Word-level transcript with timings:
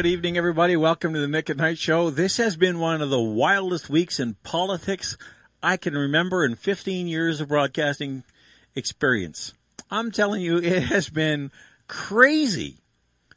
Good 0.00 0.08
evening, 0.08 0.38
everybody. 0.38 0.76
Welcome 0.76 1.12
to 1.12 1.20
the 1.20 1.28
Nick 1.28 1.50
at 1.50 1.58
Night 1.58 1.76
Show. 1.76 2.08
This 2.08 2.38
has 2.38 2.56
been 2.56 2.78
one 2.78 3.02
of 3.02 3.10
the 3.10 3.20
wildest 3.20 3.90
weeks 3.90 4.18
in 4.18 4.32
politics 4.42 5.18
I 5.62 5.76
can 5.76 5.92
remember 5.92 6.42
in 6.42 6.54
15 6.54 7.06
years 7.06 7.38
of 7.38 7.48
broadcasting 7.48 8.24
experience. 8.74 9.52
I'm 9.90 10.10
telling 10.10 10.40
you, 10.40 10.56
it 10.56 10.84
has 10.84 11.10
been 11.10 11.50
crazy. 11.86 12.78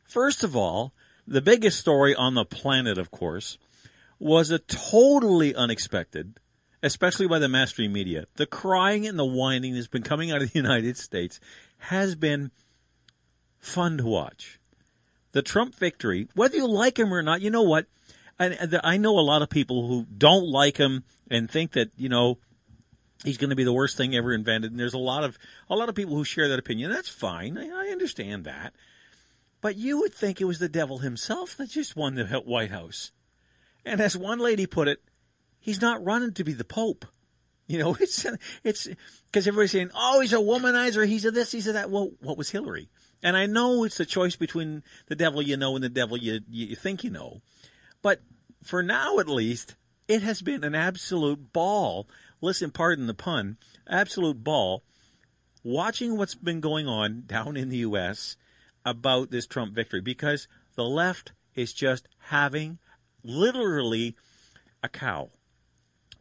First 0.06 0.42
of 0.42 0.56
all, 0.56 0.94
the 1.28 1.42
biggest 1.42 1.82
story 1.82 2.16
on 2.16 2.34
the 2.34 2.46
planet, 2.46 2.98
of 2.98 3.12
course, 3.12 3.58
was 4.18 4.50
a 4.50 4.60
totally 4.60 5.54
unexpected, 5.54 6.40
especially 6.82 7.28
by 7.28 7.40
the 7.40 7.50
mainstream 7.50 7.92
media. 7.92 8.28
The 8.38 8.46
crying 8.46 9.06
and 9.06 9.20
the 9.20 9.26
whining 9.26 9.74
that's 9.74 9.88
been 9.88 10.02
coming 10.02 10.32
out 10.32 10.42
of 10.42 10.54
the 10.54 10.60
United 10.60 10.96
States 10.96 11.42
has 11.90 12.16
been 12.16 12.52
fun 13.60 13.98
to 13.98 14.06
watch 14.06 14.62
the 15.34 15.42
Trump 15.42 15.76
victory, 15.76 16.28
whether 16.36 16.56
you 16.56 16.68
like 16.68 16.98
him 16.98 17.14
or 17.14 17.22
not, 17.22 17.42
you 17.42 17.50
know 17.50 17.64
what? 17.64 17.88
I, 18.40 18.80
I 18.84 18.98
know 18.98 19.20
a 19.20 19.22
lot 19.22 19.42
of 19.42 19.50
people 19.50 19.88
who 19.88 20.06
don't 20.18 20.48
like 20.48 20.78
him 20.78 21.04
and 21.30 21.50
think 21.50 21.74
that 21.74 21.92
you 21.98 22.10
know 22.10 22.40
he's 23.24 23.38
going 23.38 23.50
to 23.50 23.56
be 23.56 23.64
the 23.64 23.74
worst 23.74 23.98
thing 23.98 24.16
ever 24.16 24.34
invented. 24.34 24.72
And 24.72 24.80
there's 24.80 24.94
a 24.94 25.00
lot 25.00 25.24
of 25.24 25.38
a 25.70 25.76
lot 25.76 25.90
of 25.90 25.96
people 25.96 26.16
who 26.16 26.24
share 26.24 26.48
that 26.48 26.60
opinion. 26.60 26.92
That's 26.92 27.10
fine. 27.10 27.58
I, 27.58 27.68
I 27.68 27.92
understand 27.92 28.46
that. 28.46 28.74
But 29.62 29.76
you 29.76 30.00
would 30.00 30.14
think 30.14 30.42
it 30.42 30.46
was 30.46 30.60
the 30.60 30.70
devil 30.70 31.00
himself 31.00 31.56
that 31.58 31.70
just 31.70 31.96
won 31.96 32.16
the 32.16 32.26
White 32.26 32.72
House. 32.72 33.12
And 33.86 34.02
as 34.02 34.18
one 34.18 34.40
lady 34.40 34.66
put 34.66 34.88
it, 34.88 35.02
he's 35.60 35.82
not 35.82 36.04
running 36.04 36.34
to 36.34 36.44
be 36.44 36.54
the 36.54 36.66
Pope. 36.66 37.06
You 37.68 37.80
know, 37.80 37.98
it's 38.00 38.26
it's 38.64 38.88
because 39.28 39.48
everybody's 39.48 39.72
saying, 39.72 39.92
"Oh, 39.96 40.20
he's 40.20 40.34
a 40.34 40.38
womanizer. 40.38 41.08
He's 41.08 41.26
a 41.26 41.32
this. 41.32 41.52
He's 41.52 41.68
a 41.68 41.74
that." 41.74 41.90
Well, 41.90 42.12
what 42.20 42.38
was 42.38 42.50
Hillary? 42.50 42.90
And 43.24 43.38
I 43.38 43.46
know 43.46 43.86
it's 43.86 44.02
a 44.02 44.06
choice 44.06 44.36
between 44.36 44.84
the 45.08 45.16
devil 45.16 45.42
you 45.42 45.56
know 45.56 45.76
and 45.76 45.84
the 45.84 45.90
devil 45.90 46.18
you, 46.18 46.42
you 46.50 46.76
think 46.76 47.04
you 47.04 47.10
know. 47.10 47.42
But 48.02 48.22
for 48.62 48.84
now, 48.84 49.18
at 49.18 49.30
least, 49.30 49.76
it 50.10 50.22
has 50.22 50.42
been 50.42 50.66
an 50.66 50.76
absolute 50.76 51.54
ball. 51.54 52.06
Listen, 52.42 52.70
pardon 52.70 53.08
the 53.08 53.14
pun, 53.14 53.58
absolute 53.88 54.44
ball 54.44 54.84
watching 55.64 56.18
what's 56.18 56.36
been 56.36 56.60
going 56.60 56.88
on 56.88 57.24
down 57.26 57.56
in 57.56 57.70
the 57.70 57.78
U.S. 57.78 58.36
about 58.86 59.32
this 59.32 59.48
Trump 59.48 59.74
victory 59.74 60.02
because 60.02 60.50
the 60.76 60.84
left 60.84 61.32
is 61.56 61.74
just 61.74 62.10
having 62.28 62.80
literally 63.24 64.16
a 64.84 64.90
cow. 64.90 65.30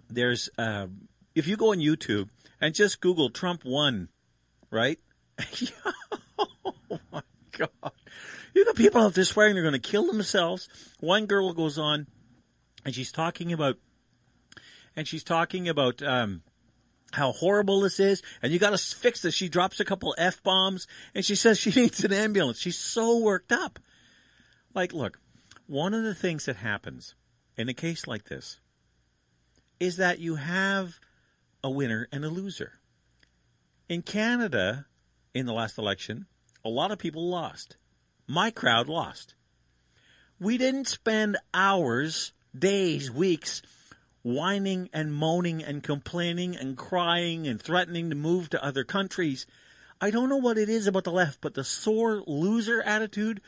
There's, 0.08 0.48
uh, 0.56 0.86
if 1.34 1.48
you 1.48 1.56
go 1.56 1.72
on 1.72 1.78
YouTube 1.78 2.28
and 2.60 2.74
just 2.74 3.00
Google 3.00 3.30
Trump 3.30 3.64
won, 3.64 4.08
right? 4.70 5.00
oh 6.64 7.00
my 7.12 7.22
God. 7.56 7.92
You 8.54 8.64
know, 8.64 8.72
people 8.72 9.00
out 9.00 9.14
there 9.14 9.24
swearing 9.24 9.54
they're 9.54 9.62
going 9.62 9.72
to 9.72 9.78
kill 9.78 10.06
themselves. 10.06 10.68
One 11.00 11.26
girl 11.26 11.52
goes 11.52 11.78
on 11.78 12.06
and 12.84 12.94
she's 12.94 13.12
talking 13.12 13.52
about, 13.52 13.76
and 14.94 15.06
she's 15.06 15.24
talking 15.24 15.68
about, 15.68 16.02
um, 16.02 16.42
how 17.12 17.32
horrible 17.32 17.80
this 17.82 18.00
is, 18.00 18.22
and 18.42 18.52
you 18.52 18.58
got 18.58 18.70
to 18.70 18.78
fix 18.78 19.22
this. 19.22 19.34
She 19.34 19.48
drops 19.48 19.80
a 19.80 19.84
couple 19.84 20.14
f 20.18 20.42
bombs, 20.42 20.86
and 21.14 21.24
she 21.24 21.34
says 21.34 21.58
she 21.58 21.70
needs 21.80 22.04
an 22.04 22.12
ambulance. 22.12 22.58
She's 22.58 22.78
so 22.78 23.18
worked 23.18 23.52
up. 23.52 23.78
Like, 24.74 24.92
look, 24.92 25.20
one 25.66 25.94
of 25.94 26.02
the 26.04 26.14
things 26.14 26.46
that 26.46 26.56
happens 26.56 27.14
in 27.56 27.68
a 27.68 27.74
case 27.74 28.06
like 28.06 28.24
this 28.24 28.60
is 29.78 29.96
that 29.96 30.18
you 30.18 30.36
have 30.36 30.98
a 31.62 31.70
winner 31.70 32.08
and 32.10 32.24
a 32.24 32.28
loser. 32.28 32.80
In 33.88 34.02
Canada, 34.02 34.86
in 35.34 35.46
the 35.46 35.52
last 35.52 35.76
election, 35.76 36.26
a 36.64 36.68
lot 36.68 36.90
of 36.90 36.98
people 36.98 37.28
lost. 37.28 37.76
My 38.26 38.50
crowd 38.50 38.88
lost. 38.88 39.34
We 40.38 40.58
didn't 40.58 40.88
spend 40.88 41.36
hours, 41.54 42.32
days, 42.56 43.10
weeks 43.10 43.62
whining 44.22 44.88
and 44.92 45.12
moaning 45.12 45.62
and 45.62 45.82
complaining 45.82 46.56
and 46.56 46.76
crying 46.76 47.46
and 47.46 47.60
threatening 47.60 48.08
to 48.10 48.16
move 48.16 48.50
to 48.50 48.64
other 48.64 48.84
countries. 48.84 49.46
I 50.00 50.10
don't 50.10 50.28
know 50.28 50.36
what 50.36 50.58
it 50.58 50.68
is 50.68 50.86
about 50.86 51.04
the 51.04 51.12
left, 51.12 51.40
but 51.40 51.54
the 51.54 51.64
sore 51.64 52.22
loser 52.26 52.82
attitude 52.82 53.40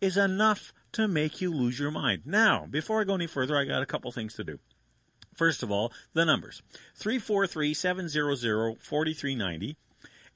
is 0.00 0.16
enough 0.16 0.72
to 0.92 1.06
make 1.06 1.40
you 1.40 1.52
lose 1.52 1.78
your 1.78 1.90
mind. 1.90 2.22
Now, 2.24 2.66
before 2.68 3.00
I 3.00 3.04
go 3.04 3.14
any 3.14 3.26
further, 3.26 3.56
I 3.56 3.64
got 3.64 3.82
a 3.82 3.86
couple 3.86 4.10
things 4.12 4.34
to 4.34 4.44
do. 4.44 4.58
First 5.34 5.62
of 5.62 5.70
all, 5.70 5.92
the 6.12 6.24
numbers 6.24 6.62
343 6.96 7.74
700 7.74 8.78
4390. 8.80 9.76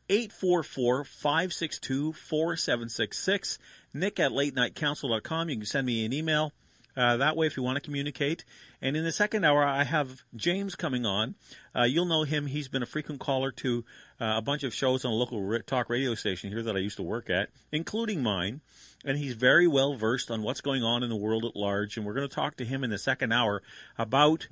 844 0.08 1.04
562 1.04 2.12
4766. 2.12 3.58
Nick 3.92 4.18
at 4.20 4.32
late 4.32 4.54
night 4.54 4.74
council.com. 4.74 5.48
You 5.48 5.56
can 5.56 5.66
send 5.66 5.86
me 5.86 6.04
an 6.04 6.12
email 6.12 6.52
uh, 6.96 7.16
that 7.16 7.36
way 7.36 7.46
if 7.46 7.56
you 7.56 7.62
want 7.62 7.76
to 7.76 7.80
communicate. 7.80 8.44
And 8.80 8.96
in 8.96 9.04
the 9.04 9.12
second 9.12 9.44
hour, 9.44 9.64
I 9.64 9.84
have 9.84 10.22
James 10.36 10.74
coming 10.74 11.06
on. 11.06 11.34
Uh, 11.74 11.82
you'll 11.82 12.04
know 12.04 12.24
him. 12.24 12.46
He's 12.46 12.68
been 12.68 12.82
a 12.82 12.86
frequent 12.86 13.20
caller 13.20 13.50
to 13.52 13.84
uh, 14.20 14.34
a 14.36 14.42
bunch 14.42 14.62
of 14.62 14.74
shows 14.74 15.04
on 15.04 15.12
a 15.12 15.14
local 15.14 15.58
talk 15.66 15.88
radio 15.88 16.14
station 16.14 16.50
here 16.50 16.62
that 16.62 16.76
I 16.76 16.80
used 16.80 16.96
to 16.96 17.02
work 17.02 17.30
at, 17.30 17.48
including 17.72 18.22
mine. 18.22 18.60
And 19.04 19.18
he's 19.18 19.34
very 19.34 19.66
well 19.66 19.94
versed 19.94 20.30
on 20.30 20.42
what's 20.42 20.60
going 20.60 20.82
on 20.82 21.02
in 21.02 21.08
the 21.08 21.16
world 21.16 21.44
at 21.44 21.56
large. 21.56 21.96
And 21.96 22.06
we're 22.06 22.14
going 22.14 22.28
to 22.28 22.34
talk 22.34 22.56
to 22.56 22.64
him 22.64 22.84
in 22.84 22.90
the 22.90 22.98
second 22.98 23.32
hour 23.32 23.62
about 23.98 24.48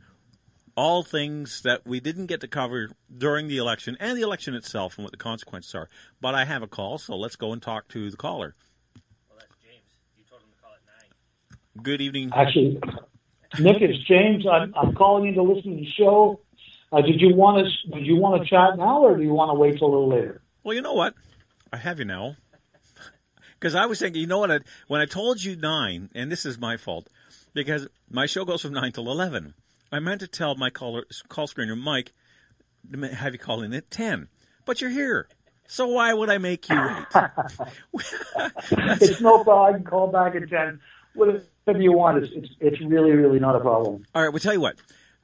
all 0.77 1.03
things 1.03 1.63
that 1.63 1.87
we 1.87 2.01
didn't 2.01 2.27
get 2.27 2.41
to 2.41 2.49
cover 2.49 2.91
during 3.17 3.49
the 3.49 3.59
election 3.59 3.97
and 4.01 4.17
the 4.17 4.23
election 4.23 4.55
itself 4.55 4.97
and 4.97 5.05
what 5.05 5.13
the 5.13 5.19
consequences 5.19 5.75
are. 5.75 5.89
But 6.21 6.35
I 6.35 6.45
have 6.45 6.63
a 6.63 6.67
call, 6.67 6.99
so 6.99 7.17
let's 7.17 7.37
go 7.37 7.53
and 7.53 7.61
talk 7.61 7.89
to 7.89 8.11
the 8.11 8.17
caller. 8.17 8.55
Well, 9.29 9.39
that's 9.39 9.55
James. 9.63 9.85
You 10.17 10.25
told 10.29 10.43
him 10.43 10.49
to 10.57 10.63
call 10.63 10.73
at 10.73 10.81
9. 11.77 11.83
Good 11.83 12.01
evening. 12.01 12.31
Actually, 12.35 12.81
Nick, 13.59 13.83
it's 13.83 14.03
James. 14.05 14.47
I'm, 14.51 14.75
I'm 14.75 14.95
calling 14.95 15.29
in 15.29 15.35
to 15.35 15.43
listen 15.43 15.73
to 15.73 15.77
the 15.77 15.91
show. 15.91 16.41
Uh, 16.91 17.01
did 17.01 17.21
you 17.21 17.35
want 17.35 17.67
to 17.67 17.91
did 17.91 18.07
you 18.07 18.17
want 18.17 18.43
to 18.43 18.49
chat 18.49 18.77
now, 18.77 19.03
or 19.03 19.17
do 19.17 19.23
you 19.23 19.33
want 19.33 19.51
to 19.51 19.55
wait 19.55 19.79
till 19.79 19.89
a 19.89 19.93
little 19.93 20.09
later? 20.09 20.43
Well, 20.63 20.75
you 20.75 20.83
know 20.83 20.93
what, 20.93 21.15
I 21.73 21.79
have 21.79 21.99
you 21.99 22.05
now, 22.05 22.37
because 23.59 23.75
I 23.75 23.87
was 23.87 23.99
thinking, 23.99 24.21
you 24.21 24.27
know 24.27 24.41
what, 24.41 24.51
I, 24.51 24.61
when 24.89 25.01
I 25.01 25.07
told 25.07 25.43
you 25.43 25.57
nine, 25.57 26.11
and 26.15 26.31
this 26.31 26.45
is 26.45 26.59
my 26.59 26.77
fault, 26.77 27.09
because 27.55 27.89
my 28.11 28.27
show 28.27 28.45
goes 28.45 28.61
from 28.61 28.75
nine 28.75 28.93
till 28.93 29.11
eleven. 29.11 29.55
I 29.93 30.01
meant 30.01 30.21
to 30.23 30.27
tell 30.27 30.55
my 30.55 30.71
caller, 30.71 31.05
call 31.29 31.47
screener, 31.47 31.79
Mike, 31.79 32.13
have 33.15 33.35
you 33.35 33.39
call 33.39 33.63
in 33.63 33.75
at 33.75 33.91
10. 33.91 34.29
But 34.65 34.81
you're 34.81 34.91
here. 34.91 35.29
So 35.67 35.87
why 35.87 36.15
would 36.15 36.31
I 36.31 36.39
make 36.39 36.69
you 36.69 36.77
wait? 36.77 37.07
it's 38.73 39.21
no 39.21 39.45
problem. 39.45 39.75
I 39.75 39.79
can 39.79 39.85
call 39.85 40.11
back 40.11 40.35
at 40.35 40.49
10. 40.49 40.81
Whatever 41.15 41.43
you 41.79 41.93
want. 41.93 42.25
It's, 42.25 42.33
it's, 42.35 42.49
it's 42.61 42.81
really, 42.81 43.13
really 43.13 43.39
not 43.39 43.55
a 43.55 43.61
problem. 43.61 44.07
All 44.15 44.23
right. 44.23 44.33
We'll 44.33 44.41
tell 44.41 44.55
you 44.55 44.61
what. 44.61 44.77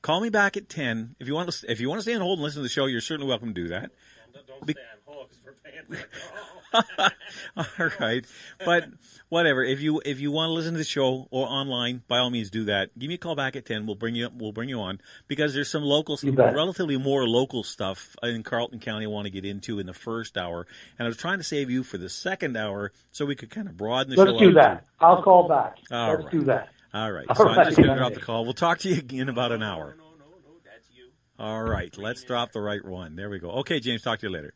Call 0.03 0.21
me 0.21 0.29
back 0.29 0.57
at 0.57 0.69
10. 0.69 1.17
If 1.19 1.27
you 1.27 1.35
want 1.35 1.51
to, 1.51 1.71
if 1.71 1.81
you 1.81 1.89
want 1.89 1.99
to 1.99 2.03
stay 2.03 2.15
on 2.15 2.21
hold 2.21 2.39
and 2.39 2.45
listen 2.45 2.59
to 2.59 2.63
the 2.63 2.69
show, 2.69 2.87
you're 2.87 3.01
certainly 3.01 3.29
welcome 3.29 3.55
to 3.55 3.61
do 3.61 3.69
that. 3.69 3.91
Don't, 4.33 4.47
don't 4.47 4.67
Be- 4.67 4.75
stay 4.75 4.83
on 4.83 5.15
hold 5.15 5.29
because 5.29 5.45
we're 5.45 5.71
paying 5.71 5.85
for 5.85 5.95
it. 5.95 6.09
all 7.57 7.91
right, 8.01 8.25
but 8.65 8.89
whatever. 9.29 9.63
If 9.65 9.81
you 9.81 10.01
if 10.05 10.21
you 10.21 10.31
want 10.31 10.51
to 10.51 10.53
listen 10.53 10.73
to 10.73 10.79
the 10.79 10.85
show 10.85 11.29
or 11.31 11.47
online, 11.47 12.03
by 12.09 12.19
all 12.19 12.31
means 12.31 12.51
do 12.51 12.65
that. 12.65 12.99
Give 12.99 13.09
me 13.09 13.15
a 13.15 13.19
call 13.19 13.35
back 13.35 13.57
at 13.57 13.65
ten. 13.65 13.87
We'll 13.87 13.97
bring 13.97 14.15
you 14.15 14.29
we'll 14.35 14.53
bring 14.53 14.69
you 14.69 14.81
on 14.81 15.01
because 15.27 15.55
there's 15.55 15.71
some 15.71 15.83
local, 15.83 16.19
relatively 16.23 16.97
more 16.97 17.27
local 17.27 17.63
stuff 17.63 18.17
in 18.23 18.43
Carleton 18.43 18.81
County 18.81 19.07
I 19.07 19.09
want 19.09 19.27
to 19.27 19.31
get 19.31 19.45
into 19.45 19.79
in 19.79 19.87
the 19.87 19.95
first 19.95 20.37
hour, 20.37 20.67
and 20.99 21.07
I 21.07 21.09
was 21.09 21.17
trying 21.17 21.39
to 21.39 21.45
save 21.45 21.71
you 21.71 21.83
for 21.83 21.99
the 21.99 22.09
second 22.09 22.57
hour 22.57 22.93
so 23.13 23.25
we 23.25 23.35
could 23.35 23.51
kind 23.51 23.69
of 23.69 23.77
broaden 23.77 24.11
the 24.11 24.17
Let's 24.17 24.31
show. 24.31 24.37
Let's 24.37 24.47
do 24.49 24.55
that. 24.55 24.85
I'll 25.01 25.23
call 25.23 25.49
back. 25.49 25.77
All 25.91 26.11
Let's 26.11 26.25
right. 26.25 26.33
do 26.33 26.41
that. 26.45 26.69
All 26.95 27.13
right. 27.13 27.27
All 27.29 27.37
so 27.37 27.45
right. 27.45 27.59
I'm 27.59 27.65
just 27.67 27.77
going 27.77 27.91
to 27.91 27.97
drop 27.97 28.15
the 28.15 28.21
call. 28.21 28.45
We'll 28.45 28.55
talk 28.55 28.79
to 28.81 28.89
you 28.89 29.03
in 29.21 29.29
about 29.29 29.53
an 29.53 29.63
hour. 29.63 29.95
No, 29.99 30.05
no, 30.05 30.25
no, 30.25 30.55
that's 30.65 30.89
you. 30.95 31.11
All 31.39 31.63
right. 31.63 31.97
Let's 31.99 32.25
drop 32.25 32.53
the 32.53 32.61
right 32.61 32.85
one. 32.85 33.15
There 33.15 33.29
we 33.29 33.39
go. 33.39 33.51
Okay, 33.51 33.79
James. 33.79 34.03
Talk 34.03 34.21
to 34.21 34.27
you 34.27 34.33
later. 34.33 34.55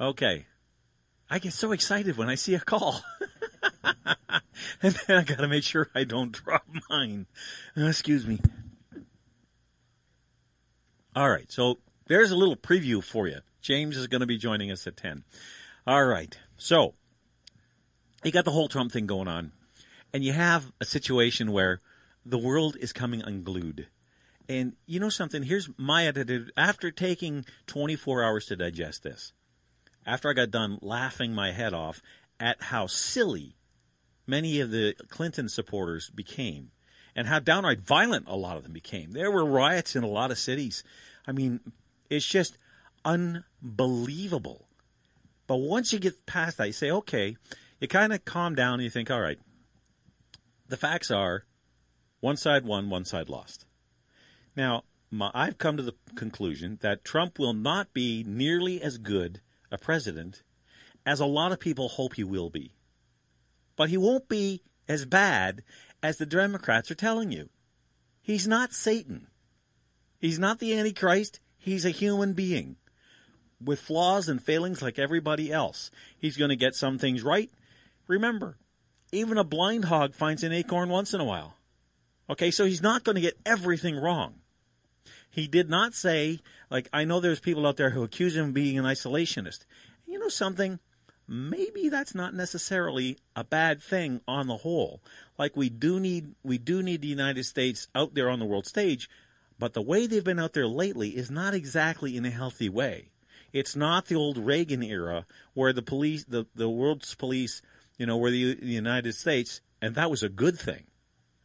Okay. 0.00 0.46
I 1.28 1.38
get 1.38 1.52
so 1.52 1.72
excited 1.72 2.16
when 2.16 2.28
I 2.28 2.36
see 2.36 2.54
a 2.54 2.60
call. 2.60 3.02
and 4.82 4.94
then 5.06 5.16
I 5.18 5.22
got 5.22 5.38
to 5.38 5.48
make 5.48 5.64
sure 5.64 5.90
I 5.94 6.04
don't 6.04 6.32
drop 6.32 6.64
mine. 6.88 7.26
Uh, 7.76 7.86
excuse 7.86 8.26
me. 8.26 8.38
All 11.14 11.30
right. 11.30 11.50
So 11.50 11.78
there's 12.06 12.30
a 12.30 12.36
little 12.36 12.56
preview 12.56 13.02
for 13.02 13.26
you. 13.26 13.40
James 13.60 13.96
is 13.96 14.06
going 14.06 14.20
to 14.20 14.26
be 14.26 14.38
joining 14.38 14.70
us 14.70 14.86
at 14.86 14.96
10. 14.96 15.24
All 15.86 16.04
right. 16.04 16.38
So 16.56 16.94
you 18.22 18.30
got 18.30 18.44
the 18.44 18.52
whole 18.52 18.68
Trump 18.68 18.92
thing 18.92 19.06
going 19.06 19.28
on. 19.28 19.52
And 20.14 20.24
you 20.24 20.32
have 20.32 20.72
a 20.80 20.86
situation 20.86 21.52
where 21.52 21.80
the 22.24 22.38
world 22.38 22.76
is 22.80 22.92
coming 22.92 23.22
unglued. 23.22 23.88
And 24.48 24.74
you 24.86 25.00
know 25.00 25.10
something? 25.10 25.42
Here's 25.42 25.68
my 25.76 26.06
attitude 26.06 26.50
after 26.56 26.90
taking 26.90 27.44
24 27.66 28.22
hours 28.22 28.46
to 28.46 28.56
digest 28.56 29.02
this 29.02 29.34
after 30.08 30.30
I 30.30 30.32
got 30.32 30.50
done 30.50 30.78
laughing 30.80 31.34
my 31.34 31.52
head 31.52 31.74
off 31.74 32.00
at 32.40 32.62
how 32.64 32.86
silly 32.86 33.56
many 34.26 34.58
of 34.58 34.70
the 34.70 34.94
Clinton 35.08 35.50
supporters 35.50 36.08
became 36.08 36.70
and 37.14 37.28
how 37.28 37.40
downright 37.40 37.80
violent 37.80 38.24
a 38.26 38.34
lot 38.34 38.56
of 38.56 38.62
them 38.62 38.72
became. 38.72 39.12
There 39.12 39.30
were 39.30 39.44
riots 39.44 39.94
in 39.94 40.02
a 40.02 40.08
lot 40.08 40.30
of 40.30 40.38
cities. 40.38 40.82
I 41.26 41.32
mean, 41.32 41.60
it's 42.08 42.26
just 42.26 42.56
unbelievable. 43.04 44.68
But 45.46 45.56
once 45.56 45.92
you 45.92 45.98
get 45.98 46.24
past 46.24 46.56
that, 46.56 46.68
you 46.68 46.72
say, 46.72 46.90
okay, 46.90 47.36
you 47.78 47.86
kind 47.86 48.14
of 48.14 48.24
calm 48.24 48.54
down 48.54 48.74
and 48.74 48.84
you 48.84 48.90
think, 48.90 49.10
all 49.10 49.20
right, 49.20 49.38
the 50.68 50.78
facts 50.78 51.10
are 51.10 51.44
one 52.20 52.38
side 52.38 52.64
won, 52.64 52.88
one 52.88 53.04
side 53.04 53.28
lost. 53.28 53.66
Now, 54.56 54.84
my, 55.10 55.30
I've 55.34 55.58
come 55.58 55.76
to 55.76 55.82
the 55.82 55.94
conclusion 56.14 56.78
that 56.80 57.04
Trump 57.04 57.38
will 57.38 57.54
not 57.54 57.92
be 57.92 58.24
nearly 58.26 58.80
as 58.80 58.96
good 58.96 59.42
a 59.70 59.78
president 59.78 60.42
as 61.04 61.20
a 61.20 61.26
lot 61.26 61.52
of 61.52 61.60
people 61.60 61.88
hope 61.88 62.14
he 62.14 62.24
will 62.24 62.50
be. 62.50 62.72
But 63.76 63.88
he 63.88 63.96
won't 63.96 64.28
be 64.28 64.62
as 64.88 65.04
bad 65.04 65.62
as 66.02 66.16
the 66.16 66.26
Democrats 66.26 66.90
are 66.90 66.96
telling 66.96 67.32
you. 67.32 67.48
He's 68.20 68.46
not 68.46 68.72
Satan. 68.72 69.28
He's 70.18 70.38
not 70.38 70.58
the 70.58 70.76
Antichrist. 70.76 71.40
He's 71.58 71.84
a 71.84 71.90
human 71.90 72.32
being 72.32 72.76
with 73.64 73.80
flaws 73.80 74.28
and 74.28 74.42
failings 74.42 74.82
like 74.82 74.98
everybody 74.98 75.52
else. 75.52 75.90
He's 76.18 76.36
going 76.36 76.50
to 76.50 76.56
get 76.56 76.74
some 76.74 76.98
things 76.98 77.22
right. 77.22 77.50
Remember, 78.06 78.56
even 79.12 79.38
a 79.38 79.44
blind 79.44 79.86
hog 79.86 80.14
finds 80.14 80.42
an 80.42 80.52
acorn 80.52 80.88
once 80.88 81.14
in 81.14 81.20
a 81.20 81.24
while. 81.24 81.54
Okay, 82.30 82.50
so 82.50 82.66
he's 82.66 82.82
not 82.82 83.04
going 83.04 83.16
to 83.16 83.22
get 83.22 83.38
everything 83.46 83.96
wrong. 83.96 84.34
He 85.30 85.46
did 85.46 85.68
not 85.68 85.94
say, 85.94 86.40
like, 86.70 86.88
I 86.92 87.04
know 87.04 87.20
there's 87.20 87.40
people 87.40 87.66
out 87.66 87.76
there 87.76 87.90
who 87.90 88.02
accuse 88.02 88.36
him 88.36 88.46
of 88.46 88.54
being 88.54 88.78
an 88.78 88.84
isolationist. 88.84 89.64
You 90.06 90.18
know 90.18 90.28
something? 90.28 90.78
Maybe 91.26 91.88
that's 91.88 92.14
not 92.14 92.34
necessarily 92.34 93.18
a 93.36 93.44
bad 93.44 93.82
thing 93.82 94.22
on 94.26 94.46
the 94.46 94.58
whole. 94.58 95.02
Like 95.38 95.56
we 95.56 95.68
do 95.68 96.00
need 96.00 96.34
we 96.42 96.56
do 96.56 96.82
need 96.82 97.02
the 97.02 97.08
United 97.08 97.44
States 97.44 97.86
out 97.94 98.14
there 98.14 98.30
on 98.30 98.38
the 98.38 98.46
world 98.46 98.66
stage, 98.66 99.10
but 99.58 99.74
the 99.74 99.82
way 99.82 100.06
they've 100.06 100.24
been 100.24 100.38
out 100.38 100.54
there 100.54 100.66
lately 100.66 101.10
is 101.10 101.30
not 101.30 101.52
exactly 101.52 102.16
in 102.16 102.24
a 102.24 102.30
healthy 102.30 102.70
way. 102.70 103.10
It's 103.52 103.76
not 103.76 104.06
the 104.06 104.14
old 104.14 104.38
Reagan 104.38 104.82
era 104.82 105.26
where 105.54 105.72
the 105.72 105.82
police, 105.82 106.24
the, 106.24 106.46
the 106.54 106.68
world's 106.68 107.14
police, 107.14 107.62
you 107.98 108.06
know, 108.06 108.16
were 108.16 108.30
the, 108.30 108.54
the 108.54 108.66
United 108.66 109.14
States, 109.14 109.60
and 109.80 109.94
that 109.94 110.10
was 110.10 110.22
a 110.22 110.28
good 110.28 110.58
thing. 110.58 110.84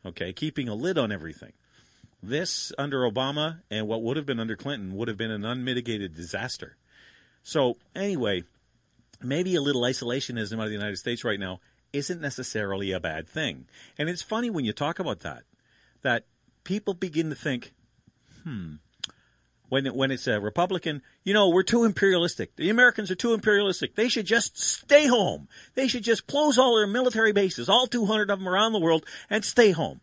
Okay, 0.06 0.34
keeping 0.34 0.68
a 0.68 0.76
lid 0.76 0.98
on 0.98 1.12
everything. 1.12 1.54
This 2.26 2.72
under 2.78 3.02
Obama 3.02 3.60
and 3.70 3.86
what 3.86 4.02
would 4.02 4.16
have 4.16 4.26
been 4.26 4.40
under 4.40 4.56
Clinton 4.56 4.96
would 4.96 5.10
have 5.10 5.18
been 5.18 5.30
an 5.30 5.44
unmitigated 5.44 6.16
disaster. 6.16 6.78
So 7.44 7.76
anyway, 7.94 8.46
maybe 9.22 9.56
a 9.56 9.62
little 9.62 9.82
isolationism 9.82 10.54
out 10.54 10.64
of 10.64 10.70
the 10.70 10.76
United 10.76 10.96
States 10.96 11.26
right 11.26 11.40
now 11.40 11.60
isn't 11.92 12.22
necessarily 12.22 12.94
a 12.94 13.00
bad 13.02 13.28
thing. 13.28 13.66
And 13.98 14.08
it's 14.08 14.22
funny 14.22 14.50
when 14.50 14.64
you 14.64 14.72
talk 14.72 15.00
about 15.00 15.20
that, 15.20 15.44
that 16.02 16.24
people 16.64 16.94
begin 16.94 17.30
to 17.30 17.36
think, 17.36 17.74
hmm, 18.44 18.76
when 19.68 19.86
it, 19.86 19.94
when 19.94 20.10
it's 20.10 20.26
a 20.26 20.40
Republican, 20.40 21.02
you 21.26 21.34
know, 21.34 21.50
we're 21.50 21.62
too 21.62 21.84
imperialistic. 21.84 22.56
The 22.56 22.70
Americans 22.70 23.12
are 23.12 23.16
too 23.16 23.34
imperialistic. 23.34 23.96
They 23.96 24.08
should 24.08 24.28
just 24.28 24.58
stay 24.58 25.08
home. 25.08 25.50
They 25.76 25.90
should 25.90 26.04
just 26.04 26.26
close 26.26 26.58
all 26.58 26.78
their 26.78 26.88
military 26.88 27.34
bases, 27.34 27.68
all 27.68 27.86
200 27.86 28.30
of 28.30 28.40
them 28.40 28.48
around 28.48 28.72
the 28.72 28.80
world, 28.80 29.06
and 29.30 29.44
stay 29.44 29.72
home. 29.72 30.00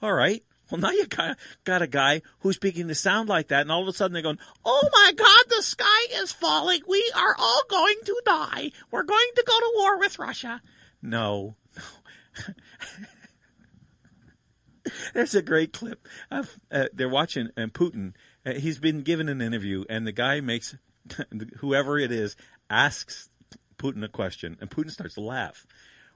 All 0.00 0.12
right. 0.12 0.44
Well, 0.70 0.80
now 0.80 0.90
you 0.90 1.06
got, 1.06 1.36
got 1.64 1.82
a 1.82 1.86
guy 1.86 2.22
who's 2.40 2.58
beginning 2.58 2.88
to 2.88 2.94
sound 2.94 3.28
like 3.28 3.48
that, 3.48 3.62
and 3.62 3.72
all 3.72 3.82
of 3.82 3.88
a 3.88 3.92
sudden 3.92 4.12
they're 4.12 4.22
going, 4.22 4.38
"Oh 4.64 4.88
my 4.92 5.12
God, 5.16 5.44
the 5.48 5.62
sky 5.62 6.06
is 6.14 6.32
falling. 6.32 6.80
We 6.86 7.12
are 7.16 7.34
all 7.38 7.62
going 7.68 7.96
to 8.04 8.22
die. 8.24 8.70
We're 8.90 9.02
going 9.02 9.30
to 9.36 9.44
go 9.46 9.58
to 9.58 9.72
war 9.76 9.98
with 9.98 10.18
Russia." 10.18 10.62
No, 11.02 11.56
There's 15.14 15.34
a 15.34 15.42
great 15.42 15.72
clip 15.72 16.06
of 16.30 16.58
uh, 16.70 16.86
they're 16.92 17.08
watching 17.08 17.50
and 17.56 17.72
Putin 17.72 18.12
uh, 18.44 18.54
he's 18.54 18.78
been 18.78 19.02
given 19.02 19.28
an 19.28 19.42
interview, 19.42 19.84
and 19.90 20.06
the 20.06 20.12
guy 20.12 20.40
makes 20.40 20.76
whoever 21.58 21.98
it 21.98 22.10
is 22.10 22.36
asks 22.68 23.28
Putin 23.78 24.04
a 24.04 24.08
question, 24.08 24.56
and 24.60 24.70
Putin 24.70 24.90
starts 24.90 25.14
to 25.14 25.20
laugh. 25.20 25.66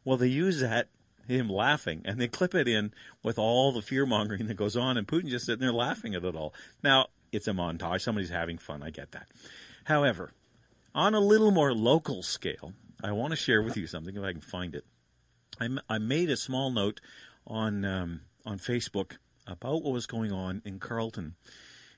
Well, 0.05 0.17
they 0.17 0.29
use 0.29 0.61
that 0.61 0.89
him 1.26 1.49
laughing, 1.49 2.03
and 2.05 2.21
they 2.21 2.29
clip 2.29 2.55
it 2.55 2.69
in 2.69 2.93
with 3.23 3.38
all 3.38 3.73
the 3.73 3.82
fear 3.82 4.06
mongering 4.06 4.47
that 4.47 4.55
goes 4.55 4.76
on, 4.76 4.97
and 4.97 5.06
Putin 5.06 5.29
just 5.29 5.47
sitting 5.47 5.61
there 5.61 5.73
laughing 5.73 6.15
at 6.15 6.25
it 6.25 6.35
all. 6.37 6.55
Now 6.82 7.09
it's 7.32 7.49
a 7.49 7.53
montage; 7.53 8.03
somebody's 8.03 8.31
having 8.31 8.59
fun. 8.59 8.82
I 8.82 8.91
get 8.91 9.12
that. 9.12 9.29
However, 9.85 10.32
on 10.94 11.15
a 11.15 11.21
little 11.21 11.50
more 11.50 11.75
local 11.75 12.23
scale, 12.23 12.73
I 13.03 13.12
want 13.12 13.32
to 13.32 13.37
share 13.37 13.62
with 13.62 13.76
you 13.76 13.87
something 13.87 14.17
if 14.17 14.23
I 14.23 14.32
can 14.32 14.41
find 14.41 14.75
it. 14.75 14.85
I, 15.61 15.69
I 15.88 15.99
made 15.99 16.31
a 16.31 16.37
small 16.37 16.71
note 16.71 17.00
on 17.47 17.85
um, 17.85 18.21
on 18.47 18.59
Facebook 18.59 19.17
about 19.47 19.82
what 19.82 19.93
was 19.93 20.06
going 20.06 20.32
on 20.32 20.62
in 20.65 20.79
Carleton, 20.79 21.35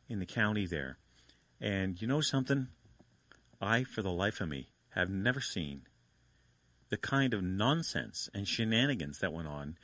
in 0.09 0.19
the 0.19 0.27
county 0.27 0.67
there. 0.67 0.99
And 1.61 2.01
you 2.01 2.09
know 2.09 2.21
something? 2.21 2.69
I, 3.61 3.85
for 3.85 4.03
the 4.03 4.11
life 4.11 4.41
of 4.41 4.49
me, 4.49 4.69
have 4.91 5.09
never 5.09 5.41
seen 5.41 5.83
the 6.89 6.97
kind 6.97 7.35
of 7.35 7.43
nonsense 7.43 8.29
and 8.35 8.47
shenanigans 8.47 9.19
that 9.19 9.33
went 9.33 9.49
on 9.49 9.77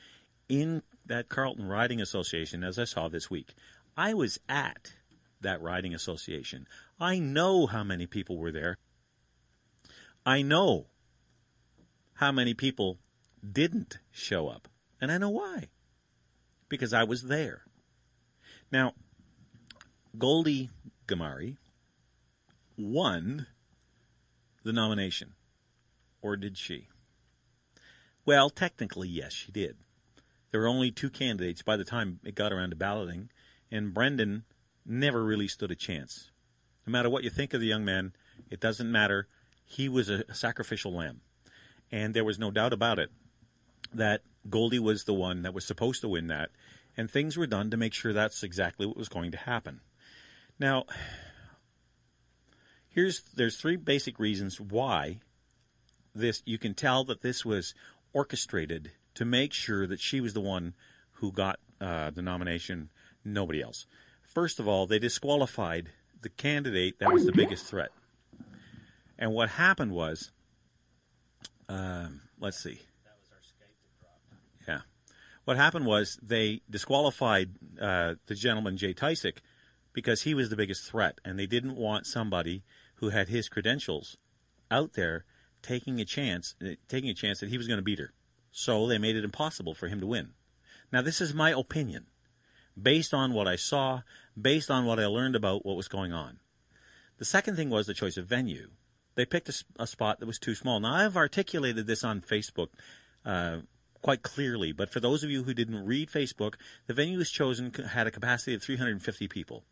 in 0.49 0.83
that 1.07 1.29
Carleton 1.29 1.67
Riding 1.67 2.01
Association 2.01 2.63
as 2.63 2.79
I 2.79 2.85
saw 2.85 3.09
this 3.09 3.31
week. 3.31 3.55
I 3.97 4.15
was 4.15 4.39
at 4.49 4.95
that 5.41 5.61
riding 5.61 5.95
association. 5.95 6.67
I 7.01 7.19
know 7.19 7.67
how 7.67 7.83
many 7.85 8.07
people 8.07 8.39
were 8.39 8.53
there. 8.53 8.79
I 10.25 10.43
know 10.43 10.87
how 12.15 12.31
many 12.31 12.55
people 12.55 12.99
didn't 13.43 13.99
show 14.11 14.49
up. 14.49 14.69
And 15.01 15.11
I 15.11 15.19
know 15.19 15.31
why. 15.31 15.69
Because 16.69 16.93
I 16.93 17.03
was 17.03 17.25
there. 17.25 17.63
Now, 18.71 18.95
Goldie 20.17 20.71
Ghamari 21.09 21.57
won 22.79 23.47
the 24.63 24.73
nomination. 24.73 25.35
Or 26.23 26.37
did 26.37 26.57
she? 26.57 26.89
Well, 28.25 28.51
technically, 28.51 29.09
yes, 29.09 29.33
she 29.33 29.51
did. 29.51 29.77
There 30.51 30.61
were 30.61 30.69
only 30.69 30.91
two 30.91 31.11
candidates 31.11 31.63
by 31.63 31.77
the 31.77 31.85
time 31.85 32.21
it 32.25 32.35
got 32.35 32.53
around 32.53 32.71
to 32.71 32.77
balloting, 32.77 33.31
and 33.71 33.95
Brendan 33.95 34.45
never 34.87 35.25
really 35.25 35.49
stood 35.49 35.71
a 35.71 35.77
chance. 35.77 36.31
No 36.87 36.91
matter 36.91 37.11
what 37.11 37.25
you 37.25 37.31
think 37.31 37.55
of 37.55 37.61
the 37.61 37.67
young 37.67 37.85
man, 37.85 38.13
it 38.51 38.61
doesn't 38.61 38.91
matter. 38.91 39.29
He 39.65 39.89
was 39.89 40.09
a 40.09 40.33
sacrificial 40.35 40.93
lamb. 40.93 41.23
And 41.91 42.15
there 42.15 42.25
was 42.25 42.39
no 42.39 42.51
doubt 42.51 42.73
about 42.73 42.99
it 42.99 43.11
that 43.93 44.23
Goldie 44.49 44.79
was 44.79 45.05
the 45.05 45.15
one 45.15 45.43
that 45.43 45.55
was 45.55 45.65
supposed 45.65 46.01
to 46.01 46.09
win 46.09 46.27
that, 46.29 46.51
and 46.97 47.11
things 47.11 47.37
were 47.37 47.47
done 47.47 47.71
to 47.71 47.77
make 47.77 47.95
sure 47.95 48.13
that's 48.13 48.43
exactly 48.43 48.87
what 48.87 48.97
was 48.97 49.09
going 49.09 49.31
to 49.33 49.39
happen. 49.39 49.81
Now, 50.59 50.85
here's 52.89 53.23
there's 53.35 53.57
three 53.57 53.77
basic 53.77 54.19
reasons 54.19 54.61
why 54.61 55.21
this 56.15 56.43
you 56.45 56.59
can 56.59 56.75
tell 56.75 57.05
that 57.05 57.23
this 57.23 57.45
was 57.45 57.75
orchestrated 58.13 58.93
to 59.15 59.25
make 59.25 59.53
sure 59.53 59.87
that 59.87 60.01
she 60.01 60.21
was 60.21 60.35
the 60.35 60.41
one 60.41 60.75
who 61.15 61.33
got 61.33 61.59
uh, 61.81 62.11
the 62.11 62.23
nomination, 62.23 62.91
nobody 63.25 63.63
else. 63.63 63.87
First 64.23 64.59
of 64.59 64.67
all, 64.67 64.87
they 64.87 64.99
disqualified 64.99 65.91
the 66.23 66.29
candidate 66.29 66.99
that 66.99 67.13
was 67.13 67.27
the 67.27 67.33
biggest 67.33 67.67
threat. 67.67 67.91
And 69.19 69.33
what 69.33 69.51
happened 69.51 69.93
was, 69.93 70.33
um, 71.69 72.23
let's 72.41 72.59
see. 72.59 72.81
Yeah. 74.67 74.81
What 75.45 75.57
happened 75.57 75.87
was 75.87 76.19
they 76.23 76.63
disqualified 76.71 77.51
uh, 77.81 78.15
the 78.27 78.35
gentleman, 78.35 78.77
Jay 78.77 78.95
Tysick, 78.95 79.39
because 79.93 80.23
he 80.23 80.35
was 80.35 80.49
the 80.49 80.57
biggest 80.57 80.85
threat, 80.85 81.19
and 81.25 81.39
they 81.39 81.47
didn't 81.47 81.77
want 81.77 82.07
somebody 82.07 82.63
who 82.97 83.11
had 83.11 83.29
his 83.29 83.49
credentials 83.49 84.17
out 84.71 84.95
there 84.95 85.25
taking 85.63 86.01
a 86.01 86.05
chance, 86.05 86.55
taking 86.89 87.11
a 87.11 87.15
chance 87.15 87.41
that 87.41 87.49
he 87.49 87.59
was 87.59 87.67
going 87.67 87.79
to 87.79 87.85
beat 87.85 87.99
her. 87.99 88.13
So 88.51 88.87
they 88.87 88.99
made 88.99 89.17
it 89.17 89.25
impossible 89.25 89.75
for 89.75 89.89
him 89.89 90.01
to 90.01 90.07
win. 90.07 90.31
Now, 90.93 91.03
this 91.03 91.21
is 91.21 91.33
my 91.33 91.51
opinion, 91.51 92.07
based 92.81 93.15
on 93.15 93.33
what 93.33 93.49
I 93.49 93.57
saw, 93.57 94.03
based 94.41 94.71
on 94.71 94.85
what 94.85 95.01
I 95.01 95.07
learned 95.07 95.37
about 95.37 95.65
what 95.65 95.77
was 95.77 95.89
going 95.89 96.13
on. 96.13 96.39
The 97.19 97.25
second 97.25 97.57
thing 97.57 97.71
was 97.71 97.87
the 97.87 97.95
choice 97.95 98.17
of 98.17 98.27
venue. 98.27 98.71
They 99.15 99.25
picked 99.25 99.49
a, 99.49 99.65
a 99.79 99.87
spot 99.87 100.21
that 100.21 100.27
was 100.27 100.39
too 100.39 100.55
small. 100.55 100.81
Now, 100.81 100.95
I've 100.95 101.17
articulated 101.17 101.87
this 101.87 102.05
on 102.05 102.21
Facebook 102.21 102.69
uh, 103.25 103.59
quite 104.03 104.23
clearly, 104.23 104.73
but 104.73 104.91
for 104.91 105.01
those 105.01 105.25
of 105.25 105.31
you 105.31 105.45
who 105.45 105.55
didn't 105.55 105.87
read 105.87 106.11
Facebook, 106.11 106.55
the 106.87 106.95
venue 106.95 107.19
was 107.19 107.31
chosen 107.31 107.73
had 107.73 108.07
a 108.07 108.11
capacity 108.11 108.55
of 108.55 108.63
350 108.63 109.29
people 109.29 109.65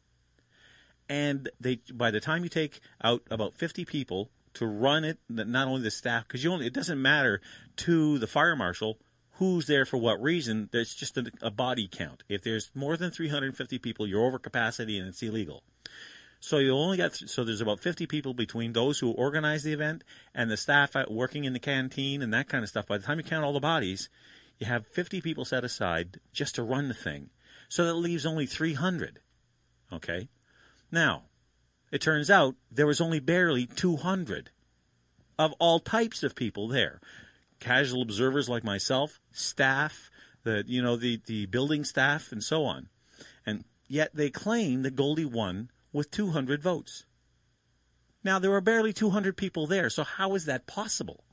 and 1.10 1.50
they 1.58 1.80
by 1.92 2.10
the 2.10 2.20
time 2.20 2.44
you 2.44 2.48
take 2.48 2.80
out 3.02 3.22
about 3.30 3.52
50 3.52 3.84
people 3.84 4.30
to 4.54 4.66
run 4.66 5.04
it 5.04 5.18
not 5.28 5.68
only 5.68 5.82
the 5.82 5.90
staff 5.90 6.26
because 6.26 6.42
you 6.42 6.52
only 6.52 6.66
it 6.66 6.74
doesn't 6.74 7.00
matter 7.00 7.40
to 7.76 8.18
the 8.18 8.26
fire 8.26 8.56
marshal 8.56 8.98
who's 9.34 9.66
there 9.66 9.86
for 9.86 9.96
what 9.96 10.20
reason 10.20 10.68
there's 10.72 10.94
just 10.94 11.16
a, 11.16 11.30
a, 11.40 11.50
body 11.50 11.88
count. 11.90 12.22
If 12.28 12.42
there's 12.42 12.70
more 12.74 12.96
than 12.96 13.10
350 13.10 13.78
people 13.78 14.06
you're 14.06 14.24
over 14.24 14.38
capacity 14.38 14.98
and 14.98 15.08
it's 15.08 15.22
illegal. 15.22 15.62
So 16.40 16.58
you 16.58 16.72
only 16.72 16.96
got 16.96 17.14
so 17.14 17.44
there's 17.44 17.60
about 17.60 17.80
50 17.80 18.06
people 18.06 18.34
between 18.34 18.72
those 18.72 18.98
who 18.98 19.12
organize 19.12 19.62
the 19.62 19.72
event 19.72 20.04
and 20.34 20.50
the 20.50 20.56
staff 20.56 20.94
working 21.08 21.44
in 21.44 21.52
the 21.52 21.58
canteen 21.58 22.22
and 22.22 22.32
that 22.34 22.48
kind 22.48 22.62
of 22.62 22.70
stuff. 22.70 22.86
By 22.86 22.98
the 22.98 23.04
time 23.04 23.18
you 23.18 23.24
count 23.24 23.44
all 23.44 23.52
the 23.52 23.60
bodies 23.60 24.08
you 24.58 24.66
have 24.66 24.86
50 24.86 25.20
people 25.22 25.44
set 25.44 25.64
aside 25.64 26.20
just 26.32 26.54
to 26.56 26.62
run 26.62 26.88
the 26.88 26.94
thing. 26.94 27.30
So 27.68 27.84
that 27.84 27.94
leaves 27.94 28.26
only 28.26 28.46
300 28.46 29.20
okay? 29.92 30.28
Now, 30.90 31.24
it 31.90 32.00
turns 32.00 32.30
out 32.30 32.54
there 32.70 32.86
was 32.86 33.00
only 33.00 33.20
barely 33.20 33.66
200 33.66 34.50
of 35.38 35.52
all 35.58 35.80
types 35.80 36.22
of 36.22 36.34
people 36.34 36.68
there. 36.68 37.00
Casual 37.58 38.02
observers 38.02 38.48
like 38.48 38.64
myself, 38.64 39.20
staff, 39.32 40.10
the 40.42 40.64
you 40.66 40.82
know 40.82 40.96
the 40.96 41.20
the 41.26 41.46
building 41.46 41.84
staff 41.84 42.32
and 42.32 42.42
so 42.42 42.64
on, 42.64 42.88
and 43.44 43.64
yet 43.86 44.14
they 44.14 44.30
claim 44.30 44.82
that 44.82 44.96
Goldie 44.96 45.24
won 45.24 45.70
with 45.92 46.10
200 46.10 46.62
votes. 46.62 47.04
Now 48.22 48.38
there 48.38 48.50
were 48.50 48.60
barely 48.60 48.92
200 48.92 49.36
people 49.36 49.66
there, 49.66 49.90
so 49.90 50.04
how 50.04 50.34
is 50.34 50.44
that 50.46 50.66
possible? 50.66 51.24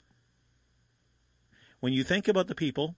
When 1.79 1.93
you 1.93 2.03
think 2.03 2.27
about 2.27 2.47
the 2.47 2.55
people 2.55 2.95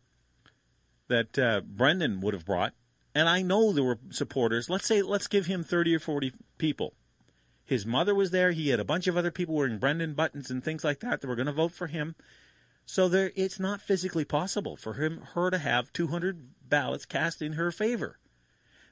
that 1.07 1.37
uh, 1.37 1.61
Brendan 1.61 2.21
would 2.21 2.33
have 2.33 2.45
brought, 2.45 2.73
and 3.13 3.27
I 3.27 3.41
know 3.41 3.71
there 3.71 3.83
were 3.83 3.99
supporters. 4.09 4.69
Let's 4.69 4.87
say 4.87 5.01
let's 5.01 5.27
give 5.27 5.47
him 5.47 5.63
30 5.63 5.95
or 5.95 5.99
40 5.99 6.33
people. 6.57 6.93
His 7.69 7.85
mother 7.85 8.15
was 8.15 8.31
there. 8.31 8.49
He 8.49 8.69
had 8.69 8.79
a 8.79 8.83
bunch 8.83 9.05
of 9.05 9.15
other 9.15 9.29
people 9.29 9.53
wearing 9.53 9.77
Brendan 9.77 10.15
buttons 10.15 10.49
and 10.49 10.63
things 10.63 10.83
like 10.83 11.01
that 11.01 11.21
that 11.21 11.27
were 11.27 11.35
going 11.35 11.45
to 11.45 11.51
vote 11.51 11.71
for 11.71 11.85
him. 11.85 12.15
So 12.87 13.07
there, 13.07 13.31
it's 13.35 13.59
not 13.59 13.79
physically 13.79 14.25
possible 14.25 14.75
for 14.75 14.95
him, 14.95 15.21
her 15.35 15.51
to 15.51 15.59
have 15.59 15.93
200 15.93 16.49
ballots 16.67 17.05
cast 17.05 17.43
in 17.43 17.53
her 17.53 17.71
favor. 17.71 18.17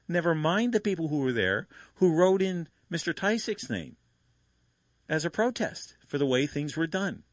Never 0.06 0.32
mind 0.32 0.72
the 0.72 0.78
people 0.78 1.08
who 1.08 1.18
were 1.18 1.32
there 1.32 1.66
who 1.96 2.14
wrote 2.14 2.40
in 2.40 2.68
Mr. 2.88 3.12
Tysick's 3.12 3.68
name 3.68 3.96
as 5.08 5.24
a 5.24 5.30
protest 5.30 5.96
for 6.06 6.18
the 6.18 6.24
way 6.24 6.46
things 6.46 6.76
were 6.76 6.86
done. 6.86 7.24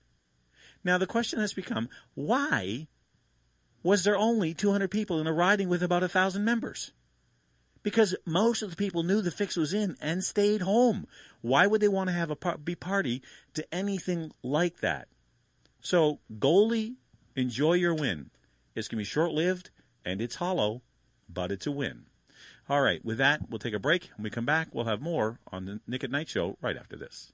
Now 0.84 0.98
the 0.98 1.06
question 1.06 1.40
has 1.40 1.54
become, 1.54 1.90
why 2.16 2.88
was 3.84 4.04
there 4.04 4.18
only 4.18 4.56
200 4.56 4.90
people 4.90 5.22
in 5.22 5.28
a 5.28 5.32
riding 5.32 5.70
with 5.70 5.84
about 5.84 6.02
a 6.02 6.10
thousand 6.10 6.44
members? 6.44 6.92
Because 7.86 8.16
most 8.26 8.64
of 8.64 8.72
the 8.72 8.76
people 8.76 9.04
knew 9.04 9.22
the 9.22 9.30
fix 9.30 9.56
was 9.56 9.72
in 9.72 9.96
and 10.02 10.24
stayed 10.24 10.62
home. 10.62 11.06
Why 11.42 11.68
would 11.68 11.82
they 11.82 11.88
want 11.88 12.10
to 12.10 12.16
have 12.16 12.32
a 12.32 12.36
par- 12.36 12.58
be 12.58 12.74
party 12.74 13.22
to 13.54 13.64
anything 13.72 14.32
like 14.42 14.80
that? 14.80 15.08
So, 15.82 16.20
goalie, 16.40 16.96
enjoy 17.36 17.74
your 17.74 17.94
win. 17.94 18.32
It's 18.74 18.88
going 18.88 18.98
to 18.98 19.02
be 19.02 19.06
short 19.06 19.34
lived 19.34 19.70
and 20.04 20.20
it's 20.20 20.38
hollow, 20.38 20.82
but 21.30 21.52
it's 21.52 21.68
a 21.68 21.72
win. 21.72 22.08
All 22.68 22.82
right, 22.82 23.06
with 23.06 23.20
that, 23.20 23.52
we'll 23.52 23.60
take 23.60 23.76
a 23.76 23.80
break. 23.80 24.10
When 24.18 24.24
we 24.24 24.32
come 24.32 24.48
back, 24.48 24.70
we'll 24.74 24.86
have 24.86 25.00
more 25.00 25.40
on 25.52 25.66
the 25.66 25.80
Nick 25.86 26.04
at 26.04 26.10
Night 26.10 26.28
Show 26.28 26.58
right 26.62 26.76
after 26.76 26.96
this. 26.96 27.34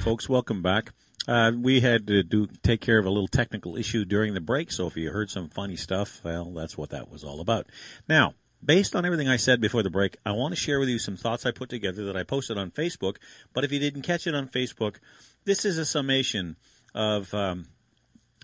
Folks, 0.00 0.30
welcome 0.30 0.62
back. 0.62 0.92
Uh, 1.28 1.52
we 1.54 1.80
had 1.80 2.06
to 2.06 2.22
do 2.22 2.48
take 2.62 2.80
care 2.80 2.98
of 2.98 3.04
a 3.04 3.10
little 3.10 3.28
technical 3.28 3.76
issue 3.76 4.06
during 4.06 4.32
the 4.32 4.40
break, 4.40 4.72
so 4.72 4.86
if 4.86 4.96
you 4.96 5.10
heard 5.10 5.30
some 5.30 5.48
funny 5.48 5.76
stuff, 5.76 6.22
well, 6.24 6.46
that's 6.46 6.78
what 6.78 6.88
that 6.88 7.10
was 7.10 7.22
all 7.22 7.38
about. 7.38 7.66
Now, 8.08 8.32
based 8.64 8.96
on 8.96 9.04
everything 9.04 9.28
I 9.28 9.36
said 9.36 9.60
before 9.60 9.82
the 9.82 9.90
break, 9.90 10.16
I 10.24 10.32
want 10.32 10.52
to 10.52 10.60
share 10.60 10.80
with 10.80 10.88
you 10.88 10.98
some 10.98 11.18
thoughts 11.18 11.44
I 11.44 11.50
put 11.50 11.68
together 11.68 12.06
that 12.06 12.16
I 12.16 12.22
posted 12.22 12.56
on 12.56 12.70
Facebook. 12.70 13.16
But 13.52 13.64
if 13.64 13.72
you 13.72 13.78
didn't 13.78 14.02
catch 14.02 14.26
it 14.26 14.34
on 14.34 14.48
Facebook, 14.48 14.96
this 15.44 15.66
is 15.66 15.76
a 15.76 15.84
summation 15.84 16.56
of 16.94 17.32
um, 17.34 17.66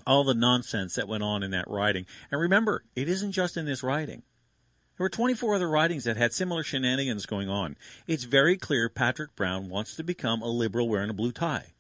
all 0.07 0.25
the 0.25 0.35
nonsense 0.35 0.95
that 0.97 1.09
went 1.09 1.23
on 1.23 1.43
in 1.43 1.53
that 1.53 1.69
writing. 1.69 2.05
And 2.31 2.39
remember, 2.39 2.85
it 2.95 3.09
isn't 3.09 3.33
just 3.33 3.57
in 3.57 3.65
this 3.65 3.83
riding. 3.83 4.23
There 4.97 5.05
were 5.05 5.11
24 5.11 5.57
other 5.57 5.69
ridings 5.69 6.05
that 6.05 6.17
had 6.17 6.33
similar 6.33 6.63
shenanigans 6.63 7.27
going 7.27 7.51
on. 7.51 7.77
It's 8.07 8.25
very 8.25 8.57
clear 8.57 8.89
Patrick 8.89 9.37
Brown 9.37 9.69
wants 9.69 9.95
to 9.97 10.03
become 10.03 10.41
a 10.41 10.49
liberal 10.49 10.89
wearing 10.89 11.11
a 11.11 11.15
blue 11.15 11.33
tie. 11.33 11.75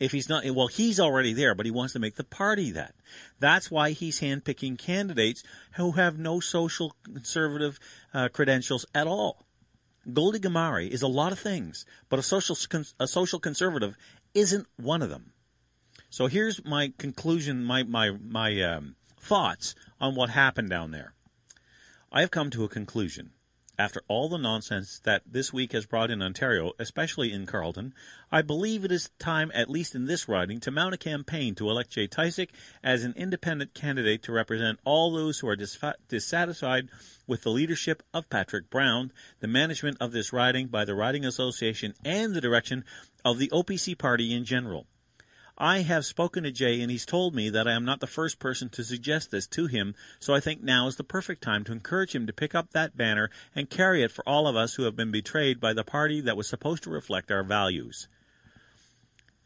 If 0.00 0.12
he's 0.12 0.28
not, 0.28 0.44
well, 0.50 0.68
he's 0.68 0.98
already 0.98 1.32
there, 1.32 1.54
but 1.54 1.66
he 1.66 1.70
wants 1.70 1.92
to 1.92 1.98
make 1.98 2.16
the 2.16 2.24
party 2.24 2.70
that. 2.72 2.94
That's 3.38 3.70
why 3.70 3.90
he's 3.90 4.20
handpicking 4.20 4.78
candidates 4.78 5.44
who 5.76 5.92
have 5.92 6.18
no 6.18 6.40
social 6.40 6.96
conservative 7.04 7.78
uh, 8.12 8.28
credentials 8.32 8.86
at 8.94 9.06
all. 9.06 9.44
Goldie 10.12 10.40
Ghamari 10.40 10.88
is 10.88 11.02
a 11.02 11.08
lot 11.08 11.30
of 11.30 11.38
things, 11.38 11.84
but 12.08 12.18
a 12.18 12.22
social 12.22 12.56
a 12.98 13.06
social 13.06 13.38
conservative 13.38 13.96
isn't 14.34 14.66
one 14.76 15.02
of 15.02 15.10
them. 15.10 15.32
So 16.10 16.26
here's 16.26 16.64
my 16.64 16.92
conclusion, 16.98 17.62
my 17.62 17.84
my 17.84 18.10
my 18.10 18.60
um, 18.62 18.96
thoughts 19.20 19.76
on 20.00 20.16
what 20.16 20.30
happened 20.30 20.70
down 20.70 20.90
there. 20.90 21.14
I 22.14 22.20
have 22.20 22.30
come 22.30 22.50
to 22.50 22.64
a 22.64 22.68
conclusion. 22.68 23.30
After 23.78 24.02
all 24.06 24.28
the 24.28 24.36
nonsense 24.36 25.00
that 25.04 25.22
this 25.24 25.50
week 25.50 25.72
has 25.72 25.86
brought 25.86 26.10
in 26.10 26.20
Ontario, 26.20 26.72
especially 26.78 27.32
in 27.32 27.46
Carleton, 27.46 27.94
I 28.30 28.42
believe 28.42 28.84
it 28.84 28.92
is 28.92 29.08
time, 29.18 29.50
at 29.54 29.70
least 29.70 29.94
in 29.94 30.04
this 30.04 30.28
riding, 30.28 30.60
to 30.60 30.70
mount 30.70 30.92
a 30.92 30.98
campaign 30.98 31.54
to 31.54 31.70
elect 31.70 31.92
Jay 31.92 32.06
Tysick 32.06 32.50
as 32.84 33.02
an 33.02 33.14
independent 33.16 33.72
candidate 33.72 34.22
to 34.24 34.32
represent 34.32 34.78
all 34.84 35.10
those 35.10 35.38
who 35.38 35.48
are 35.48 35.56
dissatisfied 35.56 36.90
with 37.26 37.44
the 37.44 37.50
leadership 37.50 38.02
of 38.12 38.28
Patrick 38.28 38.68
Brown, 38.68 39.10
the 39.40 39.48
management 39.48 39.96
of 39.98 40.12
this 40.12 40.34
riding 40.34 40.66
by 40.66 40.84
the 40.84 40.94
Riding 40.94 41.24
Association, 41.24 41.94
and 42.04 42.34
the 42.34 42.42
direction 42.42 42.84
of 43.24 43.38
the 43.38 43.48
OPC 43.48 43.96
party 43.96 44.34
in 44.34 44.44
general. 44.44 44.86
I 45.58 45.80
have 45.80 46.06
spoken 46.06 46.44
to 46.44 46.50
Jay 46.50 46.80
and 46.80 46.90
he's 46.90 47.04
told 47.04 47.34
me 47.34 47.50
that 47.50 47.68
I 47.68 47.72
am 47.72 47.84
not 47.84 48.00
the 48.00 48.06
first 48.06 48.38
person 48.38 48.68
to 48.70 48.82
suggest 48.82 49.30
this 49.30 49.46
to 49.48 49.66
him, 49.66 49.94
so 50.18 50.34
I 50.34 50.40
think 50.40 50.62
now 50.62 50.86
is 50.86 50.96
the 50.96 51.04
perfect 51.04 51.42
time 51.42 51.62
to 51.64 51.72
encourage 51.72 52.14
him 52.14 52.26
to 52.26 52.32
pick 52.32 52.54
up 52.54 52.70
that 52.70 52.96
banner 52.96 53.30
and 53.54 53.68
carry 53.68 54.02
it 54.02 54.10
for 54.10 54.26
all 54.26 54.46
of 54.46 54.56
us 54.56 54.74
who 54.74 54.84
have 54.84 54.96
been 54.96 55.10
betrayed 55.10 55.60
by 55.60 55.72
the 55.72 55.84
party 55.84 56.20
that 56.22 56.36
was 56.36 56.48
supposed 56.48 56.82
to 56.84 56.90
reflect 56.90 57.30
our 57.30 57.44
values. 57.44 58.08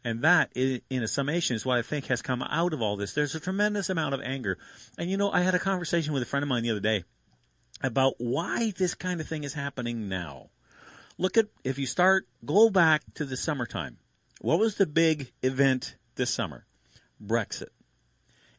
And 0.04 0.22
that, 0.22 0.52
in 0.54 1.02
a 1.02 1.08
summation, 1.08 1.56
is 1.56 1.66
what 1.66 1.78
I 1.78 1.82
think 1.82 2.06
has 2.06 2.22
come 2.22 2.40
out 2.42 2.72
of 2.72 2.80
all 2.80 2.96
this. 2.96 3.12
There's 3.12 3.34
a 3.34 3.40
tremendous 3.40 3.90
amount 3.90 4.14
of 4.14 4.20
anger. 4.20 4.56
And 4.96 5.10
you 5.10 5.16
know, 5.16 5.32
I 5.32 5.40
had 5.40 5.56
a 5.56 5.58
conversation 5.58 6.12
with 6.12 6.22
a 6.22 6.26
friend 6.26 6.44
of 6.44 6.48
mine 6.48 6.62
the 6.62 6.70
other 6.70 6.78
day 6.78 7.02
about 7.82 8.14
why 8.18 8.72
this 8.78 8.94
kind 8.94 9.20
of 9.20 9.26
thing 9.26 9.42
is 9.42 9.54
happening 9.54 10.08
now. 10.08 10.50
Look 11.18 11.36
at, 11.36 11.46
if 11.64 11.76
you 11.76 11.86
start, 11.86 12.28
go 12.44 12.70
back 12.70 13.02
to 13.14 13.24
the 13.24 13.36
summertime 13.36 13.98
what 14.40 14.58
was 14.58 14.76
the 14.76 14.86
big 14.86 15.32
event 15.42 15.96
this 16.16 16.30
summer? 16.30 16.66
Brexit. 17.24 17.68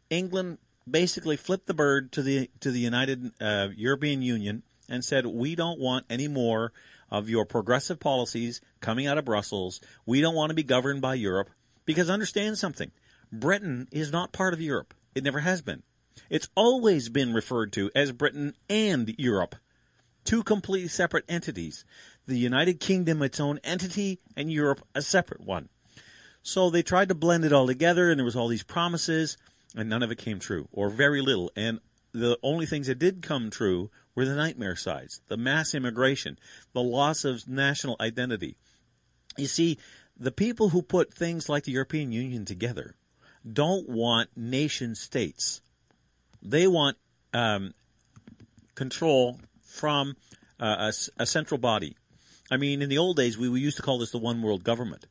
England 0.09 0.57
basically 0.89 1.37
flipped 1.37 1.67
the 1.67 1.73
bird 1.73 2.11
to 2.13 2.21
the 2.21 2.49
to 2.59 2.71
the 2.71 2.79
United 2.79 3.31
uh, 3.41 3.69
European 3.75 4.21
Union 4.21 4.63
and 4.89 5.03
said, 5.03 5.25
"We 5.25 5.55
don't 5.55 5.79
want 5.79 6.05
any 6.09 6.27
more 6.27 6.71
of 7.09 7.29
your 7.29 7.45
progressive 7.45 7.99
policies 7.99 8.61
coming 8.81 9.07
out 9.07 9.17
of 9.17 9.25
Brussels. 9.25 9.79
We 10.05 10.21
don't 10.21 10.35
want 10.35 10.49
to 10.49 10.55
be 10.55 10.63
governed 10.63 11.01
by 11.01 11.15
Europe 11.15 11.49
because 11.85 12.09
understand 12.09 12.57
something. 12.57 12.91
Britain 13.31 13.87
is 13.91 14.11
not 14.11 14.31
part 14.31 14.53
of 14.53 14.61
Europe. 14.61 14.93
It 15.15 15.23
never 15.23 15.39
has 15.39 15.61
been. 15.61 15.83
It's 16.29 16.49
always 16.55 17.09
been 17.09 17.33
referred 17.33 17.71
to 17.73 17.91
as 17.95 18.11
Britain 18.11 18.55
and 18.69 19.13
Europe, 19.17 19.55
two 20.23 20.43
completely 20.43 20.89
separate 20.89 21.25
entities 21.29 21.85
the 22.27 22.37
United 22.37 22.79
Kingdom 22.79 23.21
its 23.21 23.39
own 23.39 23.59
entity 23.63 24.19
and 24.35 24.51
Europe 24.51 24.81
a 24.93 25.01
separate 25.01 25.41
one. 25.41 25.69
So 26.43 26.69
they 26.69 26.83
tried 26.83 27.09
to 27.09 27.15
blend 27.15 27.45
it 27.45 27.53
all 27.53 27.67
together, 27.67 28.09
and 28.09 28.19
there 28.19 28.25
was 28.25 28.35
all 28.35 28.47
these 28.47 28.63
promises, 28.63 29.37
and 29.75 29.89
none 29.89 30.03
of 30.03 30.11
it 30.11 30.17
came 30.17 30.39
true, 30.39 30.67
or 30.71 30.89
very 30.89 31.21
little. 31.21 31.51
And 31.55 31.79
the 32.13 32.37
only 32.43 32.65
things 32.65 32.87
that 32.87 32.99
did 32.99 33.21
come 33.21 33.49
true 33.49 33.89
were 34.15 34.25
the 34.25 34.35
nightmare 34.35 34.75
sides, 34.75 35.21
the 35.27 35.37
mass 35.37 35.73
immigration, 35.73 36.37
the 36.73 36.81
loss 36.81 37.25
of 37.25 37.47
national 37.47 37.95
identity. 37.99 38.55
You 39.37 39.47
see, 39.47 39.77
the 40.17 40.31
people 40.31 40.69
who 40.69 40.81
put 40.81 41.13
things 41.13 41.49
like 41.49 41.63
the 41.63 41.73
European 41.73 42.11
Union 42.11 42.45
together 42.45 42.95
don't 43.49 43.87
want 43.87 44.29
nation 44.35 44.95
states. 44.95 45.61
They 46.41 46.67
want 46.67 46.97
um, 47.33 47.73
control 48.73 49.39
from 49.61 50.15
uh, 50.59 50.91
a, 50.91 51.21
a 51.21 51.25
central 51.25 51.57
body 51.57 51.95
I 52.49 52.57
mean, 52.57 52.81
in 52.81 52.89
the 52.89 52.97
old 52.97 53.17
days, 53.17 53.37
we 53.37 53.47
used 53.59 53.77
to 53.77 53.83
call 53.83 53.99
this 53.99 54.11
the 54.11 54.17
one 54.17 54.41
world 54.41 54.63
government. 54.63 55.05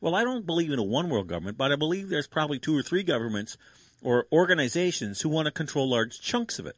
Well, 0.00 0.14
I 0.14 0.24
don't 0.24 0.46
believe 0.46 0.72
in 0.72 0.78
a 0.78 0.84
one 0.84 1.08
world 1.08 1.28
government, 1.28 1.56
but 1.56 1.72
I 1.72 1.76
believe 1.76 2.08
there's 2.08 2.26
probably 2.26 2.58
two 2.58 2.76
or 2.76 2.82
three 2.82 3.02
governments 3.02 3.56
or 4.02 4.26
organizations 4.30 5.20
who 5.20 5.28
want 5.28 5.46
to 5.46 5.52
control 5.52 5.88
large 5.88 6.20
chunks 6.20 6.58
of 6.58 6.66
it. 6.66 6.76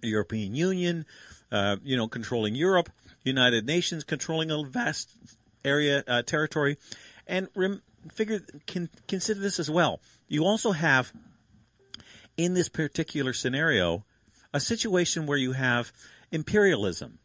The 0.00 0.08
European 0.08 0.54
Union, 0.54 1.06
uh, 1.52 1.76
you 1.82 1.96
know, 1.96 2.08
controlling 2.08 2.54
Europe, 2.54 2.90
United 3.24 3.66
Nations 3.66 4.04
controlling 4.04 4.50
a 4.50 4.62
vast 4.64 5.10
area, 5.64 6.02
uh, 6.06 6.22
territory. 6.22 6.76
And 7.26 7.48
rem- 7.54 7.82
figure 8.12 8.40
can 8.66 8.88
consider 9.06 9.40
this 9.40 9.58
as 9.58 9.70
well. 9.70 10.00
You 10.28 10.44
also 10.44 10.72
have 10.72 11.12
in 12.36 12.54
this 12.54 12.68
particular 12.68 13.32
scenario 13.32 14.04
a 14.52 14.60
situation 14.60 15.26
where 15.26 15.38
you 15.38 15.52
have 15.52 15.92
imperialism. 16.30 17.18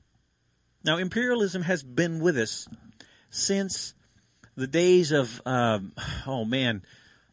Now, 0.83 0.97
imperialism 0.97 1.63
has 1.63 1.81
been 1.81 2.19
with 2.19 2.37
us 2.37 2.67
since 3.29 3.93
the 4.55 4.67
days 4.67 5.11
of, 5.11 5.41
um, 5.45 5.93
oh 6.27 6.43
man, 6.43 6.83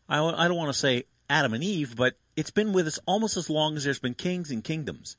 I, 0.08 0.22
I 0.22 0.48
don't 0.48 0.56
want 0.56 0.72
to 0.72 0.78
say 0.78 1.04
Adam 1.28 1.52
and 1.52 1.64
Eve, 1.64 1.96
but 1.96 2.14
it's 2.36 2.50
been 2.50 2.72
with 2.72 2.86
us 2.86 2.98
almost 3.06 3.36
as 3.36 3.50
long 3.50 3.76
as 3.76 3.84
there's 3.84 3.98
been 3.98 4.14
kings 4.14 4.50
and 4.50 4.62
kingdoms. 4.62 5.16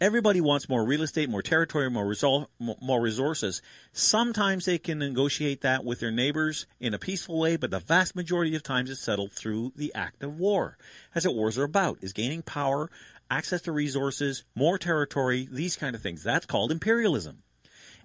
Everybody 0.00 0.40
wants 0.40 0.68
more 0.68 0.84
real 0.84 1.02
estate, 1.02 1.30
more 1.30 1.42
territory, 1.42 1.88
more, 1.88 2.04
resol- 2.04 2.48
more 2.58 3.00
resources. 3.00 3.62
Sometimes 3.92 4.64
they 4.64 4.78
can 4.78 4.98
negotiate 4.98 5.60
that 5.60 5.84
with 5.84 6.00
their 6.00 6.10
neighbors 6.10 6.66
in 6.80 6.92
a 6.92 6.98
peaceful 6.98 7.38
way, 7.38 7.56
but 7.56 7.70
the 7.70 7.78
vast 7.78 8.16
majority 8.16 8.54
of 8.56 8.62
times 8.62 8.90
it's 8.90 9.00
settled 9.00 9.32
through 9.32 9.72
the 9.76 9.94
act 9.94 10.22
of 10.22 10.38
war. 10.38 10.76
That's 11.14 11.26
what 11.26 11.36
wars 11.36 11.56
are 11.56 11.64
about, 11.64 11.98
is 12.02 12.12
gaining 12.12 12.42
power, 12.42 12.90
access 13.30 13.62
to 13.62 13.72
resources, 13.72 14.44
more 14.54 14.76
territory, 14.76 15.48
these 15.50 15.76
kind 15.76 15.94
of 15.94 16.02
things. 16.02 16.22
That's 16.22 16.46
called 16.46 16.72
imperialism. 16.72 17.42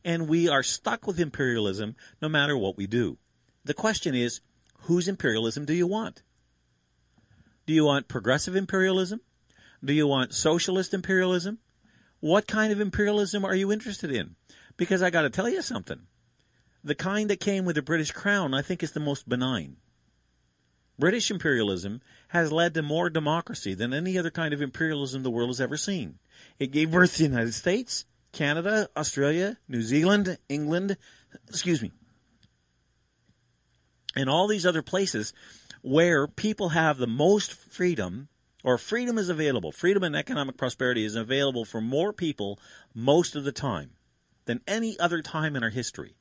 And 0.07 0.29
we 0.29 0.47
are 0.47 0.63
stuck 0.63 1.05
with 1.05 1.19
imperialism 1.19 1.97
no 2.21 2.29
matter 2.29 2.57
what 2.57 2.77
we 2.77 2.87
do. 2.87 3.17
The 3.65 3.73
question 3.73 4.15
is, 4.15 4.39
whose 4.83 5.09
imperialism 5.09 5.65
do 5.65 5.73
you 5.73 5.85
want? 5.85 6.23
Do 7.65 7.73
you 7.73 7.83
want 7.83 8.07
progressive 8.07 8.55
imperialism? 8.55 9.19
Do 9.83 9.91
you 9.91 10.07
want 10.07 10.33
socialist 10.33 10.93
imperialism? 10.93 11.59
What 12.21 12.47
kind 12.47 12.71
of 12.71 12.79
imperialism 12.79 13.43
are 13.43 13.53
you 13.53 13.69
interested 13.69 14.09
in? 14.09 14.37
Because 14.77 15.03
I 15.03 15.09
got 15.09 15.23
to 15.23 15.29
tell 15.29 15.49
you 15.49 15.61
something. 15.61 16.03
The 16.85 16.95
kind 16.95 17.29
that 17.29 17.41
came 17.41 17.65
with 17.65 17.75
the 17.75 17.81
British 17.81 18.11
crown, 18.11 18.53
I 18.53 18.61
think, 18.61 18.81
is 18.81 18.93
the 18.93 19.01
most 19.01 19.27
benign. 19.27 19.75
British 20.97 21.29
imperialism 21.29 21.99
has 22.29 22.53
led 22.53 22.73
to 22.75 22.81
more 22.81 23.09
democracy 23.09 23.73
than 23.73 23.93
any 23.93 24.17
other 24.17 24.31
kind 24.31 24.53
of 24.53 24.61
imperialism 24.61 25.23
the 25.23 25.29
world 25.29 25.49
has 25.49 25.59
ever 25.59 25.75
seen. 25.75 26.19
It 26.59 26.71
gave 26.71 26.91
birth 26.91 27.11
to 27.17 27.17
the 27.17 27.29
United 27.29 27.53
States, 27.53 28.05
Canada, 28.31 28.89
Australia, 28.95 29.57
New 29.67 29.81
Zealand, 29.81 30.37
England, 30.49 30.97
excuse 31.47 31.81
me, 31.81 31.91
and 34.15 34.29
all 34.29 34.47
these 34.47 34.65
other 34.65 34.81
places 34.81 35.33
where 35.81 36.27
people 36.27 36.69
have 36.69 36.97
the 36.97 37.07
most 37.07 37.53
freedom 37.53 38.29
or 38.63 38.77
freedom 38.77 39.17
is 39.17 39.29
available. 39.29 39.71
Freedom 39.71 40.03
and 40.03 40.15
economic 40.15 40.57
prosperity 40.57 41.05
is 41.05 41.15
available 41.15 41.63
for 41.63 41.79
more 41.79 42.11
people 42.11 42.59
most 42.93 43.35
of 43.35 43.43
the 43.43 43.51
time 43.51 43.91
than 44.45 44.61
any 44.67 44.99
other 44.99 45.21
time 45.21 45.55
in 45.55 45.63
our 45.63 45.69
history. 45.69 46.15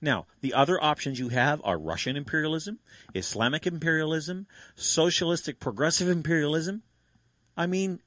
Now, 0.00 0.26
the 0.40 0.54
other 0.54 0.82
options 0.82 1.18
you 1.18 1.30
have 1.30 1.60
are 1.64 1.78
Russian 1.78 2.16
imperialism, 2.16 2.78
Islamic 3.14 3.66
imperialism, 3.66 4.46
socialistic 4.76 5.58
progressive 5.60 6.08
imperialism. 6.08 6.82
I 7.56 7.66
mean, 7.66 8.00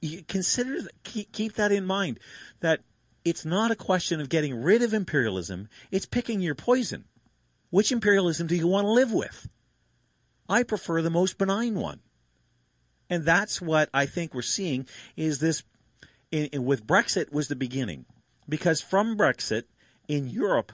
you 0.00 0.22
consider 0.22 0.88
keep, 1.04 1.32
keep 1.32 1.54
that 1.54 1.72
in 1.72 1.84
mind 1.84 2.18
that 2.60 2.80
it's 3.24 3.44
not 3.44 3.70
a 3.70 3.76
question 3.76 4.20
of 4.20 4.28
getting 4.28 4.62
rid 4.62 4.82
of 4.82 4.94
imperialism, 4.94 5.68
it's 5.90 6.06
picking 6.06 6.40
your 6.40 6.54
poison. 6.54 7.04
Which 7.70 7.92
imperialism 7.92 8.46
do 8.46 8.56
you 8.56 8.66
want 8.66 8.86
to 8.86 8.90
live 8.90 9.12
with? 9.12 9.48
I 10.48 10.62
prefer 10.64 11.02
the 11.02 11.10
most 11.10 11.38
benign 11.38 11.76
one. 11.76 12.00
And 13.08 13.24
that's 13.24 13.60
what 13.60 13.88
I 13.92 14.06
think 14.06 14.34
we're 14.34 14.42
seeing 14.42 14.86
is 15.16 15.38
this 15.38 15.62
in, 16.30 16.46
in, 16.46 16.64
with 16.64 16.86
Brexit 16.86 17.32
was 17.32 17.48
the 17.48 17.56
beginning. 17.56 18.06
Because 18.48 18.80
from 18.80 19.16
Brexit 19.16 19.64
in 20.08 20.28
Europe, 20.28 20.72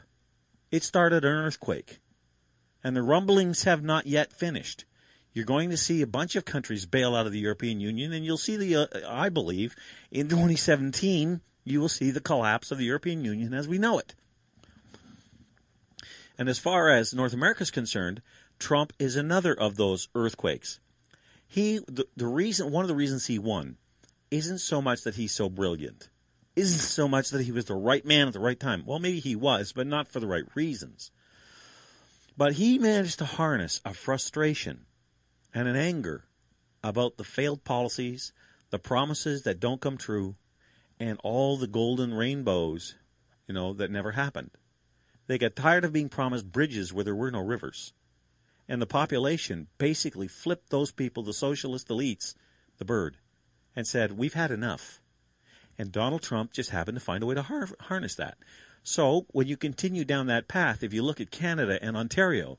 it 0.70 0.82
started 0.82 1.24
an 1.24 1.32
earthquake. 1.32 1.98
And 2.82 2.96
the 2.96 3.02
rumblings 3.02 3.64
have 3.64 3.82
not 3.82 4.06
yet 4.06 4.32
finished. 4.32 4.84
You're 5.36 5.44
going 5.44 5.68
to 5.68 5.76
see 5.76 6.00
a 6.00 6.06
bunch 6.06 6.34
of 6.34 6.46
countries 6.46 6.86
bail 6.86 7.14
out 7.14 7.26
of 7.26 7.32
the 7.32 7.38
European 7.38 7.78
Union, 7.78 8.10
and 8.14 8.24
you'll 8.24 8.38
see 8.38 8.56
the, 8.56 8.74
uh, 8.74 8.86
I 9.06 9.28
believe, 9.28 9.76
in 10.10 10.30
2017, 10.30 11.42
you 11.62 11.78
will 11.78 11.90
see 11.90 12.10
the 12.10 12.22
collapse 12.22 12.70
of 12.70 12.78
the 12.78 12.86
European 12.86 13.22
Union 13.22 13.52
as 13.52 13.68
we 13.68 13.76
know 13.76 13.98
it. 13.98 14.14
And 16.38 16.48
as 16.48 16.58
far 16.58 16.88
as 16.88 17.12
North 17.12 17.34
America 17.34 17.64
is 17.64 17.70
concerned, 17.70 18.22
Trump 18.58 18.94
is 18.98 19.14
another 19.14 19.52
of 19.52 19.76
those 19.76 20.08
earthquakes. 20.14 20.80
He 21.46 21.80
the, 21.86 22.06
the 22.16 22.26
reason 22.26 22.72
one 22.72 22.84
of 22.84 22.88
the 22.88 22.94
reasons 22.94 23.26
he 23.26 23.38
won 23.38 23.76
isn't 24.30 24.60
so 24.60 24.80
much 24.80 25.02
that 25.02 25.16
he's 25.16 25.34
so 25.34 25.50
brilliant. 25.50 26.08
Isn't 26.56 26.78
so 26.78 27.06
much 27.08 27.28
that 27.28 27.42
he 27.42 27.52
was 27.52 27.66
the 27.66 27.74
right 27.74 28.06
man 28.06 28.28
at 28.28 28.32
the 28.32 28.40
right 28.40 28.58
time. 28.58 28.84
Well, 28.86 29.00
maybe 29.00 29.20
he 29.20 29.36
was, 29.36 29.74
but 29.74 29.86
not 29.86 30.08
for 30.08 30.18
the 30.18 30.26
right 30.26 30.44
reasons. 30.54 31.10
But 32.38 32.54
he 32.54 32.78
managed 32.78 33.18
to 33.18 33.26
harness 33.26 33.82
a 33.84 33.92
frustration 33.92 34.85
and 35.56 35.66
an 35.66 35.74
anger 35.74 36.24
about 36.84 37.16
the 37.16 37.24
failed 37.24 37.64
policies, 37.64 38.32
the 38.70 38.78
promises 38.78 39.42
that 39.42 39.58
don't 39.58 39.80
come 39.80 39.96
true, 39.96 40.36
and 41.00 41.18
all 41.24 41.56
the 41.56 41.66
golden 41.66 42.14
rainbows, 42.14 42.94
you 43.48 43.54
know, 43.54 43.72
that 43.72 43.90
never 43.90 44.12
happened. 44.12 44.50
They 45.26 45.38
got 45.38 45.56
tired 45.56 45.84
of 45.84 45.92
being 45.92 46.08
promised 46.08 46.52
bridges 46.52 46.92
where 46.92 47.04
there 47.04 47.14
were 47.14 47.30
no 47.30 47.40
rivers 47.40 47.92
and 48.68 48.82
the 48.82 48.86
population 48.86 49.68
basically 49.78 50.28
flipped 50.28 50.70
those 50.70 50.92
people, 50.92 51.22
the 51.22 51.32
socialist 51.32 51.88
elites, 51.88 52.34
the 52.78 52.84
bird, 52.84 53.16
and 53.74 53.86
said, 53.86 54.18
We've 54.18 54.34
had 54.34 54.50
enough. 54.50 55.00
And 55.78 55.92
Donald 55.92 56.22
Trump 56.22 56.52
just 56.52 56.70
happened 56.70 56.98
to 56.98 57.04
find 57.04 57.22
a 57.22 57.26
way 57.26 57.34
to 57.34 57.42
har- 57.42 57.68
harness 57.80 58.14
that. 58.16 58.38
So 58.82 59.26
when 59.30 59.46
you 59.46 59.56
continue 59.56 60.04
down 60.04 60.26
that 60.26 60.48
path, 60.48 60.82
if 60.82 60.92
you 60.92 61.02
look 61.02 61.20
at 61.20 61.30
Canada 61.30 61.78
and 61.82 61.96
Ontario, 61.96 62.58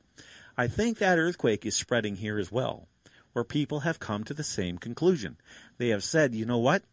I 0.58 0.68
think 0.68 0.98
that 0.98 1.20
earthquake 1.20 1.66
is 1.66 1.76
spreading 1.76 2.16
here 2.16 2.40
as 2.40 2.52
well, 2.52 2.88
where 3.34 3.44
people 3.44 3.82
have 3.82 4.00
come 4.00 4.24
to 4.24 4.34
the 4.34 4.44
same 4.44 4.78
conclusion. 4.78 5.38
They 5.78 5.90
have 5.90 6.04
said, 6.04 6.34
you 6.34 6.46
know 6.46 6.58
what? 6.58 6.84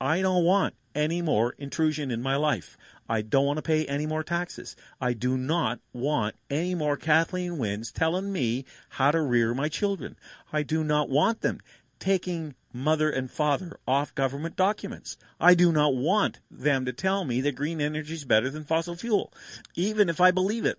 I 0.00 0.20
don't 0.20 0.44
want 0.44 0.74
any 0.94 1.22
more 1.22 1.54
intrusion 1.58 2.10
in 2.10 2.20
my 2.20 2.36
life. 2.36 2.76
I 3.08 3.22
don't 3.22 3.46
want 3.46 3.56
to 3.58 3.62
pay 3.62 3.86
any 3.86 4.04
more 4.04 4.22
taxes. 4.22 4.76
I 5.00 5.12
do 5.14 5.36
not 5.36 5.80
want 5.92 6.34
any 6.50 6.74
more 6.74 6.96
Kathleen 6.96 7.52
Wynnes 7.52 7.92
telling 7.92 8.32
me 8.32 8.64
how 8.90 9.10
to 9.10 9.20
rear 9.20 9.54
my 9.54 9.68
children. 9.68 10.16
I 10.52 10.62
do 10.62 10.84
not 10.84 11.08
want 11.08 11.40
them 11.40 11.60
taking 11.98 12.54
mother 12.72 13.08
and 13.08 13.30
father 13.30 13.78
off 13.86 14.14
government 14.14 14.56
documents. 14.56 15.16
I 15.40 15.54
do 15.54 15.72
not 15.72 15.94
want 15.94 16.40
them 16.50 16.84
to 16.84 16.92
tell 16.92 17.24
me 17.24 17.40
that 17.42 17.54
green 17.54 17.80
energy 17.80 18.14
is 18.14 18.24
better 18.24 18.50
than 18.50 18.64
fossil 18.64 18.96
fuel, 18.96 19.32
even 19.74 20.08
if 20.08 20.20
I 20.20 20.30
believe 20.30 20.66
it. 20.66 20.78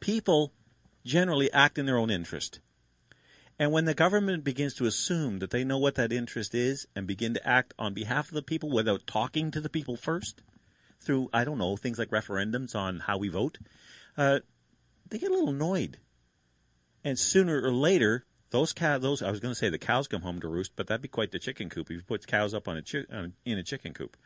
People 0.00 0.52
generally 1.04 1.52
act 1.52 1.78
in 1.78 1.86
their 1.86 1.98
own 1.98 2.10
interest. 2.10 2.60
And 3.58 3.70
when 3.70 3.84
the 3.84 3.94
government 3.94 4.44
begins 4.44 4.74
to 4.74 4.86
assume 4.86 5.38
that 5.38 5.50
they 5.50 5.64
know 5.64 5.78
what 5.78 5.94
that 5.96 6.12
interest 6.12 6.54
is 6.54 6.86
and 6.96 7.06
begin 7.06 7.34
to 7.34 7.46
act 7.46 7.74
on 7.78 7.94
behalf 7.94 8.28
of 8.28 8.34
the 8.34 8.42
people 8.42 8.70
without 8.70 9.06
talking 9.06 9.50
to 9.50 9.60
the 9.60 9.68
people 9.68 9.96
first, 9.96 10.42
through, 11.02 11.28
I 11.32 11.44
don't 11.44 11.58
know, 11.58 11.76
things 11.76 11.98
like 11.98 12.10
referendums 12.10 12.74
on 12.74 13.00
how 13.00 13.18
we 13.18 13.28
vote, 13.28 13.58
uh, 14.16 14.40
they 15.08 15.18
get 15.18 15.30
a 15.30 15.34
little 15.34 15.50
annoyed. 15.50 15.98
And 17.04 17.18
sooner 17.18 17.60
or 17.60 17.72
later, 17.72 18.24
those 18.50 18.72
cow, 18.72 18.98
those 18.98 19.22
I 19.22 19.30
was 19.30 19.40
going 19.40 19.52
to 19.52 19.58
say 19.58 19.68
the 19.68 19.78
cows 19.78 20.08
come 20.08 20.22
home 20.22 20.40
to 20.40 20.48
roost, 20.48 20.72
but 20.76 20.86
that'd 20.86 21.02
be 21.02 21.08
quite 21.08 21.32
the 21.32 21.38
chicken 21.38 21.68
coop 21.68 21.90
if 21.90 21.96
you 21.96 22.02
put 22.02 22.26
cows 22.26 22.54
up 22.54 22.68
on 22.68 22.76
a 22.76 22.82
chi- 22.82 23.04
uh, 23.12 23.28
in 23.44 23.58
a 23.58 23.62
chicken 23.62 23.92
coop. 23.92 24.16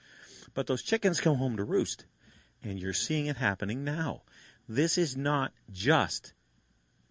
But 0.54 0.66
those 0.66 0.82
chickens 0.82 1.20
come 1.20 1.36
home 1.36 1.56
to 1.56 1.64
roost, 1.64 2.04
and 2.62 2.78
you're 2.78 2.92
seeing 2.92 3.26
it 3.26 3.36
happening 3.36 3.84
now. 3.84 4.22
This 4.68 4.98
is 4.98 5.16
not 5.16 5.52
just 5.70 6.34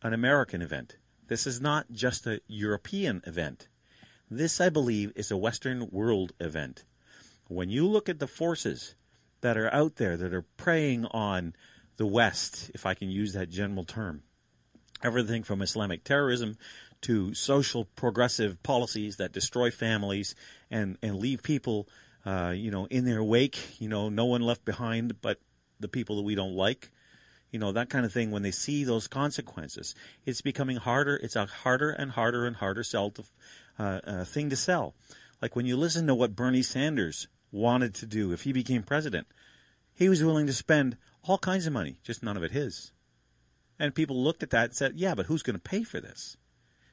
an 0.06 0.14
American 0.14 0.62
event. 0.62 0.98
This 1.30 1.48
is 1.48 1.60
not 1.60 1.92
just 1.92 2.28
a 2.28 2.40
European 2.48 3.24
event. 3.26 3.68
This, 4.30 4.62
I 4.62 4.70
believe, 4.70 5.12
is 5.16 5.32
a 5.32 5.38
Western 5.38 5.90
world 5.90 6.32
event. 6.40 6.84
When 7.48 7.72
you 7.72 7.88
look 7.88 8.08
at 8.08 8.20
the 8.20 8.28
forces 8.28 8.94
that 9.42 9.58
are 9.58 9.74
out 9.74 9.96
there 9.96 10.16
that 10.16 10.32
are 10.32 10.46
preying 10.58 11.06
on 11.08 11.56
the 11.98 12.06
West, 12.06 12.70
if 12.76 12.86
I 12.86 12.94
can 12.94 13.10
use 13.10 13.34
that 13.34 13.50
general 13.50 13.84
term, 13.84 14.22
everything 15.04 15.42
from 15.42 15.64
Islamic 15.64 16.04
terrorism 16.04 16.56
to 17.02 17.34
social 17.34 17.86
progressive 17.96 18.62
policies 18.62 19.16
that 19.16 19.32
destroy 19.32 19.72
families 19.72 20.36
and, 20.70 21.00
and 21.02 21.18
leave 21.18 21.42
people, 21.42 21.90
uh, 22.28 22.54
you 22.56 22.70
know, 22.70 22.86
in 22.92 23.06
their 23.06 23.24
wake, 23.24 23.82
you 23.82 23.90
know, 23.90 24.10
no 24.10 24.26
one 24.26 24.42
left 24.42 24.66
behind 24.66 25.20
but 25.22 25.40
the 25.80 25.88
people 25.88 26.16
that 26.18 26.22
we 26.22 26.36
don't 26.36 26.54
like 26.56 26.92
you 27.56 27.60
know 27.60 27.72
that 27.72 27.90
kind 27.90 28.06
of 28.06 28.12
thing 28.12 28.32
when 28.32 28.42
they 28.42 28.52
see 28.52 28.84
those 28.84 29.08
consequences 29.08 29.96
it's 30.26 30.42
becoming 30.42 30.76
harder 30.76 31.16
it's 31.24 31.38
a 31.38 31.46
harder 31.46 31.90
and 31.90 32.12
harder 32.12 32.46
and 32.46 32.58
harder 32.58 32.84
sell 32.84 33.12
to, 33.12 33.24
uh, 33.80 34.02
uh, 34.06 34.26
thing 34.26 34.50
to 34.50 34.58
sell. 34.58 34.94
Like 35.42 35.56
when 35.56 35.66
you 35.66 35.78
listen 35.78 36.06
to 36.08 36.16
what 36.16 36.36
bernie 36.36 36.62
sanders 36.62 37.30
wanted 37.54 37.96
to 37.96 38.06
do 38.06 38.34
if 38.34 38.42
he 38.42 38.52
became 38.52 38.84
president 38.84 39.26
he 39.94 40.10
was 40.10 40.22
willing 40.22 40.48
to 40.48 40.54
spend 40.54 40.98
all 41.24 41.38
kinds 41.38 41.66
of 41.66 41.72
money 41.72 41.96
just 42.04 42.22
none 42.22 42.36
of 42.36 42.44
it 42.44 42.52
his. 42.52 42.92
And 43.80 43.96
people 43.96 44.22
looked 44.22 44.44
at 44.44 44.50
that 44.50 44.66
and 44.66 44.76
said 44.76 44.94
yeah 44.98 45.16
but 45.16 45.28
who's 45.28 45.44
going 45.44 45.56
to 45.56 45.70
pay 45.72 45.84
for 45.84 46.02
this? 46.02 46.36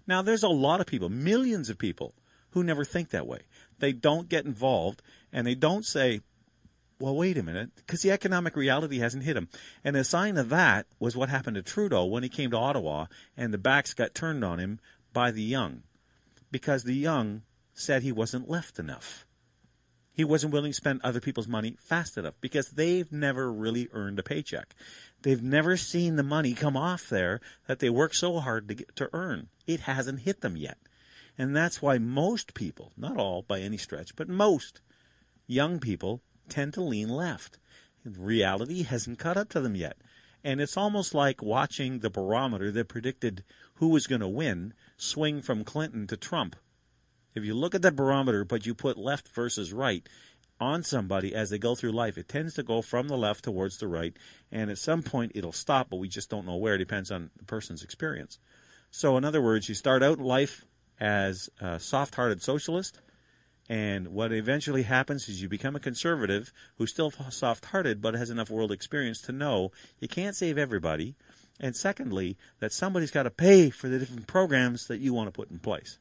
Now 0.07 0.22
there's 0.22 0.44
a 0.44 0.48
lot 0.48 0.81
of 0.81 0.87
people 0.87 1.09
millions 1.09 1.70
of 1.70 1.77
people 1.77 2.14
who 2.51 2.62
never 2.62 2.85
think 2.85 3.11
that 3.11 3.27
way. 3.27 3.40
They 3.81 3.92
don't 3.92 4.29
get 4.29 4.44
involved 4.44 5.03
and 5.33 5.44
they 5.44 5.57
don't 5.57 5.85
say 5.85 6.20
well, 7.03 7.17
wait 7.17 7.37
a 7.37 7.43
minute, 7.43 7.71
because 7.75 8.03
the 8.03 8.12
economic 8.12 8.55
reality 8.55 9.01
hasn't 9.01 9.25
hit 9.25 9.37
him. 9.37 9.49
And 9.83 9.97
a 9.97 10.05
sign 10.05 10.37
of 10.37 10.51
that 10.51 10.87
was 11.01 11.17
what 11.17 11.29
happened 11.29 11.57
to 11.57 11.62
Trudeau 11.62 12.05
when 12.05 12.23
he 12.23 12.29
came 12.29 12.53
to 12.53 12.57
Ottawa 12.57 13.07
and 13.37 13.53
the 13.53 13.59
backs 13.59 13.93
got 13.93 14.15
turned 14.15 14.45
on 14.45 14.61
him 14.61 14.79
by 15.12 15.33
the 15.33 15.43
young, 15.43 15.83
because 16.53 16.85
the 16.85 16.95
young 16.95 17.43
said 17.75 18.03
he 18.03 18.12
wasn't 18.12 18.49
left 18.49 18.79
enough. 18.79 19.27
He 20.12 20.23
wasn't 20.23 20.53
willing 20.53 20.71
to 20.71 20.77
spend 20.77 21.01
other 21.03 21.21
people's 21.21 21.49
money 21.49 21.77
fast 21.81 22.17
enough 22.17 22.35
because 22.41 22.69
they've 22.69 23.11
never 23.11 23.53
really 23.53 23.88
earned 23.93 24.21
a 24.21 24.23
paycheck. 24.23 24.73
They've 25.23 25.43
never 25.43 25.77
seen 25.77 26.15
the 26.15 26.23
money 26.23 26.55
come 26.55 26.77
off 26.77 27.09
there 27.09 27.41
that 27.67 27.81
they 27.81 27.91
work 27.91 28.15
so 28.15 28.38
hard 28.38 28.69
to 28.69 28.75
get 28.75 28.95
to 28.95 29.11
earn. 29.12 29.49
It 29.67 29.81
hasn't 29.81 30.21
hit 30.21 30.41
them 30.41 30.57
yet. 30.57 30.79
And 31.37 31.57
that's 31.57 31.83
why 31.83 31.99
most 31.99 32.55
people, 32.55 32.93
not 32.97 33.17
all 33.17 33.43
by 33.43 33.59
any 33.59 33.77
stretch, 33.77 34.15
but 34.15 34.29
most 34.29 34.81
young 35.49 35.81
people 35.81 36.21
tend 36.48 36.74
to 36.74 36.83
lean 36.83 37.09
left. 37.09 37.59
Reality 38.05 38.83
hasn't 38.83 39.18
caught 39.18 39.37
up 39.37 39.48
to 39.50 39.61
them 39.61 39.74
yet. 39.74 39.96
And 40.44 40.61
it's 40.61 40.76
almost 40.76 41.14
like 41.14 41.42
watching 41.42 42.00
the 42.00 42.11
barometer 42.11 42.72
that 42.72 42.88
predicted 42.88 43.44
who 43.76 43.88
was 43.88 44.07
going 44.07 44.20
to 44.20 44.28
win 44.28 44.74
swing 44.96 45.40
from 45.40 45.64
Clinton 45.64 46.07
to 46.09 46.16
Trump. 46.16 46.57
If 47.35 47.44
you 47.44 47.55
look 47.55 47.74
at 47.74 47.83
that 47.83 47.96
barometer, 47.96 48.44
but 48.44 48.66
you 48.66 48.74
put 48.74 48.98
left 48.98 49.28
versus 49.28 49.72
right 49.72 50.07
on 50.61 50.83
somebody 50.83 51.35
as 51.35 51.50
they 51.50 51.59
go 51.59 51.74
through 51.74 51.92
life, 51.92 52.18
it 52.18 52.28
tends 52.28 52.55
to 52.55 52.62
go 52.62 52.83
from 52.83 53.09
the 53.09 53.16
left 53.16 53.44
towards 53.44 53.78
the 53.78 53.88
right. 53.88 54.16
And 54.50 54.70
at 54.70 54.78
some 54.78 55.02
point, 55.02 55.33
it'll 55.35 55.52
stop, 55.52 55.88
but 55.90 55.96
we 55.96 56.09
just 56.09 56.28
don't 56.28 56.46
know 56.46 56.57
where. 56.57 56.74
It 56.74 56.78
depends 56.78 57.11
on 57.11 57.31
the 57.37 57.44
person's 57.44 57.83
experience. 57.83 58.38
So, 58.90 59.16
in 59.16 59.24
other 59.24 59.40
words, 59.40 59.68
you 59.68 59.74
start 59.74 60.02
out 60.02 60.18
life 60.18 60.64
as 61.00 61.48
a 61.61 61.81
soft 61.81 62.14
hearted 62.16 62.42
socialist 62.42 63.00
and 63.68 64.09
what 64.09 64.33
eventually 64.33 64.83
happens 64.83 65.29
is 65.29 65.40
you 65.40 65.48
become 65.48 65.77
a 65.77 65.81
conservative 65.81 66.53
who's 66.77 66.90
still 66.90 67.12
soft 67.31 67.66
hearted 67.66 68.03
but 68.03 68.14
has 68.14 68.31
enough 68.31 68.51
world 68.51 68.72
experience 68.72 69.20
to 69.22 69.33
know 69.33 69.70
you 69.98 70.09
can't 70.09 70.37
save 70.37 70.59
everybody. 70.59 71.14
And 71.61 71.77
secondly, 71.77 72.37
that 72.59 72.72
somebody's 72.72 73.12
got 73.12 73.22
to 73.22 73.31
pay 73.31 73.70
for 73.70 73.88
the 73.88 73.98
different 73.98 74.27
programs 74.27 74.88
that 74.88 74.98
you 74.98 75.14
want 75.14 75.29
to 75.29 75.33
put 75.33 75.51
in 75.51 75.61
place. 75.61 75.98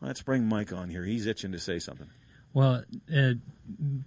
Let's 0.00 0.22
bring 0.22 0.46
Mike 0.46 0.72
on 0.72 0.88
here. 0.88 1.04
He's 1.04 1.26
itching 1.26 1.50
to 1.52 1.58
say 1.58 1.80
something. 1.80 2.08
Well, 2.54 2.84
uh, 3.14 3.32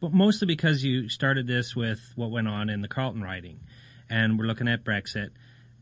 mostly 0.01 0.45
because 0.45 0.83
you 0.83 1.09
started 1.09 1.47
this 1.47 1.75
with 1.75 1.99
what 2.15 2.31
went 2.31 2.47
on 2.47 2.69
in 2.69 2.81
the 2.81 2.87
Carleton 2.87 3.21
writing, 3.21 3.59
and 4.09 4.39
we're 4.39 4.45
looking 4.45 4.67
at 4.67 4.83
Brexit. 4.83 5.29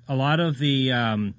A 0.09 0.15
lot 0.15 0.39
of 0.39 0.57
the 0.57 0.91
um, 0.91 1.35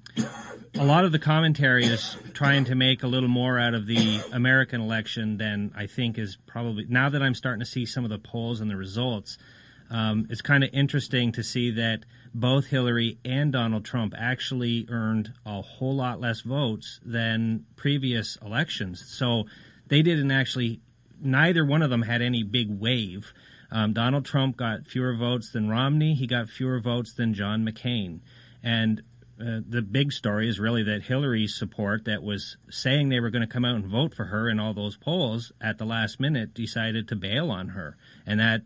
a 0.75 0.85
lot 0.85 1.03
of 1.03 1.11
the 1.11 1.19
commentary 1.19 1.83
is 1.83 2.15
trying 2.33 2.63
to 2.65 2.73
make 2.73 3.03
a 3.03 3.07
little 3.07 3.27
more 3.27 3.59
out 3.59 3.73
of 3.73 3.85
the 3.85 4.21
American 4.31 4.79
election 4.79 5.37
than 5.37 5.73
I 5.75 5.87
think 5.87 6.17
is 6.17 6.37
probably 6.47 6.85
now 6.87 7.09
that 7.09 7.21
I'm 7.21 7.35
starting 7.35 7.59
to 7.59 7.65
see 7.65 7.85
some 7.85 8.05
of 8.05 8.09
the 8.09 8.17
polls 8.17 8.61
and 8.61 8.71
the 8.71 8.77
results. 8.77 9.37
Um, 9.89 10.25
it's 10.29 10.41
kind 10.41 10.63
of 10.63 10.69
interesting 10.71 11.33
to 11.33 11.43
see 11.43 11.69
that 11.71 12.05
both 12.33 12.67
Hillary 12.67 13.19
and 13.25 13.51
Donald 13.51 13.83
Trump 13.83 14.13
actually 14.17 14.87
earned 14.89 15.33
a 15.45 15.61
whole 15.61 15.97
lot 15.97 16.21
less 16.21 16.39
votes 16.39 17.01
than 17.03 17.65
previous 17.75 18.37
elections. 18.37 19.03
So 19.05 19.47
they 19.87 20.01
didn't 20.01 20.31
actually, 20.31 20.79
neither 21.19 21.65
one 21.65 21.81
of 21.81 21.89
them 21.89 22.03
had 22.03 22.21
any 22.21 22.41
big 22.43 22.69
wave. 22.69 23.33
Um, 23.69 23.91
Donald 23.91 24.23
Trump 24.23 24.55
got 24.55 24.85
fewer 24.85 25.13
votes 25.13 25.51
than 25.51 25.69
Romney. 25.69 26.13
He 26.13 26.25
got 26.25 26.47
fewer 26.47 26.79
votes 26.79 27.13
than 27.13 27.33
John 27.33 27.65
McCain. 27.65 28.21
And 28.63 29.01
uh, 29.41 29.61
the 29.67 29.81
big 29.81 30.11
story 30.11 30.47
is 30.47 30.59
really 30.59 30.83
that 30.83 31.03
Hillary's 31.03 31.55
support, 31.55 32.05
that 32.05 32.21
was 32.21 32.57
saying 32.69 33.09
they 33.09 33.19
were 33.19 33.31
going 33.31 33.41
to 33.41 33.51
come 33.51 33.65
out 33.65 33.75
and 33.75 33.85
vote 33.85 34.13
for 34.13 34.25
her 34.25 34.47
in 34.47 34.59
all 34.59 34.73
those 34.73 34.97
polls, 34.97 35.51
at 35.59 35.79
the 35.79 35.85
last 35.85 36.19
minute 36.19 36.53
decided 36.53 37.07
to 37.07 37.15
bail 37.15 37.49
on 37.49 37.69
her, 37.69 37.97
and 38.25 38.39
that 38.39 38.61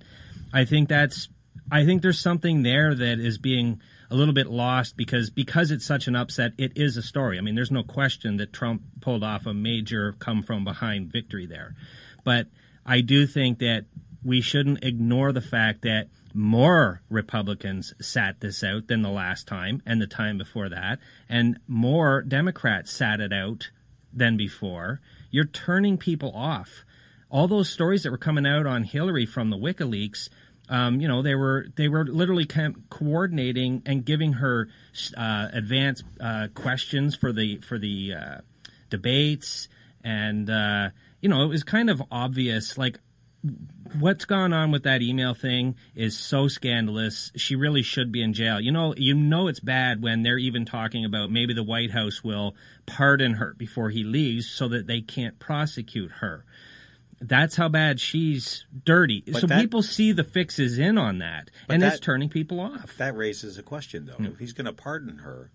I 0.52 0.66
think 0.66 0.90
that's 0.90 1.30
I 1.72 1.86
think 1.86 2.02
there's 2.02 2.20
something 2.20 2.64
there 2.64 2.94
that 2.94 3.20
is 3.20 3.38
being 3.38 3.82
a 4.12 4.16
little 4.16 4.34
bit 4.34 4.48
lost 4.48 4.98
because 4.98 5.30
because 5.30 5.72
it's 5.72 5.86
such 5.86 6.08
an 6.08 6.16
upset. 6.16 6.52
It 6.58 6.74
is 6.76 6.98
a 6.98 7.02
story. 7.02 7.38
I 7.38 7.42
mean, 7.42 7.56
there's 7.56 7.72
no 7.72 7.84
question 7.84 8.38
that 8.38 8.52
Trump 8.52 8.82
pulled 9.00 9.24
off 9.24 9.46
a 9.46 9.54
major 9.54 10.14
come 10.20 10.44
from 10.44 10.66
behind 10.66 11.12
victory 11.12 11.46
there, 11.46 11.76
but 12.24 12.48
I 12.86 13.00
do 13.02 13.26
think 13.26 13.60
that 13.60 13.86
we 14.24 14.42
shouldn't 14.42 14.84
ignore 14.84 15.32
the 15.32 15.42
fact 15.42 15.84
that 15.84 16.10
more 16.36 17.02
Republicans 17.10 17.94
sat 18.02 18.42
this 18.42 18.64
out 18.64 18.88
than 18.88 19.02
the 19.02 19.10
last 19.10 19.48
time 19.48 19.82
and 19.86 20.02
the 20.02 20.08
time 20.08 20.38
before 20.38 20.70
that, 20.70 21.00
and 21.30 21.60
more 21.68 22.22
Democrats 22.22 22.92
sat 22.92 23.20
it 23.20 23.32
out 23.34 23.72
than 24.14 24.38
before. 24.38 25.02
You're 25.32 25.46
turning 25.46 25.98
people 25.98 26.32
off. 26.36 26.86
All 27.30 27.48
those 27.48 27.70
stories 27.70 28.04
that 28.04 28.12
were 28.12 28.18
coming 28.18 28.46
out 28.46 28.66
on 28.66 28.84
Hillary 28.84 29.26
from 29.26 29.50
the 29.50 29.58
WikiLeaks, 29.58 30.30
um, 30.70 31.00
you 31.00 31.08
know, 31.08 31.22
they 31.22 31.36
were 31.36 31.68
they 31.76 31.88
were 31.88 32.06
literally 32.06 32.48
coordinating 32.90 33.82
and 33.86 34.04
giving 34.04 34.34
her 34.34 34.68
uh, 35.16 35.48
advanced 35.54 36.04
uh, 36.20 36.48
questions 36.54 37.16
for 37.16 37.32
the 37.32 37.58
for 37.58 37.78
the 37.78 38.14
uh, 38.14 38.38
debates, 38.90 39.68
and 40.04 40.50
uh, 40.50 40.90
you 41.22 41.30
know, 41.30 41.44
it 41.44 41.48
was 41.48 41.64
kind 41.64 41.90
of 41.90 42.02
obvious. 42.12 42.78
Like 42.78 43.00
what's 44.00 44.26
gone 44.26 44.54
on 44.54 44.72
with 44.72 44.84
that 44.84 45.02
email 45.02 45.34
thing 45.34 45.76
is 45.96 46.18
so 46.18 46.48
scandalous. 46.48 47.32
She 47.36 47.56
really 47.56 47.82
should 47.82 48.12
be 48.12 48.22
in 48.22 48.34
jail. 48.34 48.60
You 48.60 48.72
know, 48.72 48.94
you 48.98 49.14
know 49.14 49.48
it's 49.48 49.60
bad 49.60 50.02
when 50.02 50.24
they're 50.24 50.38
even 50.38 50.66
talking 50.66 51.06
about 51.06 51.32
maybe 51.32 51.54
the 51.54 51.64
White 51.64 51.92
House 51.92 52.24
will 52.24 52.56
pardon 52.86 53.36
her 53.36 53.56
before 53.58 53.90
he 53.90 54.04
leaves 54.04 54.50
so 54.50 54.68
that 54.70 54.88
they 54.88 55.02
can't 55.02 55.40
prosecute 55.40 56.12
her. 56.20 56.46
That's 57.22 57.56
how 57.56 57.70
bad 57.70 58.00
she's 58.00 58.66
dirty. 58.84 59.24
But 59.26 59.42
so 59.42 59.48
that, 59.48 59.62
people 59.62 59.82
see 59.82 60.12
the 60.12 60.24
fixes 60.24 60.78
in 60.78 60.98
on 60.98 61.20
that, 61.20 61.50
and 61.70 61.82
that, 61.82 61.94
it's 61.94 62.00
turning 62.02 62.30
people 62.30 62.60
off. 62.60 62.98
That 62.98 63.16
raises 63.16 63.58
a 63.58 63.64
question, 63.64 64.06
though. 64.06 64.14
Hmm. 64.14 64.26
If 64.26 64.40
he's 64.40 64.54
going 64.54 64.66
to 64.66 64.74
pardon 64.74 65.20
her, 65.20 65.52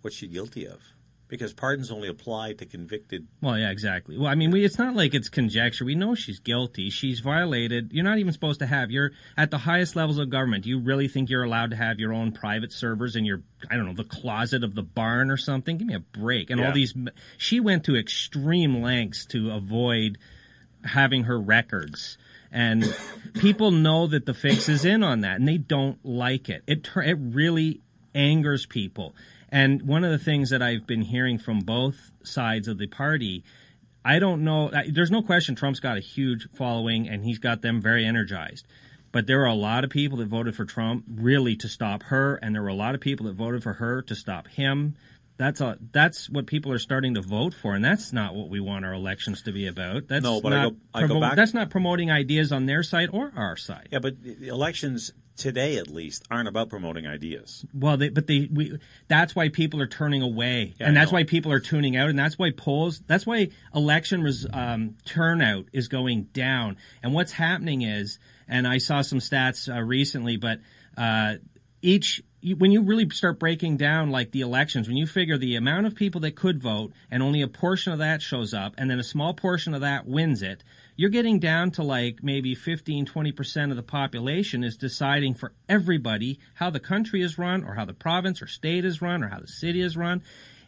what's 0.00 0.16
she 0.16 0.26
guilty 0.26 0.66
of? 0.66 0.80
Because 1.30 1.52
pardons 1.52 1.90
only 1.92 2.08
apply 2.08 2.52
to 2.54 2.66
convicted. 2.66 3.26
Well, 3.40 3.56
yeah, 3.56 3.70
exactly. 3.70 4.18
Well, 4.18 4.26
I 4.26 4.34
mean, 4.34 4.50
we, 4.50 4.64
it's 4.64 4.78
not 4.78 4.96
like 4.96 5.14
it's 5.14 5.28
conjecture. 5.28 5.84
We 5.84 5.94
know 5.94 6.16
she's 6.16 6.40
guilty. 6.40 6.90
She's 6.90 7.20
violated. 7.20 7.92
You're 7.92 8.04
not 8.04 8.18
even 8.18 8.32
supposed 8.32 8.58
to 8.58 8.66
have. 8.66 8.90
You're 8.90 9.12
at 9.36 9.52
the 9.52 9.58
highest 9.58 9.94
levels 9.94 10.18
of 10.18 10.28
government. 10.28 10.64
Do 10.64 10.70
you 10.70 10.80
really 10.80 11.06
think 11.06 11.30
you're 11.30 11.44
allowed 11.44 11.70
to 11.70 11.76
have 11.76 12.00
your 12.00 12.12
own 12.12 12.32
private 12.32 12.72
servers 12.72 13.14
in 13.14 13.24
your, 13.24 13.42
I 13.70 13.76
don't 13.76 13.86
know, 13.86 13.94
the 13.94 14.04
closet 14.04 14.64
of 14.64 14.74
the 14.74 14.82
barn 14.82 15.30
or 15.30 15.36
something? 15.36 15.78
Give 15.78 15.86
me 15.86 15.94
a 15.94 16.00
break. 16.00 16.50
And 16.50 16.60
yeah. 16.60 16.66
all 16.66 16.72
these. 16.72 16.94
She 17.38 17.60
went 17.60 17.84
to 17.84 17.96
extreme 17.96 18.82
lengths 18.82 19.24
to 19.26 19.52
avoid 19.52 20.18
having 20.84 21.24
her 21.24 21.40
records. 21.40 22.18
And 22.50 22.92
people 23.34 23.70
know 23.70 24.08
that 24.08 24.26
the 24.26 24.34
fix 24.34 24.68
is 24.68 24.84
in 24.84 25.04
on 25.04 25.20
that, 25.20 25.38
and 25.38 25.46
they 25.46 25.58
don't 25.58 26.04
like 26.04 26.48
it. 26.48 26.64
It 26.66 26.88
it 26.96 27.16
really 27.20 27.82
angers 28.12 28.66
people. 28.66 29.14
And 29.52 29.82
one 29.82 30.04
of 30.04 30.10
the 30.10 30.18
things 30.18 30.50
that 30.50 30.62
I've 30.62 30.86
been 30.86 31.02
hearing 31.02 31.38
from 31.38 31.60
both 31.60 32.12
sides 32.22 32.68
of 32.68 32.78
the 32.78 32.86
party, 32.86 33.42
I 34.04 34.18
don't 34.18 34.44
know, 34.44 34.70
there's 34.88 35.10
no 35.10 35.22
question 35.22 35.54
Trump's 35.54 35.80
got 35.80 35.96
a 35.96 36.00
huge 36.00 36.48
following 36.52 37.08
and 37.08 37.24
he's 37.24 37.38
got 37.38 37.62
them 37.62 37.80
very 37.80 38.04
energized. 38.04 38.66
But 39.12 39.26
there 39.26 39.38
were 39.38 39.46
a 39.46 39.54
lot 39.54 39.82
of 39.82 39.90
people 39.90 40.18
that 40.18 40.28
voted 40.28 40.54
for 40.54 40.64
Trump 40.64 41.04
really 41.12 41.56
to 41.56 41.68
stop 41.68 42.04
her, 42.04 42.36
and 42.36 42.54
there 42.54 42.62
were 42.62 42.68
a 42.68 42.74
lot 42.74 42.94
of 42.94 43.00
people 43.00 43.26
that 43.26 43.32
voted 43.32 43.62
for 43.62 43.74
her 43.74 44.02
to 44.02 44.14
stop 44.14 44.46
him. 44.46 44.94
That's 45.36 45.60
a 45.60 45.78
that's 45.92 46.28
what 46.28 46.46
people 46.46 46.70
are 46.70 46.78
starting 46.78 47.14
to 47.14 47.22
vote 47.22 47.54
for, 47.54 47.74
and 47.74 47.84
that's 47.84 48.12
not 48.12 48.34
what 48.34 48.50
we 48.50 48.60
want 48.60 48.84
our 48.84 48.92
elections 48.92 49.42
to 49.42 49.52
be 49.52 49.66
about. 49.66 50.06
That's 50.06 50.22
no, 50.22 50.40
but 50.40 50.50
not 50.50 50.74
I 50.94 51.00
go, 51.00 51.06
I 51.06 51.06
go 51.08 51.20
back. 51.20 51.34
That's 51.34 51.54
not 51.54 51.70
promoting 51.70 52.10
ideas 52.10 52.52
on 52.52 52.66
their 52.66 52.82
side 52.82 53.08
or 53.12 53.32
our 53.34 53.56
side. 53.56 53.88
Yeah, 53.90 54.00
but 54.00 54.14
elections 54.42 55.12
today 55.40 55.78
at 55.78 55.88
least 55.88 56.24
aren't 56.30 56.48
about 56.48 56.68
promoting 56.68 57.06
ideas. 57.06 57.64
Well, 57.74 57.96
they, 57.96 58.10
but 58.10 58.26
they 58.26 58.48
we 58.52 58.78
that's 59.08 59.34
why 59.34 59.48
people 59.48 59.80
are 59.80 59.86
turning 59.86 60.22
away, 60.22 60.74
yeah, 60.78 60.86
and 60.86 60.96
that's 60.96 61.10
why 61.10 61.24
people 61.24 61.50
are 61.50 61.58
tuning 61.58 61.96
out, 61.96 62.10
and 62.10 62.18
that's 62.18 62.38
why 62.38 62.50
polls, 62.50 63.00
that's 63.06 63.26
why 63.26 63.48
election 63.74 64.22
res, 64.22 64.46
um, 64.52 64.96
turnout 65.04 65.66
is 65.72 65.88
going 65.88 66.24
down. 66.32 66.76
And 67.02 67.14
what's 67.14 67.32
happening 67.32 67.82
is, 67.82 68.18
and 68.46 68.68
I 68.68 68.78
saw 68.78 69.00
some 69.00 69.18
stats 69.18 69.74
uh, 69.74 69.80
recently, 69.80 70.36
but 70.36 70.60
uh, 70.96 71.36
each 71.82 72.22
when 72.56 72.70
you 72.70 72.82
really 72.82 73.08
start 73.10 73.38
breaking 73.38 73.76
down 73.76 74.10
like 74.10 74.30
the 74.32 74.40
elections, 74.40 74.88
when 74.88 74.96
you 74.96 75.06
figure 75.06 75.36
the 75.36 75.56
amount 75.56 75.86
of 75.86 75.94
people 75.94 76.20
that 76.22 76.36
could 76.36 76.62
vote 76.62 76.92
and 77.10 77.22
only 77.22 77.42
a 77.42 77.48
portion 77.48 77.92
of 77.92 77.98
that 77.98 78.22
shows 78.22 78.54
up, 78.54 78.74
and 78.78 78.90
then 78.90 78.98
a 78.98 79.04
small 79.04 79.34
portion 79.34 79.74
of 79.74 79.80
that 79.80 80.06
wins 80.06 80.42
it, 80.42 80.62
you're 81.00 81.08
getting 81.08 81.38
down 81.38 81.70
to 81.70 81.82
like 81.82 82.22
maybe 82.22 82.54
15, 82.54 83.06
20% 83.06 83.70
of 83.70 83.76
the 83.76 83.82
population 83.82 84.62
is 84.62 84.76
deciding 84.76 85.32
for 85.32 85.54
everybody 85.66 86.38
how 86.56 86.68
the 86.68 86.78
country 86.78 87.22
is 87.22 87.38
run 87.38 87.64
or 87.64 87.72
how 87.72 87.86
the 87.86 87.94
province 87.94 88.42
or 88.42 88.46
state 88.46 88.84
is 88.84 89.00
run 89.00 89.24
or 89.24 89.28
how 89.28 89.40
the 89.40 89.48
city 89.48 89.80
is 89.80 89.96
run. 89.96 90.22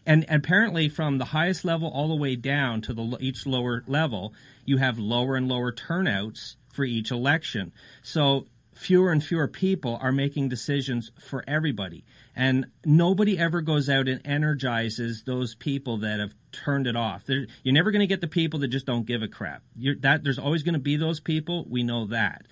And, 0.07 0.25
and 0.31 0.42
apparently 0.42 0.88
from 0.88 1.18
the 1.18 1.27
highest 1.27 1.66
level 1.66 1.87
all 1.87 2.09
the 2.09 2.14
way 2.14 2.35
down 2.35 2.81
to 2.81 2.95
the 2.95 3.18
each 3.21 3.45
lower 3.45 3.85
level, 3.87 4.33
you 4.64 4.79
have 4.79 4.99
lower 4.99 5.37
and 5.37 5.51
lower 5.51 5.71
turnouts 5.71 6.57
for 6.73 6.87
each 6.87 7.11
election. 7.11 7.71
So 8.01 8.47
fewer 8.73 9.12
and 9.12 9.23
fewer 9.23 9.49
people 9.49 9.99
are 10.01 10.12
making 10.12 10.49
decisions 10.49 11.11
for 11.21 11.45
everybody. 11.47 12.05
And 12.35 12.66
nobody 12.85 13.38
ever 13.38 13.61
goes 13.61 13.88
out 13.90 14.09
and 14.09 14.21
energizes 14.25 15.25
those 15.25 15.55
people 15.55 15.99
that 15.99 16.18
have 16.18 16.35
turned 16.51 16.87
it 16.87 16.97
off. 16.97 17.25
They're, 17.27 17.47
you're 17.62 17.75
never 17.75 17.90
going 17.90 18.01
to 18.01 18.07
get 18.07 18.21
the 18.21 18.29
people 18.29 18.61
that 18.61 18.68
just 18.68 18.87
don't 18.87 19.07
give 19.07 19.23
a 19.23 19.29
crap. 19.29 19.62
You're, 19.77 19.97
that 19.97 20.25
there's 20.25 20.38
always 20.38 20.62
going 20.62 20.75
to 20.75 20.81
be 20.81 20.97
those 20.97 21.21
people. 21.21 21.66
We 21.68 21.83
know 21.83 22.07
that. 22.07 22.47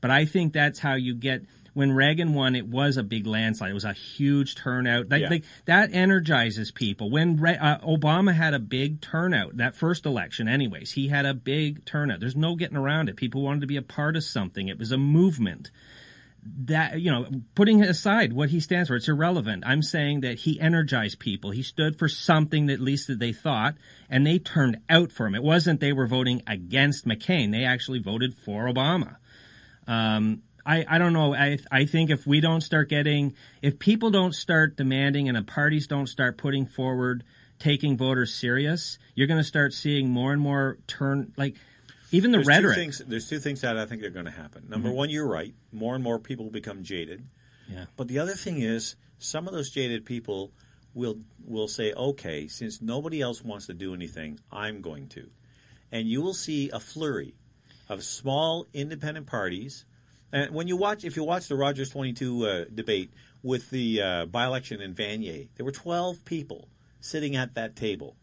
But 0.00 0.10
I 0.10 0.24
think 0.24 0.52
that's 0.52 0.78
how 0.78 0.94
you 0.94 1.14
get 1.14 1.42
when 1.76 1.92
Reagan 1.92 2.32
won, 2.32 2.56
it 2.56 2.66
was 2.66 2.96
a 2.96 3.02
big 3.02 3.26
landslide. 3.26 3.70
It 3.70 3.74
was 3.74 3.84
a 3.84 3.92
huge 3.92 4.54
turnout. 4.54 5.10
That, 5.10 5.20
Yeah. 5.20 5.28
like, 5.28 5.44
that 5.66 5.92
energizes 5.92 6.70
people. 6.70 7.10
When 7.10 7.36
Re- 7.36 7.58
uh, 7.58 7.80
Obama 7.80 8.32
had 8.32 8.54
a 8.54 8.58
big 8.58 9.02
turnout, 9.02 9.58
that 9.58 9.74
first 9.74 10.06
election, 10.06 10.48
anyways, 10.48 10.92
he 10.92 11.08
had 11.08 11.26
a 11.26 11.34
big 11.34 11.84
turnout. 11.84 12.20
There's 12.20 12.34
no 12.34 12.56
getting 12.56 12.78
around 12.78 13.10
it. 13.10 13.16
People 13.16 13.42
wanted 13.42 13.60
to 13.60 13.66
be 13.66 13.76
a 13.76 13.82
part 13.82 14.16
of 14.16 14.24
something. 14.24 14.68
It 14.68 14.78
was 14.78 14.90
a 14.90 14.96
movement. 14.96 15.70
That 16.64 17.00
you 17.00 17.10
know, 17.10 17.26
putting 17.54 17.82
aside 17.82 18.32
what 18.32 18.50
he 18.50 18.60
stands 18.60 18.88
for, 18.88 18.96
it's 18.96 19.08
irrelevant. 19.08 19.64
I'm 19.66 19.82
saying 19.82 20.20
that 20.20 20.40
he 20.40 20.60
energized 20.60 21.18
people. 21.18 21.50
He 21.50 21.62
stood 21.62 21.98
for 21.98 22.08
something 22.08 22.66
that 22.66 22.74
at 22.74 22.80
least 22.80 23.08
that 23.08 23.18
they 23.18 23.32
thought, 23.32 23.74
and 24.08 24.26
they 24.26 24.38
turned 24.38 24.78
out 24.88 25.12
for 25.12 25.26
him. 25.26 25.34
It 25.34 25.42
wasn't 25.42 25.80
they 25.80 25.92
were 25.92 26.06
voting 26.06 26.42
against 26.46 27.06
McCain. 27.06 27.52
They 27.52 27.64
actually 27.64 27.98
voted 27.98 28.34
for 28.34 28.66
Obama. 28.66 29.16
Um, 29.86 30.42
I, 30.64 30.84
I 30.88 30.98
don't 30.98 31.12
know. 31.12 31.34
I 31.34 31.58
I 31.70 31.84
think 31.84 32.10
if 32.10 32.26
we 32.26 32.40
don't 32.40 32.60
start 32.60 32.88
getting, 32.88 33.34
if 33.62 33.78
people 33.78 34.10
don't 34.10 34.34
start 34.34 34.76
demanding 34.76 35.28
and 35.28 35.36
the 35.36 35.42
parties 35.42 35.86
don't 35.86 36.08
start 36.08 36.38
putting 36.38 36.66
forward 36.66 37.24
taking 37.58 37.96
voters 37.96 38.34
serious, 38.34 38.98
you're 39.14 39.26
going 39.26 39.40
to 39.40 39.44
start 39.44 39.72
seeing 39.72 40.10
more 40.10 40.32
and 40.32 40.42
more 40.42 40.78
turn 40.86 41.32
like 41.36 41.56
even 42.12 42.30
the 42.30 42.38
There's 42.38 42.46
rhetoric. 42.46 42.74
Two 42.74 42.80
things, 42.80 43.02
there's 43.06 43.28
two 43.28 43.38
things 43.38 43.60
that 43.62 43.76
I 43.76 43.86
think 43.86 44.02
are 44.02 44.10
going 44.10 44.26
to 44.26 44.30
happen. 44.30 44.66
Number 44.68 44.90
one, 44.90 45.10
you're 45.10 45.26
right. 45.26 45.54
More 45.72 45.94
and 45.94 46.04
more 46.04 46.18
people 46.18 46.50
become 46.50 46.82
jaded. 46.82 47.26
Yeah. 47.68 47.86
But 47.96 48.08
the 48.08 48.18
other 48.18 48.34
thing 48.34 48.60
is, 48.60 48.96
some 49.18 49.48
of 49.48 49.54
those 49.54 49.70
jaded 49.70 50.04
people 50.04 50.52
will 50.94 51.18
will 51.44 51.68
say, 51.68 51.92
"Okay, 51.92 52.46
since 52.48 52.80
nobody 52.80 53.20
else 53.20 53.42
wants 53.42 53.66
to 53.66 53.74
do 53.74 53.92
anything, 53.94 54.38
I'm 54.52 54.80
going 54.80 55.08
to," 55.08 55.30
and 55.90 56.08
you 56.08 56.22
will 56.22 56.34
see 56.34 56.70
a 56.70 56.80
flurry 56.80 57.34
of 57.88 58.02
small 58.02 58.66
independent 58.72 59.26
parties. 59.26 59.84
And 60.32 60.54
when 60.54 60.68
you 60.68 60.76
watch, 60.76 61.04
if 61.04 61.16
you 61.16 61.24
watch 61.24 61.48
the 61.48 61.56
Rogers 61.56 61.90
22 61.90 62.46
uh, 62.46 62.64
debate 62.72 63.10
with 63.42 63.70
the 63.70 64.02
uh, 64.02 64.26
by-election 64.26 64.80
in 64.80 64.94
Vanier, 64.94 65.48
there 65.56 65.64
were 65.64 65.72
12 65.72 66.24
people 66.24 66.68
sitting 67.00 67.36
at 67.36 67.54
that 67.54 67.76
table. 67.76 68.16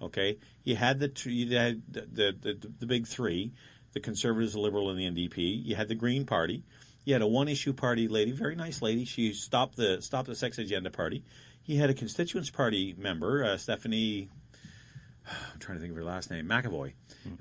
Okay, 0.00 0.38
you 0.64 0.76
had 0.76 1.00
the 1.00 1.12
you 1.30 1.56
had 1.56 1.82
the 1.88 2.02
the, 2.02 2.36
the, 2.40 2.72
the 2.80 2.86
big 2.86 3.06
three, 3.06 3.52
the 3.92 4.00
Conservatives, 4.00 4.52
the 4.52 4.60
Liberal, 4.60 4.90
and 4.90 4.98
the 4.98 5.08
NDP. 5.08 5.64
You 5.64 5.76
had 5.76 5.88
the 5.88 5.94
Green 5.94 6.24
Party. 6.24 6.62
You 7.04 7.14
had 7.14 7.22
a 7.22 7.26
one-issue 7.26 7.72
party 7.72 8.06
lady, 8.06 8.32
very 8.32 8.54
nice 8.54 8.82
lady. 8.82 9.04
She 9.04 9.32
stopped 9.32 9.76
the 9.76 10.02
stopped 10.02 10.28
the 10.28 10.34
sex 10.34 10.58
agenda 10.58 10.90
party. 10.90 11.24
He 11.62 11.76
had 11.76 11.90
a 11.90 11.94
constituents 11.94 12.50
party 12.50 12.94
member, 12.96 13.44
uh, 13.44 13.56
Stephanie. 13.56 14.28
I'm 15.26 15.58
trying 15.58 15.78
to 15.78 15.80
think 15.80 15.90
of 15.90 15.96
her 15.96 16.04
last 16.04 16.30
name, 16.30 16.46
McAvoy. 16.46 16.92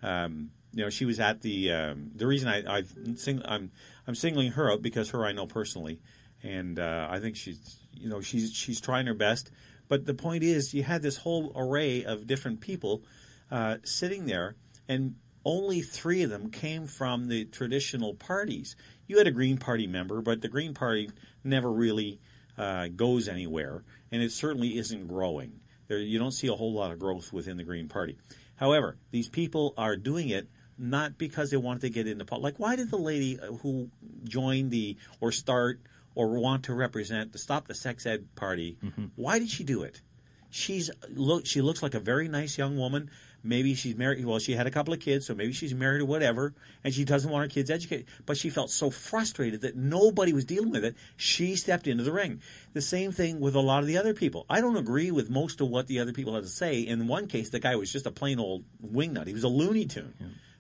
Um, 0.04 0.52
you 0.74 0.84
know, 0.84 0.90
she 0.90 1.06
was 1.06 1.20
at 1.20 1.42
the. 1.42 1.72
Um, 1.72 2.12
the 2.16 2.28
reason 2.28 2.50
I, 2.50 2.78
I've 2.78 2.94
sing, 3.16 3.42
I'm 3.46 3.72
I'm 4.06 4.16
singling 4.16 4.52
her 4.52 4.72
out 4.72 4.82
because 4.82 5.10
her 5.12 5.26
I 5.26 5.32
know 5.32 5.48
personally, 5.48 6.00
and 6.44 6.80
uh, 6.80 7.08
I 7.10 7.20
think 7.20 7.36
she's 7.36 7.78
you 7.94 8.10
know 8.10 8.22
she's 8.22 8.54
she's 8.54 8.80
trying 8.80 9.06
her 9.08 9.14
best. 9.14 9.52
But 9.88 10.06
the 10.06 10.14
point 10.14 10.44
is, 10.44 10.74
you 10.74 10.84
had 10.84 11.02
this 11.02 11.18
whole 11.18 11.52
array 11.56 12.04
of 12.04 12.28
different 12.28 12.62
people 12.62 13.04
uh, 13.52 13.78
sitting 13.84 14.26
there, 14.26 14.56
and 14.88 15.16
only 15.46 15.82
three 15.82 16.24
of 16.24 16.30
them 16.30 16.50
came 16.52 16.88
from 16.88 17.28
the 17.28 17.46
traditional 17.46 18.14
parties. 18.14 18.76
You 19.08 19.18
had 19.18 19.28
a 19.28 19.32
Green 19.32 19.58
Party 19.58 19.88
member, 19.88 20.22
but 20.22 20.42
the 20.42 20.50
Green 20.50 20.74
Party 20.74 21.10
never 21.44 21.72
really 21.72 22.20
uh, 22.58 22.90
goes 22.90 23.28
anywhere, 23.28 23.84
and 24.12 24.22
it 24.22 24.32
certainly 24.32 24.78
isn't 24.78 25.08
growing. 25.08 25.62
There, 25.88 26.00
you 26.00 26.20
don't 26.20 26.32
see 26.32 26.48
a 26.48 26.56
whole 26.56 26.74
lot 26.74 26.92
of 26.92 27.00
growth 27.00 27.32
within 27.32 27.56
the 27.56 27.64
Green 27.64 27.88
Party. 27.88 28.18
However, 28.58 28.98
these 29.12 29.30
people 29.30 29.74
are 29.78 29.96
doing 29.96 30.30
it 30.30 30.50
not 30.78 31.18
because 31.18 31.50
they 31.50 31.58
wanted 31.58 31.82
to 31.82 31.90
get 31.90 32.08
into 32.08 32.26
politics. 32.26 32.44
Like, 32.44 32.60
why 32.60 32.76
did 32.76 32.92
the 32.92 32.98
lady 32.98 33.40
uh, 33.40 33.54
who 33.54 33.90
joined 34.24 34.72
the 34.72 34.98
or 35.22 35.32
start 35.32 35.80
or 36.18 36.40
want 36.40 36.64
to 36.64 36.74
represent 36.74 37.32
the 37.32 37.38
Stop 37.38 37.68
the 37.68 37.76
Sex 37.76 38.04
Ed 38.08 38.28
Party, 38.34 38.76
mm-hmm. 38.84 39.06
why 39.16 39.38
did 39.38 39.52
she 39.52 39.64
do 39.64 39.84
it? 39.84 40.02
She's 40.50 40.90
look. 41.10 41.46
She 41.46 41.62
looks 41.62 41.84
like 41.84 41.94
a 41.94 42.00
very 42.00 42.28
nice 42.28 42.58
young 42.58 42.76
woman. 42.76 43.12
Maybe 43.44 43.76
she's 43.76 43.96
married. 43.96 44.26
Well, 44.26 44.40
she 44.40 44.54
had 44.54 44.66
a 44.66 44.72
couple 44.72 44.96
of 44.96 45.00
kids, 45.00 45.28
so 45.28 45.36
maybe 45.36 45.54
she's 45.54 45.76
married 45.76 46.02
or 46.02 46.06
whatever, 46.06 46.56
and 46.84 46.92
she 46.92 47.06
doesn't 47.06 47.30
want 47.30 47.44
her 47.44 47.54
kids 47.54 47.70
educated. 47.70 48.08
But 48.26 48.38
she 48.38 48.50
felt 48.50 48.72
so 48.72 48.90
frustrated 48.90 49.62
that 49.62 49.76
nobody 49.76 50.34
was 50.34 50.44
dealing 50.44 50.72
with 50.72 50.84
it. 50.84 50.96
She 51.18 51.56
stepped 51.56 51.86
into 51.86 52.04
the 52.04 52.12
ring. 52.12 52.42
The 52.74 52.82
same 52.82 53.12
thing 53.12 53.40
with 53.40 53.54
a 53.54 53.60
lot 53.60 53.82
of 53.82 53.88
the 53.88 53.98
other 53.98 54.16
people. 54.16 54.48
I 54.50 54.60
don't 54.60 54.76
agree 54.76 55.12
with 55.12 55.30
most 55.30 55.62
of 55.62 55.70
what 55.70 55.86
the 55.86 56.00
other 56.00 56.14
people 56.14 56.34
had 56.34 56.46
to 56.46 56.50
say. 56.50 56.80
In 56.80 57.08
one 57.08 57.28
case, 57.28 57.52
the 57.52 57.60
guy 57.60 57.76
was 57.76 57.92
just 57.92 58.08
a 58.08 58.12
plain 58.12 58.40
old 58.40 58.64
wingnut. 58.84 59.28
He 59.28 59.34
was 59.34 59.44
a 59.44 59.50
Looney 59.50 59.86
Tune. 59.86 60.16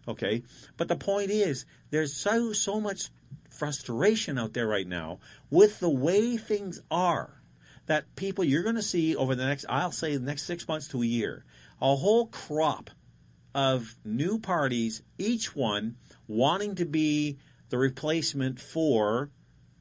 Okay, 0.07 0.43
but 0.77 0.87
the 0.87 0.95
point 0.95 1.31
is, 1.31 1.65
there's 1.89 2.13
so 2.13 2.53
so 2.53 2.79
much 2.79 3.09
frustration 3.57 4.37
out 4.37 4.53
there 4.53 4.67
right 4.67 4.87
now 4.87 5.19
with 5.49 5.79
the 5.79 5.89
way 5.89 6.37
things 6.37 6.81
are 6.91 7.41
that 7.87 8.15
people 8.15 8.43
you're 8.43 8.63
going 8.63 8.75
to 8.75 8.81
see 8.81 9.15
over 9.15 9.35
the 9.35 9.45
next 9.45 9.65
I'll 9.69 9.91
say 9.91 10.15
the 10.15 10.25
next 10.25 10.43
6 10.43 10.67
months 10.67 10.87
to 10.89 11.01
a 11.01 11.05
year 11.05 11.45
a 11.81 11.95
whole 11.95 12.27
crop 12.27 12.89
of 13.53 13.95
new 14.03 14.39
parties 14.39 15.01
each 15.17 15.55
one 15.55 15.95
wanting 16.27 16.75
to 16.75 16.85
be 16.85 17.37
the 17.69 17.77
replacement 17.77 18.59
for 18.59 19.31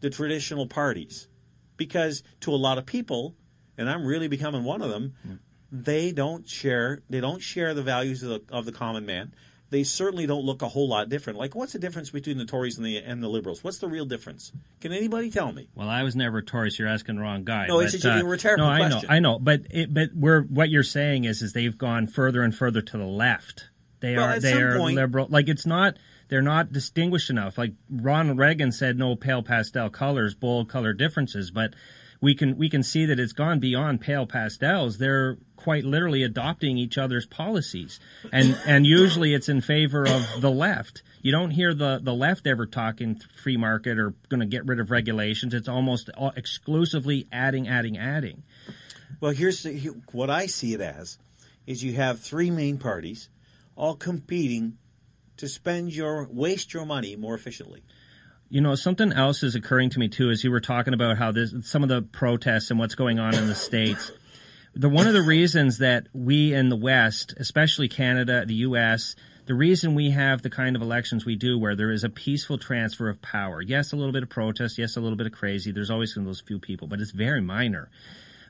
the 0.00 0.10
traditional 0.10 0.66
parties. 0.66 1.28
Because 1.76 2.22
to 2.40 2.52
a 2.52 2.56
lot 2.56 2.78
of 2.78 2.86
people 2.86 3.34
and 3.76 3.90
I'm 3.90 4.06
really 4.06 4.28
becoming 4.28 4.64
one 4.64 4.82
of 4.82 4.90
them 4.90 5.14
mm. 5.26 5.38
they 5.70 6.12
don't 6.12 6.48
share 6.48 7.02
they 7.10 7.20
don't 7.20 7.42
share 7.42 7.74
the 7.74 7.82
values 7.82 8.22
of 8.22 8.30
the, 8.30 8.54
of 8.54 8.64
the 8.64 8.72
common 8.72 9.04
man 9.04 9.34
they 9.70 9.82
certainly 9.82 10.26
don't 10.26 10.44
look 10.44 10.62
a 10.62 10.68
whole 10.68 10.88
lot 10.88 11.08
different 11.08 11.38
like 11.38 11.54
what's 11.54 11.72
the 11.72 11.78
difference 11.78 12.10
between 12.10 12.38
the 12.38 12.44
Tories 12.44 12.76
and 12.76 12.86
the 12.86 12.96
and 12.98 13.22
the 13.22 13.28
liberals 13.28 13.64
what's 13.64 13.78
the 13.78 13.88
real 13.88 14.04
difference 14.04 14.52
can 14.80 14.92
anybody 14.92 15.30
tell 15.30 15.52
me 15.52 15.68
Well, 15.74 15.88
I 15.88 16.02
was 16.02 16.14
never 16.14 16.38
a 16.38 16.44
Tourist. 16.44 16.78
You're 16.78 16.88
asking 16.88 17.16
the 17.16 17.22
wrong 17.22 17.44
guy. 17.44 17.66
No, 17.66 17.80
it's 17.80 17.92
but, 17.92 18.02
just 18.02 18.04
a 18.04 18.20
uh, 18.20 18.28
rhetorical 18.28 18.66
No, 18.66 18.70
I 18.70 18.88
know. 18.88 19.02
I 19.08 19.18
know, 19.18 19.38
but 19.38 19.62
it, 19.70 19.92
but 19.92 20.10
we're 20.14 20.42
what 20.42 20.70
you're 20.70 20.82
saying 20.82 21.24
is 21.24 21.42
is 21.42 21.52
they've 21.52 21.76
gone 21.76 22.06
further 22.06 22.42
and 22.42 22.54
further 22.54 22.80
to 22.82 22.98
the 22.98 23.04
left. 23.04 23.68
They 24.00 24.16
Well, 24.16 24.36
are 24.36 24.40
they 24.40 24.60
are 24.60 24.78
point- 24.78 24.96
liberal. 24.96 25.26
Like 25.30 25.48
it's 25.48 25.66
not 25.66 25.96
they're 26.28 26.42
not 26.42 26.72
distinguished 26.72 27.30
enough. 27.30 27.56
Like 27.58 27.72
Ronald 27.88 28.38
Reagan 28.38 28.72
said, 28.72 28.98
no 28.98 29.16
pale 29.16 29.42
pastel 29.42 29.90
colors, 29.90 30.34
bold 30.34 30.68
color 30.68 30.92
differences. 30.92 31.50
But 31.50 31.74
we 32.20 32.34
can 32.34 32.56
we 32.56 32.68
can 32.68 32.82
see 32.82 33.06
that 33.06 33.18
it's 33.20 33.32
gone 33.32 33.58
beyond 33.58 34.00
pale 34.00 34.26
pastels. 34.26 34.98
They're 34.98 35.38
quite 35.66 35.84
literally 35.84 36.22
adopting 36.22 36.78
each 36.78 36.96
other's 36.96 37.26
policies, 37.26 37.98
and 38.30 38.56
and 38.68 38.86
usually 38.86 39.34
it's 39.34 39.48
in 39.48 39.60
favor 39.60 40.06
of 40.06 40.40
the 40.40 40.48
left. 40.48 41.02
You 41.22 41.32
don't 41.32 41.50
hear 41.50 41.74
the, 41.74 41.98
the 42.00 42.14
left 42.14 42.46
ever 42.46 42.66
talking 42.66 43.20
free 43.42 43.56
market 43.56 43.98
or 43.98 44.14
going 44.28 44.38
to 44.38 44.46
get 44.46 44.64
rid 44.64 44.78
of 44.78 44.92
regulations. 44.92 45.54
It's 45.54 45.66
almost 45.66 46.08
exclusively 46.36 47.26
adding, 47.32 47.66
adding, 47.66 47.98
adding. 47.98 48.44
Well, 49.20 49.32
here's 49.32 49.64
the, 49.64 49.92
what 50.12 50.30
I 50.30 50.46
see 50.46 50.72
it 50.72 50.80
as: 50.80 51.18
is 51.66 51.82
you 51.82 51.94
have 51.94 52.20
three 52.20 52.52
main 52.52 52.78
parties, 52.78 53.28
all 53.74 53.96
competing 53.96 54.78
to 55.36 55.48
spend 55.48 55.92
your 55.92 56.28
waste 56.30 56.74
your 56.74 56.86
money 56.86 57.16
more 57.16 57.34
efficiently. 57.34 57.82
You 58.50 58.60
know, 58.60 58.76
something 58.76 59.12
else 59.12 59.42
is 59.42 59.56
occurring 59.56 59.90
to 59.90 59.98
me 59.98 60.06
too 60.06 60.30
as 60.30 60.44
you 60.44 60.52
were 60.52 60.60
talking 60.60 60.94
about 60.94 61.18
how 61.18 61.32
this, 61.32 61.52
some 61.62 61.82
of 61.82 61.88
the 61.88 62.02
protests 62.02 62.70
and 62.70 62.78
what's 62.78 62.94
going 62.94 63.18
on 63.18 63.34
in 63.34 63.48
the 63.48 63.56
states. 63.56 64.12
The 64.78 64.90
one 64.90 65.06
of 65.06 65.14
the 65.14 65.22
reasons 65.22 65.78
that 65.78 66.06
we 66.12 66.52
in 66.52 66.68
the 66.68 66.76
West, 66.76 67.32
especially 67.38 67.88
Canada, 67.88 68.44
the 68.44 68.56
U.S., 68.56 69.16
the 69.46 69.54
reason 69.54 69.94
we 69.94 70.10
have 70.10 70.42
the 70.42 70.50
kind 70.50 70.76
of 70.76 70.82
elections 70.82 71.24
we 71.24 71.34
do, 71.34 71.58
where 71.58 71.74
there 71.74 71.90
is 71.90 72.04
a 72.04 72.10
peaceful 72.10 72.58
transfer 72.58 73.08
of 73.08 73.22
power. 73.22 73.62
Yes, 73.62 73.94
a 73.94 73.96
little 73.96 74.12
bit 74.12 74.22
of 74.22 74.28
protest. 74.28 74.76
Yes, 74.76 74.94
a 74.94 75.00
little 75.00 75.16
bit 75.16 75.26
of 75.26 75.32
crazy. 75.32 75.72
There's 75.72 75.88
always 75.88 76.14
those 76.14 76.42
few 76.42 76.58
people, 76.58 76.88
but 76.88 77.00
it's 77.00 77.12
very 77.12 77.40
minor. 77.40 77.88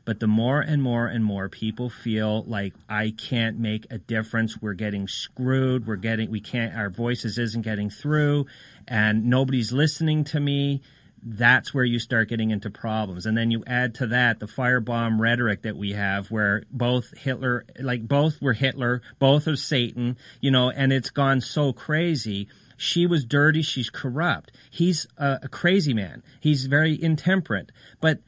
But 0.05 0.19
the 0.19 0.27
more 0.27 0.61
and 0.61 0.83
more 0.83 1.07
and 1.07 1.25
more 1.25 1.49
people 1.49 1.89
feel 1.91 2.43
like 2.43 2.75
I 2.89 3.15
can't 3.17 3.61
make 3.61 3.87
a 3.89 3.99
difference, 3.99 4.61
we're 4.61 4.75
getting 4.75 5.07
screwed. 5.07 5.87
We're 5.87 5.95
getting, 5.95 6.29
we 6.29 6.41
can't, 6.41 6.75
our 6.75 6.91
voices 6.91 7.39
isn't 7.39 7.63
getting 7.63 7.89
through 7.89 8.47
and 8.89 9.27
nobody's 9.27 9.73
listening 9.73 10.25
to 10.25 10.41
me. 10.41 10.83
That's 11.29 11.75
where 11.75 11.85
you 11.85 11.99
start 11.99 12.29
getting 12.29 12.51
into 12.51 12.71
problems. 12.71 13.27
And 13.27 13.37
then 13.37 13.51
you 13.51 13.65
add 13.67 13.97
to 13.97 14.07
that 14.07 14.39
the 14.39 14.47
firebomb 14.47 15.19
rhetoric 15.19 15.63
that 15.63 15.77
we 15.77 15.93
have 15.93 16.31
where 16.31 16.63
both 16.71 17.19
Hitler, 17.19 17.67
like 17.81 18.07
both 18.07 18.41
were 18.41 18.53
Hitler, 18.53 19.03
both 19.19 19.49
are 19.49 19.57
Satan, 19.57 20.17
you 20.41 20.53
know, 20.53 20.71
and 20.71 20.93
it's 20.93 21.11
gone 21.11 21.41
so 21.41 21.73
crazy. 21.73 22.47
She 22.77 23.07
was 23.07 23.25
dirty. 23.25 23.63
She's 23.63 23.91
corrupt. 23.91 24.53
He's 24.71 25.09
a, 25.17 25.41
a 25.43 25.49
crazy 25.49 25.93
man. 25.93 26.23
He's 26.39 26.67
very 26.67 27.03
intemperate. 27.03 27.73
But 28.01 28.21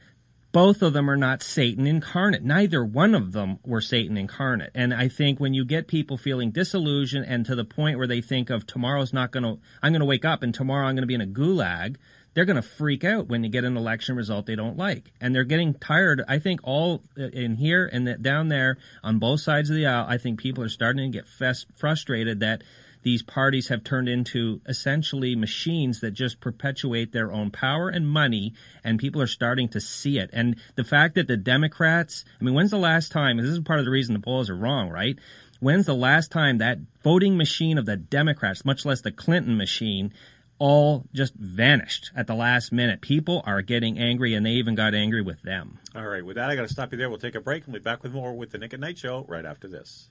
both 0.50 0.82
of 0.82 0.92
them 0.92 1.08
are 1.08 1.16
not 1.16 1.42
Satan 1.42 1.86
incarnate. 1.86 2.42
Neither 2.42 2.84
one 2.84 3.14
of 3.14 3.30
them 3.32 3.60
were 3.64 3.80
Satan 3.80 4.16
incarnate. 4.16 4.72
And 4.74 4.92
I 4.92 5.06
think 5.06 5.38
when 5.38 5.54
you 5.54 5.64
get 5.64 5.86
people 5.86 6.16
feeling 6.16 6.50
disillusioned 6.50 7.26
and 7.26 7.46
to 7.46 7.54
the 7.54 7.64
point 7.64 7.98
where 7.98 8.06
they 8.08 8.20
think 8.20 8.50
of 8.50 8.66
tomorrow's 8.66 9.12
not 9.12 9.30
going 9.30 9.44
to, 9.44 9.60
I'm 9.82 9.92
going 9.92 10.00
to 10.00 10.06
wake 10.06 10.24
up 10.24 10.42
and 10.42 10.52
tomorrow 10.52 10.86
I'm 10.86 10.96
going 10.96 11.02
to 11.02 11.06
be 11.06 11.14
in 11.14 11.20
a 11.20 11.26
gulag, 11.26 11.96
they're 12.34 12.44
going 12.44 12.56
to 12.56 12.62
freak 12.62 13.04
out 13.04 13.28
when 13.28 13.42
you 13.42 13.50
get 13.50 13.64
an 13.64 13.76
election 13.76 14.16
result 14.16 14.46
they 14.46 14.56
don't 14.56 14.76
like. 14.76 15.12
And 15.20 15.34
they're 15.34 15.44
getting 15.44 15.74
tired. 15.74 16.22
I 16.28 16.38
think 16.38 16.60
all 16.62 17.02
uh, 17.18 17.24
in 17.24 17.56
here 17.56 17.88
and 17.92 18.22
down 18.22 18.48
there 18.48 18.78
on 19.02 19.18
both 19.18 19.40
sides 19.40 19.70
of 19.70 19.76
the 19.76 19.86
aisle, 19.86 20.06
I 20.08 20.18
think 20.18 20.40
people 20.40 20.62
are 20.62 20.68
starting 20.68 21.10
to 21.10 21.18
get 21.18 21.26
fest, 21.26 21.66
frustrated 21.74 22.40
that 22.40 22.62
these 23.02 23.22
parties 23.22 23.68
have 23.68 23.84
turned 23.84 24.08
into 24.08 24.60
essentially 24.66 25.34
machines 25.34 26.00
that 26.00 26.12
just 26.12 26.40
perpetuate 26.40 27.12
their 27.12 27.32
own 27.32 27.50
power 27.50 27.88
and 27.88 28.08
money, 28.08 28.54
and 28.82 28.98
people 28.98 29.22
are 29.22 29.26
starting 29.26 29.68
to 29.70 29.80
see 29.80 30.18
it. 30.18 30.30
And 30.32 30.56
the 30.74 30.84
fact 30.84 31.14
that 31.14 31.28
the 31.28 31.36
Democrats, 31.36 32.24
I 32.40 32.44
mean, 32.44 32.54
when's 32.54 32.70
the 32.70 32.76
last 32.76 33.12
time, 33.12 33.36
this 33.36 33.46
is 33.46 33.60
part 33.60 33.78
of 33.78 33.84
the 33.84 33.90
reason 33.90 34.14
the 34.14 34.20
polls 34.20 34.50
are 34.50 34.56
wrong, 34.56 34.90
right? 34.90 35.18
When's 35.60 35.86
the 35.86 35.94
last 35.94 36.30
time 36.30 36.58
that 36.58 36.78
voting 37.02 37.36
machine 37.36 37.78
of 37.78 37.86
the 37.86 37.96
Democrats, 37.96 38.64
much 38.64 38.84
less 38.84 39.00
the 39.00 39.10
Clinton 39.10 39.56
machine, 39.56 40.12
all 40.58 41.04
just 41.12 41.34
vanished 41.34 42.10
at 42.14 42.26
the 42.26 42.34
last 42.34 42.72
minute? 42.72 43.00
People 43.00 43.42
are 43.46 43.62
getting 43.62 43.98
angry, 43.98 44.34
and 44.34 44.44
they 44.44 44.52
even 44.52 44.74
got 44.74 44.94
angry 44.94 45.22
with 45.22 45.42
them. 45.42 45.78
All 45.94 46.06
right, 46.06 46.24
with 46.24 46.36
that, 46.36 46.50
I 46.50 46.56
got 46.56 46.62
to 46.62 46.68
stop 46.68 46.92
you 46.92 46.98
there. 46.98 47.08
We'll 47.08 47.18
take 47.18 47.34
a 47.34 47.40
break 47.40 47.64
and 47.64 47.72
we'll 47.72 47.80
be 47.80 47.84
back 47.84 48.02
with 48.02 48.12
more 48.12 48.34
with 48.34 48.50
the 48.50 48.58
Nick 48.58 48.74
at 48.74 48.80
Night 48.80 48.98
Show 48.98 49.24
right 49.28 49.44
after 49.44 49.68
this. 49.68 50.08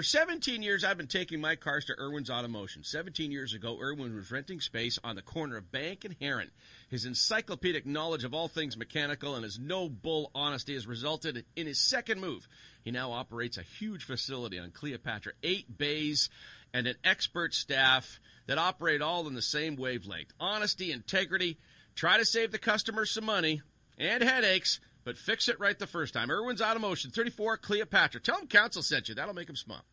For 0.00 0.04
17 0.04 0.62
years, 0.62 0.82
I've 0.82 0.96
been 0.96 1.08
taking 1.08 1.42
my 1.42 1.56
cars 1.56 1.84
to 1.84 2.00
Irwin's 2.00 2.30
Automotion. 2.30 2.86
17 2.86 3.30
years 3.30 3.52
ago, 3.52 3.78
Irwin 3.78 4.14
was 4.14 4.30
renting 4.30 4.58
space 4.58 4.98
on 5.04 5.14
the 5.14 5.20
corner 5.20 5.58
of 5.58 5.70
Bank 5.70 6.06
and 6.06 6.16
Heron. 6.18 6.50
His 6.88 7.04
encyclopedic 7.04 7.84
knowledge 7.84 8.24
of 8.24 8.32
all 8.32 8.48
things 8.48 8.78
mechanical 8.78 9.34
and 9.34 9.44
his 9.44 9.58
no 9.58 9.90
bull 9.90 10.30
honesty 10.34 10.72
has 10.72 10.86
resulted 10.86 11.44
in 11.54 11.66
his 11.66 11.78
second 11.78 12.18
move. 12.18 12.48
He 12.82 12.90
now 12.90 13.12
operates 13.12 13.58
a 13.58 13.62
huge 13.62 14.04
facility 14.04 14.58
on 14.58 14.70
Cleopatra, 14.70 15.34
eight 15.42 15.76
bays, 15.76 16.30
and 16.72 16.86
an 16.86 16.96
expert 17.04 17.52
staff 17.52 18.20
that 18.46 18.56
operate 18.56 19.02
all 19.02 19.28
in 19.28 19.34
the 19.34 19.42
same 19.42 19.76
wavelength. 19.76 20.32
Honesty, 20.40 20.92
integrity, 20.92 21.58
try 21.94 22.16
to 22.16 22.24
save 22.24 22.52
the 22.52 22.58
customer 22.58 23.04
some 23.04 23.26
money 23.26 23.60
and 23.98 24.22
headaches 24.22 24.80
but 25.04 25.18
fix 25.18 25.48
it 25.48 25.58
right 25.58 25.78
the 25.78 25.86
first 25.86 26.14
time. 26.14 26.30
Irwin's 26.30 26.60
Automotion, 26.60 27.12
34 27.12 27.56
Cleopatra. 27.58 28.20
Tell 28.20 28.38
him 28.38 28.46
Council 28.46 28.82
sent 28.82 29.08
you. 29.08 29.14
That'll 29.14 29.34
make 29.34 29.48
him 29.48 29.56
smile. 29.56 29.84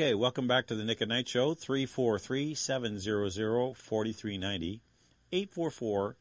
Okay, 0.00 0.14
welcome 0.14 0.48
back 0.48 0.66
to 0.66 0.74
the 0.74 0.82
Nick 0.82 1.02
at 1.02 1.08
Night 1.08 1.28
Show. 1.28 1.52
343 1.52 2.54
700 2.54 3.76
4390 3.76 4.80
844 5.30 6.16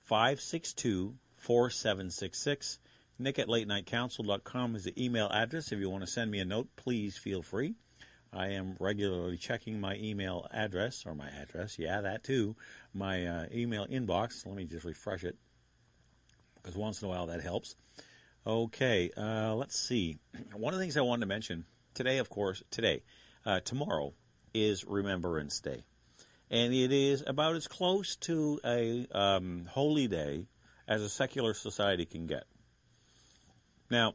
562 0.00 1.14
4766. 1.36 2.78
Nick 3.20 3.38
at 3.38 3.46
latenightcouncil.com 3.46 4.74
is 4.74 4.82
the 4.82 5.04
email 5.04 5.28
address. 5.28 5.70
If 5.70 5.78
you 5.78 5.88
want 5.88 6.02
to 6.02 6.10
send 6.10 6.32
me 6.32 6.40
a 6.40 6.44
note, 6.44 6.70
please 6.74 7.16
feel 7.16 7.42
free. 7.42 7.76
I 8.32 8.48
am 8.48 8.74
regularly 8.80 9.36
checking 9.36 9.80
my 9.80 9.94
email 9.94 10.48
address, 10.50 11.04
or 11.06 11.14
my 11.14 11.28
address, 11.28 11.78
yeah, 11.78 12.00
that 12.00 12.24
too, 12.24 12.56
my 12.92 13.24
uh, 13.24 13.46
email 13.54 13.86
inbox. 13.86 14.44
Let 14.44 14.56
me 14.56 14.64
just 14.64 14.84
refresh 14.84 15.22
it, 15.22 15.36
because 16.56 16.74
once 16.74 17.00
in 17.00 17.06
a 17.06 17.08
while 17.08 17.28
that 17.28 17.40
helps. 17.40 17.76
Okay, 18.44 19.12
uh, 19.16 19.54
let's 19.54 19.78
see. 19.78 20.18
One 20.56 20.74
of 20.74 20.80
the 20.80 20.82
things 20.82 20.96
I 20.96 21.02
wanted 21.02 21.20
to 21.20 21.26
mention 21.26 21.66
today, 21.94 22.18
of 22.18 22.28
course, 22.28 22.62
today, 22.70 23.02
uh, 23.44 23.60
tomorrow 23.60 24.14
is 24.54 24.84
Remembrance 24.84 25.60
Day. 25.60 25.84
And 26.50 26.74
it 26.74 26.92
is 26.92 27.24
about 27.26 27.56
as 27.56 27.66
close 27.66 28.16
to 28.16 28.60
a 28.64 29.06
um, 29.12 29.66
holy 29.70 30.06
day 30.06 30.46
as 30.86 31.02
a 31.02 31.08
secular 31.08 31.54
society 31.54 32.04
can 32.04 32.26
get. 32.26 32.44
Now, 33.90 34.14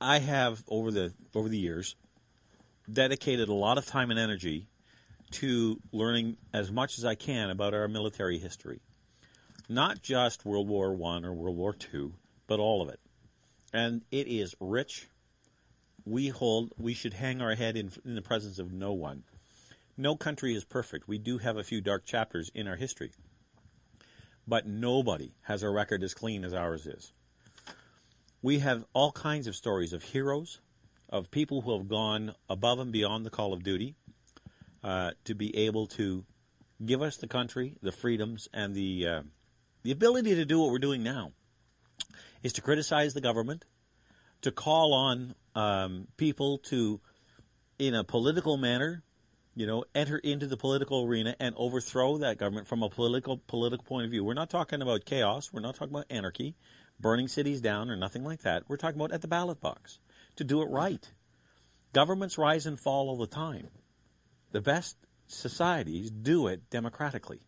I 0.00 0.18
have 0.18 0.64
over 0.68 0.90
the 0.90 1.14
over 1.34 1.48
the 1.48 1.58
years 1.58 1.96
dedicated 2.90 3.48
a 3.48 3.54
lot 3.54 3.78
of 3.78 3.86
time 3.86 4.10
and 4.10 4.18
energy 4.18 4.68
to 5.30 5.80
learning 5.92 6.36
as 6.52 6.70
much 6.70 6.98
as 6.98 7.04
I 7.04 7.14
can 7.14 7.50
about 7.50 7.74
our 7.74 7.88
military 7.88 8.38
history. 8.38 8.80
Not 9.68 10.02
just 10.02 10.44
World 10.44 10.68
War 10.68 10.94
One 10.94 11.24
or 11.24 11.32
World 11.32 11.56
War 11.56 11.72
Two, 11.72 12.14
but 12.46 12.60
all 12.60 12.80
of 12.80 12.88
it. 12.88 13.00
And 13.72 14.02
it 14.10 14.26
is 14.26 14.54
rich. 14.60 15.08
We 16.08 16.28
hold 16.28 16.72
we 16.78 16.94
should 16.94 17.14
hang 17.14 17.42
our 17.42 17.54
head 17.54 17.76
in, 17.76 17.90
in 18.04 18.14
the 18.14 18.22
presence 18.22 18.58
of 18.58 18.72
no 18.72 18.92
one. 18.92 19.24
No 19.96 20.16
country 20.16 20.54
is 20.54 20.64
perfect. 20.64 21.06
We 21.06 21.18
do 21.18 21.38
have 21.38 21.58
a 21.58 21.64
few 21.64 21.82
dark 21.82 22.06
chapters 22.06 22.50
in 22.54 22.66
our 22.66 22.76
history. 22.76 23.12
But 24.46 24.66
nobody 24.66 25.34
has 25.42 25.62
a 25.62 25.68
record 25.68 26.02
as 26.02 26.14
clean 26.14 26.44
as 26.44 26.54
ours 26.54 26.86
is. 26.86 27.12
We 28.40 28.60
have 28.60 28.86
all 28.94 29.12
kinds 29.12 29.46
of 29.46 29.54
stories 29.54 29.92
of 29.92 30.02
heroes, 30.02 30.60
of 31.10 31.30
people 31.30 31.62
who 31.62 31.76
have 31.76 31.88
gone 31.88 32.34
above 32.48 32.78
and 32.78 32.90
beyond 32.90 33.26
the 33.26 33.30
call 33.30 33.52
of 33.52 33.62
duty 33.62 33.94
uh, 34.82 35.10
to 35.24 35.34
be 35.34 35.54
able 35.56 35.86
to 35.88 36.24
give 36.84 37.02
us 37.02 37.18
the 37.18 37.26
country, 37.26 37.74
the 37.82 37.92
freedoms, 37.92 38.48
and 38.54 38.74
the 38.74 39.06
uh, 39.06 39.22
the 39.82 39.90
ability 39.90 40.34
to 40.36 40.46
do 40.46 40.60
what 40.60 40.70
we're 40.70 40.78
doing 40.78 41.02
now. 41.02 41.32
Is 42.42 42.52
to 42.54 42.62
criticize 42.62 43.12
the 43.12 43.20
government, 43.20 43.64
to 44.42 44.50
call 44.50 44.92
on 44.92 45.34
um, 45.54 46.08
people 46.16 46.58
to 46.58 47.00
in 47.78 47.94
a 47.94 48.04
political 48.04 48.56
manner, 48.56 49.02
you 49.54 49.66
know, 49.66 49.84
enter 49.94 50.18
into 50.18 50.46
the 50.46 50.56
political 50.56 51.04
arena 51.04 51.34
and 51.40 51.54
overthrow 51.56 52.18
that 52.18 52.38
government 52.38 52.66
from 52.66 52.82
a 52.82 52.88
political 52.88 53.38
political 53.46 53.84
point 53.84 54.04
of 54.04 54.10
view. 54.10 54.24
We're 54.24 54.34
not 54.34 54.50
talking 54.50 54.82
about 54.82 55.04
chaos. 55.04 55.52
We're 55.52 55.60
not 55.60 55.74
talking 55.74 55.94
about 55.94 56.06
anarchy, 56.10 56.56
burning 57.00 57.28
cities 57.28 57.60
down, 57.60 57.90
or 57.90 57.96
nothing 57.96 58.24
like 58.24 58.42
that. 58.42 58.64
We're 58.68 58.76
talking 58.76 59.00
about 59.00 59.12
at 59.12 59.22
the 59.22 59.28
ballot 59.28 59.60
box 59.60 59.98
to 60.36 60.44
do 60.44 60.62
it 60.62 60.70
right. 60.70 61.10
Governments 61.92 62.38
rise 62.38 62.66
and 62.66 62.78
fall 62.78 63.08
all 63.08 63.16
the 63.16 63.26
time. 63.26 63.68
The 64.52 64.60
best 64.60 64.96
societies 65.26 66.10
do 66.10 66.46
it 66.46 66.70
democratically. 66.70 67.40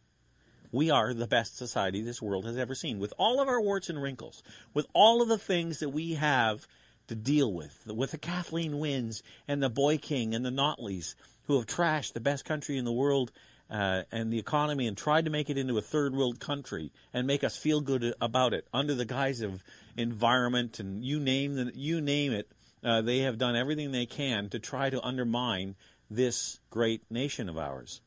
We 0.72 0.91
are 0.91 1.12
the 1.12 1.26
best 1.26 1.57
society 1.57 2.01
this 2.01 2.22
world 2.22 2.45
has 2.45 2.57
ever 2.57 2.74
seen, 2.74 2.99
with 2.99 3.12
all 3.18 3.41
of 3.41 3.49
our 3.49 3.61
warts 3.61 3.88
and 3.91 4.01
wrinkles, 4.01 4.43
with 4.72 4.86
all 4.95 5.20
of 5.20 5.28
the 5.28 5.38
things 5.38 5.80
that 5.80 5.88
we 5.88 6.14
have 6.14 6.68
to 7.11 7.16
deal 7.16 7.52
with, 7.52 7.88
with 7.88 8.12
the 8.12 8.18
Kathleen 8.18 8.74
Wynnes 8.74 9.20
and 9.48 9.61
the 9.61 9.68
Boy 9.68 9.98
King 9.98 10.32
and 10.32 10.44
the 10.44 10.50
Notleys, 10.50 11.16
who 11.48 11.56
have 11.56 11.66
trashed 11.66 12.12
the 12.12 12.20
best 12.20 12.44
country 12.44 12.78
in 12.78 12.84
the 12.84 12.92
world 12.92 13.32
uh, 13.68 14.02
and 14.12 14.32
the 14.32 14.38
economy 14.38 14.86
and 14.86 14.96
tried 14.96 15.24
to 15.24 15.30
make 15.30 15.50
it 15.50 15.58
into 15.58 15.76
a 15.76 15.82
third 15.82 16.14
world 16.14 16.38
country 16.38 16.92
and 17.12 17.26
make 17.26 17.42
us 17.42 17.56
feel 17.56 17.80
good 17.80 18.14
about 18.20 18.54
it 18.54 18.68
under 18.72 18.94
the 18.94 19.04
guise 19.04 19.40
of 19.40 19.64
environment 19.96 20.78
and 20.78 21.04
you 21.04 21.18
name 21.18 21.56
the, 21.56 21.72
you 21.74 22.00
name 22.00 22.32
it. 22.32 22.48
Uh, 22.84 23.02
they 23.02 23.18
have 23.18 23.38
done 23.38 23.56
everything 23.56 23.90
they 23.90 24.06
can 24.06 24.48
to 24.48 24.61
try 24.61 24.88
to 24.88 25.02
undermine 25.02 25.74
this 26.08 26.61
great 26.70 27.02
nation 27.11 27.48
of 27.48 27.58
ours. 27.58 28.02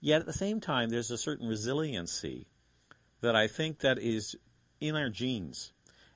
Yet 0.00 0.20
at 0.20 0.26
the 0.26 0.32
same 0.32 0.58
time, 0.58 0.88
there's 0.88 1.10
a 1.10 1.18
certain 1.18 1.48
resiliency 1.48 2.46
that 3.20 3.36
I 3.36 3.46
think 3.46 3.80
that 3.80 3.98
is 3.98 4.36
in 4.80 4.96
our 4.96 5.10
genes. 5.10 5.71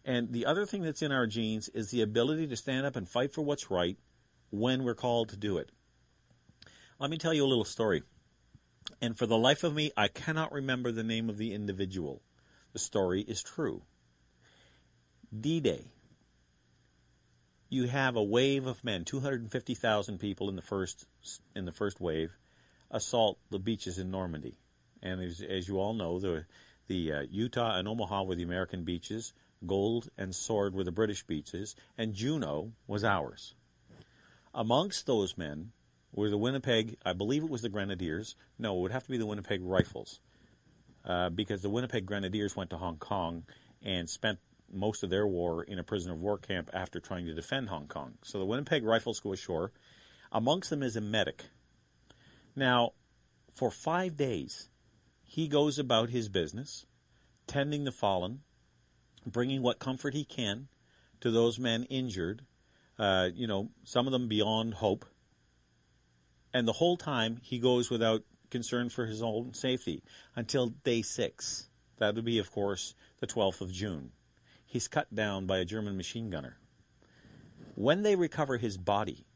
And 0.07 0.33
the 0.33 0.47
other 0.47 0.65
thing 0.65 0.83
that's 0.83 1.03
in 1.03 1.11
our 1.11 1.27
genes 1.27 1.69
is 1.71 1.91
the 1.91 2.01
ability 2.01 2.47
to 2.47 2.57
stand 2.57 2.87
up 2.87 2.95
and 2.95 3.09
fight 3.09 3.35
for 3.35 3.43
what's 3.43 3.73
right 3.73 3.99
when 4.51 4.85
we're 4.85 4.95
called 4.95 5.29
to 5.31 5.37
do 5.37 5.59
it. 5.59 5.73
Let 7.01 7.11
me 7.11 7.19
tell 7.19 7.35
you 7.35 7.45
a 7.45 7.49
little 7.49 7.65
story. 7.65 8.05
And 9.03 9.19
for 9.19 9.27
the 9.27 9.37
life 9.37 9.65
of 9.65 9.75
me, 9.75 9.91
I 9.97 10.07
cannot 10.07 10.53
remember 10.53 10.93
the 10.93 11.03
name 11.03 11.29
of 11.29 11.39
the 11.39 11.53
individual. 11.53 12.23
The 12.73 12.79
story 12.79 13.23
is 13.23 13.43
true. 13.43 13.83
D 15.39 15.59
Day. 15.59 15.91
You 17.69 17.89
have 17.89 18.15
a 18.15 18.23
wave 18.23 18.65
of 18.65 18.85
men, 18.85 19.05
250,000 19.05 20.19
people 20.19 20.49
in 20.49 20.55
the 20.55 20.63
first 20.63 21.07
in 21.57 21.65
the 21.65 21.73
first 21.73 22.01
wave, 22.01 22.37
assault 22.93 23.39
the 23.51 23.59
beaches 23.59 23.99
in 23.99 24.13
Normandy. 24.13 24.61
And 25.03 25.21
as, 25.21 25.41
as 25.41 25.67
you 25.67 25.81
all 25.81 25.95
know, 25.95 26.21
the 26.21 26.47
the 26.87 27.13
uh, 27.13 27.23
Utah 27.29 27.77
and 27.77 27.89
Omaha 27.89 28.23
were 28.23 28.37
the 28.37 28.45
American 28.45 28.85
beaches, 28.85 29.33
Gold 29.65 30.09
and 30.19 30.35
Sword 30.35 30.75
were 30.75 30.85
the 30.85 30.93
British 30.93 31.25
beaches, 31.25 31.77
and 31.97 32.15
Juno 32.15 32.73
was 32.87 33.05
ours. 33.05 33.55
Amongst 34.53 35.07
those 35.07 35.39
men 35.39 35.73
were 36.13 36.31
the 36.31 36.39
Winnipeg, 36.39 36.97
I 37.05 37.13
believe 37.13 37.43
it 37.43 37.51
was 37.51 37.63
the 37.63 37.69
Grenadiers. 37.69 38.37
No, 38.59 38.77
it 38.77 38.81
would 38.81 38.93
have 38.93 39.05
to 39.05 39.11
be 39.11 39.19
the 39.19 39.27
Winnipeg 39.27 39.61
Rifles, 39.63 40.21
uh, 41.05 41.31
because 41.31 41.63
the 41.63 41.71
Winnipeg 41.71 42.07
Grenadiers 42.07 42.57
went 42.57 42.71
to 42.71 42.79
Hong 42.79 42.97
Kong 42.97 43.45
and 43.83 44.09
spent 44.09 44.39
most 44.73 45.03
of 45.03 45.11
their 45.11 45.27
war 45.27 45.63
in 45.63 45.79
a 45.79 45.85
prisoner 45.85 46.15
of 46.15 46.21
war 46.21 46.39
camp 46.39 46.71
after 46.73 47.01
trying 47.01 47.27
to 47.27 47.35
defend 47.35 47.69
Hong 47.69 47.87
Kong. 47.87 48.15
So 48.23 48.39
the 48.39 48.47
Winnipeg 48.47 48.85
Rifles 48.85 49.21
go 49.21 49.33
ashore. 49.33 49.73
Amongst 50.33 50.71
them 50.71 50.83
is 50.83 50.97
a 50.97 51.01
medic. 51.01 51.45
Now, 52.57 52.93
for 53.55 53.71
five 53.71 54.17
days, 54.17 54.71
he 55.23 55.49
goes 55.49 55.79
about 55.79 56.11
his 56.11 56.29
business, 56.29 56.87
tending 57.47 57.85
the 57.85 57.93
fallen, 57.93 58.41
bringing 59.27 59.63
what 59.63 59.79
comfort 59.79 60.15
he 60.15 60.25
can 60.25 60.69
to 61.21 61.31
those 61.31 61.59
men 61.59 61.85
injured, 61.85 62.43
uh, 62.99 63.29
you 63.35 63.47
know, 63.47 63.71
some 63.85 64.07
of 64.07 64.13
them 64.13 64.29
beyond 64.29 64.75
hope. 64.75 65.05
And 66.55 66.67
the 66.67 66.75
whole 66.75 66.97
time 66.97 67.41
he 67.43 67.59
goes 67.59 67.91
without 67.91 68.23
concern 68.51 68.89
for 68.89 69.07
his 69.07 69.23
own 69.23 69.53
safety 69.53 70.03
until 70.35 70.69
day 70.69 71.03
six. 71.03 71.69
That 71.99 72.15
would 72.15 72.25
be, 72.25 72.39
of 72.39 72.51
course, 72.51 72.95
the 73.21 73.27
12th 73.27 73.61
of 73.61 73.73
June. 73.73 74.13
He's 74.65 74.89
cut 74.89 75.15
down 75.15 75.47
by 75.47 75.59
a 75.59 75.65
German 75.65 75.97
machine 75.97 76.31
gunner. 76.31 76.59
When 77.75 78.03
they 78.03 78.17
recover 78.17 78.59
his 78.59 78.79
body, 78.79 79.27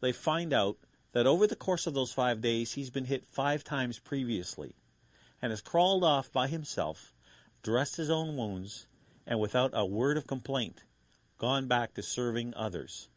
they 0.00 0.12
find 0.12 0.52
out 0.52 0.78
that 1.12 1.26
over 1.26 1.46
the 1.46 1.56
course 1.56 1.86
of 1.86 1.94
those 1.94 2.12
five 2.12 2.40
days, 2.40 2.72
he's 2.72 2.90
been 2.90 3.06
hit 3.06 3.26
five 3.26 3.64
times 3.64 3.98
previously 3.98 4.74
and 5.40 5.50
has 5.50 5.60
crawled 5.60 6.04
off 6.04 6.32
by 6.32 6.46
himself, 6.46 7.14
dressed 7.62 7.96
his 7.96 8.10
own 8.10 8.36
wounds, 8.36 8.86
and 9.26 9.40
without 9.40 9.70
a 9.74 9.84
word 9.84 10.16
of 10.16 10.26
complaint, 10.26 10.84
gone 11.38 11.66
back 11.66 11.94
to 11.94 12.02
serving 12.02 12.54
others. 12.54 13.08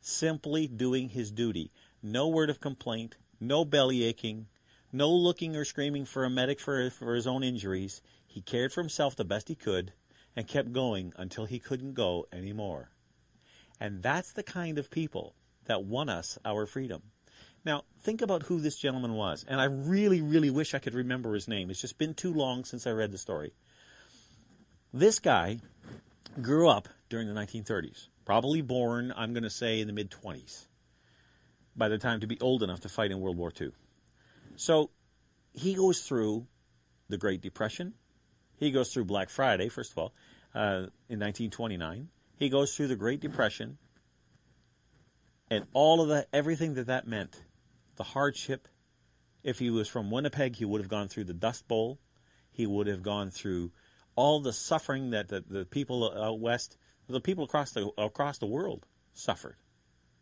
Simply 0.00 0.66
doing 0.66 1.10
his 1.10 1.30
duty. 1.30 1.70
No 2.02 2.28
word 2.28 2.50
of 2.50 2.60
complaint, 2.60 3.16
no 3.40 3.64
belly 3.64 4.02
aching, 4.04 4.46
no 4.92 5.10
looking 5.10 5.56
or 5.56 5.64
screaming 5.64 6.04
for 6.04 6.24
a 6.24 6.30
medic 6.30 6.60
for, 6.60 6.90
for 6.90 7.14
his 7.14 7.26
own 7.26 7.42
injuries. 7.42 8.02
He 8.26 8.40
cared 8.40 8.72
for 8.72 8.82
himself 8.82 9.16
the 9.16 9.24
best 9.24 9.48
he 9.48 9.54
could 9.54 9.92
and 10.36 10.48
kept 10.48 10.72
going 10.72 11.12
until 11.16 11.46
he 11.46 11.58
couldn't 11.58 11.94
go 11.94 12.26
any 12.32 12.52
more. 12.52 12.90
And 13.80 14.02
that's 14.02 14.32
the 14.32 14.42
kind 14.42 14.78
of 14.78 14.90
people 14.90 15.34
that 15.66 15.84
won 15.84 16.08
us 16.08 16.38
our 16.44 16.66
freedom. 16.66 17.02
Now, 17.64 17.84
think 17.98 18.20
about 18.20 18.44
who 18.44 18.60
this 18.60 18.76
gentleman 18.76 19.14
was. 19.14 19.44
And 19.48 19.60
I 19.60 19.64
really, 19.64 20.20
really 20.20 20.50
wish 20.50 20.74
I 20.74 20.78
could 20.78 20.94
remember 20.94 21.34
his 21.34 21.48
name. 21.48 21.70
It's 21.70 21.80
just 21.80 21.98
been 21.98 22.14
too 22.14 22.32
long 22.32 22.64
since 22.64 22.86
I 22.86 22.90
read 22.90 23.10
the 23.10 23.18
story. 23.18 23.54
This 24.96 25.18
guy 25.18 25.58
grew 26.40 26.68
up 26.68 26.88
during 27.08 27.26
the 27.26 27.34
1930s, 27.34 28.06
probably 28.24 28.62
born, 28.62 29.12
I'm 29.16 29.32
going 29.32 29.42
to 29.42 29.50
say, 29.50 29.80
in 29.80 29.88
the 29.88 29.92
mid 29.92 30.08
20s, 30.08 30.66
by 31.74 31.88
the 31.88 31.98
time 31.98 32.20
to 32.20 32.28
be 32.28 32.40
old 32.40 32.62
enough 32.62 32.78
to 32.82 32.88
fight 32.88 33.10
in 33.10 33.18
World 33.18 33.36
War 33.36 33.52
II. 33.60 33.72
So 34.54 34.90
he 35.52 35.74
goes 35.74 36.02
through 36.02 36.46
the 37.08 37.18
Great 37.18 37.40
Depression. 37.40 37.94
He 38.56 38.70
goes 38.70 38.92
through 38.92 39.06
Black 39.06 39.30
Friday, 39.30 39.68
first 39.68 39.90
of 39.90 39.98
all, 39.98 40.14
uh, 40.54 40.86
in 41.08 41.18
1929. 41.18 42.10
He 42.36 42.48
goes 42.48 42.76
through 42.76 42.86
the 42.86 42.94
Great 42.94 43.18
Depression 43.18 43.78
and 45.50 45.66
all 45.72 46.02
of 46.02 46.08
the 46.08 46.28
everything 46.32 46.74
that 46.74 46.86
that 46.86 47.04
meant, 47.04 47.42
the 47.96 48.04
hardship. 48.04 48.68
If 49.42 49.58
he 49.58 49.70
was 49.70 49.88
from 49.88 50.12
Winnipeg, 50.12 50.54
he 50.54 50.64
would 50.64 50.80
have 50.80 50.88
gone 50.88 51.08
through 51.08 51.24
the 51.24 51.34
Dust 51.34 51.66
Bowl. 51.66 51.98
He 52.52 52.64
would 52.64 52.86
have 52.86 53.02
gone 53.02 53.32
through 53.32 53.72
all 54.16 54.40
the 54.40 54.52
suffering 54.52 55.10
that 55.10 55.28
the, 55.28 55.44
the 55.46 55.64
people 55.64 56.12
out 56.16 56.40
west, 56.40 56.76
the 57.08 57.20
people 57.20 57.44
across 57.44 57.72
the 57.72 57.90
across 57.98 58.38
the 58.38 58.46
world 58.46 58.86
suffered. 59.12 59.56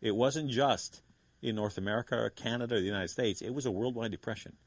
It 0.01 0.15
wasn't 0.15 0.49
just 0.49 1.01
in 1.41 1.55
North 1.55 1.77
America 1.77 2.15
or 2.15 2.29
Canada 2.29 2.75
or 2.75 2.79
the 2.79 2.85
United 2.85 3.09
States. 3.09 3.41
It 3.41 3.53
was 3.53 3.65
a 3.65 3.71
worldwide 3.71 4.11
depression. 4.11 4.57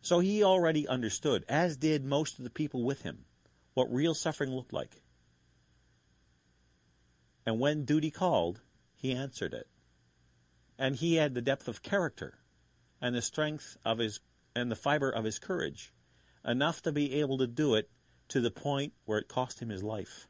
So 0.00 0.20
he 0.20 0.44
already 0.44 0.86
understood, 0.86 1.44
as 1.48 1.76
did 1.76 2.04
most 2.04 2.38
of 2.38 2.44
the 2.44 2.50
people 2.50 2.84
with 2.84 3.02
him, 3.02 3.24
what 3.74 3.92
real 3.92 4.14
suffering 4.14 4.50
looked 4.50 4.72
like. 4.72 5.02
And 7.44 7.58
when 7.58 7.84
duty 7.84 8.10
called, 8.10 8.60
he 8.94 9.12
answered 9.12 9.54
it. 9.54 9.68
And 10.78 10.96
he 10.96 11.16
had 11.16 11.34
the 11.34 11.42
depth 11.42 11.66
of 11.66 11.82
character 11.82 12.38
and 13.00 13.14
the 13.14 13.22
strength 13.22 13.76
of 13.84 13.98
his 13.98 14.20
and 14.54 14.70
the 14.70 14.76
fiber 14.76 15.10
of 15.10 15.24
his 15.24 15.38
courage 15.38 15.92
enough 16.44 16.82
to 16.82 16.92
be 16.92 17.14
able 17.14 17.38
to 17.38 17.46
do 17.46 17.74
it 17.74 17.90
to 18.28 18.40
the 18.40 18.50
point 18.50 18.92
where 19.04 19.18
it 19.18 19.28
cost 19.28 19.60
him 19.60 19.68
his 19.68 19.82
life. 19.82 20.28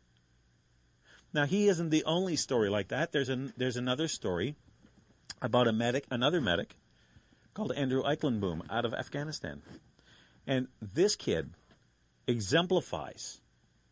Now 1.32 1.44
he 1.44 1.68
isn't 1.68 1.90
the 1.90 2.04
only 2.04 2.36
story 2.36 2.70
like 2.70 2.88
that. 2.88 3.12
There's 3.12 3.28
an 3.28 3.52
there's 3.56 3.76
another 3.76 4.08
story 4.08 4.54
about 5.42 5.68
a 5.68 5.72
medic, 5.72 6.04
another 6.10 6.40
medic 6.40 6.76
called 7.54 7.72
Andrew 7.76 8.02
Eykelenboom 8.02 8.62
out 8.70 8.84
of 8.84 8.94
Afghanistan. 8.94 9.62
And 10.46 10.68
this 10.80 11.16
kid 11.16 11.50
exemplifies 12.26 13.40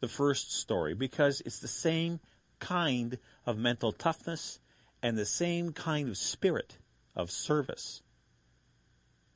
the 0.01 0.09
first 0.09 0.53
story 0.53 0.95
because 0.95 1.43
it's 1.45 1.59
the 1.59 1.69
same 1.69 2.21
kind 2.59 3.19
of 3.45 3.59
mental 3.59 3.93
toughness 3.93 4.61
and 5.03 5.19
the 5.19 5.27
same 5.27 5.73
kind 5.73 6.09
of 6.09 6.17
spirit 6.17 6.79
of 7.15 7.31
service 7.31 8.03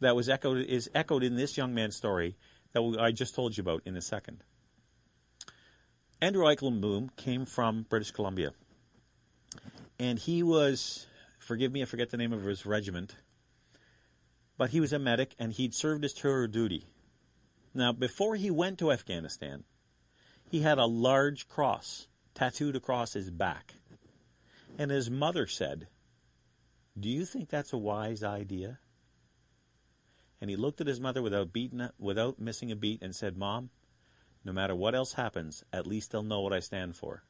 that 0.01 0.17
was 0.17 0.29
echoed 0.29 0.67
is 0.67 0.91
echoed 0.95 1.23
in 1.23 1.37
this 1.37 1.57
young 1.57 1.75
man's 1.75 1.97
story 1.97 2.37
that 2.73 2.97
I 2.99 3.13
just 3.13 3.35
told 3.35 3.57
you 3.57 3.63
about 3.63 3.83
in 3.85 3.97
a 3.97 4.03
second. 4.03 4.43
Andrew 6.23 6.45
Eykelenboom 6.45 7.17
came 7.17 7.47
from 7.47 7.87
British 7.89 8.11
Columbia, 8.11 8.53
and 9.99 10.19
he 10.19 10.43
was, 10.43 11.07
forgive 11.39 11.73
me, 11.73 11.81
I 11.81 11.87
forget 11.87 12.11
the 12.11 12.19
name 12.19 12.35
of 12.35 12.45
his 12.45 12.67
regiment, 12.67 13.15
but 14.59 14.69
he 14.69 14.81
was 14.81 14.93
a 14.93 14.99
medic 14.99 15.35
and 15.39 15.51
he'd 15.51 15.75
served 15.75 16.03
his 16.03 16.13
tour 16.13 16.45
of 16.45 16.53
duty. 16.53 16.85
Now, 17.73 17.93
before 17.93 18.37
he 18.37 18.51
went 18.51 18.79
to 18.81 18.93
Afghanistan, 18.93 19.65
he 20.51 20.61
had 20.61 20.77
a 20.77 20.85
large 20.85 21.49
cross 21.49 22.07
tattooed 22.35 22.77
across 22.77 23.15
his 23.15 23.31
back. 23.31 23.75
And 24.79 24.91
his 24.91 25.09
mother 25.09 25.47
said, 25.47 25.89
Do 26.99 27.09
you 27.09 27.25
think 27.25 27.49
that's 27.49 27.73
a 27.73 27.79
wise 27.79 28.23
idea? 28.23 28.79
And 30.39 30.51
he 30.51 30.57
looked 30.57 30.83
at 30.83 30.87
his 30.87 31.01
mother 31.01 31.23
without 31.23 31.53
beating, 31.53 31.89
without 31.99 32.39
missing 32.39 32.71
a 32.71 32.77
beat 32.77 33.01
and 33.01 33.17
said, 33.17 33.39
Mom, 33.39 33.71
no 34.45 34.53
matter 34.53 34.75
what 34.75 34.95
else 34.95 35.15
happens, 35.15 35.65
at 35.73 35.87
least 35.87 36.13
they'll 36.13 36.23
know 36.23 36.41
what 36.41 36.53
I 36.53 36.61
stand 36.61 36.97
for. 36.97 37.25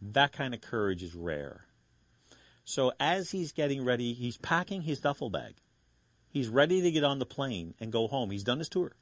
That 0.00 0.32
kind 0.32 0.54
of 0.54 0.60
courage 0.60 1.02
is 1.02 1.14
rare. 1.14 1.66
So 2.64 2.92
as 3.00 3.30
he's 3.30 3.52
getting 3.52 3.84
ready, 3.84 4.12
he's 4.12 4.36
packing 4.36 4.82
his 4.82 5.00
duffel 5.00 5.30
bag. 5.30 5.56
He's 6.28 6.48
ready 6.48 6.82
to 6.82 6.90
get 6.90 7.04
on 7.04 7.18
the 7.18 7.26
plane 7.26 7.74
and 7.80 7.90
go 7.90 8.06
home. 8.06 8.30
He's 8.30 8.44
done 8.44 8.58
his 8.58 8.68
tour. 8.68 8.92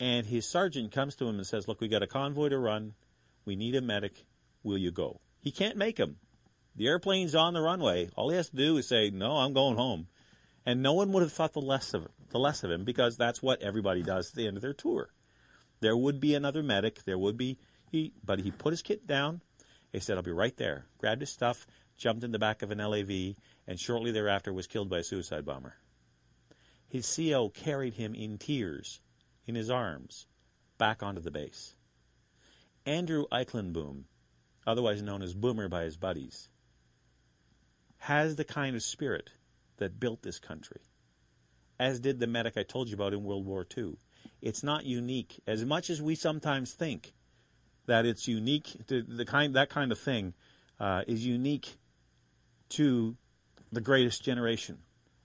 And 0.00 0.26
his 0.26 0.50
sergeant 0.50 0.90
comes 0.90 1.14
to 1.16 1.26
him 1.26 1.36
and 1.36 1.46
says, 1.46 1.68
Look, 1.68 1.80
we 1.80 1.88
got 1.88 2.02
a 2.02 2.08
convoy 2.08 2.48
to 2.48 2.58
run. 2.58 2.94
We 3.44 3.54
need 3.54 3.76
a 3.76 3.80
medic. 3.80 4.24
Will 4.62 4.78
you 4.78 4.90
go? 4.90 5.20
He 5.40 5.52
can't 5.52 5.76
make 5.76 5.98
him. 5.98 6.16
The 6.74 6.88
airplane's 6.88 7.34
on 7.34 7.54
the 7.54 7.60
runway. 7.60 8.10
All 8.16 8.30
he 8.30 8.36
has 8.36 8.48
to 8.50 8.56
do 8.56 8.76
is 8.76 8.88
say, 8.88 9.10
No, 9.10 9.36
I'm 9.36 9.52
going 9.52 9.76
home. 9.76 10.08
And 10.66 10.82
no 10.82 10.94
one 10.94 11.12
would 11.12 11.22
have 11.22 11.32
thought 11.32 11.52
the 11.52 11.60
less 11.60 11.94
of 11.94 12.02
him, 12.02 12.12
the 12.30 12.38
less 12.38 12.64
of 12.64 12.70
him 12.70 12.84
because 12.84 13.16
that's 13.16 13.42
what 13.42 13.62
everybody 13.62 14.02
does 14.02 14.30
at 14.30 14.34
the 14.34 14.48
end 14.48 14.56
of 14.56 14.62
their 14.62 14.72
tour. 14.72 15.10
There 15.80 15.96
would 15.96 16.20
be 16.20 16.34
another 16.34 16.62
medic. 16.62 17.04
There 17.04 17.18
would 17.18 17.36
be 17.36 17.58
he, 17.90 18.12
but 18.24 18.40
he 18.40 18.50
put 18.50 18.72
his 18.72 18.82
kit 18.82 19.06
down. 19.06 19.40
He 19.92 20.00
said, 20.00 20.16
"I'll 20.16 20.22
be 20.22 20.30
right 20.30 20.56
there." 20.56 20.86
Grabbed 20.98 21.20
his 21.20 21.30
stuff, 21.30 21.66
jumped 21.96 22.24
in 22.24 22.32
the 22.32 22.38
back 22.38 22.62
of 22.62 22.70
an 22.70 22.78
LAV, 22.78 23.36
and 23.66 23.78
shortly 23.78 24.10
thereafter 24.10 24.52
was 24.52 24.66
killed 24.66 24.88
by 24.88 24.98
a 24.98 25.04
suicide 25.04 25.44
bomber. 25.44 25.76
His 26.86 27.06
CO 27.14 27.48
carried 27.48 27.94
him 27.94 28.14
in 28.14 28.38
tears, 28.38 29.00
in 29.46 29.54
his 29.54 29.70
arms, 29.70 30.26
back 30.78 31.02
onto 31.02 31.20
the 31.20 31.30
base. 31.30 31.76
Andrew 32.86 33.26
Eykelenboom, 33.32 34.04
otherwise 34.66 35.02
known 35.02 35.22
as 35.22 35.34
Boomer 35.34 35.68
by 35.68 35.84
his 35.84 35.96
buddies, 35.96 36.50
has 37.98 38.36
the 38.36 38.44
kind 38.44 38.76
of 38.76 38.82
spirit 38.82 39.30
that 39.78 39.98
built 39.98 40.22
this 40.22 40.38
country, 40.38 40.82
as 41.78 42.00
did 42.00 42.20
the 42.20 42.26
medic 42.26 42.56
I 42.56 42.62
told 42.62 42.88
you 42.88 42.94
about 42.94 43.14
in 43.14 43.24
World 43.24 43.46
War 43.46 43.66
II. 43.76 43.96
It's 44.40 44.62
not 44.62 44.84
unique, 44.84 45.40
as 45.46 45.64
much 45.64 45.88
as 45.88 46.02
we 46.02 46.14
sometimes 46.14 46.72
think 46.72 47.14
that 47.86 48.06
it's 48.06 48.28
unique 48.28 48.76
to 48.88 49.02
the 49.02 49.24
kind 49.24 49.54
that 49.54 49.70
kind 49.70 49.92
of 49.92 49.98
thing 49.98 50.34
uh, 50.80 51.02
is 51.06 51.26
unique 51.26 51.76
to 52.70 53.16
the 53.72 53.80
greatest 53.80 54.22
generation, 54.22 54.78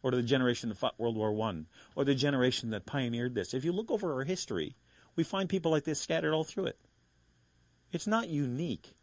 or 0.04 0.12
to 0.12 0.18
the 0.18 0.24
generation 0.24 0.70
that 0.70 0.78
fought 0.78 1.00
World 1.00 1.18
War 1.18 1.32
One, 1.32 1.68
or 1.96 2.04
the 2.04 2.16
generation 2.16 2.70
that 2.72 2.86
pioneered 2.86 3.36
this. 3.36 3.54
If 3.54 3.66
you 3.66 3.72
look 3.72 3.92
over 3.92 4.14
our 4.14 4.24
history, 4.24 4.76
we 5.16 5.24
find 5.24 5.50
people 5.50 5.72
like 5.72 5.84
this 5.84 6.00
scattered 6.00 6.34
all 6.34 6.44
through 6.44 6.68
it. 6.68 6.80
It's 7.92 8.08
not 8.08 8.30
unique. 8.30 8.94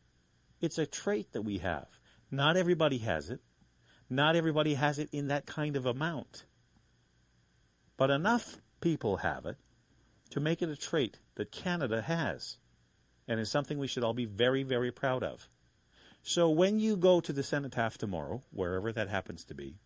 It's 0.60 0.78
a 0.78 0.86
trait 0.86 1.32
that 1.32 1.42
we 1.42 1.58
have. 1.58 1.88
Not 2.30 2.56
everybody 2.56 2.98
has 2.98 3.30
it. 3.30 3.40
Not 4.08 4.36
everybody 4.36 4.74
has 4.74 4.98
it 4.98 5.08
in 5.12 5.28
that 5.28 5.46
kind 5.46 5.76
of 5.76 5.84
amount. 5.84 6.44
But 7.96 8.10
enough 8.10 8.58
people 8.80 9.18
have 9.18 9.46
it 9.46 9.56
to 10.30 10.40
make 10.40 10.62
it 10.62 10.68
a 10.68 10.76
trait 10.76 11.18
that 11.36 11.52
Canada 11.52 12.02
has 12.02 12.58
and 13.28 13.40
is 13.40 13.50
something 13.50 13.78
we 13.78 13.86
should 13.86 14.04
all 14.04 14.14
be 14.14 14.24
very, 14.24 14.62
very 14.62 14.90
proud 14.90 15.22
of. 15.22 15.48
So 16.22 16.48
when 16.48 16.80
you 16.80 16.96
go 16.96 17.20
to 17.20 17.32
the 17.32 17.42
cenotaph 17.42 17.98
tomorrow, 17.98 18.42
wherever 18.50 18.92
that 18.92 19.08
happens 19.08 19.44
to 19.44 19.54
be, 19.54 19.76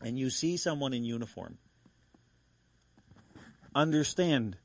and 0.00 0.18
you 0.18 0.30
see 0.30 0.56
someone 0.56 0.92
in 0.92 1.04
uniform, 1.04 1.58
understand 3.74 4.56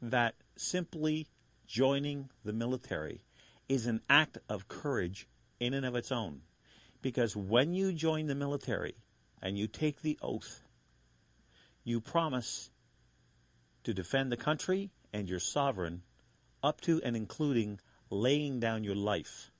that 0.00 0.34
simply 0.56 1.26
joining 1.66 2.28
the 2.44 2.52
military 2.52 3.24
is 3.68 3.86
an 3.86 4.00
act 4.08 4.38
of 4.48 4.68
courage 4.68 5.26
in 5.58 5.74
and 5.74 5.84
of 5.84 5.96
its 5.96 6.12
own. 6.12 6.42
Because 7.02 7.36
when 7.36 7.74
you 7.74 7.92
join 7.92 8.26
the 8.26 8.34
military 8.34 8.94
and 9.42 9.58
you 9.58 9.66
take 9.66 10.02
the 10.02 10.18
oath, 10.22 10.62
you 11.82 12.00
promise 12.00 12.70
to 13.84 13.94
defend 13.94 14.32
the 14.32 14.36
country 14.36 14.90
and 15.12 15.28
your 15.28 15.38
sovereign 15.38 16.02
up 16.62 16.80
to 16.80 17.00
and 17.04 17.16
including 17.16 17.78
laying 18.10 18.58
down 18.58 18.84
your 18.84 18.94
life 18.94 19.50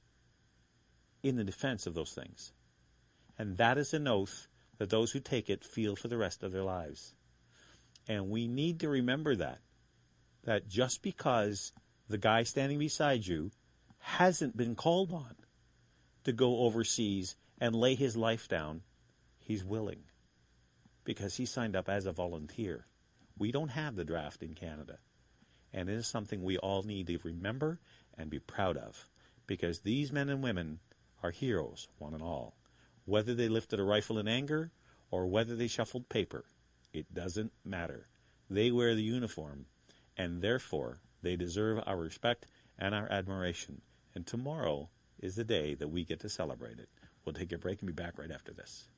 in 1.23 1.37
the 1.37 1.45
defense 1.45 1.87
of 1.87 1.95
those 1.95 2.13
things. 2.13 2.53
And 3.39 3.57
that 3.57 3.79
is 3.79 3.95
an 3.95 4.09
oath 4.09 4.49
that 4.79 4.91
those 4.91 5.13
who 5.13 5.21
take 5.21 5.49
it 5.49 5.65
feel 5.65 5.97
for 5.97 6.09
the 6.09 6.19
rest 6.19 6.43
of 6.43 6.53
their 6.53 6.63
lives. 6.63 7.15
And 8.09 8.31
we 8.31 8.47
need 8.47 8.81
to 8.81 8.89
remember 8.89 9.35
that. 9.37 9.61
That 10.45 10.69
just 10.69 11.03
because 11.03 11.73
the 12.09 12.19
guy 12.19 12.43
standing 12.43 12.79
beside 12.79 13.27
you 13.27 13.51
hasn't 13.99 14.57
been 14.57 14.75
called 14.75 15.13
on 15.13 15.37
to 16.25 16.33
go 16.33 16.59
overseas 16.59 17.37
and 17.59 17.75
lay 17.75 17.95
his 17.95 18.17
life 18.17 18.49
down, 18.49 18.83
he's 19.39 19.65
willing. 19.65 20.05
Because 21.05 21.37
he 21.37 21.47
signed 21.47 21.77
up 21.77 21.89
as 21.89 22.07
a 22.07 22.13
volunteer. 22.13 22.87
We 23.39 23.53
don't 23.53 23.71
have 23.71 23.97
the 23.97 24.05
draft 24.05 24.43
in 24.43 24.55
Canada. 24.55 24.99
And 25.73 25.89
it 25.89 25.95
is 25.95 26.07
something 26.07 26.43
we 26.43 26.57
all 26.59 26.83
need 26.83 27.09
to 27.09 27.19
remember 27.25 27.81
and 28.17 28.31
be 28.31 28.39
proud 28.39 28.77
of. 28.77 29.07
Because 29.47 29.81
these 29.81 30.13
men 30.13 30.29
and 30.29 30.43
women 30.43 30.79
are 31.23 31.31
heroes, 31.31 31.89
one 31.99 32.15
and 32.15 32.23
all. 32.23 32.55
Whether 33.05 33.35
they 33.35 33.49
lifted 33.49 33.81
a 33.81 33.85
rifle 33.85 34.19
in 34.19 34.29
anger 34.29 34.71
or 35.11 35.27
whether 35.27 35.57
they 35.57 35.69
shuffled 35.69 36.09
paper, 36.09 36.45
it 36.93 37.13
doesn't 37.13 37.53
matter. 37.65 38.09
They 38.49 38.71
wear 38.71 38.95
the 38.95 39.03
uniform, 39.03 39.67
and 40.17 40.41
therefore 40.41 41.01
they 41.23 41.37
deserve 41.37 41.83
our 41.87 41.97
respect 41.97 42.47
and 42.79 42.95
our 42.95 43.11
admiration. 43.11 43.83
And 44.15 44.27
tomorrow 44.27 44.91
is 45.19 45.35
the 45.35 45.45
day 45.45 45.75
that 45.75 45.89
we 45.89 46.05
get 46.05 46.21
to 46.21 46.29
celebrate 46.29 46.79
it. 46.79 46.89
We'll 47.25 47.33
take 47.33 47.53
a 47.53 47.59
break 47.59 47.81
and 47.81 47.87
be 47.87 48.03
back 48.03 48.19
right 48.19 48.31
after 48.31 48.53
this. 48.53 48.89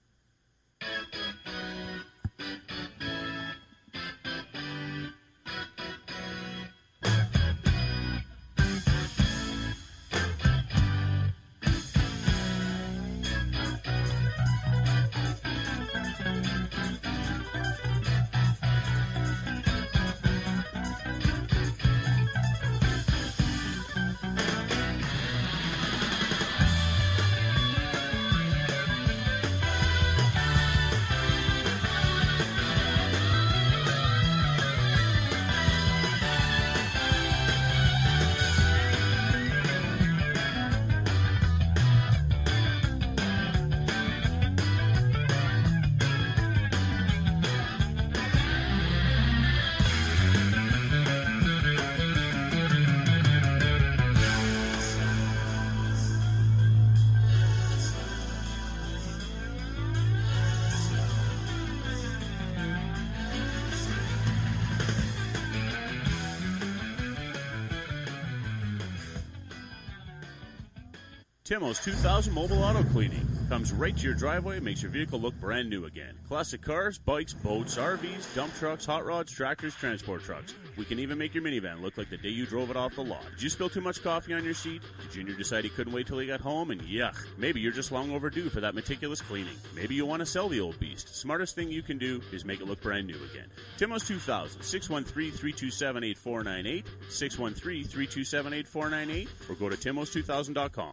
Timo's 71.57 71.78
2000 71.78 72.34
Mobile 72.34 72.62
Auto 72.62 72.82
Cleaning 72.82 73.26
comes 73.48 73.72
right 73.72 73.96
to 73.96 74.04
your 74.04 74.12
driveway 74.12 74.57
and 74.57 74.64
makes 74.66 74.82
your 74.82 74.90
vehicle 74.90 75.18
look 75.18 75.32
brand 75.40 75.70
new 75.70 75.86
again. 75.86 76.14
Classic 76.28 76.61
cars, 76.61 76.98
bikes, 76.98 77.32
boats, 77.32 77.76
RVs, 77.76 78.34
dump 78.34 78.54
trucks, 78.57 78.84
hot 78.84 79.07
rods, 79.07 79.32
tractors, 79.32 79.74
transport 79.74 80.22
trucks. 80.22 80.54
We 80.76 80.84
can 80.84 80.98
even 80.98 81.16
make 81.16 81.32
your 81.32 81.42
minivan 81.42 81.80
look 81.80 81.96
like 81.96 82.11
the 82.11 82.18
day 82.18 82.28
you 82.28 82.44
drove 82.44 82.70
it 82.70 82.76
off 82.76 82.96
the 82.96 83.04
lot. 83.04 83.24
Did 83.30 83.42
you 83.42 83.48
spill 83.48 83.70
too 83.70 83.80
much 83.80 84.02
coffee 84.02 84.34
on 84.34 84.44
your 84.44 84.52
seat? 84.52 84.82
Did 85.00 85.12
Junior 85.12 85.34
decide 85.34 85.64
he 85.64 85.70
couldn't 85.70 85.94
wait 85.94 86.07
till 86.07 86.18
he 86.18 86.26
got 86.26 86.42
home? 86.42 86.72
And 86.72 86.82
yuck, 86.82 87.16
maybe 87.38 87.59
you're 87.59 87.72
just 87.72 87.90
long 87.90 88.12
overdue 88.12 88.50
for 88.50 88.61
that 88.61 88.74
meticulous 88.74 89.22
cleaning. 89.22 89.57
Maybe 89.74 89.94
you 89.94 90.04
want 90.04 90.20
to 90.20 90.26
sell 90.26 90.50
the 90.50 90.61
old 90.61 90.78
beast. 90.78 91.16
Smartest 91.16 91.54
thing 91.54 91.70
you 91.70 91.82
can 91.82 91.96
do 91.96 92.20
is 92.34 92.44
make 92.44 92.61
it 92.61 92.66
look 92.66 92.82
brand 92.82 93.07
new 93.07 93.16
again. 93.32 93.50
Timo's 93.78 94.07
2000, 94.07 94.61
613-327-8498, 94.61 96.84
613-327-8498, 97.09 99.28
or 99.48 99.54
go 99.54 99.70
to 99.70 99.76
timos2000.com. 99.76 100.92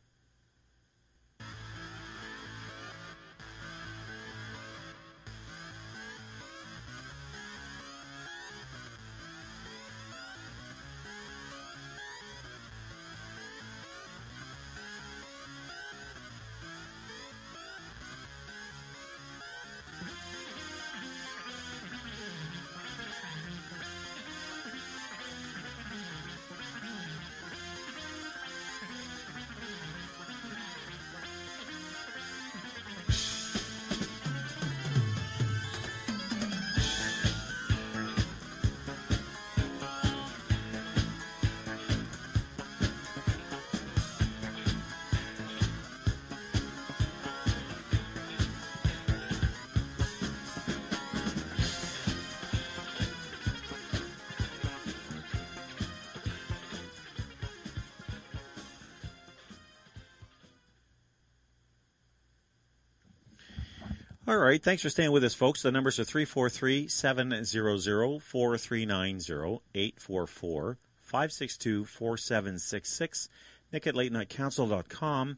All 64.34 64.40
right. 64.40 64.64
Thanks 64.64 64.82
for 64.82 64.90
staying 64.90 65.12
with 65.12 65.24
us, 65.24 65.36
folks. 65.36 65.62
The 65.62 65.72
numbers 65.72 66.00
are 66.00 66.04
343 66.04 66.88
700 66.88 68.20
4390 68.20 69.62
844 69.76 70.78
562 71.04 71.86
4766. 71.86 73.30
Nick 73.72 73.86
at 73.86 73.94
latenightcouncil.com. 73.94 75.38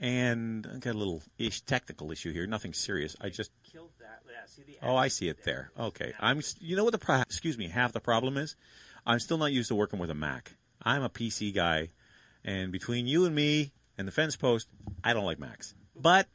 And 0.00 0.68
I 0.70 0.76
got 0.80 0.96
a 0.96 0.98
little 0.98 1.22
ish 1.38 1.62
technical 1.62 2.12
issue 2.12 2.30
here. 2.30 2.46
Nothing 2.46 2.74
serious. 2.74 3.16
I 3.22 3.30
just. 3.30 3.52
Killed 3.72 3.92
that. 4.00 4.20
Yeah, 4.30 4.44
see 4.44 4.64
the 4.64 4.76
Oh, 4.86 4.96
I 4.96 5.08
see 5.08 5.30
it 5.30 5.44
there. 5.44 5.70
Okay. 5.80 6.12
I'm. 6.20 6.42
You 6.60 6.76
know 6.76 6.84
what 6.84 6.92
the 6.92 6.98
pro- 6.98 7.22
excuse 7.22 7.56
me. 7.56 7.68
Half 7.68 7.94
the 7.94 8.00
problem 8.00 8.36
is, 8.36 8.54
I'm 9.06 9.18
still 9.18 9.38
not 9.38 9.50
used 9.52 9.68
to 9.68 9.74
working 9.74 9.98
with 9.98 10.10
a 10.10 10.14
Mac. 10.14 10.56
I'm 10.82 11.02
a 11.02 11.08
PC 11.08 11.54
guy, 11.54 11.88
and 12.44 12.70
between 12.70 13.06
you 13.06 13.24
and 13.24 13.34
me 13.34 13.72
and 13.96 14.06
the 14.06 14.12
fence 14.12 14.36
post, 14.36 14.68
I 15.02 15.14
don't 15.14 15.24
like 15.24 15.38
Macs. 15.38 15.74
But 15.96 16.26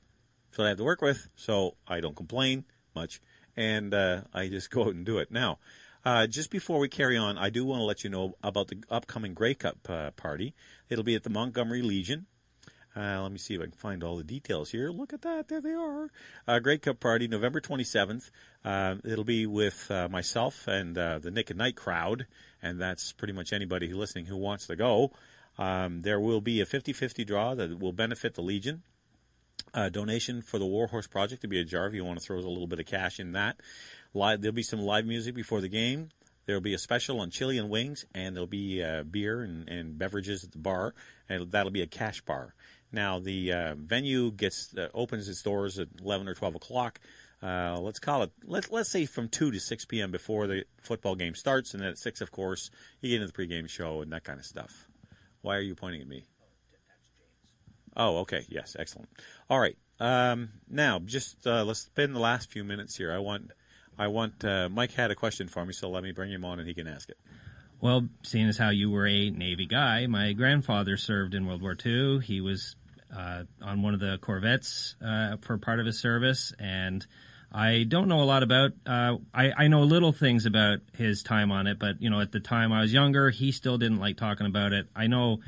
what 0.57 0.65
I 0.65 0.69
have 0.69 0.77
to 0.77 0.83
work 0.83 1.01
with, 1.01 1.27
so 1.35 1.75
I 1.87 1.99
don't 1.99 2.15
complain 2.15 2.65
much, 2.95 3.21
and 3.55 3.93
uh, 3.93 4.21
I 4.33 4.47
just 4.47 4.69
go 4.71 4.83
out 4.83 4.95
and 4.95 5.05
do 5.05 5.17
it. 5.17 5.31
Now, 5.31 5.59
uh, 6.03 6.27
just 6.27 6.51
before 6.51 6.79
we 6.79 6.87
carry 6.87 7.17
on, 7.17 7.37
I 7.37 7.49
do 7.49 7.65
want 7.65 7.79
to 7.79 7.85
let 7.85 8.03
you 8.03 8.09
know 8.09 8.35
about 8.43 8.67
the 8.67 8.83
upcoming 8.89 9.33
Grey 9.33 9.55
Cup 9.55 9.77
uh, 9.89 10.11
party. 10.11 10.53
It'll 10.89 11.03
be 11.03 11.15
at 11.15 11.23
the 11.23 11.29
Montgomery 11.29 11.81
Legion. 11.81 12.27
Uh, 12.95 13.21
let 13.21 13.31
me 13.31 13.37
see 13.37 13.55
if 13.55 13.61
I 13.61 13.65
can 13.65 13.73
find 13.73 14.03
all 14.03 14.15
the 14.15 14.23
details 14.23 14.69
here. 14.71 14.89
Look 14.89 15.11
at 15.11 15.21
that. 15.23 15.49
There 15.49 15.59
they 15.59 15.73
are. 15.73 16.09
Uh, 16.47 16.59
Grey 16.59 16.77
Cup 16.77 16.99
Party, 17.01 17.27
November 17.27 17.59
27th. 17.59 18.29
Uh, 18.63 18.95
it'll 19.03 19.25
be 19.25 19.45
with 19.45 19.91
uh, 19.91 20.07
myself 20.07 20.65
and 20.67 20.97
uh, 20.97 21.19
the 21.19 21.29
Nick 21.29 21.49
and 21.49 21.59
Night 21.59 21.75
crowd, 21.75 22.25
and 22.61 22.79
that's 22.79 23.11
pretty 23.11 23.33
much 23.33 23.51
anybody 23.51 23.91
listening 23.91 24.27
who 24.27 24.37
wants 24.37 24.67
to 24.67 24.77
go. 24.77 25.11
Um, 25.57 26.01
there 26.01 26.19
will 26.19 26.41
be 26.41 26.61
a 26.61 26.65
50 26.65 26.93
50 26.93 27.25
draw 27.25 27.53
that 27.55 27.79
will 27.79 27.93
benefit 27.93 28.35
the 28.35 28.41
Legion. 28.41 28.83
Donation 29.89 30.41
for 30.41 30.57
the 30.57 30.65
Warhorse 30.65 31.07
Project 31.07 31.41
to 31.41 31.47
be 31.47 31.59
a 31.59 31.65
jar 31.65 31.87
if 31.87 31.93
you 31.93 32.05
want 32.05 32.19
to 32.19 32.25
throw 32.25 32.37
a 32.37 32.39
little 32.39 32.67
bit 32.67 32.79
of 32.79 32.85
cash 32.85 33.19
in 33.19 33.33
that. 33.33 33.59
Live, 34.13 34.41
there'll 34.41 34.55
be 34.55 34.63
some 34.63 34.79
live 34.79 35.05
music 35.05 35.35
before 35.35 35.61
the 35.61 35.67
game. 35.67 36.09
There'll 36.45 36.61
be 36.61 36.73
a 36.73 36.77
special 36.79 37.19
on 37.19 37.31
chili 37.31 37.57
and 37.57 37.69
wings, 37.69 38.05
and 38.13 38.35
there'll 38.35 38.47
be 38.47 38.81
uh, 38.81 39.03
beer 39.03 39.41
and, 39.41 39.67
and 39.67 39.97
beverages 39.97 40.43
at 40.43 40.51
the 40.51 40.59
bar, 40.59 40.93
and 41.27 41.51
that'll 41.51 41.71
be 41.71 41.81
a 41.81 41.87
cash 41.87 42.21
bar. 42.21 42.53
Now 42.91 43.19
the 43.19 43.51
uh, 43.51 43.75
venue 43.75 44.31
gets 44.31 44.73
uh, 44.77 44.87
opens 44.93 45.27
its 45.27 45.41
doors 45.41 45.79
at 45.79 45.89
eleven 45.99 46.27
or 46.27 46.35
twelve 46.35 46.55
o'clock. 46.55 46.99
Uh, 47.43 47.77
let's 47.81 47.99
call 47.99 48.23
it 48.23 48.31
let 48.45 48.71
let's 48.71 48.89
say 48.89 49.05
from 49.05 49.27
two 49.27 49.51
to 49.51 49.59
six 49.59 49.85
p.m. 49.85 50.11
before 50.11 50.47
the 50.47 50.63
football 50.81 51.15
game 51.15 51.35
starts, 51.35 51.73
and 51.73 51.81
then 51.81 51.89
at 51.89 51.97
six, 51.97 52.21
of 52.21 52.31
course, 52.31 52.69
you 53.01 53.09
get 53.09 53.21
into 53.21 53.33
the 53.33 53.33
pregame 53.33 53.67
show 53.67 54.01
and 54.01 54.13
that 54.13 54.23
kind 54.23 54.39
of 54.39 54.45
stuff. 54.45 54.87
Why 55.41 55.57
are 55.57 55.61
you 55.61 55.75
pointing 55.75 56.01
at 56.01 56.07
me? 56.07 56.23
Oh, 57.95 58.17
okay. 58.19 58.45
Yes, 58.49 58.75
excellent. 58.77 59.09
All 59.49 59.59
right. 59.59 59.77
Um, 59.99 60.49
now, 60.69 60.99
just 60.99 61.47
uh, 61.47 61.63
let's 61.63 61.81
spend 61.81 62.15
the 62.15 62.19
last 62.19 62.51
few 62.51 62.63
minutes 62.63 62.97
here. 62.97 63.13
I 63.13 63.19
want, 63.19 63.51
I 63.97 64.07
want. 64.07 64.43
Uh, 64.43 64.67
Mike 64.69 64.93
had 64.93 65.11
a 65.11 65.15
question 65.15 65.47
for 65.47 65.65
me, 65.65 65.73
so 65.73 65.89
let 65.89 66.03
me 66.03 66.11
bring 66.11 66.31
him 66.31 66.43
on 66.43 66.59
and 66.59 66.67
he 66.67 66.73
can 66.73 66.87
ask 66.87 67.09
it. 67.09 67.17
Well, 67.81 68.07
seeing 68.23 68.47
as 68.47 68.57
how 68.57 68.69
you 68.69 68.89
were 68.89 69.07
a 69.07 69.29
Navy 69.29 69.65
guy, 69.65 70.07
my 70.07 70.33
grandfather 70.33 70.97
served 70.97 71.33
in 71.33 71.45
World 71.45 71.61
War 71.61 71.77
II. 71.85 72.19
He 72.19 72.41
was 72.41 72.75
uh, 73.15 73.43
on 73.61 73.81
one 73.81 73.93
of 73.93 73.99
the 73.99 74.17
corvettes 74.21 74.95
uh, 75.05 75.37
for 75.41 75.57
part 75.57 75.79
of 75.79 75.85
his 75.85 75.99
service, 75.99 76.53
and 76.59 77.05
I 77.51 77.83
don't 77.83 78.07
know 78.07 78.21
a 78.21 78.25
lot 78.25 78.43
about. 78.43 78.71
Uh, 78.85 79.17
I, 79.33 79.51
I 79.57 79.67
know 79.67 79.83
little 79.83 80.11
things 80.11 80.45
about 80.45 80.79
his 80.97 81.23
time 81.23 81.51
on 81.51 81.67
it, 81.67 81.79
but 81.79 82.01
you 82.01 82.09
know, 82.09 82.19
at 82.21 82.31
the 82.31 82.39
time 82.39 82.73
I 82.73 82.81
was 82.81 82.91
younger, 82.91 83.29
he 83.29 83.51
still 83.51 83.77
didn't 83.77 83.99
like 83.99 84.17
talking 84.17 84.47
about 84.47 84.73
it. 84.73 84.87
I 84.95 85.07
know. 85.07 85.39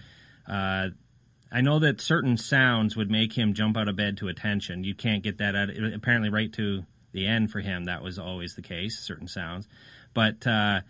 I 1.51 1.61
know 1.61 1.79
that 1.79 2.01
certain 2.01 2.37
sounds 2.37 2.95
would 2.95 3.09
make 3.09 3.33
him 3.33 3.53
jump 3.53 3.77
out 3.77 3.87
of 3.87 3.95
bed 3.95 4.17
to 4.17 4.27
attention. 4.27 4.83
You 4.83 4.95
can't 4.95 5.23
get 5.23 5.37
that 5.37 5.55
out. 5.55 5.69
Apparently, 5.69 6.29
right 6.29 6.51
to 6.53 6.85
the 7.13 7.25
end 7.25 7.51
for 7.51 7.61
him, 7.61 7.85
that 7.85 8.03
was 8.03 8.19
always 8.19 8.55
the 8.55 8.61
case. 8.61 8.99
Certain 8.99 9.27
sounds, 9.27 9.67
but 10.13 10.45
uh, 10.45 10.81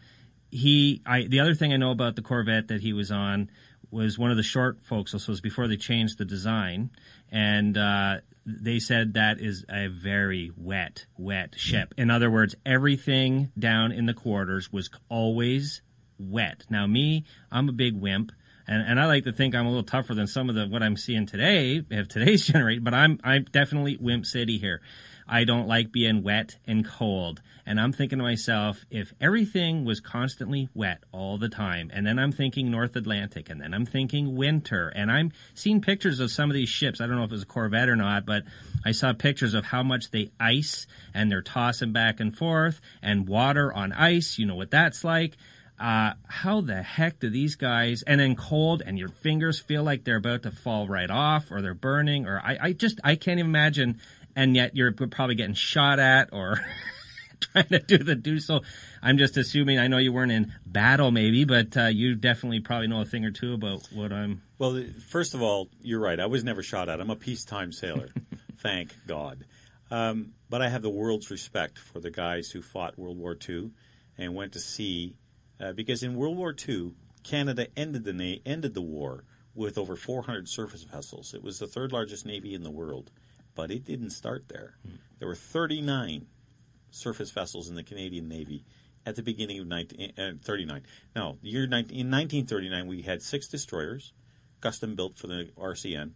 he. 0.50 1.02
I 1.06 1.24
the 1.24 1.40
other 1.40 1.54
thing 1.54 1.74
I 1.74 1.78
know 1.78 1.92
about 1.92 2.16
the 2.16 2.22
Corvette 2.22 2.70
that 2.70 2.82
he 2.82 2.94
was 2.94 3.12
on 3.12 3.50
was 3.92 4.18
one 4.18 4.32
of 4.32 4.38
the 4.38 4.44
short 4.44 4.84
folks. 4.84 5.12
This 5.12 5.28
was 5.28 5.42
before 5.42 5.68
they 5.68 5.78
changed 5.78 6.18
the 6.18 6.26
design, 6.26 6.90
and 7.32 7.78
uh, 7.78 8.18
they 8.46 8.80
said 8.80 9.14
that 9.14 9.40
is 9.40 9.66
a 9.70 9.88
very 9.88 10.52
wet, 10.56 11.06
wet 11.18 11.56
ship. 11.58 11.94
In 11.98 12.10
other 12.10 12.32
words, 12.32 12.56
everything 12.66 13.52
down 13.60 13.92
in 13.92 14.06
the 14.06 14.14
quarters 14.14 14.72
was 14.72 14.90
always 15.10 15.82
wet. 16.18 16.64
Now, 16.70 16.88
me, 16.88 17.26
I'm 17.52 17.70
a 17.70 17.74
big 17.74 17.96
wimp. 18.00 18.32
And, 18.68 18.82
and 18.82 19.00
I 19.00 19.06
like 19.06 19.24
to 19.24 19.32
think 19.32 19.56
I'm 19.56 19.66
a 19.66 19.70
little 19.70 19.84
tougher 19.84 20.14
than 20.14 20.28
some 20.28 20.50
of 20.50 20.56
the 20.56 20.68
what 20.68 20.84
I'm 20.84 20.98
seeing 20.98 21.26
today 21.26 21.84
of 21.92 22.08
today's 22.08 22.46
generation, 22.48 22.84
but 22.84 22.94
I'm 22.94 23.20
I'm 23.24 23.46
definitely 23.46 23.98
wimp 23.98 24.26
city 24.26 24.58
here. 24.58 24.82
I 25.30 25.44
don't 25.44 25.68
like 25.68 25.92
being 25.92 26.24
wet 26.24 26.58
and 26.66 26.86
cold. 26.86 27.42
And 27.66 27.82
I'm 27.82 27.92
thinking 27.92 28.20
to 28.20 28.24
myself, 28.24 28.86
if 28.90 29.14
everything 29.20 29.84
was 29.84 30.00
constantly 30.00 30.70
wet 30.74 31.04
all 31.12 31.38
the 31.38 31.50
time, 31.50 31.92
and 31.94 32.08
then 32.08 32.18
I'm 32.18 32.32
thinking 32.32 32.72
North 32.72 32.96
Atlantic, 32.96 33.50
and 33.50 33.60
then 33.60 33.74
I'm 33.74 33.86
thinking 33.86 34.38
winter, 34.38 34.88
and 34.88 35.12
I'm 35.12 35.34
seeing 35.54 35.82
pictures 35.82 36.22
of 36.22 36.32
some 36.32 36.50
of 36.50 36.54
these 36.54 36.70
ships. 36.70 37.02
I 37.02 37.08
don't 37.08 37.18
know 37.18 37.26
if 37.26 37.32
it 37.32 37.34
was 37.34 37.44
a 37.44 37.48
Corvette 37.48 37.90
or 37.90 37.98
not, 37.98 38.26
but 38.26 38.44
I 38.86 38.94
saw 38.94 39.12
pictures 39.12 39.54
of 39.54 39.66
how 39.66 39.84
much 39.84 40.12
they 40.12 40.32
ice, 40.40 40.88
and 41.14 41.30
they're 41.30 41.42
tossing 41.42 41.92
back 41.92 42.22
and 42.22 42.36
forth, 42.36 42.80
and 43.02 43.28
water 43.28 43.74
on 43.74 43.92
ice. 43.92 44.40
You 44.40 44.46
know 44.46 44.56
what 44.56 44.72
that's 44.72 45.04
like. 45.04 45.36
Uh, 45.80 46.14
how 46.28 46.62
the 46.62 46.82
heck 46.82 47.20
do 47.20 47.30
these 47.30 47.56
guys, 47.56 48.04
and 48.04 48.20
then 48.20 48.36
cold, 48.36 48.82
and 48.86 48.98
your 48.98 49.10
fingers 49.10 49.60
feel 49.60 49.84
like 49.84 50.04
they're 50.04 50.18
about 50.18 50.44
to 50.44 50.52
fall 50.52 50.88
right 50.88 51.10
off, 51.10 51.52
or 51.52 51.62
they're 51.62 51.76
burning, 51.76 52.26
or 52.26 52.40
I, 52.40 52.58
I 52.62 52.74
just, 52.74 53.00
I 53.04 53.16
can't 53.16 53.40
even 53.40 53.52
imagine. 53.52 54.00
And 54.36 54.56
yet 54.56 54.76
you're 54.76 54.92
probably 54.92 55.36
getting 55.36 55.56
shot 55.56 56.00
at, 56.00 56.30
or 56.32 56.60
trying 57.40 57.68
to 57.68 57.80
do 57.80 57.98
the 58.00 58.16
do 58.16 58.40
so. 58.40 58.62
I'm 59.02 59.18
just 59.18 59.38
assuming. 59.38 59.80
I 59.80 59.88
know 59.88 59.98
you 59.98 60.12
weren't 60.12 60.32
in 60.32 60.54
battle, 60.66 61.12
maybe, 61.12 61.46
but 61.46 61.76
uh, 61.78 61.86
you 61.86 62.16
definitely 62.16 62.60
probably 62.60 62.88
know 62.88 63.02
a 63.02 63.06
thing 63.06 63.26
or 63.26 63.32
two 63.32 63.54
about 63.54 63.88
what 63.94 64.12
I'm. 64.12 64.42
Well, 64.58 64.84
first 65.08 65.34
of 65.34 65.42
all, 65.42 65.70
you're 65.82 66.00
right. 66.00 66.20
I 66.20 66.26
was 66.26 66.44
never 66.44 66.64
shot 66.64 66.90
at. 66.90 67.00
I'm 67.00 67.10
a 67.10 67.16
peacetime 67.16 67.72
sailor. 67.72 68.10
Thank 68.60 68.96
God. 69.06 69.46
Um, 69.90 70.34
but 70.50 70.62
I 70.62 70.70
have 70.70 70.82
the 70.82 70.90
world's 70.90 71.30
respect 71.30 71.78
for 71.78 72.00
the 72.00 72.12
guys 72.12 72.52
who 72.52 72.62
fought 72.62 72.98
World 72.98 73.18
War 73.18 73.38
II 73.48 73.72
and 74.18 74.36
went 74.36 74.54
to 74.54 74.60
sea, 74.60 75.16
uh, 75.60 75.74
because 75.74 76.04
in 76.04 76.16
World 76.16 76.38
War 76.38 76.56
II, 76.68 76.94
Canada 77.24 77.68
ended 77.76 78.04
the 78.04 78.14
na- 78.14 78.42
ended 78.46 78.74
the 78.74 78.82
war 78.82 79.24
with 79.54 79.78
over 79.78 79.96
400 79.96 80.48
surface 80.48 80.84
vessels. 80.84 81.34
It 81.34 81.44
was 81.44 81.60
the 81.60 81.68
third 81.68 81.92
largest 81.92 82.26
navy 82.26 82.54
in 82.54 82.64
the 82.64 82.72
world, 82.72 83.12
but 83.56 83.72
it 83.72 83.84
didn't 83.84 84.12
start 84.12 84.50
there. 84.50 84.78
There 85.20 85.28
were 85.28 85.36
39 85.36 86.28
surface 86.92 87.32
vessels 87.32 87.68
in 87.68 87.76
the 87.76 87.84
Canadian 87.84 88.28
Navy 88.28 88.64
at 89.06 89.16
the 89.16 89.24
beginning 89.24 89.60
of 89.60 89.68
1939. 89.68 90.84
No, 91.16 91.38
the 91.42 91.50
year 91.50 91.66
19, 91.66 91.98
in 91.98 92.12
1939 92.12 92.88
we 92.88 93.02
had 93.02 93.22
six 93.22 93.48
destroyers, 93.48 94.14
custom 94.62 94.96
built 94.96 95.18
for 95.18 95.28
the 95.28 95.50
RCN. 95.58 96.12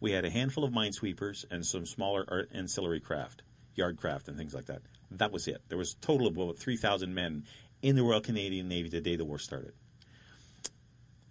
We 0.00 0.12
had 0.12 0.24
a 0.24 0.30
handful 0.30 0.64
of 0.64 0.72
minesweepers 0.72 1.44
and 1.50 1.66
some 1.66 1.84
smaller 1.84 2.24
ar- 2.28 2.48
ancillary 2.52 3.00
craft, 3.00 3.42
yard 3.74 3.98
craft 3.98 4.28
and 4.28 4.36
things 4.38 4.54
like 4.54 4.66
that. 4.66 4.82
That 5.10 5.32
was 5.32 5.46
it. 5.48 5.62
There 5.68 5.78
was 5.78 5.92
a 5.92 5.96
total 5.96 6.26
of 6.26 6.36
about 6.36 6.56
3,000 6.56 7.14
men 7.14 7.44
in 7.82 7.96
the 7.96 8.02
Royal 8.02 8.20
Canadian 8.20 8.68
Navy 8.68 8.88
the 8.88 9.00
day 9.00 9.16
the 9.16 9.24
war 9.24 9.38
started. 9.38 9.72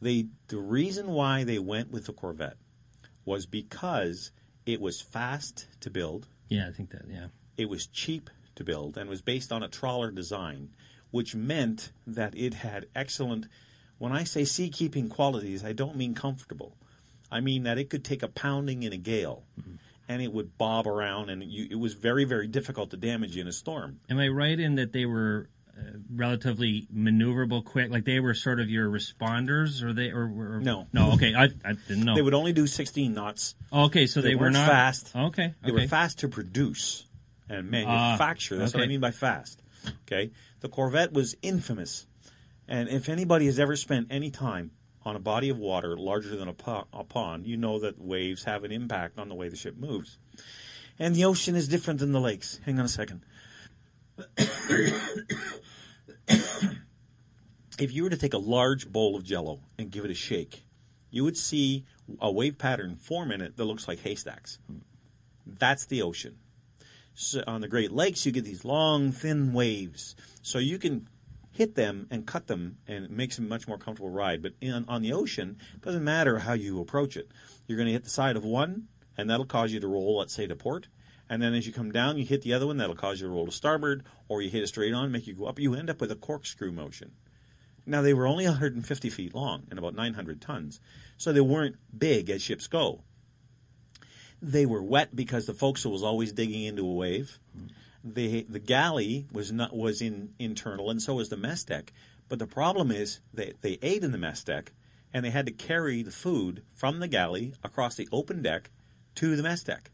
They, 0.01 0.27
the 0.47 0.57
reason 0.57 1.07
why 1.07 1.43
they 1.43 1.59
went 1.59 1.91
with 1.91 2.05
the 2.05 2.13
Corvette 2.13 2.57
was 3.25 3.45
because 3.45 4.31
it 4.65 4.79
was 4.79 5.01
fast 5.01 5.67
to 5.81 5.89
build, 5.89 6.27
Yeah, 6.47 6.67
I 6.67 6.71
think 6.71 6.91
that. 6.91 7.03
Yeah. 7.09 7.27
it 7.57 7.69
was 7.69 7.85
cheap 7.87 8.29
to 8.55 8.63
build 8.63 8.97
and 8.97 9.09
was 9.09 9.21
based 9.21 9.51
on 9.51 9.61
a 9.61 9.67
trawler 9.67 10.11
design, 10.11 10.69
which 11.11 11.35
meant 11.35 11.91
that 12.07 12.35
it 12.37 12.55
had 12.55 12.87
excellent. 12.95 13.47
When 13.97 14.11
I 14.11 14.23
say 14.23 14.43
seakeeping 14.43 15.09
qualities, 15.09 15.63
I 15.65 15.73
don't 15.73 15.97
mean 15.97 16.13
comfortable. 16.13 16.77
I 17.31 17.41
mean 17.41 17.63
that 17.63 17.77
it 17.77 17.89
could 17.89 18.05
take 18.05 18.23
a 18.23 18.27
pounding 18.27 18.83
in 18.83 18.93
a 18.93 18.97
gale, 18.97 19.43
mm-hmm. 19.59 19.75
and 20.07 20.21
it 20.21 20.33
would 20.33 20.57
bob 20.57 20.87
around, 20.87 21.29
and 21.29 21.43
you, 21.43 21.67
it 21.69 21.77
was 21.77 21.93
very, 21.93 22.23
very 22.23 22.47
difficult 22.47 22.89
to 22.91 22.97
damage 22.97 23.37
in 23.37 23.47
a 23.47 23.51
storm. 23.51 23.99
Am 24.09 24.17
I 24.17 24.29
right 24.29 24.59
in 24.59 24.75
that 24.75 24.93
they 24.93 25.05
were 25.05 25.49
relatively 26.13 26.87
maneuverable, 26.95 27.63
quick? 27.63 27.89
Like 27.91 28.05
they 28.05 28.19
were 28.19 28.33
sort 28.33 28.59
of 28.59 28.69
your 28.69 28.89
responders, 28.89 29.81
or 29.83 29.93
they 29.93 30.09
or, 30.11 30.23
or 30.23 30.59
No. 30.61 30.87
no? 30.93 31.13
Okay, 31.13 31.33
I, 31.35 31.45
I 31.65 31.73
didn't 31.87 32.03
know. 32.05 32.15
They 32.15 32.21
would 32.21 32.33
only 32.33 32.53
do 32.53 32.67
16 32.67 33.13
knots. 33.13 33.55
okay, 33.71 34.05
so 34.07 34.21
they, 34.21 34.29
they 34.29 34.35
were 34.35 34.41
weren't 34.43 34.55
fast. 34.55 35.11
Okay, 35.15 35.53
They 35.63 35.71
okay. 35.71 35.81
were 35.83 35.87
fast 35.87 36.19
to 36.19 36.27
produce 36.27 37.05
and 37.49 37.69
manufacture. 37.71 38.55
Ah, 38.55 38.59
That's 38.59 38.73
what 38.73 38.83
I 38.83 38.87
mean 38.87 38.99
by 38.99 39.11
fast. 39.11 39.61
Okay, 40.05 40.31
the 40.59 40.69
Corvette 40.69 41.13
was 41.13 41.35
infamous, 41.41 42.05
and 42.67 42.89
if 42.89 43.07
anybody 43.09 43.45
has 43.45 43.59
ever 43.59 43.75
spent 43.75 44.07
any 44.09 44.29
time 44.29 44.71
on 45.05 45.15
a 45.15 45.19
body 45.19 45.49
of 45.49 45.57
water 45.57 45.95
larger 45.97 46.35
than 46.35 46.47
a, 46.49 46.53
po- 46.53 46.85
a 46.91 47.03
pond, 47.05 47.47
you 47.47 47.55
know 47.55 47.79
that 47.79 47.97
waves 47.99 48.43
have 48.43 48.63
an 48.65 48.71
impact 48.71 49.17
on 49.17 49.29
the 49.29 49.35
way 49.35 49.47
the 49.47 49.55
ship 49.55 49.77
moves. 49.77 50.17
And 50.99 51.15
the 51.15 51.23
ocean 51.23 51.55
is 51.55 51.69
different 51.69 52.01
than 52.01 52.11
the 52.11 52.19
lakes. 52.19 52.59
Hang 52.65 52.77
on 52.77 52.83
a 52.85 52.89
second. 52.89 53.21
if 57.79 57.91
you 57.93 58.03
were 58.03 58.09
to 58.09 58.17
take 58.17 58.33
a 58.33 58.39
large 58.39 58.91
bowl 58.91 59.15
of 59.15 59.23
jello 59.23 59.61
and 59.77 59.91
give 59.91 60.05
it 60.05 60.11
a 60.11 60.15
shake, 60.15 60.63
you 61.11 61.23
would 61.23 61.37
see 61.37 61.85
a 62.19 62.31
wave 62.31 62.57
pattern 62.57 62.95
form 62.95 63.31
in 63.31 63.41
it 63.41 63.57
that 63.57 63.65
looks 63.65 63.87
like 63.87 63.99
haystacks. 63.99 64.59
That's 65.45 65.85
the 65.85 66.01
ocean. 66.01 66.37
So 67.13 67.43
on 67.47 67.61
the 67.61 67.67
Great 67.67 67.91
Lakes, 67.91 68.25
you 68.25 68.31
get 68.31 68.45
these 68.45 68.63
long, 68.63 69.11
thin 69.11 69.51
waves. 69.51 70.15
So 70.41 70.57
you 70.59 70.77
can 70.77 71.07
hit 71.51 71.75
them 71.75 72.07
and 72.09 72.25
cut 72.25 72.47
them, 72.47 72.77
and 72.87 73.03
it 73.03 73.11
makes 73.11 73.37
a 73.37 73.41
much 73.41 73.67
more 73.67 73.77
comfortable 73.77 74.09
ride. 74.09 74.41
But 74.41 74.53
in, 74.61 74.85
on 74.87 75.01
the 75.01 75.11
ocean, 75.11 75.57
it 75.75 75.81
doesn't 75.81 76.03
matter 76.03 76.39
how 76.39 76.53
you 76.53 76.79
approach 76.79 77.17
it. 77.17 77.29
You're 77.67 77.77
going 77.77 77.87
to 77.87 77.93
hit 77.93 78.05
the 78.05 78.09
side 78.09 78.37
of 78.37 78.45
one, 78.45 78.87
and 79.17 79.29
that'll 79.29 79.45
cause 79.45 79.73
you 79.73 79.81
to 79.81 79.87
roll, 79.87 80.19
let's 80.19 80.33
say, 80.33 80.47
to 80.47 80.55
port. 80.55 80.87
And 81.29 81.41
then 81.41 81.53
as 81.53 81.67
you 81.67 81.73
come 81.73 81.91
down, 81.91 82.17
you 82.17 82.25
hit 82.25 82.41
the 82.41 82.53
other 82.53 82.65
one, 82.65 82.77
that'll 82.77 82.95
cause 82.95 83.21
you 83.21 83.27
to 83.27 83.33
roll 83.33 83.45
to 83.45 83.51
starboard, 83.51 84.03
or 84.27 84.41
you 84.41 84.49
hit 84.49 84.63
it 84.63 84.67
straight 84.67 84.93
on, 84.93 85.11
make 85.11 85.27
you 85.27 85.35
go 85.35 85.45
up. 85.45 85.59
You 85.59 85.75
end 85.75 85.89
up 85.89 86.01
with 86.01 86.11
a 86.11 86.15
corkscrew 86.15 86.71
motion. 86.71 87.11
Now, 87.85 88.01
they 88.01 88.13
were 88.13 88.27
only 88.27 88.45
150 88.45 89.09
feet 89.09 89.35
long 89.35 89.63
and 89.69 89.79
about 89.79 89.95
900 89.95 90.41
tons, 90.41 90.79
so 91.17 91.31
they 91.31 91.41
weren't 91.41 91.75
big 91.97 92.29
as 92.29 92.41
ships 92.41 92.67
go. 92.67 93.01
They 94.41 94.65
were 94.65 94.81
wet 94.83 95.15
because 95.15 95.45
the 95.45 95.53
forecastle 95.53 95.91
was 95.91 96.03
always 96.03 96.31
digging 96.31 96.63
into 96.63 96.87
a 96.87 96.93
wave. 96.93 97.39
The 98.03 98.45
the 98.47 98.59
galley 98.59 99.27
was 99.31 99.51
not 99.51 99.75
was 99.75 100.01
in 100.01 100.33
internal, 100.39 100.89
and 100.89 101.01
so 101.01 101.15
was 101.15 101.27
the 101.27 101.35
mess 101.35 101.63
deck. 101.65 101.91
But 102.29 102.39
the 102.39 102.47
problem 102.47 102.91
is 102.91 103.19
they 103.33 103.53
they 103.59 103.77
ate 103.81 104.03
in 104.03 104.13
the 104.13 104.17
mess 104.17 104.43
deck, 104.43 104.71
and 105.13 105.25
they 105.25 105.31
had 105.31 105.45
to 105.47 105.51
carry 105.51 106.01
the 106.03 106.11
food 106.11 106.63
from 106.69 106.99
the 106.99 107.09
galley 107.09 107.53
across 107.63 107.95
the 107.95 108.07
open 108.11 108.41
deck 108.41 108.69
to 109.15 109.35
the 109.35 109.43
mess 109.43 109.63
deck. 109.63 109.91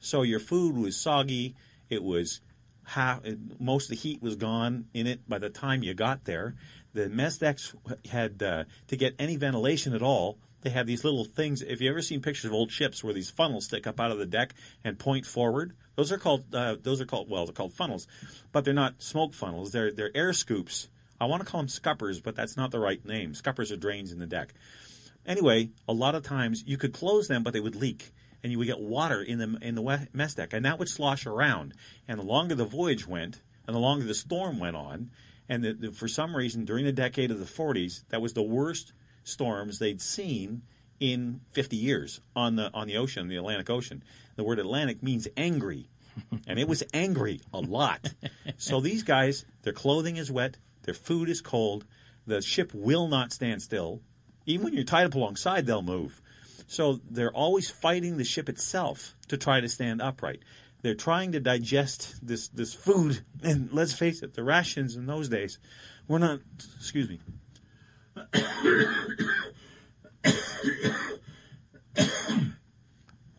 So 0.00 0.22
your 0.22 0.40
food 0.40 0.76
was 0.76 0.96
soggy. 0.96 1.54
It 1.88 2.02
was 2.02 2.40
half. 2.84 3.20
Most 3.58 3.84
of 3.84 3.90
the 3.90 3.96
heat 3.96 4.22
was 4.22 4.36
gone 4.36 4.86
in 4.92 5.06
it 5.06 5.28
by 5.28 5.38
the 5.38 5.50
time 5.50 5.82
you 5.82 5.94
got 5.94 6.24
there. 6.24 6.54
The 6.92 7.08
mess 7.08 7.38
decks 7.38 7.74
had 8.10 8.42
uh, 8.42 8.64
to 8.88 8.96
get 8.96 9.14
any 9.18 9.36
ventilation 9.36 9.94
at 9.94 10.02
all. 10.02 10.38
They 10.62 10.70
have 10.70 10.86
these 10.86 11.04
little 11.04 11.24
things. 11.24 11.62
If 11.62 11.80
you 11.80 11.88
ever 11.90 12.02
seen 12.02 12.20
pictures 12.20 12.46
of 12.46 12.52
old 12.52 12.70
ships 12.70 13.02
where 13.02 13.14
these 13.14 13.30
funnels 13.30 13.66
stick 13.66 13.86
up 13.86 14.00
out 14.00 14.10
of 14.10 14.18
the 14.18 14.26
deck 14.26 14.54
and 14.84 14.98
point 14.98 15.24
forward, 15.24 15.74
those 15.96 16.12
are 16.12 16.18
called 16.18 16.54
uh, 16.54 16.76
those 16.82 17.00
are 17.00 17.06
called 17.06 17.30
well 17.30 17.46
they're 17.46 17.54
called 17.54 17.72
funnels, 17.72 18.06
but 18.52 18.64
they're 18.64 18.74
not 18.74 19.02
smoke 19.02 19.34
funnels. 19.34 19.72
They're 19.72 19.92
they're 19.92 20.14
air 20.14 20.32
scoops. 20.32 20.88
I 21.20 21.26
want 21.26 21.44
to 21.44 21.50
call 21.50 21.60
them 21.60 21.68
scuppers, 21.68 22.20
but 22.20 22.34
that's 22.34 22.56
not 22.56 22.70
the 22.70 22.78
right 22.78 23.04
name. 23.04 23.34
Scuppers 23.34 23.70
are 23.70 23.76
drains 23.76 24.10
in 24.10 24.18
the 24.18 24.26
deck. 24.26 24.54
Anyway, 25.26 25.70
a 25.86 25.92
lot 25.92 26.14
of 26.14 26.22
times 26.22 26.64
you 26.66 26.78
could 26.78 26.94
close 26.94 27.28
them, 27.28 27.42
but 27.42 27.52
they 27.52 27.60
would 27.60 27.76
leak, 27.76 28.12
and 28.42 28.50
you 28.52 28.58
would 28.58 28.66
get 28.66 28.80
water 28.80 29.22
in 29.22 29.38
the 29.38 29.58
in 29.60 29.74
the 29.74 30.08
mess 30.12 30.34
deck, 30.34 30.52
and 30.52 30.64
that 30.64 30.78
would 30.78 30.88
slosh 30.88 31.26
around. 31.26 31.74
And 32.08 32.18
the 32.18 32.24
longer 32.24 32.54
the 32.54 32.64
voyage 32.64 33.06
went, 33.06 33.40
and 33.66 33.74
the 33.74 33.80
longer 33.80 34.04
the 34.04 34.14
storm 34.14 34.58
went 34.58 34.76
on, 34.76 35.10
and 35.48 35.64
the, 35.64 35.72
the, 35.72 35.92
for 35.92 36.08
some 36.08 36.36
reason 36.36 36.64
during 36.64 36.84
the 36.84 36.92
decade 36.92 37.30
of 37.30 37.38
the 37.38 37.44
40s, 37.44 38.04
that 38.08 38.22
was 38.22 38.32
the 38.32 38.42
worst 38.42 38.92
storms 39.24 39.78
they'd 39.78 40.00
seen 40.00 40.62
in 41.00 41.40
50 41.52 41.76
years 41.76 42.20
on 42.36 42.56
the 42.56 42.70
on 42.72 42.86
the 42.86 42.96
ocean, 42.96 43.28
the 43.28 43.36
Atlantic 43.36 43.70
Ocean. 43.70 44.02
The 44.36 44.44
word 44.44 44.58
Atlantic 44.58 45.02
means 45.02 45.26
angry, 45.36 45.88
and 46.46 46.58
it 46.58 46.68
was 46.68 46.82
angry 46.94 47.40
a 47.52 47.60
lot. 47.60 48.14
So 48.56 48.80
these 48.80 49.02
guys, 49.02 49.44
their 49.62 49.72
clothing 49.72 50.16
is 50.16 50.30
wet, 50.30 50.58
their 50.82 50.94
food 50.94 51.28
is 51.28 51.40
cold, 51.40 51.86
the 52.26 52.42
ship 52.42 52.72
will 52.74 53.08
not 53.08 53.32
stand 53.32 53.62
still. 53.62 54.02
Even 54.46 54.64
when 54.64 54.74
you're 54.74 54.84
tied 54.84 55.06
up 55.06 55.14
alongside, 55.14 55.66
they'll 55.66 55.82
move. 55.82 56.20
So 56.70 57.00
they're 57.10 57.32
always 57.32 57.68
fighting 57.68 58.16
the 58.16 58.22
ship 58.22 58.48
itself 58.48 59.16
to 59.26 59.36
try 59.36 59.60
to 59.60 59.68
stand 59.68 60.00
upright. 60.00 60.38
They're 60.82 60.94
trying 60.94 61.32
to 61.32 61.40
digest 61.40 62.24
this 62.24 62.46
this 62.46 62.72
food, 62.74 63.24
and 63.42 63.72
let's 63.72 63.92
face 63.92 64.22
it, 64.22 64.34
the 64.34 64.44
rations 64.44 64.94
in 64.94 65.06
those 65.06 65.28
days 65.28 65.58
were 66.06 66.20
not. 66.20 66.38
Excuse 66.78 67.08
me. 67.08 67.18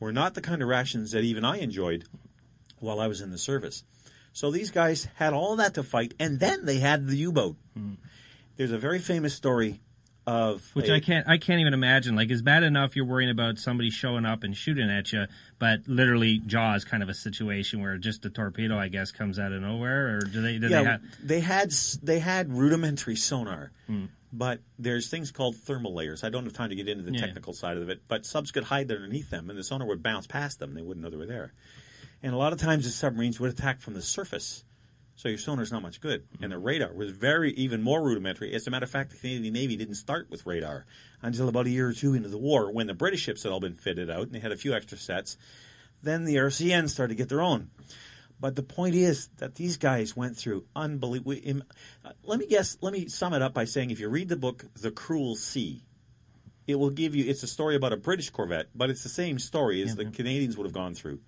were 0.01 0.11
not 0.11 0.33
the 0.33 0.41
kind 0.41 0.61
of 0.61 0.67
rations 0.67 1.11
that 1.11 1.23
even 1.23 1.45
I 1.45 1.59
enjoyed 1.59 2.03
while 2.79 2.99
I 2.99 3.07
was 3.07 3.21
in 3.21 3.31
the 3.31 3.37
service. 3.37 3.85
So 4.33 4.51
these 4.51 4.71
guys 4.71 5.07
had 5.15 5.31
all 5.31 5.55
that 5.55 5.73
to 5.75 5.83
fight, 5.83 6.13
and 6.19 6.41
then 6.41 6.65
they 6.65 6.79
had 6.79 7.07
the 7.07 7.15
U-boat. 7.15 7.55
Mm. 7.79 7.95
There's 8.57 8.73
a 8.73 8.77
very 8.77 8.99
famous 8.99 9.33
story 9.33 9.79
of 10.27 10.69
Which 10.75 10.87
a- 10.87 10.93
I 10.95 10.99
can't 10.99 11.27
I 11.27 11.37
can't 11.37 11.59
even 11.61 11.73
imagine. 11.73 12.15
Like 12.15 12.29
it's 12.29 12.41
bad 12.41 12.63
enough 12.63 12.95
you're 12.95 13.05
worrying 13.05 13.29
about 13.29 13.57
somebody 13.57 13.89
showing 13.89 14.25
up 14.25 14.43
and 14.43 14.55
shooting 14.55 14.89
at 14.89 15.11
you, 15.11 15.25
but 15.59 15.87
literally 15.87 16.39
Jaws 16.45 16.85
kind 16.85 17.01
of 17.01 17.09
a 17.09 17.13
situation 17.13 17.81
where 17.81 17.97
just 17.97 18.25
a 18.25 18.29
torpedo, 18.29 18.77
I 18.77 18.87
guess, 18.87 19.11
comes 19.11 19.39
out 19.39 19.51
of 19.51 19.61
nowhere, 19.61 20.17
or 20.17 20.19
do 20.21 20.41
they? 20.41 20.59
Do 20.59 20.67
yeah, 20.67 20.81
they 20.81 20.89
have, 20.89 21.01
they 21.23 21.39
had 21.39 21.71
they 22.03 22.19
had 22.19 22.53
rudimentary 22.53 23.15
sonar, 23.15 23.71
hmm. 23.87 24.05
but 24.31 24.59
there's 24.77 25.09
things 25.09 25.31
called 25.31 25.55
thermal 25.55 25.93
layers. 25.93 26.23
I 26.23 26.29
don't 26.29 26.43
have 26.43 26.53
time 26.53 26.69
to 26.69 26.75
get 26.75 26.87
into 26.87 27.03
the 27.03 27.13
Yeah. 27.13 27.25
technical 27.25 27.53
side 27.53 27.77
of 27.77 27.89
it, 27.89 28.01
but 28.07 28.25
subs 28.25 28.51
could 28.51 28.65
hide 28.65 28.91
underneath 28.91 29.29
them, 29.31 29.49
and 29.49 29.57
the 29.57 29.63
sonar 29.63 29.87
would 29.87 30.03
bounce 30.03 30.27
past 30.27 30.59
them. 30.59 30.75
They 30.75 30.83
wouldn't 30.83 31.03
know 31.03 31.09
they 31.09 31.17
were 31.17 31.25
there. 31.25 31.53
And 32.23 32.33
a 32.35 32.37
lot 32.37 32.53
of 32.53 32.59
times 32.59 32.83
the 32.83 32.91
submarines 32.91 33.39
would 33.39 33.49
attack 33.49 33.81
from 33.81 33.95
the 33.95 34.01
surface, 34.03 34.63
so 35.21 35.29
your 35.29 35.37
sonar's 35.37 35.71
not 35.71 35.83
much 35.83 36.01
good. 36.01 36.23
And 36.41 36.51
the 36.51 36.57
radar 36.57 36.91
was 36.95 37.11
very 37.11 37.51
even 37.53 37.83
more 37.83 38.01
rudimentary. 38.01 38.55
As 38.55 38.65
a 38.65 38.71
matter 38.71 38.85
of 38.85 38.89
fact, 38.89 39.11
the 39.11 39.17
Canadian 39.17 39.53
Navy 39.53 39.77
didn't 39.77 39.93
start 39.93 40.31
with 40.31 40.47
radar 40.47 40.87
until 41.21 41.47
about 41.47 41.67
a 41.67 41.69
year 41.69 41.89
or 41.89 41.93
two 41.93 42.15
into 42.15 42.27
the 42.27 42.39
war, 42.39 42.71
when 42.71 42.87
the 42.87 42.95
British 42.95 43.21
ships 43.21 43.43
had 43.43 43.51
all 43.51 43.59
been 43.59 43.75
fitted 43.75 44.09
out 44.09 44.23
and 44.23 44.31
they 44.31 44.39
had 44.39 44.51
a 44.51 44.57
few 44.57 44.73
extra 44.73 44.97
sets. 44.97 45.37
Then 46.01 46.25
the 46.25 46.37
RCN 46.37 46.89
started 46.89 47.13
to 47.13 47.17
get 47.17 47.29
their 47.29 47.43
own. 47.43 47.69
But 48.39 48.55
the 48.55 48.63
point 48.63 48.95
is 48.95 49.29
that 49.37 49.53
these 49.53 49.77
guys 49.77 50.17
went 50.17 50.37
through 50.37 50.65
unbelievable. 50.75 51.61
uh, 52.03 52.13
Let 52.23 52.39
me 52.39 52.47
guess. 52.47 52.79
Let 52.81 52.91
me 52.91 53.07
sum 53.07 53.35
it 53.35 53.43
up 53.43 53.53
by 53.53 53.65
saying, 53.65 53.91
if 53.91 53.99
you 53.99 54.09
read 54.09 54.27
the 54.27 54.35
book 54.35 54.65
*The 54.73 54.89
Cruel 54.89 55.35
Sea*, 55.35 55.83
it 56.65 56.79
will 56.79 56.89
give 56.89 57.13
you. 57.13 57.29
It's 57.29 57.43
a 57.43 57.47
story 57.47 57.75
about 57.75 57.93
a 57.93 57.97
British 57.97 58.31
corvette, 58.31 58.69
but 58.73 58.89
it's 58.89 59.03
the 59.03 59.09
same 59.09 59.37
story 59.37 59.83
as 59.83 59.95
the 59.95 60.05
Canadians 60.05 60.57
would 60.57 60.65
have 60.65 60.73
gone 60.73 60.95
through. 60.95 61.19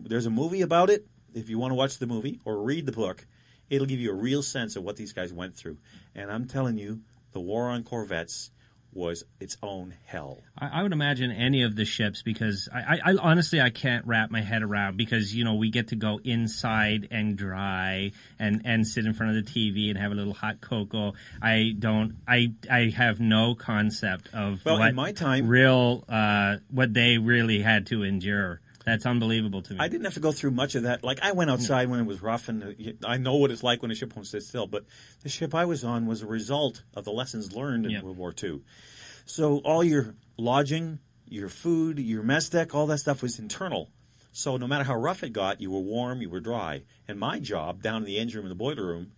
There's 0.00 0.24
a 0.24 0.30
movie 0.30 0.62
about 0.62 0.88
it. 0.88 1.06
If 1.36 1.50
you 1.50 1.58
want 1.58 1.72
to 1.72 1.74
watch 1.74 1.98
the 1.98 2.06
movie 2.06 2.40
or 2.46 2.62
read 2.62 2.86
the 2.86 2.92
book, 2.92 3.26
it'll 3.68 3.86
give 3.86 4.00
you 4.00 4.10
a 4.10 4.14
real 4.14 4.42
sense 4.42 4.74
of 4.74 4.82
what 4.84 4.96
these 4.96 5.12
guys 5.12 5.34
went 5.34 5.54
through. 5.54 5.76
And 6.14 6.30
I'm 6.32 6.46
telling 6.46 6.78
you, 6.78 7.00
the 7.32 7.40
war 7.40 7.68
on 7.68 7.82
corvettes 7.84 8.50
was 8.94 9.22
its 9.38 9.58
own 9.62 9.92
hell. 10.06 10.40
I, 10.58 10.80
I 10.80 10.82
would 10.82 10.94
imagine 10.94 11.30
any 11.30 11.62
of 11.62 11.76
the 11.76 11.84
ships 11.84 12.22
because 12.22 12.70
I, 12.72 12.78
I, 12.78 13.12
I 13.12 13.16
honestly 13.20 13.60
I 13.60 13.68
can't 13.68 14.06
wrap 14.06 14.30
my 14.30 14.40
head 14.40 14.62
around 14.62 14.96
because 14.96 15.34
you 15.34 15.44
know 15.44 15.52
we 15.56 15.68
get 15.68 15.88
to 15.88 15.96
go 15.96 16.18
inside 16.24 17.06
and 17.10 17.36
dry 17.36 18.12
and 18.38 18.62
and 18.64 18.86
sit 18.86 19.04
in 19.04 19.12
front 19.12 19.36
of 19.36 19.44
the 19.44 19.50
TV 19.52 19.90
and 19.90 19.98
have 19.98 20.12
a 20.12 20.14
little 20.14 20.32
hot 20.32 20.62
cocoa. 20.62 21.12
I 21.42 21.74
don't 21.78 22.16
I 22.26 22.54
I 22.70 22.88
have 22.96 23.20
no 23.20 23.54
concept 23.54 24.30
of 24.32 24.64
Well, 24.64 24.82
in 24.82 24.94
my 24.94 25.12
time- 25.12 25.46
real 25.46 26.02
uh, 26.08 26.56
what 26.70 26.94
they 26.94 27.18
really 27.18 27.60
had 27.60 27.84
to 27.88 28.02
endure. 28.02 28.62
That's 28.86 29.04
unbelievable 29.04 29.62
to 29.62 29.74
me. 29.74 29.80
I 29.80 29.88
didn't 29.88 30.04
have 30.04 30.14
to 30.14 30.20
go 30.20 30.30
through 30.30 30.52
much 30.52 30.76
of 30.76 30.84
that. 30.84 31.02
Like 31.02 31.18
I 31.20 31.32
went 31.32 31.50
outside 31.50 31.88
when 31.90 31.98
it 31.98 32.06
was 32.06 32.22
rough, 32.22 32.48
and 32.48 32.62
uh, 32.62 33.06
I 33.06 33.16
know 33.18 33.34
what 33.34 33.50
it's 33.50 33.64
like 33.64 33.82
when 33.82 33.90
a 33.90 33.96
ship 33.96 34.14
won't 34.14 34.28
sit 34.28 34.44
still. 34.44 34.68
But 34.68 34.84
the 35.24 35.28
ship 35.28 35.54
I 35.56 35.64
was 35.64 35.82
on 35.82 36.06
was 36.06 36.22
a 36.22 36.26
result 36.26 36.84
of 36.94 37.04
the 37.04 37.10
lessons 37.10 37.52
learned 37.52 37.84
in 37.84 37.90
Yep. 37.90 38.02
World 38.04 38.16
War 38.16 38.32
II. 38.40 38.62
So 39.24 39.58
all 39.64 39.82
your 39.82 40.14
lodging, 40.38 41.00
your 41.26 41.48
food, 41.48 41.98
your 41.98 42.22
mess 42.22 42.48
deck, 42.48 42.74
all 42.76 42.86
that 42.86 42.98
stuff 42.98 43.22
was 43.22 43.40
internal. 43.40 43.90
So 44.30 44.56
no 44.56 44.68
matter 44.68 44.84
how 44.84 44.94
rough 44.94 45.24
it 45.24 45.32
got, 45.32 45.60
you 45.60 45.70
were 45.72 45.80
warm, 45.80 46.22
you 46.22 46.30
were 46.30 46.40
dry. 46.40 46.82
And 47.08 47.18
my 47.18 47.40
job 47.40 47.82
down 47.82 48.02
in 48.02 48.04
the 48.04 48.18
engine 48.18 48.38
room 48.38 48.44
and 48.46 48.50
the 48.52 48.54
boiler 48.56 48.86
room, 48.86 49.12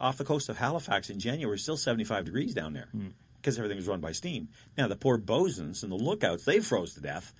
off 0.00 0.18
the 0.18 0.24
coast 0.24 0.48
of 0.48 0.56
Halifax 0.58 1.10
in 1.10 1.20
January, 1.20 1.58
still 1.60 1.76
75 1.76 2.24
degrees 2.24 2.54
down 2.54 2.72
there 2.72 2.88
because 3.36 3.56
everything 3.58 3.76
was 3.76 3.86
run 3.86 4.00
by 4.00 4.10
steam. 4.12 4.48
Now 4.76 4.88
the 4.88 4.96
poor 4.96 5.16
bosuns 5.18 5.82
and 5.84 5.92
the 5.92 5.96
lookouts, 5.96 6.44
they 6.44 6.58
froze 6.58 6.94
to 6.94 7.00
death. 7.00 7.32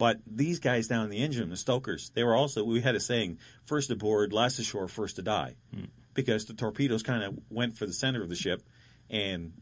But 0.00 0.20
these 0.26 0.60
guys 0.60 0.88
down 0.88 1.04
in 1.04 1.10
the 1.10 1.18
engine, 1.18 1.42
room, 1.42 1.50
the 1.50 1.58
stokers, 1.58 2.10
they 2.14 2.24
were 2.24 2.34
also, 2.34 2.64
we 2.64 2.80
had 2.80 2.94
a 2.94 3.00
saying, 3.00 3.36
first 3.66 3.90
aboard, 3.90 4.32
last 4.32 4.58
ashore, 4.58 4.88
first 4.88 5.16
to 5.16 5.22
die. 5.22 5.56
Hmm. 5.74 5.84
Because 6.14 6.46
the 6.46 6.54
torpedoes 6.54 7.02
kind 7.02 7.22
of 7.22 7.38
went 7.50 7.76
for 7.76 7.84
the 7.84 7.92
center 7.92 8.22
of 8.22 8.30
the 8.30 8.34
ship, 8.34 8.62
and 9.10 9.52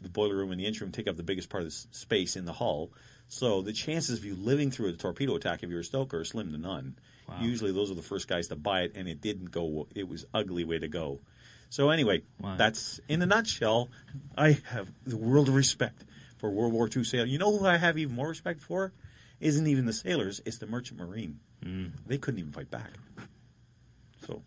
the 0.00 0.08
boiler 0.08 0.34
room 0.34 0.50
and 0.50 0.60
the 0.60 0.66
engine 0.66 0.86
room 0.86 0.90
take 0.92 1.06
up 1.06 1.16
the 1.16 1.22
biggest 1.22 1.48
part 1.48 1.62
of 1.62 1.68
the 1.68 1.76
space 1.92 2.34
in 2.34 2.44
the 2.44 2.54
hull. 2.54 2.90
So 3.28 3.62
the 3.62 3.72
chances 3.72 4.18
of 4.18 4.24
you 4.24 4.34
living 4.34 4.72
through 4.72 4.88
a 4.88 4.92
torpedo 4.94 5.36
attack 5.36 5.62
if 5.62 5.70
you're 5.70 5.78
a 5.80 5.84
stoker 5.84 6.18
are 6.18 6.24
slim 6.24 6.50
to 6.50 6.58
none. 6.58 6.96
Usually 7.40 7.70
those 7.70 7.88
are 7.90 7.94
the 7.94 8.02
first 8.02 8.26
guys 8.26 8.48
to 8.48 8.56
buy 8.56 8.80
it, 8.82 8.92
and 8.96 9.08
it 9.08 9.20
didn't 9.20 9.52
go, 9.52 9.86
it 9.94 10.08
was 10.08 10.26
ugly 10.34 10.64
way 10.64 10.80
to 10.80 10.88
go. 10.88 11.20
So 11.70 11.90
anyway, 11.90 12.22
Wow. 12.40 12.56
that's 12.56 13.00
in 13.08 13.22
a 13.22 13.26
nutshell. 13.26 13.90
I 14.36 14.58
have 14.70 14.90
the 15.06 15.16
world 15.16 15.48
of 15.48 15.54
respect 15.54 16.04
for 16.36 16.50
World 16.50 16.72
War 16.72 16.90
II 16.94 17.04
sailors. 17.04 17.30
You 17.30 17.38
know 17.38 17.56
who 17.56 17.64
I 17.64 17.76
have 17.76 17.96
even 17.96 18.16
more 18.16 18.28
respect 18.28 18.60
for? 18.60 18.92
Isn't 19.44 19.66
even 19.66 19.84
the 19.84 19.92
sailors; 19.92 20.40
it's 20.46 20.56
the 20.56 20.66
merchant 20.66 20.98
marine. 20.98 21.38
Hmm. 21.62 21.88
They 22.06 22.16
couldn't 22.16 22.40
even 22.40 22.50
fight 22.50 22.70
back. 22.70 22.92
So, 24.26 24.40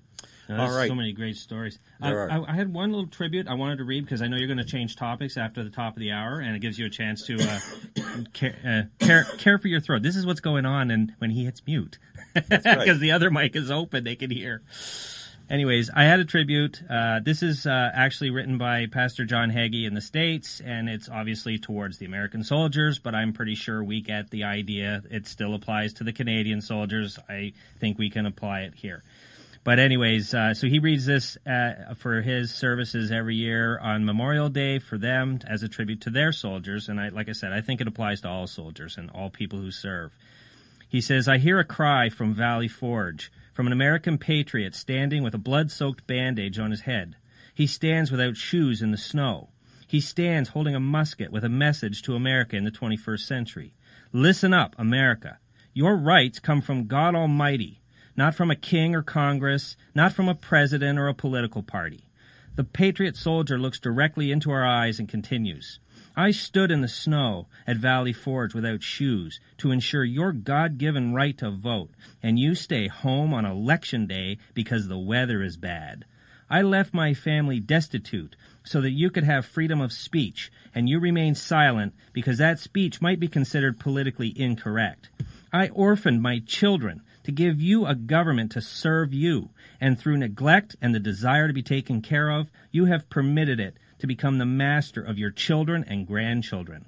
There's 0.48 0.60
all 0.60 0.76
right. 0.76 0.88
so 0.88 0.96
many 0.96 1.14
great 1.14 1.38
stories. 1.38 1.78
There 2.02 2.32
I, 2.32 2.36
are. 2.36 2.46
I, 2.48 2.54
I 2.54 2.56
had 2.56 2.74
one 2.74 2.92
little 2.92 3.06
tribute 3.06 3.48
I 3.48 3.54
wanted 3.54 3.78
to 3.78 3.84
read 3.84 4.06
because 4.06 4.24
I 4.24 4.28
know 4.28 4.38
you're 4.38 4.48
going 4.48 4.58
to 4.58 4.66
change 4.66 4.96
topics 4.96 5.38
after 5.38 5.64
the 5.64 5.70
top 5.70 5.96
of 5.96 6.00
the 6.00 6.12
hour, 6.12 6.40
and 6.40 6.56
it 6.56 6.60
gives 6.60 6.80
you 6.80 6.88
a 6.88 6.90
chance 6.90 7.24
to 7.28 7.38
uh, 7.40 7.60
care, 8.34 8.56
uh, 8.66 9.06
care 9.06 9.24
care 9.38 9.60
for 9.60 9.68
your 9.68 9.82
throat. 9.82 10.02
This 10.02 10.16
is 10.16 10.26
what's 10.26 10.42
going 10.42 10.66
on, 10.66 10.90
and 10.90 11.14
when 11.20 11.30
he 11.30 11.46
hits 11.46 11.62
mute, 11.68 12.00
because 12.34 12.66
right. 12.66 13.00
the 13.00 13.12
other 13.12 13.30
mic 13.30 13.56
is 13.56 13.70
open, 13.70 14.04
they 14.04 14.16
can 14.16 14.32
hear. 14.32 14.64
Anyways, 15.50 15.90
I 15.94 16.04
had 16.04 16.20
a 16.20 16.26
tribute. 16.26 16.82
Uh, 16.90 17.20
this 17.24 17.44
is 17.44 17.66
uh, 17.66 17.92
actually 17.94 18.30
written 18.30 18.58
by 18.58 18.86
Pastor 18.88 19.26
John 19.26 19.52
Hagee 19.52 19.86
in 19.86 19.94
the 19.94 20.02
States, 20.02 20.62
and 20.62 20.90
it's 20.90 21.10
obviously 21.10 21.58
towards 21.58 21.98
the 21.98 22.06
American 22.06 22.44
soldiers, 22.44 23.00
but 23.00 23.16
I'm 23.16 23.34
pretty 23.34 23.56
sure 23.56 23.84
we 23.84 24.02
get 24.02 24.30
the 24.30 24.44
idea. 24.44 25.04
It 25.10 25.28
still 25.28 25.54
applies 25.54 25.94
to 25.94 26.04
the 26.04 26.14
Canadian 26.14 26.62
soldiers. 26.62 27.20
I 27.30 27.54
think 27.80 27.98
we 27.98 28.10
can 28.10 28.26
apply 28.26 28.62
it 28.62 28.76
here. 28.76 29.04
But 29.64 29.80
anyways, 29.80 30.34
uh, 30.34 30.54
so 30.54 30.68
he 30.68 30.80
reads 30.80 31.06
this 31.06 31.38
uh, 31.46 31.94
for 31.98 32.22
his 32.22 32.54
services 32.54 33.12
every 33.12 33.36
year 33.36 33.78
on 33.80 34.06
Memorial 34.06 34.48
Day 34.48 34.80
for 34.80 34.98
them 34.98 35.40
as 35.46 35.62
a 35.62 35.68
tribute 35.68 36.00
to 36.02 36.10
their 36.10 36.32
soldiers. 36.32 36.88
And 36.88 37.02
I, 37.02 37.10
like 37.10 37.28
I 37.28 37.34
said, 37.34 37.52
I 37.52 37.60
think 37.60 37.82
it 37.82 37.88
applies 37.88 38.22
to 38.22 38.30
all 38.30 38.48
soldiers 38.48 38.98
and 38.98 39.10
all 39.12 39.30
people 39.30 39.60
who 39.60 39.72
serve. 39.72 40.16
He 40.88 41.02
says, 41.02 41.28
I 41.28 41.38
hear 41.38 41.60
a 41.60 41.66
cry 41.66 42.08
from 42.08 42.34
Valley 42.34 42.70
Forge, 42.70 43.30
from 43.58 43.66
an 43.66 43.74
American 43.74 44.20
patriot 44.20 44.76
standing 44.76 45.24
with 45.24 45.34
a 45.34 45.40
blood 45.40 45.72
soaked 45.72 46.06
bandage 46.06 46.60
on 46.60 46.70
his 46.70 46.82
head. 46.82 47.16
He 47.56 47.66
stands 47.66 48.12
without 48.12 48.38
shoes 48.38 48.84
in 48.84 48.92
the 48.92 49.00
snow. 49.00 49.50
He 49.88 50.00
stands 50.00 50.50
holding 50.50 50.76
a 50.76 50.80
musket 50.80 51.32
with 51.32 51.44
a 51.44 51.50
message 51.50 52.04
to 52.04 52.14
America 52.14 52.56
in 52.56 52.66
the 52.66 52.72
21st 52.72 53.22
century. 53.22 53.74
Listen 54.14 54.54
up, 54.54 54.76
America. 54.78 55.40
Your 55.74 55.98
rights 55.98 56.38
come 56.38 56.62
from 56.62 56.86
God 56.86 57.16
Almighty, 57.16 57.82
not 58.16 58.36
from 58.36 58.52
a 58.52 58.56
king 58.56 58.94
or 58.94 59.02
Congress, 59.02 59.76
not 59.96 60.14
from 60.14 60.30
a 60.30 60.36
president 60.36 61.00
or 61.00 61.08
a 61.08 61.16
political 61.16 61.64
party. 61.64 62.04
The 62.58 62.64
patriot 62.64 63.18
soldier 63.18 63.58
looks 63.58 63.80
directly 63.80 64.32
into 64.32 64.52
our 64.52 64.64
eyes 64.64 65.00
and 65.00 65.10
continues. 65.10 65.80
I 66.20 66.32
stood 66.32 66.72
in 66.72 66.82
the 66.82 66.88
snow 66.88 67.46
at 67.68 67.78
Valley 67.78 68.12
Forge 68.12 68.56
without 68.56 68.82
shoes 68.82 69.40
to 69.60 69.70
ensure 69.70 70.04
your 70.04 70.32
God 70.32 70.80
given 70.80 71.14
right 71.14 71.38
to 71.38 71.52
vote, 71.52 71.92
and 72.24 72.40
you 72.40 72.56
stay 72.56 72.88
home 72.88 73.36
on 73.36 73.46
election 73.46 74.08
day 74.08 74.40
because 74.56 74.88
the 74.88 74.98
weather 74.98 75.44
is 75.44 75.58
bad. 75.58 76.06
I 76.50 76.64
left 76.64 76.92
my 76.92 77.14
family 77.14 77.60
destitute 77.60 78.36
so 78.64 78.82
that 78.82 78.94
you 78.94 79.12
could 79.12 79.26
have 79.26 79.46
freedom 79.46 79.80
of 79.80 79.94
speech, 79.94 80.52
and 80.74 80.90
you 80.90 81.00
remain 81.00 81.36
silent 81.36 81.94
because 82.14 82.40
that 82.40 82.58
speech 82.58 83.00
might 83.00 83.20
be 83.20 83.28
considered 83.28 83.80
politically 83.80 84.34
incorrect. 84.36 85.10
I 85.54 85.68
orphaned 85.70 86.24
my 86.24 86.40
children 86.40 87.04
to 87.26 87.32
give 87.32 87.62
you 87.62 87.86
a 87.86 87.94
government 87.94 88.52
to 88.54 88.62
serve 88.62 89.14
you, 89.14 89.50
and 89.80 90.00
through 90.00 90.18
neglect 90.18 90.78
and 90.82 90.96
the 90.96 91.00
desire 91.00 91.48
to 91.48 91.54
be 91.54 91.62
taken 91.62 92.02
care 92.02 92.32
of, 92.32 92.50
you 92.72 92.86
have 92.86 93.08
permitted 93.12 93.60
it 93.60 93.78
to 94.00 94.08
become 94.08 94.38
the 94.38 94.46
master 94.46 95.02
of 95.02 95.18
your 95.18 95.32
children 95.32 95.84
and 95.88 96.08
grandchildren. 96.08 96.86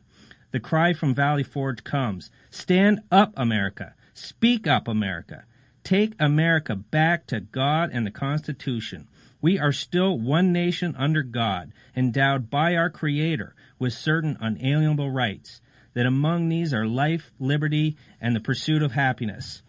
The 0.51 0.59
cry 0.59 0.93
from 0.93 1.13
Valley 1.13 1.43
Forge 1.43 1.83
comes 1.83 2.31
Stand 2.49 3.01
up, 3.11 3.33
America! 3.37 3.93
Speak 4.13 4.67
up, 4.67 4.87
America! 4.87 5.45
Take 5.83 6.13
America 6.19 6.75
back 6.75 7.25
to 7.27 7.39
God 7.39 7.89
and 7.93 8.05
the 8.05 8.11
Constitution. 8.11 9.07
We 9.41 9.57
are 9.57 9.71
still 9.71 10.19
one 10.19 10.51
nation 10.51 10.95
under 10.97 11.23
God, 11.23 11.71
endowed 11.95 12.49
by 12.49 12.75
our 12.75 12.89
Creator 12.89 13.55
with 13.77 13.93
certain 13.93 14.37
unalienable 14.41 15.11
rights, 15.11 15.61
that 15.93 16.05
among 16.05 16.49
these 16.49 16.73
are 16.73 16.85
life, 16.85 17.31
liberty, 17.39 17.95
and 18.19 18.35
the 18.35 18.41
pursuit 18.41 18.83
of 18.83 18.91
happiness. 18.91 19.61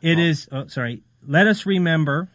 It 0.00 0.18
is, 0.18 0.48
oh, 0.52 0.68
sorry, 0.68 1.02
let 1.26 1.46
us 1.46 1.66
remember, 1.66 2.28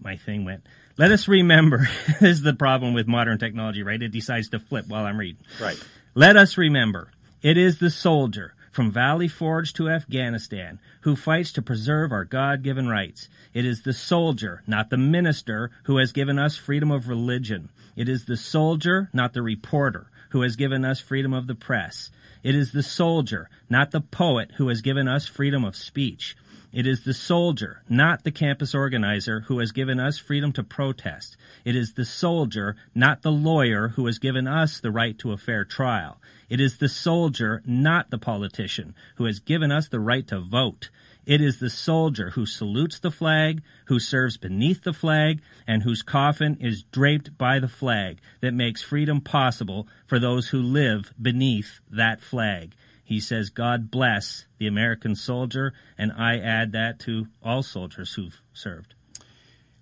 my 0.00 0.16
thing 0.16 0.44
went, 0.44 0.66
let 0.98 1.12
us 1.12 1.28
remember, 1.28 1.88
this 2.20 2.38
is 2.38 2.42
the 2.42 2.52
problem 2.52 2.92
with 2.92 3.06
modern 3.06 3.38
technology, 3.38 3.82
right? 3.82 4.02
It 4.02 4.12
decides 4.12 4.48
to 4.50 4.58
flip 4.58 4.86
while 4.88 5.06
I'm 5.06 5.18
reading. 5.18 5.42
Right. 5.60 5.80
Let 6.14 6.36
us 6.36 6.58
remember, 6.58 7.12
it 7.40 7.56
is 7.56 7.78
the 7.78 7.90
soldier 7.90 8.54
from 8.72 8.90
Valley 8.90 9.28
Forge 9.28 9.72
to 9.74 9.88
Afghanistan 9.88 10.80
who 11.02 11.16
fights 11.16 11.52
to 11.52 11.62
preserve 11.62 12.12
our 12.12 12.24
God 12.24 12.62
given 12.62 12.88
rights. 12.88 13.28
It 13.54 13.64
is 13.64 13.82
the 13.82 13.92
soldier, 13.92 14.62
not 14.66 14.90
the 14.90 14.98
minister, 14.98 15.70
who 15.84 15.96
has 15.98 16.12
given 16.12 16.38
us 16.38 16.56
freedom 16.56 16.90
of 16.90 17.08
religion. 17.08 17.70
It 17.96 18.08
is 18.08 18.24
the 18.24 18.36
soldier, 18.36 19.08
not 19.12 19.32
the 19.32 19.42
reporter, 19.42 20.10
who 20.30 20.42
has 20.42 20.56
given 20.56 20.84
us 20.84 21.00
freedom 21.00 21.32
of 21.32 21.46
the 21.46 21.54
press. 21.54 22.10
It 22.42 22.54
is 22.54 22.72
the 22.72 22.82
soldier, 22.82 23.48
not 23.68 23.90
the 23.90 24.00
poet, 24.00 24.52
who 24.56 24.68
has 24.68 24.80
given 24.80 25.08
us 25.08 25.26
freedom 25.26 25.64
of 25.64 25.74
speech. 25.74 26.36
It 26.70 26.86
is 26.86 27.04
the 27.04 27.14
soldier, 27.14 27.82
not 27.88 28.24
the 28.24 28.30
campus 28.30 28.74
organizer, 28.74 29.40
who 29.40 29.58
has 29.58 29.72
given 29.72 29.98
us 29.98 30.18
freedom 30.18 30.52
to 30.52 30.62
protest. 30.62 31.34
It 31.64 31.74
is 31.74 31.94
the 31.94 32.04
soldier, 32.04 32.76
not 32.94 33.22
the 33.22 33.32
lawyer, 33.32 33.88
who 33.88 34.04
has 34.04 34.18
given 34.18 34.46
us 34.46 34.78
the 34.78 34.90
right 34.90 35.18
to 35.20 35.32
a 35.32 35.38
fair 35.38 35.64
trial. 35.64 36.20
It 36.50 36.60
is 36.60 36.76
the 36.76 36.88
soldier, 36.88 37.62
not 37.64 38.10
the 38.10 38.18
politician, 38.18 38.94
who 39.16 39.24
has 39.24 39.40
given 39.40 39.72
us 39.72 39.88
the 39.88 40.00
right 40.00 40.26
to 40.28 40.40
vote. 40.40 40.90
It 41.24 41.40
is 41.40 41.58
the 41.58 41.70
soldier 41.70 42.30
who 42.30 42.44
salutes 42.44 42.98
the 42.98 43.10
flag, 43.10 43.62
who 43.86 43.98
serves 43.98 44.36
beneath 44.36 44.82
the 44.82 44.94
flag, 44.94 45.40
and 45.66 45.82
whose 45.82 46.02
coffin 46.02 46.56
is 46.60 46.84
draped 46.84 47.36
by 47.38 47.58
the 47.58 47.68
flag 47.68 48.18
that 48.40 48.54
makes 48.54 48.82
freedom 48.82 49.20
possible 49.20 49.88
for 50.06 50.18
those 50.18 50.48
who 50.48 50.60
live 50.60 51.12
beneath 51.20 51.80
that 51.90 52.20
flag. 52.22 52.74
He 53.08 53.20
says, 53.20 53.48
God 53.48 53.90
bless 53.90 54.44
the 54.58 54.66
American 54.66 55.16
soldier, 55.16 55.72
and 55.96 56.12
I 56.12 56.36
add 56.38 56.72
that 56.72 56.98
to 57.00 57.28
all 57.42 57.62
soldiers 57.62 58.12
who've 58.12 58.38
served. 58.52 58.92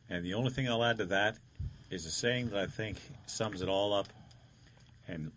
And 0.09 0.25
the 0.25 0.35
only 0.35 0.51
thing 0.51 0.69
I'll 0.69 0.85
add 0.85 0.99
to 0.99 1.07
that 1.07 1.37
is 1.91 2.07
a 2.07 2.13
saying 2.13 2.51
that 2.51 2.61
I 2.61 2.67
think 2.67 2.99
sums 3.27 3.63
it 3.63 3.69
all 3.69 3.93
up. 3.93 4.07
And 5.09 5.33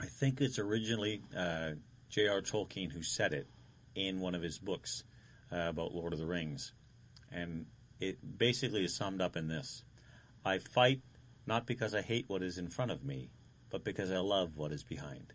I 0.00 0.06
think 0.06 0.40
it's 0.40 0.58
originally 0.58 1.20
uh, 1.36 1.72
J.R. 2.08 2.40
Tolkien 2.40 2.92
who 2.92 3.02
said 3.02 3.34
it 3.34 3.46
in 3.94 4.20
one 4.20 4.34
of 4.34 4.40
his 4.40 4.58
books 4.58 5.04
uh, 5.52 5.66
about 5.68 5.94
Lord 5.94 6.14
of 6.14 6.18
the 6.18 6.24
Rings. 6.24 6.72
And 7.30 7.66
it 8.00 8.38
basically 8.38 8.86
is 8.86 8.96
summed 8.96 9.20
up 9.20 9.36
in 9.36 9.48
this 9.48 9.84
I 10.46 10.56
fight 10.56 11.02
not 11.46 11.66
because 11.66 11.94
I 11.94 12.00
hate 12.00 12.24
what 12.26 12.42
is 12.42 12.56
in 12.56 12.70
front 12.70 12.90
of 12.90 13.04
me, 13.04 13.28
but 13.68 13.84
because 13.84 14.10
I 14.10 14.20
love 14.20 14.56
what 14.56 14.72
is 14.72 14.82
behind. 14.82 15.34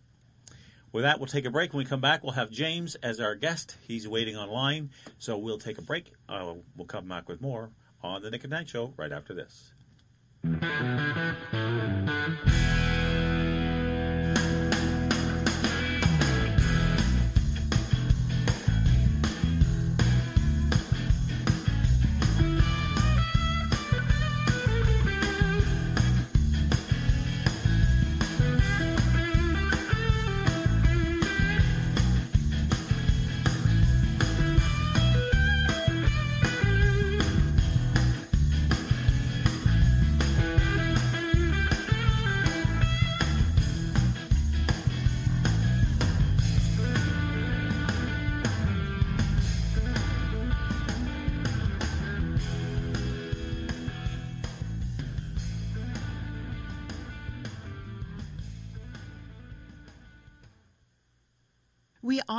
With 0.94 1.04
that, 1.04 1.20
we'll 1.20 1.28
take 1.28 1.46
a 1.46 1.50
break. 1.50 1.74
When 1.74 1.80
we 1.80 1.86
come 1.90 2.02
back, 2.02 2.24
we'll 2.24 2.34
have 2.34 2.52
James 2.52 2.94
as 2.96 3.20
our 3.20 3.34
guest. 3.34 3.78
He's 3.88 4.08
waiting 4.08 4.38
online, 4.38 4.92
so 5.18 5.36
we'll 5.36 5.58
take 5.58 5.80
a 5.80 5.82
break. 5.82 6.14
Uh, 6.30 6.54
we'll 6.78 6.86
come 6.86 7.08
back 7.08 7.28
with 7.28 7.42
more 7.42 7.72
on 8.04 8.22
the 8.22 8.30
Nick 8.30 8.44
at 8.44 8.52
Night 8.52 8.70
Show 8.70 8.94
right 8.96 9.12
after 9.12 9.34
this. 9.34 9.74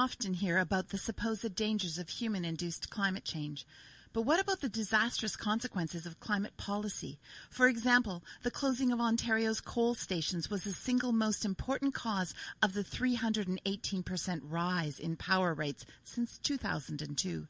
Often 0.05 0.35
hear 0.35 0.59
about 0.59 0.91
the 0.91 0.99
supposed 0.99 1.55
dangers 1.55 1.97
of 1.97 2.11
human 2.11 2.45
induced 2.45 2.91
climate 2.91 3.25
change. 3.25 3.67
But 4.13 4.27
what 4.27 4.39
about 4.39 4.61
the 4.61 4.69
disastrous 4.69 5.35
consequences 5.35 6.05
of 6.05 6.21
climate 6.21 6.59
policy? 6.59 7.19
For 7.49 7.69
example, 7.69 8.23
the 8.43 8.51
closing 8.51 8.93
of 8.93 9.01
Ontario's 9.01 9.63
coal 9.63 9.95
stations 9.95 10.51
was 10.51 10.65
the 10.65 10.73
single 10.73 11.13
most 11.13 11.43
important 11.43 11.95
cause 11.95 12.35
of 12.63 12.75
the 12.75 12.85
318% 12.85 14.43
rise 14.47 14.99
in 14.99 15.17
power 15.17 15.55
rates 15.55 15.87
since 16.03 16.37
2002. 16.37 17.49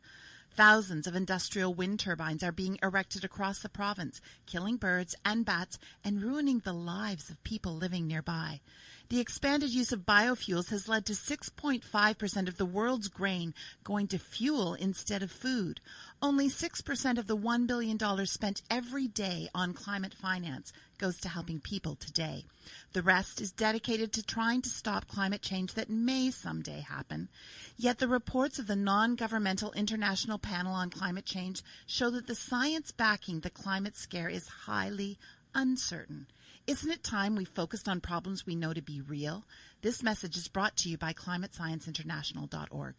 Thousands 0.52 1.08
of 1.08 1.16
industrial 1.16 1.74
wind 1.74 1.98
turbines 1.98 2.44
are 2.44 2.52
being 2.52 2.78
erected 2.84 3.24
across 3.24 3.58
the 3.58 3.68
province, 3.68 4.20
killing 4.46 4.76
birds 4.76 5.16
and 5.24 5.44
bats 5.44 5.76
and 6.04 6.22
ruining 6.22 6.60
the 6.60 6.72
lives 6.72 7.30
of 7.30 7.42
people 7.42 7.74
living 7.74 8.06
nearby. 8.06 8.60
The 9.10 9.20
expanded 9.20 9.70
use 9.70 9.92
of 9.92 10.06
biofuels 10.06 10.70
has 10.70 10.88
led 10.88 11.04
to 11.06 11.12
6.5% 11.12 12.48
of 12.48 12.56
the 12.56 12.64
world's 12.64 13.08
grain 13.08 13.52
going 13.84 14.08
to 14.08 14.18
fuel 14.18 14.74
instead 14.74 15.22
of 15.22 15.30
food. 15.30 15.80
Only 16.22 16.48
6% 16.48 17.18
of 17.18 17.26
the 17.26 17.36
$1 17.36 17.66
billion 17.66 18.26
spent 18.26 18.62
every 18.70 19.06
day 19.06 19.48
on 19.54 19.74
climate 19.74 20.14
finance 20.14 20.72
goes 20.96 21.18
to 21.20 21.28
helping 21.28 21.60
people 21.60 21.96
today. 21.96 22.44
The 22.94 23.02
rest 23.02 23.42
is 23.42 23.52
dedicated 23.52 24.12
to 24.14 24.22
trying 24.22 24.62
to 24.62 24.70
stop 24.70 25.06
climate 25.06 25.42
change 25.42 25.74
that 25.74 25.90
may 25.90 26.30
someday 26.30 26.80
happen. 26.80 27.28
Yet 27.76 27.98
the 27.98 28.08
reports 28.08 28.58
of 28.58 28.66
the 28.66 28.76
non-governmental 28.76 29.72
International 29.72 30.38
Panel 30.38 30.72
on 30.72 30.88
Climate 30.88 31.26
Change 31.26 31.62
show 31.86 32.08
that 32.10 32.26
the 32.26 32.34
science 32.34 32.90
backing 32.90 33.40
the 33.40 33.50
climate 33.50 33.96
scare 33.96 34.30
is 34.30 34.48
highly 34.48 35.18
uncertain. 35.54 36.26
Isn't 36.66 36.90
it 36.90 37.04
time 37.04 37.36
we 37.36 37.44
focused 37.44 37.90
on 37.90 38.00
problems 38.00 38.46
we 38.46 38.56
know 38.56 38.72
to 38.72 38.80
be 38.80 39.02
real? 39.02 39.44
This 39.82 40.02
message 40.02 40.38
is 40.38 40.48
brought 40.48 40.78
to 40.78 40.88
you 40.88 40.96
by 40.96 41.12
climatescienceinternational.org. 41.12 42.94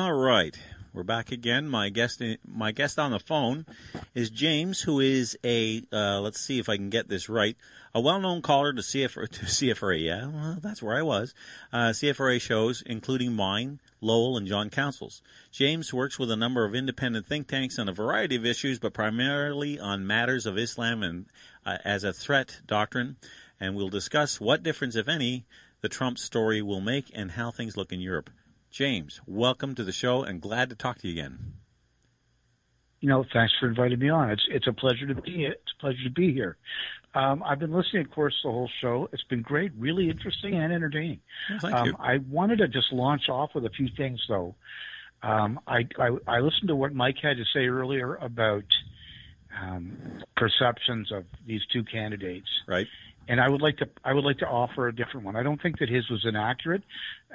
All 0.00 0.14
right, 0.14 0.56
we're 0.94 1.02
back 1.02 1.30
again. 1.30 1.68
My 1.68 1.90
guest, 1.90 2.22
my 2.48 2.72
guest 2.72 2.98
on 2.98 3.10
the 3.10 3.18
phone 3.18 3.66
is 4.14 4.30
James, 4.30 4.80
who 4.80 4.98
is 4.98 5.36
a 5.44 5.82
uh, 5.92 6.22
let's 6.22 6.40
see 6.40 6.58
if 6.58 6.70
I 6.70 6.78
can 6.78 6.88
get 6.88 7.08
this 7.10 7.28
right, 7.28 7.54
a 7.94 8.00
well-known 8.00 8.40
caller 8.40 8.72
to 8.72 8.80
CFRA. 8.80 9.28
To 9.32 9.44
CFRA, 9.44 10.02
yeah, 10.02 10.26
well, 10.28 10.56
that's 10.58 10.82
where 10.82 10.96
I 10.96 11.02
was. 11.02 11.34
Uh, 11.70 11.90
CFRA 11.90 12.40
shows, 12.40 12.82
including 12.86 13.34
mine, 13.34 13.78
Lowell, 14.00 14.38
and 14.38 14.46
John 14.46 14.70
Councils. 14.70 15.20
James 15.52 15.92
works 15.92 16.18
with 16.18 16.30
a 16.30 16.36
number 16.36 16.64
of 16.64 16.74
independent 16.74 17.26
think 17.26 17.46
tanks 17.46 17.78
on 17.78 17.86
a 17.86 17.92
variety 17.92 18.36
of 18.36 18.46
issues, 18.46 18.78
but 18.78 18.94
primarily 18.94 19.78
on 19.78 20.06
matters 20.06 20.46
of 20.46 20.56
Islam 20.56 21.02
and 21.02 21.26
uh, 21.66 21.76
as 21.84 22.04
a 22.04 22.14
threat 22.14 22.62
doctrine. 22.66 23.16
And 23.60 23.76
we'll 23.76 23.90
discuss 23.90 24.40
what 24.40 24.62
difference, 24.62 24.96
if 24.96 25.08
any, 25.08 25.44
the 25.82 25.90
Trump 25.90 26.18
story 26.18 26.62
will 26.62 26.80
make 26.80 27.10
and 27.14 27.32
how 27.32 27.50
things 27.50 27.76
look 27.76 27.92
in 27.92 28.00
Europe. 28.00 28.30
James, 28.70 29.20
welcome 29.26 29.74
to 29.74 29.82
the 29.82 29.90
show 29.90 30.22
and 30.22 30.40
glad 30.40 30.70
to 30.70 30.76
talk 30.76 30.98
to 30.98 31.08
you 31.08 31.14
again. 31.14 31.54
You 33.00 33.08
know, 33.08 33.24
thanks 33.32 33.52
for 33.58 33.68
inviting 33.68 33.98
me 33.98 34.10
on. 34.10 34.30
It's 34.30 34.46
it's 34.48 34.66
a 34.68 34.72
pleasure 34.72 35.06
to 35.08 35.14
be 35.20 35.46
it's 35.46 35.72
a 35.78 35.80
pleasure 35.80 36.04
to 36.04 36.10
be 36.10 36.32
here. 36.32 36.56
Um, 37.14 37.42
I've 37.42 37.58
been 37.58 37.72
listening, 37.72 38.04
of 38.04 38.12
course, 38.12 38.34
the 38.44 38.50
whole 38.50 38.70
show. 38.80 39.08
It's 39.12 39.24
been 39.24 39.42
great, 39.42 39.72
really 39.76 40.08
interesting 40.08 40.54
and 40.54 40.72
entertaining. 40.72 41.20
Thank 41.60 41.74
um, 41.74 41.86
you. 41.86 41.96
I 41.98 42.18
wanted 42.30 42.58
to 42.58 42.68
just 42.68 42.92
launch 42.92 43.28
off 43.28 43.50
with 43.54 43.64
a 43.64 43.70
few 43.70 43.88
things, 43.96 44.20
though. 44.28 44.54
Um, 45.22 45.58
I, 45.66 45.88
I 45.98 46.16
I 46.28 46.40
listened 46.40 46.68
to 46.68 46.76
what 46.76 46.94
Mike 46.94 47.16
had 47.20 47.38
to 47.38 47.44
say 47.52 47.66
earlier 47.66 48.14
about 48.16 48.64
um, 49.60 50.22
perceptions 50.36 51.10
of 51.10 51.24
these 51.44 51.62
two 51.72 51.82
candidates, 51.82 52.48
Right? 52.68 52.86
And 53.28 53.40
I 53.40 53.48
would 53.48 53.62
like 53.62 53.78
to 53.78 53.88
I 54.04 54.12
would 54.12 54.24
like 54.24 54.38
to 54.38 54.46
offer 54.46 54.88
a 54.88 54.94
different 54.94 55.24
one. 55.26 55.36
I 55.36 55.42
don't 55.42 55.60
think 55.60 55.78
that 55.78 55.88
his 55.88 56.08
was 56.10 56.24
inaccurate, 56.24 56.82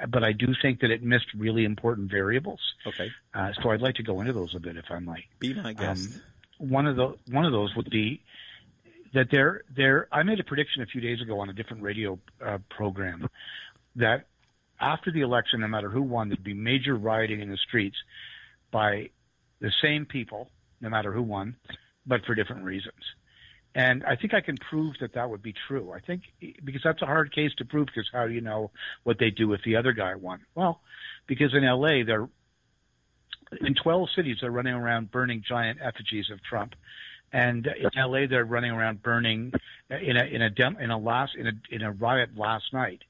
but 0.08 0.22
I 0.24 0.32
do 0.32 0.48
think 0.60 0.80
that 0.80 0.90
it 0.90 1.02
missed 1.02 1.26
really 1.36 1.64
important 1.64 2.10
variables. 2.10 2.60
Okay. 2.86 3.10
Uh, 3.34 3.52
so 3.62 3.70
I'd 3.70 3.80
like 3.80 3.96
to 3.96 4.02
go 4.02 4.20
into 4.20 4.32
those 4.32 4.54
a 4.54 4.60
bit, 4.60 4.76
if 4.76 4.86
I 4.90 4.98
might. 4.98 5.24
Be 5.38 5.54
my 5.54 5.72
guest. 5.72 6.20
Um, 6.60 6.70
one 6.70 6.86
of 6.86 6.96
the 6.96 7.14
one 7.30 7.44
of 7.44 7.52
those 7.52 7.74
would 7.76 7.90
be 7.90 8.22
that 9.14 9.28
there 9.30 9.62
there 9.74 10.08
I 10.12 10.22
made 10.22 10.40
a 10.40 10.44
prediction 10.44 10.82
a 10.82 10.86
few 10.86 11.00
days 11.00 11.20
ago 11.20 11.40
on 11.40 11.48
a 11.48 11.52
different 11.52 11.82
radio 11.82 12.18
uh, 12.44 12.58
program 12.70 13.28
that 13.96 14.26
after 14.80 15.10
the 15.10 15.22
election, 15.22 15.60
no 15.60 15.68
matter 15.68 15.88
who 15.88 16.02
won, 16.02 16.28
there'd 16.28 16.44
be 16.44 16.54
major 16.54 16.94
rioting 16.94 17.40
in 17.40 17.50
the 17.50 17.56
streets 17.56 17.96
by 18.70 19.10
the 19.60 19.72
same 19.82 20.04
people, 20.04 20.50
no 20.80 20.90
matter 20.90 21.12
who 21.12 21.22
won, 21.22 21.56
but 22.06 22.24
for 22.26 22.34
different 22.34 22.64
reasons. 22.64 23.00
And 23.76 24.04
I 24.04 24.16
think 24.16 24.32
I 24.32 24.40
can 24.40 24.56
prove 24.56 24.94
that 25.00 25.12
that 25.12 25.28
would 25.28 25.42
be 25.42 25.52
true. 25.68 25.92
I 25.92 26.00
think 26.00 26.22
because 26.64 26.80
that's 26.82 27.02
a 27.02 27.06
hard 27.06 27.30
case 27.34 27.52
to 27.58 27.64
prove 27.66 27.86
because 27.86 28.08
how 28.10 28.26
do 28.26 28.32
you 28.32 28.40
know 28.40 28.70
what 29.02 29.18
they 29.18 29.28
do 29.28 29.52
if 29.52 29.60
the 29.66 29.76
other 29.76 29.92
guy 29.92 30.14
won? 30.14 30.40
Well, 30.54 30.80
because 31.26 31.52
in 31.52 31.62
LA 31.62 32.02
they're 32.06 32.26
in 33.60 33.74
12 33.74 34.08
cities 34.16 34.38
they're 34.40 34.50
running 34.50 34.72
around 34.72 35.10
burning 35.10 35.44
giant 35.46 35.78
effigies 35.82 36.30
of 36.32 36.42
Trump. 36.42 36.74
And 37.34 37.66
in 37.66 37.90
LA 37.94 38.26
they're 38.26 38.46
running 38.46 38.70
around 38.70 39.02
burning 39.02 39.52
in 39.90 40.16
a 40.16 40.24
in 40.24 40.40
a 40.40 40.48
dem, 40.48 40.78
in 40.80 40.90
a 40.90 40.96
last 40.96 41.34
in 41.36 41.46
a 41.46 41.52
in 41.70 41.82
a 41.82 41.92
riot 41.92 42.30
last 42.34 42.72
night 42.72 43.02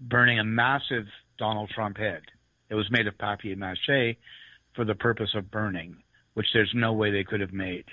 burning 0.00 0.38
a 0.38 0.44
massive 0.44 1.04
Donald 1.38 1.68
Trump 1.68 1.98
head. 1.98 2.22
It 2.70 2.76
was 2.76 2.90
made 2.90 3.06
of 3.06 3.18
papier 3.18 3.56
mache 3.56 4.16
for 4.74 4.86
the 4.86 4.94
purpose 4.94 5.34
of 5.34 5.50
burning, 5.50 5.98
which 6.32 6.46
there's 6.54 6.72
no 6.74 6.94
way 6.94 7.10
they 7.10 7.24
could 7.24 7.42
have 7.42 7.52
made. 7.52 7.84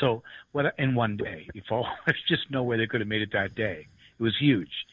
So 0.00 0.22
what 0.52 0.74
in 0.78 0.94
one 0.94 1.16
day, 1.16 1.48
follow? 1.68 1.86
There's 2.06 2.22
just 2.28 2.50
no 2.50 2.62
way 2.62 2.76
they 2.76 2.86
could 2.86 3.00
have 3.00 3.08
made 3.08 3.22
it 3.22 3.32
that 3.32 3.54
day. 3.54 3.86
It 4.18 4.22
was 4.22 4.36
huge. 4.38 4.86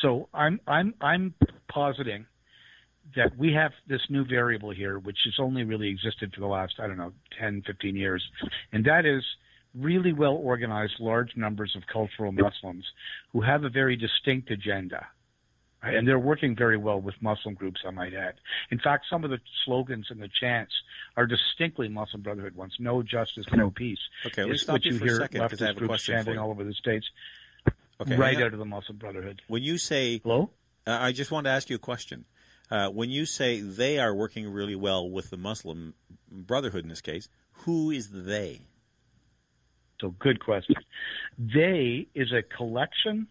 So 0.00 0.28
I'm 0.32 0.60
I'm 0.66 0.94
I'm 1.00 1.34
positing 1.68 2.26
that 3.16 3.36
we 3.36 3.52
have 3.54 3.72
this 3.86 4.02
new 4.08 4.24
variable 4.24 4.70
here, 4.70 4.98
which 4.98 5.18
has 5.24 5.34
only 5.38 5.64
really 5.64 5.88
existed 5.88 6.32
for 6.34 6.40
the 6.40 6.46
last 6.46 6.74
I 6.78 6.86
don't 6.86 6.96
know 6.96 7.12
10, 7.38 7.62
15 7.66 7.96
years, 7.96 8.22
and 8.72 8.84
that 8.84 9.04
is 9.04 9.24
really 9.74 10.12
well 10.12 10.34
organized 10.34 10.94
large 10.98 11.36
numbers 11.36 11.76
of 11.76 11.86
cultural 11.86 12.32
Muslims 12.32 12.84
who 13.32 13.40
have 13.40 13.64
a 13.64 13.68
very 13.68 13.96
distinct 13.96 14.50
agenda. 14.50 15.06
And 15.82 16.06
they're 16.06 16.18
working 16.18 16.54
very 16.54 16.76
well 16.76 17.00
with 17.00 17.14
Muslim 17.22 17.54
groups, 17.54 17.80
I 17.86 17.90
might 17.90 18.12
add. 18.12 18.34
In 18.70 18.78
fact, 18.78 19.06
some 19.08 19.24
of 19.24 19.30
the 19.30 19.38
slogans 19.64 20.08
and 20.10 20.20
the 20.20 20.28
chants 20.28 20.72
are 21.16 21.26
distinctly 21.26 21.88
Muslim 21.88 22.20
Brotherhood 22.22 22.54
ones: 22.54 22.74
"No 22.78 23.02
justice, 23.02 23.46
no 23.52 23.70
peace." 23.70 23.98
Okay, 24.26 24.44
let's 24.44 24.62
stop 24.62 24.84
you 24.84 24.98
for 24.98 25.06
a 25.06 25.10
second, 25.16 25.40
'cause 25.48 25.62
I 25.62 25.68
have 25.68 25.80
a 25.80 25.86
question 25.86 26.12
for 26.12 26.16
chanting 26.18 26.34
you. 26.34 26.40
all 26.40 26.50
over 26.50 26.64
the 26.64 26.74
states, 26.74 27.06
Okay. 28.00 28.14
right 28.16 28.36
out 28.36 28.52
of 28.52 28.58
the 28.58 28.64
Muslim 28.66 28.98
Brotherhood. 28.98 29.40
When 29.48 29.62
you 29.62 29.78
say, 29.78 30.18
Hello. 30.18 30.50
uh, 30.86 30.98
I 31.00 31.12
just 31.12 31.30
want 31.30 31.46
to 31.46 31.50
ask 31.50 31.70
you 31.70 31.76
a 31.76 31.80
question. 31.80 32.26
Uh, 32.70 32.88
when 32.90 33.10
you 33.10 33.24
say 33.26 33.60
they 33.60 33.98
are 33.98 34.14
working 34.14 34.48
really 34.52 34.76
well 34.76 35.08
with 35.10 35.30
the 35.30 35.36
Muslim 35.36 35.94
Brotherhood 36.30 36.82
in 36.84 36.88
this 36.90 37.00
case, 37.00 37.28
who 37.64 37.90
is 37.90 38.10
they? 38.10 38.60
So 40.00 40.10
good 40.10 40.40
question. 40.40 40.76
They 41.38 42.06
is 42.14 42.32
a 42.32 42.42
collection 42.42 43.26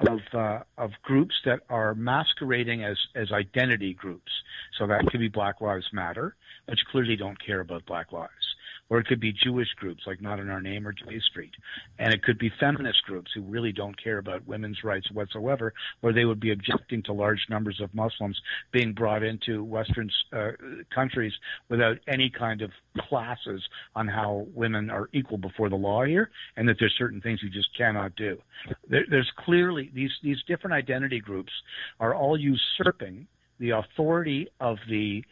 of 0.00 0.20
uh, 0.32 0.60
of 0.76 0.90
groups 1.02 1.34
that 1.44 1.60
are 1.68 1.94
masquerading 1.94 2.84
as 2.84 2.96
as 3.14 3.30
identity 3.32 3.94
groups. 3.94 4.32
So 4.78 4.86
that 4.86 5.06
could 5.06 5.20
be 5.20 5.28
Black 5.28 5.60
Lives 5.60 5.86
Matter, 5.92 6.36
which 6.66 6.80
clearly 6.90 7.16
don't 7.16 7.38
care 7.44 7.60
about 7.60 7.86
Black 7.86 8.12
lives. 8.12 8.43
Or 8.90 8.98
it 8.98 9.06
could 9.06 9.20
be 9.20 9.32
Jewish 9.32 9.68
groups 9.76 10.02
like 10.06 10.20
Not 10.20 10.38
in 10.38 10.50
Our 10.50 10.60
Name 10.60 10.86
or 10.86 10.92
J 10.92 11.18
Street. 11.30 11.52
And 11.98 12.12
it 12.12 12.22
could 12.22 12.38
be 12.38 12.50
feminist 12.60 13.02
groups 13.04 13.30
who 13.34 13.42
really 13.42 13.72
don't 13.72 14.00
care 14.02 14.18
about 14.18 14.46
women's 14.46 14.84
rights 14.84 15.10
whatsoever, 15.10 15.72
or 16.02 16.12
they 16.12 16.24
would 16.24 16.40
be 16.40 16.52
objecting 16.52 17.02
to 17.04 17.12
large 17.12 17.40
numbers 17.48 17.80
of 17.80 17.94
Muslims 17.94 18.38
being 18.72 18.92
brought 18.92 19.22
into 19.22 19.64
Western 19.64 20.10
uh, 20.32 20.50
countries 20.94 21.32
without 21.68 21.96
any 22.08 22.30
kind 22.30 22.60
of 22.60 22.70
classes 23.08 23.62
on 23.96 24.06
how 24.06 24.46
women 24.54 24.90
are 24.90 25.08
equal 25.12 25.38
before 25.38 25.70
the 25.70 25.76
law 25.76 26.04
here, 26.04 26.30
and 26.56 26.68
that 26.68 26.76
there's 26.78 26.94
certain 26.98 27.20
things 27.20 27.40
you 27.42 27.50
just 27.50 27.74
cannot 27.76 28.14
do. 28.16 28.38
There, 28.88 29.04
there's 29.10 29.30
clearly 29.38 29.90
these 29.94 30.12
these 30.22 30.42
different 30.46 30.74
identity 30.74 31.20
groups 31.20 31.52
are 32.00 32.14
all 32.14 32.38
usurping 32.38 33.26
the 33.58 33.70
authority 33.70 34.48
of 34.60 34.78
the 34.88 35.24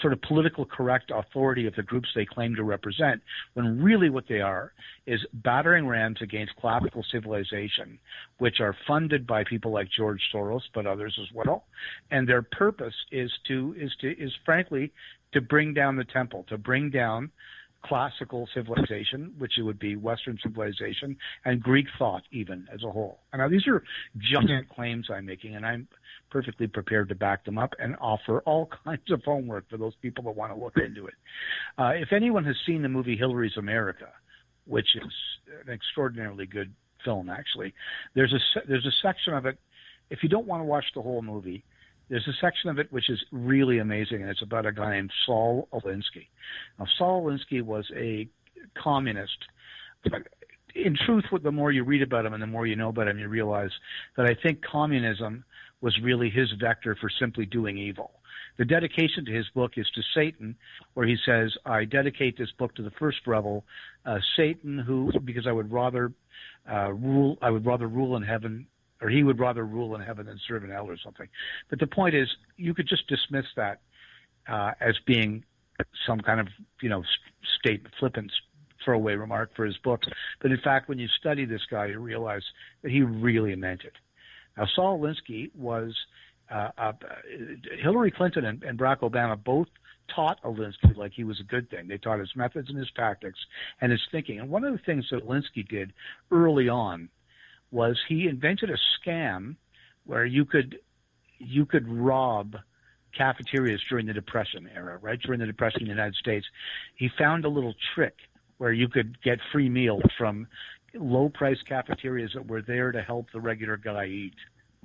sort 0.00 0.12
of 0.12 0.22
political 0.22 0.64
correct 0.64 1.10
authority 1.14 1.66
of 1.66 1.74
the 1.74 1.82
groups 1.82 2.08
they 2.14 2.24
claim 2.24 2.54
to 2.54 2.64
represent, 2.64 3.20
when 3.52 3.82
really 3.82 4.08
what 4.08 4.24
they 4.28 4.40
are 4.40 4.72
is 5.06 5.20
battering 5.32 5.86
rams 5.86 6.18
against 6.22 6.56
classical 6.56 7.04
civilization, 7.12 7.98
which 8.38 8.60
are 8.60 8.74
funded 8.86 9.26
by 9.26 9.44
people 9.44 9.72
like 9.72 9.88
George 9.94 10.20
Soros, 10.32 10.62
but 10.74 10.86
others 10.86 11.18
as 11.20 11.28
well. 11.34 11.64
And 12.10 12.28
their 12.28 12.42
purpose 12.42 12.94
is 13.12 13.30
to 13.48 13.74
is 13.78 13.94
to 14.00 14.10
is 14.18 14.32
frankly 14.44 14.92
to 15.32 15.40
bring 15.40 15.74
down 15.74 15.96
the 15.96 16.04
temple, 16.04 16.44
to 16.48 16.56
bring 16.56 16.90
down 16.90 17.30
classical 17.84 18.48
civilization, 18.54 19.34
which 19.36 19.58
it 19.58 19.62
would 19.62 19.78
be 19.78 19.94
Western 19.96 20.38
civilization, 20.42 21.16
and 21.44 21.62
Greek 21.62 21.86
thought 21.98 22.22
even 22.32 22.66
as 22.72 22.82
a 22.82 22.90
whole. 22.90 23.20
And 23.32 23.40
now 23.40 23.48
these 23.48 23.66
are 23.66 23.82
giant 24.16 24.68
claims 24.70 25.08
I'm 25.10 25.26
making, 25.26 25.54
and 25.54 25.66
I'm 25.66 25.86
perfectly 26.34 26.66
prepared 26.66 27.08
to 27.08 27.14
back 27.14 27.44
them 27.44 27.58
up 27.58 27.72
and 27.78 27.94
offer 28.00 28.40
all 28.40 28.68
kinds 28.84 29.08
of 29.10 29.22
homework 29.24 29.70
for 29.70 29.76
those 29.76 29.94
people 30.02 30.24
that 30.24 30.34
want 30.34 30.52
to 30.52 30.58
look 30.58 30.74
into 30.76 31.06
it. 31.06 31.14
Uh, 31.78 31.92
if 31.94 32.12
anyone 32.12 32.44
has 32.44 32.56
seen 32.66 32.82
the 32.82 32.88
movie 32.88 33.16
Hillary's 33.16 33.56
America, 33.56 34.08
which 34.66 34.88
is 34.96 35.12
an 35.64 35.72
extraordinarily 35.72 36.44
good 36.44 36.72
film, 37.04 37.30
actually, 37.30 37.72
there's 38.16 38.32
a 38.32 38.60
there's 38.66 38.84
a 38.84 38.96
section 39.00 39.32
of 39.32 39.46
it. 39.46 39.56
If 40.10 40.24
you 40.24 40.28
don't 40.28 40.46
want 40.46 40.60
to 40.60 40.64
watch 40.64 40.84
the 40.96 41.02
whole 41.02 41.22
movie, 41.22 41.64
there's 42.10 42.26
a 42.26 42.34
section 42.40 42.68
of 42.68 42.80
it 42.80 42.92
which 42.92 43.08
is 43.08 43.22
really 43.30 43.78
amazing, 43.78 44.22
and 44.22 44.28
it's 44.28 44.42
about 44.42 44.66
a 44.66 44.72
guy 44.72 44.90
named 44.90 45.12
Saul 45.26 45.68
Alinsky. 45.72 46.26
Now, 46.80 46.86
Saul 46.98 47.22
Alinsky 47.22 47.62
was 47.62 47.88
a 47.96 48.28
communist. 48.76 49.38
In 50.74 50.96
truth, 51.06 51.24
the 51.44 51.52
more 51.52 51.70
you 51.70 51.84
read 51.84 52.02
about 52.02 52.26
him 52.26 52.34
and 52.34 52.42
the 52.42 52.48
more 52.48 52.66
you 52.66 52.74
know 52.74 52.88
about 52.88 53.06
him, 53.06 53.20
you 53.20 53.28
realize 53.28 53.70
that 54.16 54.26
I 54.26 54.34
think 54.42 54.58
communism 54.64 55.44
was 55.80 55.98
really 56.02 56.30
his 56.30 56.50
vector 56.60 56.96
for 57.00 57.10
simply 57.20 57.46
doing 57.46 57.78
evil. 57.78 58.12
The 58.56 58.64
dedication 58.64 59.24
to 59.26 59.32
his 59.32 59.46
book 59.54 59.72
is 59.76 59.86
to 59.94 60.02
Satan, 60.14 60.56
where 60.94 61.06
he 61.06 61.16
says, 61.26 61.52
I 61.66 61.84
dedicate 61.84 62.38
this 62.38 62.50
book 62.58 62.74
to 62.76 62.82
the 62.82 62.92
first 62.92 63.18
rebel, 63.26 63.64
uh, 64.06 64.18
Satan, 64.36 64.78
who, 64.78 65.10
because 65.24 65.46
I 65.46 65.52
would 65.52 65.72
rather 65.72 66.12
uh, 66.70 66.92
rule, 66.92 67.36
I 67.42 67.50
would 67.50 67.66
rather 67.66 67.88
rule 67.88 68.16
in 68.16 68.22
heaven 68.22 68.66
or 69.00 69.10
he 69.10 69.22
would 69.22 69.38
rather 69.38 69.66
rule 69.66 69.94
in 69.94 70.00
heaven 70.00 70.26
than 70.26 70.40
serve 70.48 70.64
in 70.64 70.70
hell 70.70 70.86
or 70.88 70.96
something. 70.96 71.28
But 71.68 71.78
the 71.78 71.86
point 71.86 72.14
is, 72.14 72.28
you 72.56 72.74
could 72.74 72.88
just 72.88 73.06
dismiss 73.06 73.44
that 73.56 73.80
uh, 74.48 74.72
as 74.80 74.94
being 75.06 75.44
some 76.06 76.20
kind 76.20 76.40
of 76.40 76.48
you 76.80 76.88
know 76.88 77.02
state 77.58 77.86
flippant 77.98 78.32
throwaway 78.84 79.14
remark 79.14 79.54
for 79.54 79.64
his 79.64 79.76
book. 79.78 80.02
But 80.40 80.50
in 80.50 80.60
fact, 80.62 80.88
when 80.88 80.98
you 80.98 81.08
study 81.18 81.44
this 81.44 81.62
guy, 81.70 81.86
you 81.86 81.98
realize 81.98 82.42
that 82.82 82.90
he 82.90 83.02
really 83.02 83.54
meant 83.56 83.82
it. 83.84 83.94
Now, 84.56 84.66
Saul 84.74 84.98
Alinsky 84.98 85.50
was 85.54 85.94
uh, 86.50 86.70
uh, 86.76 86.92
Hillary 87.82 88.10
Clinton 88.10 88.44
and, 88.44 88.62
and 88.62 88.78
Barack 88.78 89.00
Obama 89.00 89.42
both 89.42 89.68
taught 90.14 90.42
Alinsky 90.42 90.96
like 90.96 91.12
he 91.12 91.24
was 91.24 91.40
a 91.40 91.44
good 91.44 91.70
thing. 91.70 91.88
They 91.88 91.98
taught 91.98 92.20
his 92.20 92.34
methods 92.36 92.68
and 92.68 92.78
his 92.78 92.90
tactics 92.94 93.38
and 93.80 93.90
his 93.90 94.02
thinking. 94.12 94.38
And 94.38 94.50
one 94.50 94.64
of 94.64 94.72
the 94.72 94.78
things 94.84 95.06
that 95.10 95.26
Alinsky 95.26 95.66
did 95.66 95.92
early 96.30 96.68
on 96.68 97.08
was 97.70 97.98
he 98.08 98.28
invented 98.28 98.70
a 98.70 98.76
scam 98.98 99.56
where 100.04 100.24
you 100.24 100.44
could 100.44 100.78
you 101.38 101.66
could 101.66 101.88
rob 101.88 102.56
cafeterias 103.16 103.80
during 103.88 104.06
the 104.06 104.12
Depression 104.12 104.68
era, 104.74 104.98
right? 105.00 105.20
During 105.20 105.40
the 105.40 105.46
Depression 105.46 105.82
in 105.82 105.88
the 105.88 105.94
United 105.94 106.14
States, 106.14 106.46
he 106.94 107.10
found 107.18 107.44
a 107.44 107.48
little 107.48 107.74
trick 107.94 108.14
where 108.58 108.72
you 108.72 108.88
could 108.88 109.20
get 109.22 109.38
free 109.52 109.68
meals 109.68 110.04
from 110.16 110.46
low 110.94 111.28
price 111.28 111.62
cafeterias 111.62 112.32
that 112.34 112.46
were 112.46 112.62
there 112.62 112.92
to 112.92 113.02
help 113.02 113.30
the 113.32 113.40
regular 113.40 113.76
guy 113.76 114.06
eat. 114.06 114.34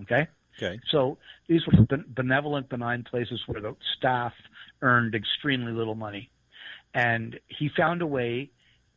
Okay? 0.01 0.27
Okay. 0.61 0.79
So 0.89 1.17
these 1.47 1.61
were 1.65 1.85
benevolent, 2.07 2.69
benign 2.69 3.03
places 3.03 3.41
where 3.47 3.61
the 3.61 3.75
staff 3.97 4.33
earned 4.81 5.15
extremely 5.15 5.71
little 5.71 5.95
money. 5.95 6.29
And 6.93 7.39
he 7.47 7.69
found 7.69 8.01
a 8.01 8.07
way 8.07 8.49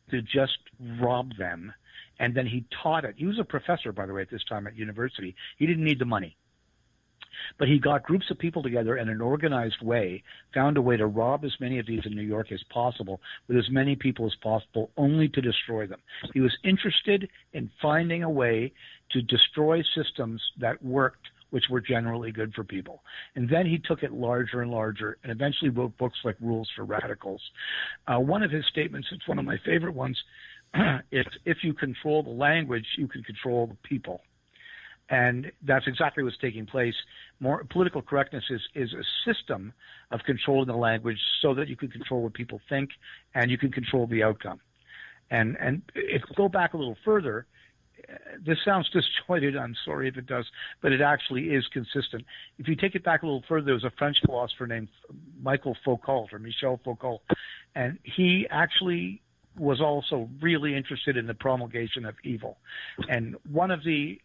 to 0.09 0.21
just 0.21 0.57
rob 0.99 1.37
them. 1.37 1.73
And 2.19 2.35
then 2.35 2.45
he 2.45 2.65
taught 2.83 3.05
it. 3.05 3.15
He 3.17 3.25
was 3.25 3.39
a 3.39 3.43
professor, 3.43 3.91
by 3.91 4.05
the 4.05 4.13
way, 4.13 4.21
at 4.21 4.29
this 4.29 4.43
time 4.43 4.67
at 4.67 4.75
university. 4.75 5.35
He 5.57 5.65
didn't 5.65 5.83
need 5.83 5.99
the 5.99 6.05
money. 6.05 6.37
But 7.57 7.67
he 7.67 7.79
got 7.79 8.03
groups 8.03 8.29
of 8.31 8.39
people 8.39 8.63
together 8.63 8.97
in 8.97 9.09
an 9.09 9.21
organized 9.21 9.81
way, 9.81 10.23
found 10.53 10.77
a 10.77 10.81
way 10.81 10.97
to 10.97 11.07
rob 11.07 11.43
as 11.45 11.53
many 11.59 11.79
of 11.79 11.85
these 11.85 12.05
in 12.05 12.15
New 12.15 12.23
York 12.23 12.51
as 12.51 12.63
possible 12.69 13.21
with 13.47 13.57
as 13.57 13.69
many 13.69 13.95
people 13.95 14.25
as 14.25 14.35
possible, 14.41 14.91
only 14.97 15.27
to 15.29 15.41
destroy 15.41 15.87
them. 15.87 15.99
He 16.33 16.41
was 16.41 16.55
interested 16.63 17.29
in 17.53 17.69
finding 17.81 18.23
a 18.23 18.29
way 18.29 18.73
to 19.11 19.21
destroy 19.21 19.83
systems 19.95 20.41
that 20.59 20.83
worked 20.83 21.27
which 21.53 21.65
were 21.69 21.79
generally 21.79 22.31
good 22.31 22.51
for 22.55 22.63
people. 22.63 23.03
And 23.35 23.47
then 23.47 23.67
he 23.67 23.77
took 23.77 24.01
it 24.01 24.11
larger 24.11 24.63
and 24.63 24.71
larger 24.71 25.19
and 25.21 25.31
eventually 25.31 25.69
wrote 25.69 25.95
books 25.99 26.17
like 26.23 26.35
Rules 26.41 26.67
for 26.75 26.83
Radicals. 26.83 27.43
Uh, 28.07 28.19
one 28.19 28.41
of 28.41 28.49
his 28.49 28.65
statements, 28.71 29.07
it's 29.11 29.27
one 29.27 29.37
of 29.37 29.45
my 29.45 29.57
favorite 29.63 29.93
ones, 29.93 30.17
is 31.11 31.27
if 31.45 31.57
you 31.61 31.75
control 31.75 32.23
the 32.23 32.31
language, 32.31 32.85
you 32.97 33.07
can 33.07 33.21
control 33.21 33.67
the 33.67 33.77
people. 33.87 34.21
And 35.13 35.51
that's 35.61 35.85
exactly 35.85 36.23
what's 36.23 36.39
taking 36.39 36.65
place. 36.65 36.95
More 37.39 37.63
political 37.69 38.01
correctness 38.01 38.45
is, 38.49 38.61
is 38.73 38.93
a 38.93 39.31
system 39.31 39.71
of 40.09 40.21
controlling 40.25 40.65
the 40.65 40.75
language 40.75 41.19
so 41.39 41.53
that 41.53 41.67
you 41.67 41.75
can 41.75 41.89
control 41.89 42.23
what 42.23 42.33
people 42.33 42.59
think 42.67 42.89
and 43.35 43.51
you 43.51 43.59
can 43.59 43.71
control 43.71 44.07
the 44.07 44.23
outcome. 44.23 44.59
And 45.29 45.55
and 45.59 45.83
if 45.93 46.23
we 46.27 46.35
go 46.35 46.49
back 46.49 46.73
a 46.73 46.77
little 46.77 46.97
further, 47.05 47.45
uh, 48.09 48.15
this 48.43 48.57
sounds 48.65 48.89
disjointed. 48.93 49.55
I'm 49.55 49.75
sorry 49.85 50.07
if 50.07 50.17
it 50.17 50.25
does, 50.25 50.45
but 50.81 50.91
it 50.91 51.01
actually 51.01 51.43
is 51.49 51.63
consistent. 51.71 52.25
If 52.57 52.67
you 52.67 52.75
take 52.75 52.95
it 52.95 53.03
back 53.03 53.21
a 53.21 53.27
little 53.27 53.43
further, 53.47 53.65
there 53.65 53.75
was 53.75 53.83
a 53.83 53.93
French 53.99 54.17
philosopher 54.25 54.65
named 54.65 54.87
Michael 55.39 55.77
Foucault 55.85 56.29
or 56.31 56.39
Michel 56.39 56.79
Foucault, 56.83 57.21
and 57.75 57.99
he 58.01 58.47
actually 58.49 59.21
was 59.59 59.79
also 59.79 60.27
really 60.41 60.75
interested 60.75 61.17
in 61.17 61.27
the 61.27 61.35
promulgation 61.35 62.03
of 62.03 62.15
evil. 62.23 62.57
And 63.07 63.35
one 63.51 63.69
of 63.69 63.83
the 63.83 64.19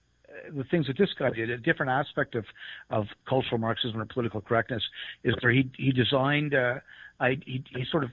the 0.56 0.64
things 0.64 0.86
that 0.86 0.98
this 0.98 1.10
guy 1.18 1.30
did, 1.30 1.50
a 1.50 1.58
different 1.58 1.90
aspect 1.90 2.34
of, 2.34 2.44
of 2.90 3.06
cultural 3.28 3.58
Marxism 3.58 4.00
or 4.00 4.04
political 4.06 4.40
correctness, 4.40 4.82
is 5.24 5.34
where 5.40 5.52
he 5.52 5.70
he 5.76 5.92
designed, 5.92 6.54
uh, 6.54 6.74
I, 7.20 7.38
he, 7.44 7.64
he 7.70 7.84
sort 7.90 8.04
of 8.04 8.10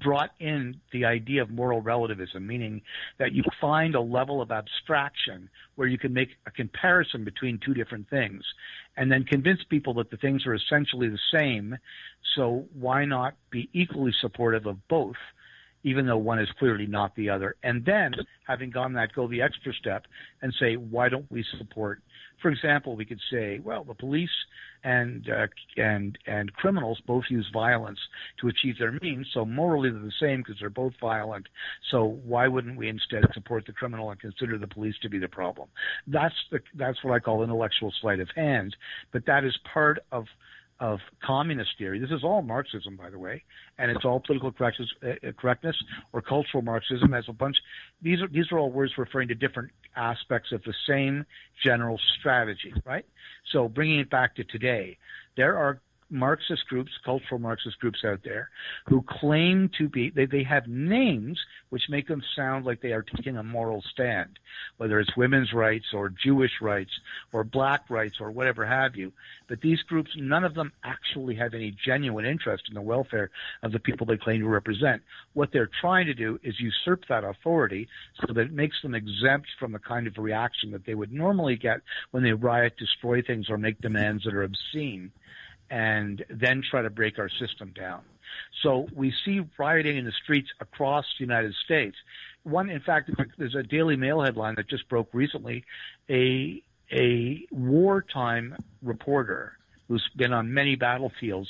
brought 0.00 0.30
in 0.40 0.80
the 0.92 1.04
idea 1.04 1.42
of 1.42 1.50
moral 1.50 1.80
relativism, 1.80 2.46
meaning 2.46 2.82
that 3.18 3.32
you 3.32 3.42
find 3.60 3.94
a 3.94 4.00
level 4.00 4.40
of 4.40 4.50
abstraction 4.50 5.48
where 5.76 5.88
you 5.88 5.98
can 5.98 6.12
make 6.12 6.30
a 6.46 6.50
comparison 6.50 7.24
between 7.24 7.58
two 7.64 7.74
different 7.74 8.08
things, 8.08 8.42
and 8.96 9.10
then 9.10 9.24
convince 9.24 9.60
people 9.68 9.94
that 9.94 10.10
the 10.10 10.16
things 10.16 10.46
are 10.46 10.54
essentially 10.54 11.08
the 11.08 11.18
same. 11.32 11.76
So 12.36 12.66
why 12.72 13.04
not 13.04 13.34
be 13.50 13.68
equally 13.72 14.12
supportive 14.20 14.66
of 14.66 14.76
both? 14.88 15.16
Even 15.84 16.06
though 16.06 16.18
one 16.18 16.40
is 16.40 16.48
clearly 16.58 16.86
not 16.86 17.14
the 17.14 17.30
other. 17.30 17.54
And 17.62 17.84
then, 17.84 18.12
having 18.46 18.70
gone 18.70 18.94
that, 18.94 19.12
go 19.14 19.28
the 19.28 19.42
extra 19.42 19.72
step 19.74 20.06
and 20.42 20.52
say, 20.58 20.74
why 20.76 21.08
don't 21.08 21.30
we 21.30 21.44
support? 21.58 22.02
For 22.42 22.50
example, 22.50 22.96
we 22.96 23.04
could 23.04 23.20
say, 23.30 23.60
well, 23.62 23.84
the 23.84 23.94
police 23.94 24.28
and 24.82 25.28
uh, 25.30 25.46
and 25.76 26.18
and 26.26 26.52
criminals 26.52 27.00
both 27.06 27.24
use 27.30 27.48
violence 27.52 27.98
to 28.40 28.48
achieve 28.48 28.78
their 28.78 28.92
means, 29.00 29.26
so 29.32 29.44
morally 29.44 29.90
they're 29.90 30.00
the 30.00 30.12
same 30.20 30.40
because 30.40 30.56
they're 30.60 30.68
both 30.68 30.92
violent. 31.00 31.46
So 31.90 32.18
why 32.24 32.48
wouldn't 32.48 32.76
we 32.76 32.88
instead 32.88 33.24
support 33.32 33.64
the 33.66 33.72
criminal 33.72 34.10
and 34.10 34.20
consider 34.20 34.58
the 34.58 34.66
police 34.66 34.94
to 35.02 35.08
be 35.08 35.18
the 35.18 35.28
problem? 35.28 35.68
That's 36.06 36.34
the 36.50 36.60
that's 36.74 37.02
what 37.02 37.14
I 37.14 37.18
call 37.18 37.42
intellectual 37.42 37.94
sleight 38.02 38.20
of 38.20 38.28
hand, 38.36 38.76
but 39.10 39.24
that 39.26 39.44
is 39.44 39.56
part 39.72 40.00
of 40.12 40.26
of 40.80 40.98
communist 41.22 41.70
theory. 41.78 41.98
This 41.98 42.10
is 42.10 42.24
all 42.24 42.42
Marxism, 42.42 42.96
by 42.96 43.10
the 43.10 43.18
way, 43.18 43.42
and 43.78 43.90
it's 43.90 44.04
all 44.04 44.20
political 44.20 44.52
correctness, 44.52 44.88
uh, 45.02 45.32
correctness 45.38 45.76
or 46.12 46.20
cultural 46.20 46.62
Marxism. 46.62 47.12
Has 47.12 47.24
a 47.28 47.32
bunch. 47.32 47.56
These 48.02 48.20
are 48.22 48.28
these 48.28 48.50
are 48.50 48.58
all 48.58 48.70
words 48.70 48.92
referring 48.98 49.28
to 49.28 49.34
different 49.34 49.70
aspects 49.96 50.52
of 50.52 50.62
the 50.64 50.74
same 50.88 51.24
general 51.62 51.98
strategy, 52.18 52.74
right? 52.84 53.06
So 53.52 53.68
bringing 53.68 54.00
it 54.00 54.10
back 54.10 54.34
to 54.36 54.44
today, 54.44 54.98
there 55.36 55.56
are 55.56 55.80
Marxist 56.14 56.66
groups, 56.68 56.92
cultural 57.04 57.40
Marxist 57.40 57.78
groups 57.80 58.04
out 58.04 58.20
there, 58.22 58.48
who 58.86 59.02
claim 59.02 59.68
to 59.76 59.88
be, 59.88 60.10
they, 60.10 60.26
they 60.26 60.44
have 60.44 60.68
names 60.68 61.38
which 61.70 61.88
make 61.88 62.06
them 62.06 62.22
sound 62.36 62.64
like 62.64 62.80
they 62.80 62.92
are 62.92 63.02
taking 63.02 63.36
a 63.36 63.42
moral 63.42 63.82
stand, 63.92 64.38
whether 64.76 65.00
it's 65.00 65.16
women's 65.16 65.52
rights 65.52 65.86
or 65.92 66.08
Jewish 66.08 66.52
rights 66.62 66.92
or 67.32 67.42
black 67.42 67.90
rights 67.90 68.20
or 68.20 68.30
whatever 68.30 68.64
have 68.64 68.94
you. 68.94 69.12
But 69.48 69.60
these 69.60 69.82
groups, 69.82 70.12
none 70.16 70.44
of 70.44 70.54
them 70.54 70.72
actually 70.84 71.34
have 71.34 71.52
any 71.52 71.76
genuine 71.84 72.24
interest 72.24 72.64
in 72.68 72.74
the 72.74 72.80
welfare 72.80 73.30
of 73.64 73.72
the 73.72 73.80
people 73.80 74.06
they 74.06 74.16
claim 74.16 74.40
to 74.40 74.48
represent. 74.48 75.02
What 75.32 75.50
they're 75.52 75.70
trying 75.80 76.06
to 76.06 76.14
do 76.14 76.38
is 76.44 76.60
usurp 76.60 77.06
that 77.08 77.24
authority 77.24 77.88
so 78.20 78.32
that 78.32 78.40
it 78.40 78.52
makes 78.52 78.80
them 78.82 78.94
exempt 78.94 79.48
from 79.58 79.72
the 79.72 79.80
kind 79.80 80.06
of 80.06 80.16
reaction 80.16 80.70
that 80.70 80.86
they 80.86 80.94
would 80.94 81.12
normally 81.12 81.56
get 81.56 81.80
when 82.12 82.22
they 82.22 82.32
riot, 82.32 82.76
destroy 82.78 83.20
things, 83.20 83.50
or 83.50 83.58
make 83.58 83.80
demands 83.80 84.22
that 84.24 84.34
are 84.34 84.44
obscene 84.44 85.10
and 85.70 86.24
then 86.28 86.62
try 86.68 86.82
to 86.82 86.90
break 86.90 87.18
our 87.18 87.28
system 87.28 87.72
down. 87.74 88.02
So 88.62 88.88
we 88.94 89.12
see 89.24 89.40
rioting 89.58 89.96
in 89.96 90.04
the 90.04 90.12
streets 90.22 90.48
across 90.60 91.04
the 91.18 91.24
United 91.24 91.54
States. 91.64 91.96
One, 92.42 92.68
in 92.68 92.80
fact, 92.80 93.10
there's 93.38 93.54
a 93.54 93.62
Daily 93.62 93.96
Mail 93.96 94.22
headline 94.22 94.54
that 94.56 94.68
just 94.68 94.88
broke 94.88 95.08
recently. 95.12 95.64
A 96.10 96.62
a 96.92 97.46
wartime 97.50 98.56
reporter 98.82 99.54
who's 99.88 100.06
been 100.16 100.32
on 100.32 100.52
many 100.52 100.76
battlefields, 100.76 101.48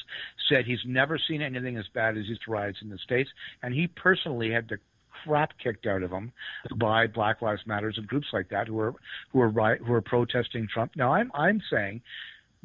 said 0.49 0.65
he's 0.65 0.85
never 0.85 1.19
seen 1.19 1.43
anything 1.43 1.77
as 1.77 1.87
bad 1.95 2.17
as 2.17 2.25
these 2.27 2.39
riots 2.49 2.79
in 2.83 2.89
the 2.89 2.99
states, 2.99 3.31
and 3.63 3.75
he 3.75 3.87
personally 3.87 4.51
had 4.51 4.69
the 4.69 4.79
crap 5.25 5.57
kicked 5.59 5.87
out 5.87 6.03
of 6.03 6.11
him 6.11 6.33
by 6.77 7.07
Black 7.07 7.41
Lives 7.41 7.63
Matters 7.67 7.97
and 7.97 8.07
groups 8.07 8.27
like 8.33 8.49
that 8.49 8.67
who 8.69 8.79
are 8.81 8.95
who 9.33 9.41
are 9.41 9.49
riot, 9.49 9.81
who 9.85 9.93
are 9.93 10.03
protesting 10.03 10.67
Trump. 10.67 10.93
Now 10.97 11.13
I'm 11.13 11.31
I'm 11.35 11.63
saying 11.71 12.03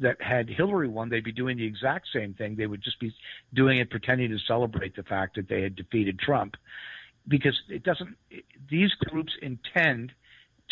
that 0.00 0.20
had 0.20 0.48
Hillary 0.48 0.88
won, 0.88 1.08
they'd 1.08 1.24
be 1.24 1.32
doing 1.32 1.56
the 1.56 1.64
exact 1.64 2.08
same 2.12 2.34
thing. 2.34 2.56
They 2.56 2.66
would 2.66 2.82
just 2.82 2.98
be 3.00 3.14
doing 3.54 3.78
it, 3.78 3.90
pretending 3.90 4.30
to 4.30 4.38
celebrate 4.46 4.96
the 4.96 5.02
fact 5.02 5.36
that 5.36 5.48
they 5.48 5.62
had 5.62 5.76
defeated 5.76 6.18
Trump, 6.18 6.56
because 7.28 7.58
it 7.68 7.82
doesn't. 7.82 8.16
These 8.70 8.92
groups 8.94 9.32
intend 9.42 10.12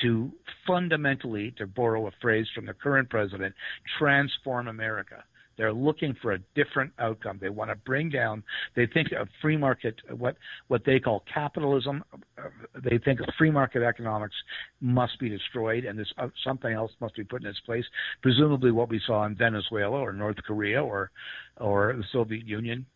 to 0.02 0.32
fundamentally, 0.66 1.52
to 1.58 1.66
borrow 1.66 2.06
a 2.06 2.12
phrase 2.22 2.46
from 2.54 2.66
the 2.66 2.74
current 2.74 3.10
president, 3.10 3.54
transform 3.98 4.68
America. 4.68 5.24
They're 5.58 5.72
looking 5.72 6.16
for 6.22 6.32
a 6.32 6.38
different 6.54 6.92
outcome. 6.98 7.38
They 7.40 7.50
want 7.50 7.70
to 7.70 7.76
bring 7.76 8.08
down. 8.08 8.44
They 8.76 8.86
think 8.86 9.08
of 9.12 9.28
free 9.42 9.56
market, 9.56 9.96
what 10.16 10.36
what 10.68 10.84
they 10.86 11.00
call 11.00 11.24
capitalism. 11.32 12.04
uh, 12.38 12.48
They 12.82 12.98
think 12.98 13.20
of 13.20 13.26
free 13.36 13.50
market 13.50 13.82
economics 13.82 14.36
must 14.80 15.18
be 15.18 15.28
destroyed, 15.28 15.84
and 15.84 15.98
this 15.98 16.10
uh, 16.16 16.28
something 16.44 16.72
else 16.72 16.92
must 17.00 17.16
be 17.16 17.24
put 17.24 17.42
in 17.42 17.48
its 17.48 17.60
place. 17.60 17.84
Presumably, 18.22 18.70
what 18.70 18.88
we 18.88 19.00
saw 19.04 19.26
in 19.26 19.34
Venezuela 19.34 19.98
or 19.98 20.12
North 20.12 20.38
Korea 20.46 20.82
or 20.82 21.10
or 21.58 21.94
the 21.94 22.04
Soviet 22.12 22.46
Union. 22.46 22.86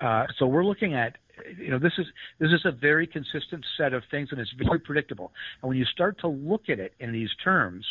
Uh, 0.00 0.26
so 0.38 0.46
we're 0.46 0.64
looking 0.64 0.94
at 0.94 1.16
you 1.58 1.70
know 1.70 1.78
this 1.78 1.92
is 1.98 2.06
this 2.38 2.50
is 2.52 2.60
a 2.64 2.72
very 2.72 3.06
consistent 3.06 3.64
set 3.78 3.92
of 3.94 4.02
things 4.10 4.28
and 4.30 4.40
it's 4.40 4.52
very 4.66 4.78
predictable 4.78 5.32
and 5.62 5.68
when 5.68 5.78
you 5.78 5.84
start 5.86 6.18
to 6.20 6.28
look 6.28 6.68
at 6.68 6.78
it 6.78 6.92
in 7.00 7.12
these 7.12 7.30
terms 7.42 7.86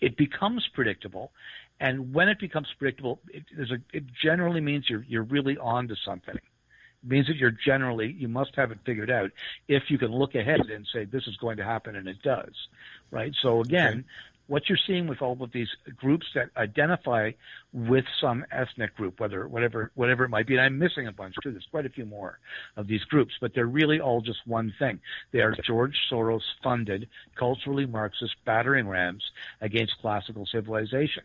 it 0.00 0.16
becomes 0.16 0.66
predictable 0.74 1.32
and 1.80 2.14
when 2.14 2.28
it 2.28 2.38
becomes 2.38 2.68
predictable 2.78 3.20
it, 3.28 3.44
there's 3.56 3.70
a, 3.70 3.78
it 3.92 4.04
generally 4.22 4.60
means 4.60 4.88
you're 4.88 5.04
you're 5.08 5.24
really 5.24 5.56
on 5.58 5.88
to 5.88 5.96
something 6.04 6.36
it 6.36 7.08
means 7.08 7.26
that 7.26 7.36
you're 7.36 7.50
generally 7.50 8.12
you 8.12 8.28
must 8.28 8.54
have 8.54 8.70
it 8.70 8.78
figured 8.84 9.10
out 9.10 9.30
if 9.68 9.84
you 9.88 9.98
can 9.98 10.12
look 10.12 10.34
ahead 10.34 10.60
and 10.60 10.86
say 10.92 11.04
this 11.04 11.26
is 11.26 11.36
going 11.36 11.56
to 11.56 11.64
happen 11.64 11.96
and 11.96 12.08
it 12.08 12.22
does 12.22 12.68
right 13.10 13.34
so 13.42 13.60
again 13.60 14.04
what 14.50 14.68
you're 14.68 14.78
seeing 14.84 15.06
with 15.06 15.22
all 15.22 15.40
of 15.40 15.52
these 15.52 15.68
groups 15.96 16.26
that 16.34 16.50
identify 16.56 17.30
with 17.72 18.04
some 18.20 18.44
ethnic 18.50 18.96
group, 18.96 19.20
whether 19.20 19.46
whatever 19.46 19.92
whatever 19.94 20.24
it 20.24 20.28
might 20.28 20.48
be, 20.48 20.54
and 20.54 20.62
I'm 20.62 20.76
missing 20.76 21.06
a 21.06 21.12
bunch 21.12 21.36
too. 21.40 21.52
There's 21.52 21.68
quite 21.70 21.86
a 21.86 21.90
few 21.90 22.04
more 22.04 22.40
of 22.76 22.88
these 22.88 23.04
groups, 23.04 23.34
but 23.40 23.54
they're 23.54 23.64
really 23.64 24.00
all 24.00 24.20
just 24.20 24.40
one 24.46 24.74
thing. 24.76 24.98
They 25.30 25.38
are 25.38 25.54
George 25.64 25.96
Soros 26.10 26.42
funded, 26.64 27.08
culturally 27.36 27.86
Marxist 27.86 28.34
battering 28.44 28.88
rams 28.88 29.22
against 29.60 30.00
classical 30.00 30.46
civilization. 30.46 31.22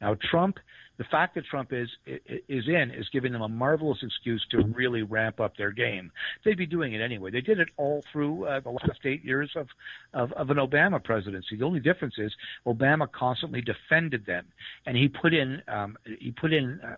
Now, 0.00 0.16
Trump, 0.30 0.58
the 0.98 1.04
fact 1.04 1.34
that 1.34 1.44
Trump 1.46 1.72
is 1.72 1.88
is 2.06 2.68
in 2.68 2.90
is 2.90 3.08
giving 3.12 3.32
them 3.32 3.42
a 3.42 3.48
marvelous 3.48 3.98
excuse 4.02 4.44
to 4.50 4.62
really 4.74 5.02
ramp 5.02 5.40
up 5.40 5.56
their 5.56 5.70
game. 5.70 6.10
They'd 6.44 6.56
be 6.56 6.66
doing 6.66 6.94
it 6.94 7.00
anyway. 7.00 7.30
They 7.30 7.40
did 7.40 7.60
it 7.60 7.68
all 7.76 8.02
through 8.12 8.46
uh, 8.46 8.60
the 8.60 8.70
last 8.70 9.00
eight 9.04 9.24
years 9.24 9.50
of, 9.56 9.68
of 10.14 10.32
of 10.32 10.50
an 10.50 10.56
Obama 10.56 11.02
presidency. 11.02 11.56
The 11.56 11.64
only 11.64 11.80
difference 11.80 12.14
is 12.18 12.32
Obama 12.66 13.10
constantly 13.10 13.60
defended 13.60 14.24
them, 14.26 14.46
and 14.86 14.96
he 14.96 15.08
put 15.08 15.34
in 15.34 15.62
um, 15.68 15.96
he 16.18 16.30
put 16.30 16.52
in. 16.52 16.80
Uh, 16.82 16.96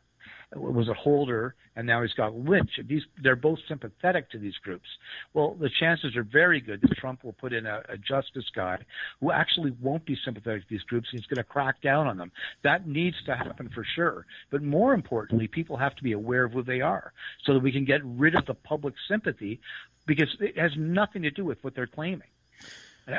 was 0.54 0.88
a 0.88 0.94
Holder, 0.94 1.54
and 1.76 1.86
now 1.86 2.02
he's 2.02 2.14
got 2.14 2.34
Lynch. 2.34 2.70
These 2.86 3.02
they're 3.22 3.36
both 3.36 3.58
sympathetic 3.68 4.30
to 4.30 4.38
these 4.38 4.56
groups. 4.64 4.88
Well, 5.34 5.54
the 5.54 5.70
chances 5.78 6.16
are 6.16 6.22
very 6.22 6.60
good 6.60 6.80
that 6.80 6.96
Trump 6.96 7.22
will 7.22 7.34
put 7.34 7.52
in 7.52 7.66
a, 7.66 7.82
a 7.88 7.98
justice 7.98 8.46
guy 8.54 8.78
who 9.20 9.30
actually 9.30 9.72
won't 9.80 10.06
be 10.06 10.16
sympathetic 10.24 10.62
to 10.62 10.68
these 10.70 10.82
groups. 10.82 11.08
And 11.12 11.20
he's 11.20 11.26
going 11.26 11.36
to 11.36 11.44
crack 11.44 11.82
down 11.82 12.06
on 12.06 12.16
them. 12.16 12.32
That 12.62 12.86
needs 12.86 13.16
to 13.26 13.36
happen 13.36 13.68
for 13.74 13.84
sure. 13.94 14.26
But 14.50 14.62
more 14.62 14.94
importantly, 14.94 15.48
people 15.48 15.76
have 15.76 15.94
to 15.96 16.02
be 16.02 16.12
aware 16.12 16.44
of 16.44 16.52
who 16.52 16.62
they 16.62 16.80
are, 16.80 17.12
so 17.44 17.52
that 17.52 17.60
we 17.60 17.72
can 17.72 17.84
get 17.84 18.00
rid 18.04 18.34
of 18.34 18.46
the 18.46 18.54
public 18.54 18.94
sympathy, 19.06 19.60
because 20.06 20.34
it 20.40 20.58
has 20.58 20.72
nothing 20.76 21.22
to 21.22 21.30
do 21.30 21.44
with 21.44 21.62
what 21.62 21.74
they're 21.74 21.86
claiming. 21.86 22.28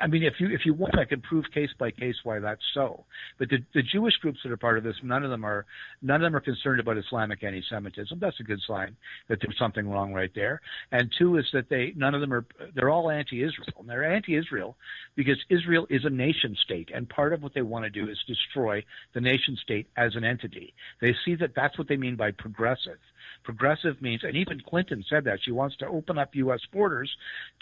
I 0.02 0.06
mean, 0.06 0.24
if 0.24 0.36
you 0.40 0.50
if 0.50 0.66
you 0.66 0.74
want, 0.74 1.00
I 1.00 1.06
can 1.06 1.22
prove 1.22 1.46
case 1.52 1.70
by 1.80 1.90
case 1.90 2.16
why 2.24 2.40
that's 2.40 2.62
so. 2.74 3.06
But 3.40 3.50
the, 3.50 3.58
the 3.74 3.82
Jewish 3.82 4.16
groups 4.18 4.40
that 4.44 4.52
are 4.52 4.58
part 4.58 4.78
of 4.78 4.84
this, 4.84 4.96
none 5.04 5.24
of 5.24 5.32
them 5.32 5.44
are 5.44 5.66
none 6.02 6.18
of 6.18 6.22
them 6.22 6.36
are 6.36 6.42
concerned 6.42 6.80
about 6.80 6.98
Islamic 6.98 7.44
anti-Semitism. 7.44 8.20
That's 8.20 8.40
a 8.40 8.44
good 8.44 8.60
sign 8.68 8.96
that 9.30 9.40
there's 9.42 9.58
something 9.58 9.90
wrong 9.90 10.14
right 10.14 10.32
there. 10.36 10.62
And 10.92 11.12
two 11.18 11.38
is 11.38 11.46
that 11.54 11.70
they 11.70 11.94
none 11.96 12.14
of 12.14 12.22
them 12.22 12.34
are 12.34 12.46
they're 12.76 12.90
all 12.90 13.10
anti-Israel. 13.10 13.78
And 13.80 13.90
they're 13.90 14.14
anti-Israel 14.14 14.76
because 15.16 15.38
Israel 15.50 15.88
is 15.90 16.06
a 16.06 16.10
nation 16.10 16.56
state, 16.64 16.92
and 16.94 17.10
part 17.10 17.34
of 17.34 17.42
what 17.42 17.56
they 17.56 17.64
want 17.64 17.86
to 17.86 17.90
do 17.90 18.10
is 18.10 18.18
destroy 18.28 18.84
the 19.14 19.22
nation 19.22 19.58
state 19.64 19.88
as 19.98 20.16
an 20.16 20.24
entity. 20.24 20.74
They 21.02 21.16
see 21.26 21.36
that 21.36 21.56
that's 21.56 21.78
what 21.80 21.88
they 21.88 21.98
mean 21.98 22.16
by 22.16 22.32
progressive. 22.32 23.00
Progressive 23.44 24.02
means, 24.02 24.24
and 24.24 24.36
even 24.36 24.62
Clinton 24.62 25.04
said 25.10 25.24
that 25.26 25.40
she 25.44 25.52
wants 25.52 25.76
to 25.78 25.88
open 25.88 26.18
up 26.18 26.36
U.S. 26.36 26.62
borders 26.72 27.10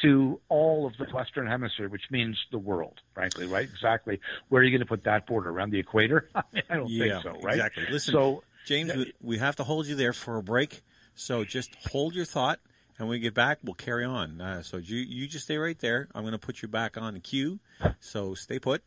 to 0.01 0.39
all 0.49 0.85
of 0.85 0.93
the 0.97 1.05
Western 1.13 1.47
Hemisphere, 1.47 1.89
which 1.89 2.09
means 2.11 2.37
the 2.51 2.57
world, 2.57 2.99
frankly, 3.13 3.45
right? 3.45 3.67
Exactly. 3.69 4.19
Where 4.49 4.61
are 4.61 4.65
you 4.65 4.71
going 4.71 4.85
to 4.85 4.87
put 4.87 5.03
that 5.05 5.27
border? 5.27 5.49
Around 5.49 5.71
the 5.71 5.79
equator? 5.79 6.29
I, 6.35 6.43
don't 6.69 6.89
yeah, 6.89 7.21
think 7.21 7.23
so, 7.23 7.41
right? 7.41 7.55
Exactly. 7.55 7.85
Listen, 7.89 8.13
so, 8.13 8.43
James, 8.65 8.93
we, 8.95 9.13
we 9.21 9.37
have 9.37 9.55
to 9.57 9.63
hold 9.63 9.87
you 9.87 9.95
there 9.95 10.13
for 10.13 10.37
a 10.37 10.43
break. 10.43 10.81
So 11.15 11.43
just 11.43 11.75
hold 11.89 12.13
your 12.13 12.25
thought, 12.25 12.59
and 12.97 13.07
when 13.07 13.17
we 13.17 13.19
get 13.19 13.33
back, 13.33 13.57
we'll 13.63 13.73
carry 13.73 14.05
on. 14.05 14.39
Uh, 14.39 14.61
so 14.61 14.77
you 14.77 14.97
you 14.97 15.27
just 15.27 15.45
stay 15.45 15.57
right 15.57 15.77
there. 15.79 16.07
I'm 16.13 16.21
going 16.21 16.33
to 16.33 16.37
put 16.37 16.61
you 16.61 16.67
back 16.67 16.95
on 16.95 17.15
the 17.15 17.19
queue. 17.19 17.59
So 17.99 18.35
stay 18.35 18.59
put, 18.59 18.83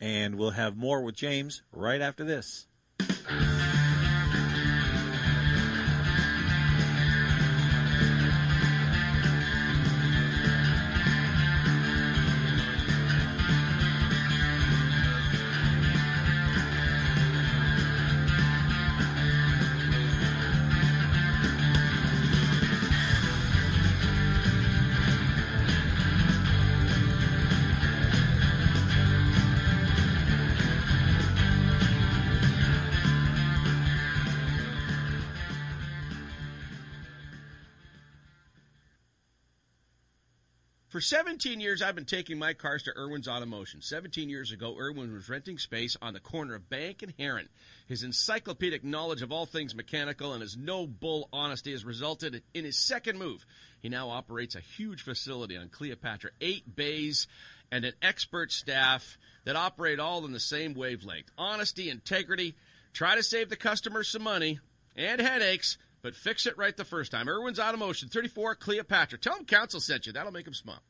and 0.00 0.36
we'll 0.36 0.52
have 0.52 0.76
more 0.76 1.02
with 1.02 1.16
James 1.16 1.62
right 1.72 2.00
after 2.00 2.22
this. 2.22 2.68
For 40.98 41.02
17 41.02 41.60
years, 41.60 41.80
I've 41.80 41.94
been 41.94 42.04
taking 42.04 42.40
my 42.40 42.54
cars 42.54 42.82
to 42.82 42.98
Irwin's 42.98 43.28
Automotion. 43.28 43.84
17 43.84 44.28
years 44.28 44.50
ago, 44.50 44.76
Irwin 44.76 45.12
was 45.12 45.28
renting 45.28 45.56
space 45.56 45.96
on 46.02 46.12
the 46.12 46.18
corner 46.18 46.56
of 46.56 46.68
Bank 46.68 47.04
and 47.04 47.14
Heron. 47.16 47.48
His 47.86 48.02
encyclopedic 48.02 48.82
knowledge 48.82 49.22
of 49.22 49.30
all 49.30 49.46
things 49.46 49.76
mechanical 49.76 50.32
and 50.32 50.42
his 50.42 50.56
no 50.56 50.88
bull 50.88 51.28
honesty 51.32 51.70
has 51.70 51.84
resulted 51.84 52.42
in 52.52 52.64
his 52.64 52.76
second 52.76 53.16
move. 53.16 53.46
He 53.80 53.88
now 53.88 54.10
operates 54.10 54.56
a 54.56 54.60
huge 54.60 55.02
facility 55.02 55.56
on 55.56 55.68
Cleopatra, 55.68 56.30
eight 56.40 56.74
bays, 56.74 57.28
and 57.70 57.84
an 57.84 57.92
expert 58.02 58.50
staff 58.50 59.18
that 59.44 59.54
operate 59.54 60.00
all 60.00 60.24
in 60.24 60.32
the 60.32 60.40
same 60.40 60.74
wavelength. 60.74 61.30
Honesty, 61.38 61.90
integrity, 61.90 62.56
try 62.92 63.14
to 63.14 63.22
save 63.22 63.50
the 63.50 63.56
customer 63.56 64.02
some 64.02 64.24
money 64.24 64.58
and 64.96 65.20
headaches 65.20 65.78
but 66.02 66.14
fix 66.14 66.46
it 66.46 66.56
right 66.56 66.76
the 66.76 66.84
first 66.84 67.10
time. 67.10 67.28
Irwin's 67.28 67.58
Automotion, 67.58 68.10
34 68.10 68.54
Cleopatra. 68.54 69.18
Tell 69.18 69.36
him 69.36 69.44
Council 69.44 69.80
sent 69.80 70.06
you. 70.06 70.12
That'll 70.12 70.32
make 70.32 70.46
him 70.46 70.54
smile. 70.54 70.80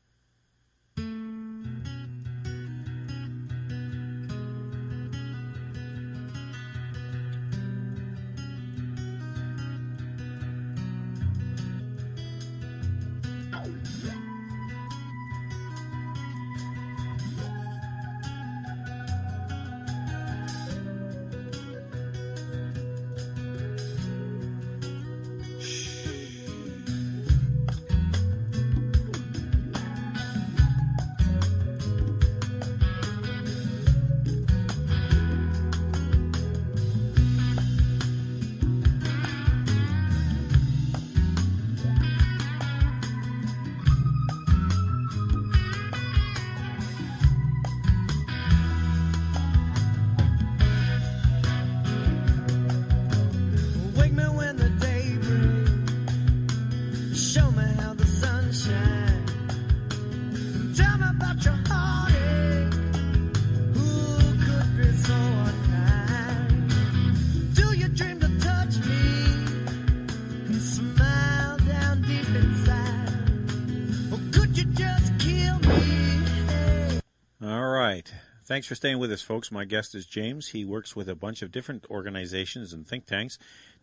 Thanks 78.49 78.65
for 78.65 78.73
staying 78.73 78.97
with 78.97 79.11
us, 79.11 79.21
folks. 79.21 79.51
My 79.51 79.63
guest 79.63 79.93
is 79.93 80.07
James. 80.07 80.47
He 80.47 80.65
works 80.65 80.95
with 80.95 81.07
a 81.07 81.13
bunch 81.13 81.43
of 81.43 81.51
different 81.51 81.85
organizations 81.87 82.73
and 82.73 82.85
think 82.85 83.05
tanks 83.05 83.37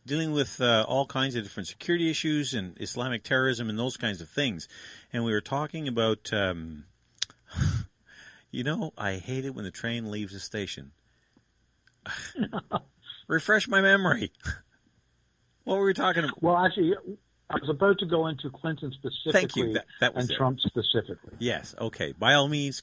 dealing 0.04 0.32
with 0.32 0.60
uh, 0.60 0.84
all 0.88 1.06
kinds 1.06 1.36
of 1.36 1.44
different 1.44 1.68
security 1.68 2.10
issues 2.10 2.52
and 2.52 2.76
Islamic 2.80 3.22
terrorism 3.22 3.70
and 3.70 3.78
those 3.78 3.96
kinds 3.96 4.20
of 4.20 4.28
things. 4.28 4.66
And 5.12 5.24
we 5.24 5.30
were 5.30 5.40
talking 5.40 5.86
about, 5.86 6.32
um, 6.32 6.86
you 8.50 8.64
know, 8.64 8.92
I 8.98 9.18
hate 9.18 9.44
it 9.44 9.54
when 9.54 9.64
the 9.64 9.70
train 9.70 10.10
leaves 10.10 10.32
the 10.32 10.40
station. 10.40 10.90
Refresh 13.28 13.68
my 13.68 13.80
memory. 13.80 14.32
what 15.62 15.78
were 15.78 15.86
we 15.86 15.94
talking 15.94 16.24
about? 16.24 16.42
Well, 16.42 16.56
actually, 16.56 16.92
I 17.50 17.54
was 17.54 17.70
about 17.70 18.00
to 18.00 18.06
go 18.06 18.26
into 18.26 18.50
Clinton 18.50 18.90
specifically 18.90 19.32
Thank 19.32 19.54
you. 19.54 19.72
That- 19.74 19.86
that 20.00 20.14
was 20.16 20.24
and 20.24 20.32
it. 20.32 20.36
Trump 20.36 20.58
specifically. 20.58 21.34
Yes. 21.38 21.76
Okay. 21.80 22.14
By 22.18 22.34
all 22.34 22.48
means. 22.48 22.82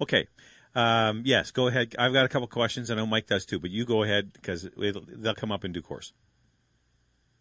Okay. 0.00 0.26
Um, 0.74 1.22
yes. 1.24 1.50
Go 1.50 1.68
ahead. 1.68 1.94
I've 1.98 2.12
got 2.12 2.24
a 2.24 2.28
couple 2.28 2.46
questions. 2.48 2.90
I 2.90 2.94
know 2.94 3.06
Mike 3.06 3.26
does 3.26 3.44
too, 3.44 3.58
but 3.58 3.70
you 3.70 3.84
go 3.84 4.02
ahead 4.02 4.32
because 4.32 4.68
they'll 4.76 5.34
come 5.34 5.52
up 5.52 5.64
in 5.64 5.72
due 5.72 5.82
course. 5.82 6.12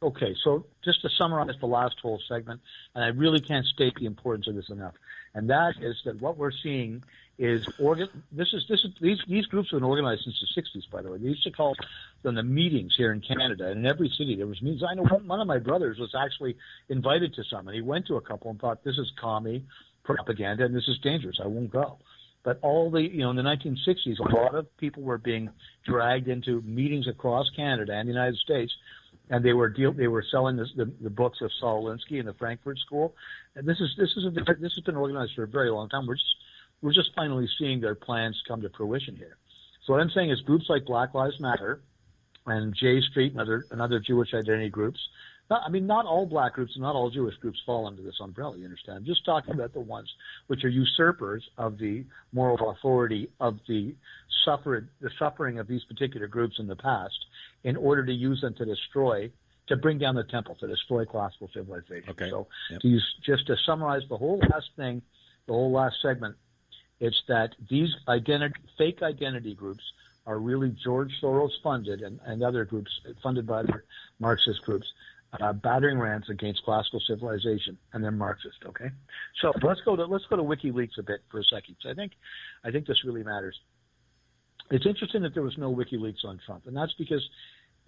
Okay, 0.01 0.35
so 0.43 0.63
just 0.85 1.01
to 1.01 1.09
summarize 1.17 1.55
the 1.59 1.65
last 1.65 1.95
whole 1.99 2.21
segment, 2.29 2.61
and 2.93 3.03
I 3.03 3.07
really 3.07 3.39
can't 3.39 3.65
state 3.65 3.95
the 3.99 4.05
importance 4.05 4.47
of 4.47 4.53
this 4.53 4.69
enough, 4.69 4.93
and 5.33 5.49
that 5.49 5.73
is 5.81 5.95
that 6.05 6.21
what 6.21 6.37
we're 6.37 6.51
seeing 6.51 7.03
is 7.39 7.67
organ. 7.79 8.07
This 8.31 8.53
is 8.53 8.63
this 8.69 8.81
is 8.83 8.91
these 9.01 9.17
these 9.27 9.47
groups 9.47 9.71
have 9.71 9.79
been 9.79 9.89
organized 9.89 10.21
since 10.23 10.39
the 10.39 10.61
'60s. 10.61 10.87
By 10.91 11.01
the 11.01 11.11
way, 11.11 11.17
they 11.17 11.25
used 11.25 11.43
to 11.45 11.51
call 11.51 11.75
them 12.21 12.35
the 12.35 12.43
meetings 12.43 12.93
here 12.95 13.11
in 13.11 13.21
Canada, 13.21 13.71
and 13.71 13.79
in 13.79 13.85
every 13.87 14.09
city 14.09 14.35
there 14.35 14.45
was 14.45 14.61
meetings. 14.61 14.83
I 14.87 14.93
know 14.93 15.01
one, 15.01 15.27
one 15.27 15.41
of 15.41 15.47
my 15.47 15.57
brothers 15.57 15.97
was 15.97 16.13
actually 16.13 16.57
invited 16.89 17.33
to 17.33 17.43
some, 17.49 17.67
and 17.67 17.73
he 17.73 17.81
went 17.81 18.05
to 18.07 18.17
a 18.17 18.21
couple 18.21 18.51
and 18.51 18.59
thought 18.59 18.83
this 18.83 18.99
is 18.99 19.11
commie 19.19 19.65
propaganda 20.07 20.65
and 20.65 20.75
this 20.75 20.87
is 20.87 20.97
dangerous. 20.99 21.39
I 21.43 21.47
won't 21.47 21.69
go. 21.69 21.99
But 22.47 22.59
all 22.61 22.89
the, 22.89 23.01
you 23.01 23.17
know, 23.17 23.31
in 23.31 23.35
the 23.35 23.41
1960s, 23.41 24.19
a 24.19 24.33
lot 24.33 24.55
of 24.55 24.65
people 24.77 25.03
were 25.03 25.17
being 25.17 25.49
dragged 25.85 26.29
into 26.29 26.61
meetings 26.61 27.05
across 27.05 27.45
Canada 27.53 27.91
and 27.91 28.07
the 28.07 28.13
United 28.13 28.37
States, 28.37 28.71
and 29.29 29.43
they 29.43 29.51
were 29.51 29.67
deal, 29.67 29.91
they 29.91 30.07
were 30.07 30.23
selling 30.31 30.55
this, 30.55 30.69
the, 30.77 30.89
the 31.01 31.09
books 31.09 31.39
of 31.41 31.51
Saul 31.59 31.83
Alinsky 31.83 32.19
and 32.19 32.25
the 32.25 32.33
Frankfurt 32.35 32.79
School. 32.79 33.13
And 33.57 33.67
this 33.67 33.81
is 33.81 33.89
this 33.97 34.13
is 34.15 34.23
a, 34.27 34.29
this 34.61 34.71
has 34.75 34.83
been 34.85 34.95
organized 34.95 35.33
for 35.35 35.43
a 35.43 35.47
very 35.47 35.69
long 35.69 35.89
time. 35.89 36.07
We're 36.07 36.15
just 36.15 36.35
we're 36.81 36.93
just 36.93 37.09
finally 37.17 37.49
seeing 37.59 37.81
their 37.81 37.95
plans 37.95 38.41
come 38.47 38.61
to 38.61 38.69
fruition 38.77 39.17
here. 39.17 39.35
So 39.85 39.91
what 39.91 40.01
I'm 40.01 40.11
saying 40.11 40.29
is 40.31 40.39
groups 40.39 40.67
like 40.69 40.85
Black 40.85 41.13
Lives 41.13 41.41
Matter 41.41 41.81
and 42.45 42.73
J 42.73 43.01
Street 43.11 43.33
and 43.33 43.41
other 43.41 43.65
and 43.71 43.81
other 43.81 43.99
Jewish 43.99 44.33
identity 44.33 44.69
groups. 44.69 45.01
Not, 45.49 45.61
I 45.65 45.69
mean, 45.69 45.87
not 45.87 46.05
all 46.05 46.25
black 46.25 46.53
groups 46.53 46.73
and 46.75 46.83
not 46.83 46.95
all 46.95 47.09
Jewish 47.09 47.35
groups 47.37 47.59
fall 47.65 47.87
under 47.87 48.01
this 48.01 48.15
umbrella. 48.19 48.57
You 48.57 48.65
understand? 48.65 48.97
I'm 48.97 49.05
just 49.05 49.23
talking 49.25 49.53
about 49.53 49.73
the 49.73 49.79
ones 49.79 50.09
which 50.47 50.63
are 50.63 50.69
usurpers 50.69 51.43
of 51.57 51.77
the 51.77 52.05
moral 52.33 52.71
authority 52.71 53.29
of 53.39 53.59
the 53.67 53.95
suffered 54.43 54.89
the 55.01 55.09
suffering 55.19 55.59
of 55.59 55.67
these 55.67 55.83
particular 55.85 56.27
groups 56.27 56.59
in 56.59 56.67
the 56.67 56.75
past, 56.75 57.25
in 57.63 57.75
order 57.75 58.05
to 58.05 58.13
use 58.13 58.41
them 58.41 58.53
to 58.55 58.65
destroy, 58.65 59.29
to 59.67 59.75
bring 59.75 59.97
down 59.97 60.15
the 60.15 60.23
temple, 60.23 60.55
to 60.55 60.67
destroy 60.67 61.05
classical 61.05 61.49
civilization. 61.53 62.09
Okay. 62.09 62.29
So 62.29 62.47
Yep. 62.69 62.81
to 62.81 62.87
use, 62.87 63.15
just 63.25 63.47
to 63.47 63.55
summarize 63.65 64.03
the 64.09 64.17
whole 64.17 64.39
last 64.51 64.69
thing, 64.75 65.01
the 65.45 65.53
whole 65.53 65.71
last 65.71 66.01
segment, 66.01 66.35
it's 66.99 67.21
that 67.27 67.55
these 67.69 67.93
identity, 68.07 68.59
fake 68.77 69.01
identity 69.01 69.53
groups 69.53 69.83
are 70.25 70.39
really 70.39 70.75
George 70.83 71.13
Soros 71.21 71.51
funded 71.63 72.01
and, 72.01 72.19
and 72.25 72.43
other 72.43 72.65
groups 72.65 72.91
funded 73.23 73.47
by 73.47 73.59
other 73.59 73.85
Marxist 74.19 74.61
groups, 74.63 74.87
uh, 75.33 75.53
battering 75.53 75.99
rants 75.99 76.29
against 76.29 76.63
classical 76.63 76.99
civilization, 77.01 77.77
and 77.93 78.03
they're 78.03 78.11
Marxist. 78.11 78.57
Okay, 78.65 78.89
so 79.41 79.51
let's 79.61 79.81
go 79.81 79.95
to 79.95 80.05
let's 80.05 80.25
go 80.29 80.35
to 80.35 80.43
WikiLeaks 80.43 80.97
a 80.97 81.03
bit 81.03 81.21
for 81.29 81.39
a 81.39 81.43
second. 81.43 81.75
'cause 81.81 81.91
I 81.91 81.93
think 81.93 82.13
I 82.63 82.71
think 82.71 82.87
this 82.87 83.03
really 83.03 83.23
matters. 83.23 83.59
It's 84.69 84.85
interesting 84.85 85.21
that 85.21 85.33
there 85.33 85.43
was 85.43 85.57
no 85.57 85.73
WikiLeaks 85.73 86.25
on 86.25 86.39
Trump, 86.45 86.67
and 86.67 86.75
that's 86.75 86.93
because 86.93 87.27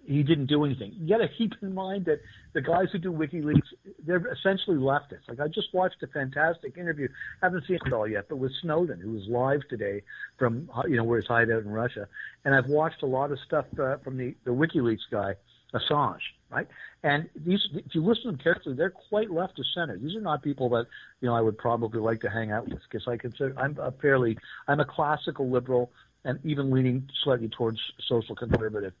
he 0.06 0.22
didn't 0.22 0.46
do 0.46 0.64
anything. 0.64 0.94
You 0.98 1.08
got 1.08 1.18
to 1.18 1.28
keep 1.28 1.52
in 1.60 1.74
mind 1.74 2.06
that 2.06 2.20
the 2.54 2.62
guys 2.62 2.86
who 2.90 2.98
do 2.98 3.12
WikiLeaks, 3.12 3.68
they're 4.04 4.26
essentially 4.32 4.78
leftists. 4.78 5.28
Like 5.28 5.40
I 5.40 5.48
just 5.48 5.74
watched 5.74 6.02
a 6.02 6.06
fantastic 6.06 6.78
interview, 6.78 7.08
I 7.42 7.46
haven't 7.46 7.66
seen 7.66 7.78
it 7.84 7.92
all 7.92 8.08
yet, 8.08 8.26
but 8.28 8.36
with 8.36 8.52
Snowden, 8.62 8.98
who 9.00 9.12
was 9.12 9.26
live 9.28 9.60
today 9.68 10.02
from 10.38 10.70
you 10.88 10.96
know 10.96 11.04
where 11.04 11.20
his 11.20 11.26
hideout 11.26 11.62
in 11.62 11.70
Russia, 11.70 12.08
and 12.44 12.54
I've 12.54 12.68
watched 12.68 13.02
a 13.02 13.06
lot 13.06 13.30
of 13.30 13.38
stuff 13.40 13.66
uh, 13.78 13.98
from 13.98 14.16
the 14.16 14.34
the 14.44 14.52
WikiLeaks 14.52 15.08
guy, 15.10 15.34
Assange, 15.74 16.20
right? 16.50 16.66
And 17.02 17.28
these, 17.34 17.60
if 17.74 17.94
you 17.94 18.04
listen 18.04 18.24
to 18.24 18.30
them 18.32 18.38
carefully, 18.38 18.74
they're 18.74 18.90
quite 18.90 19.30
left 19.30 19.58
of 19.58 19.64
center. 19.74 19.98
These 19.98 20.16
are 20.16 20.20
not 20.20 20.42
people 20.42 20.68
that 20.70 20.86
you 21.20 21.28
know 21.28 21.34
I 21.34 21.40
would 21.40 21.58
probably 21.58 22.00
like 22.00 22.20
to 22.20 22.30
hang 22.30 22.50
out 22.50 22.68
with 22.68 22.80
because 22.90 23.06
I 23.08 23.16
consider 23.16 23.54
I'm 23.58 23.78
a 23.78 23.92
fairly 23.92 24.36
I'm 24.68 24.80
a 24.80 24.84
classical 24.84 25.50
liberal 25.50 25.90
and 26.24 26.38
even 26.44 26.70
leaning 26.70 27.08
slightly 27.24 27.48
towards 27.48 27.78
social 28.08 28.34
conservative. 28.34 28.92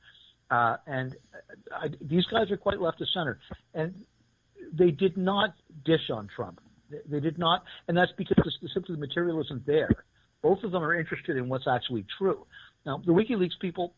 Uh, 0.50 0.76
and 0.86 1.16
I, 1.72 1.88
these 2.00 2.24
guys 2.26 2.50
are 2.50 2.56
quite 2.56 2.80
left 2.80 3.00
of 3.00 3.08
center, 3.14 3.38
and 3.74 3.94
they 4.72 4.90
did 4.90 5.16
not 5.16 5.54
dish 5.84 6.10
on 6.12 6.28
Trump. 6.34 6.60
They, 7.08 7.20
did 7.20 7.38
not, 7.38 7.62
and 7.86 7.96
that's 7.96 8.10
because 8.18 8.36
the, 8.60 8.68
simply 8.74 8.96
the 8.96 9.00
material 9.00 9.40
isn't 9.42 9.64
there. 9.64 10.04
Both 10.42 10.64
of 10.64 10.72
them 10.72 10.82
are 10.82 10.98
interested 10.98 11.36
in 11.36 11.48
what's 11.48 11.68
actually 11.68 12.04
true. 12.18 12.46
Now, 12.84 13.00
the 13.04 13.12
WikiLeaks 13.12 13.60
people, 13.60 13.94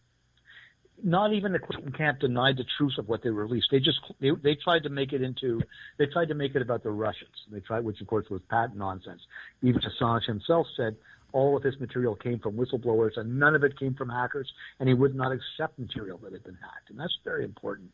not 1.02 1.32
even 1.32 1.52
the 1.52 1.58
Clinton 1.58 1.92
camp 1.92 2.20
denied 2.20 2.56
the 2.56 2.64
truth 2.76 2.94
of 2.98 3.08
what 3.08 3.22
they 3.22 3.30
released. 3.30 3.68
They 3.70 3.80
just 3.80 4.00
they, 4.20 4.30
they 4.30 4.54
tried 4.54 4.84
to 4.84 4.88
make 4.88 5.12
it 5.12 5.22
into 5.22 5.62
they 5.98 6.06
tried 6.06 6.28
to 6.28 6.34
make 6.34 6.54
it 6.54 6.62
about 6.62 6.82
the 6.82 6.90
Russians. 6.90 7.34
They 7.50 7.60
tried, 7.60 7.84
which 7.84 8.00
of 8.00 8.06
course 8.06 8.28
was 8.30 8.40
patent 8.50 8.76
nonsense. 8.76 9.22
Even 9.62 9.80
Assange 9.80 10.26
himself 10.26 10.66
said 10.76 10.96
all 11.32 11.56
of 11.56 11.62
his 11.62 11.78
material 11.80 12.14
came 12.14 12.38
from 12.38 12.56
whistleblowers 12.56 13.16
and 13.16 13.38
none 13.38 13.54
of 13.54 13.64
it 13.64 13.78
came 13.78 13.94
from 13.94 14.08
hackers, 14.08 14.52
and 14.78 14.88
he 14.88 14.94
would 14.94 15.14
not 15.14 15.32
accept 15.32 15.78
material 15.78 16.18
that 16.18 16.32
had 16.32 16.44
been 16.44 16.58
hacked. 16.60 16.90
And 16.90 16.98
that's 16.98 17.16
very 17.24 17.44
important. 17.44 17.90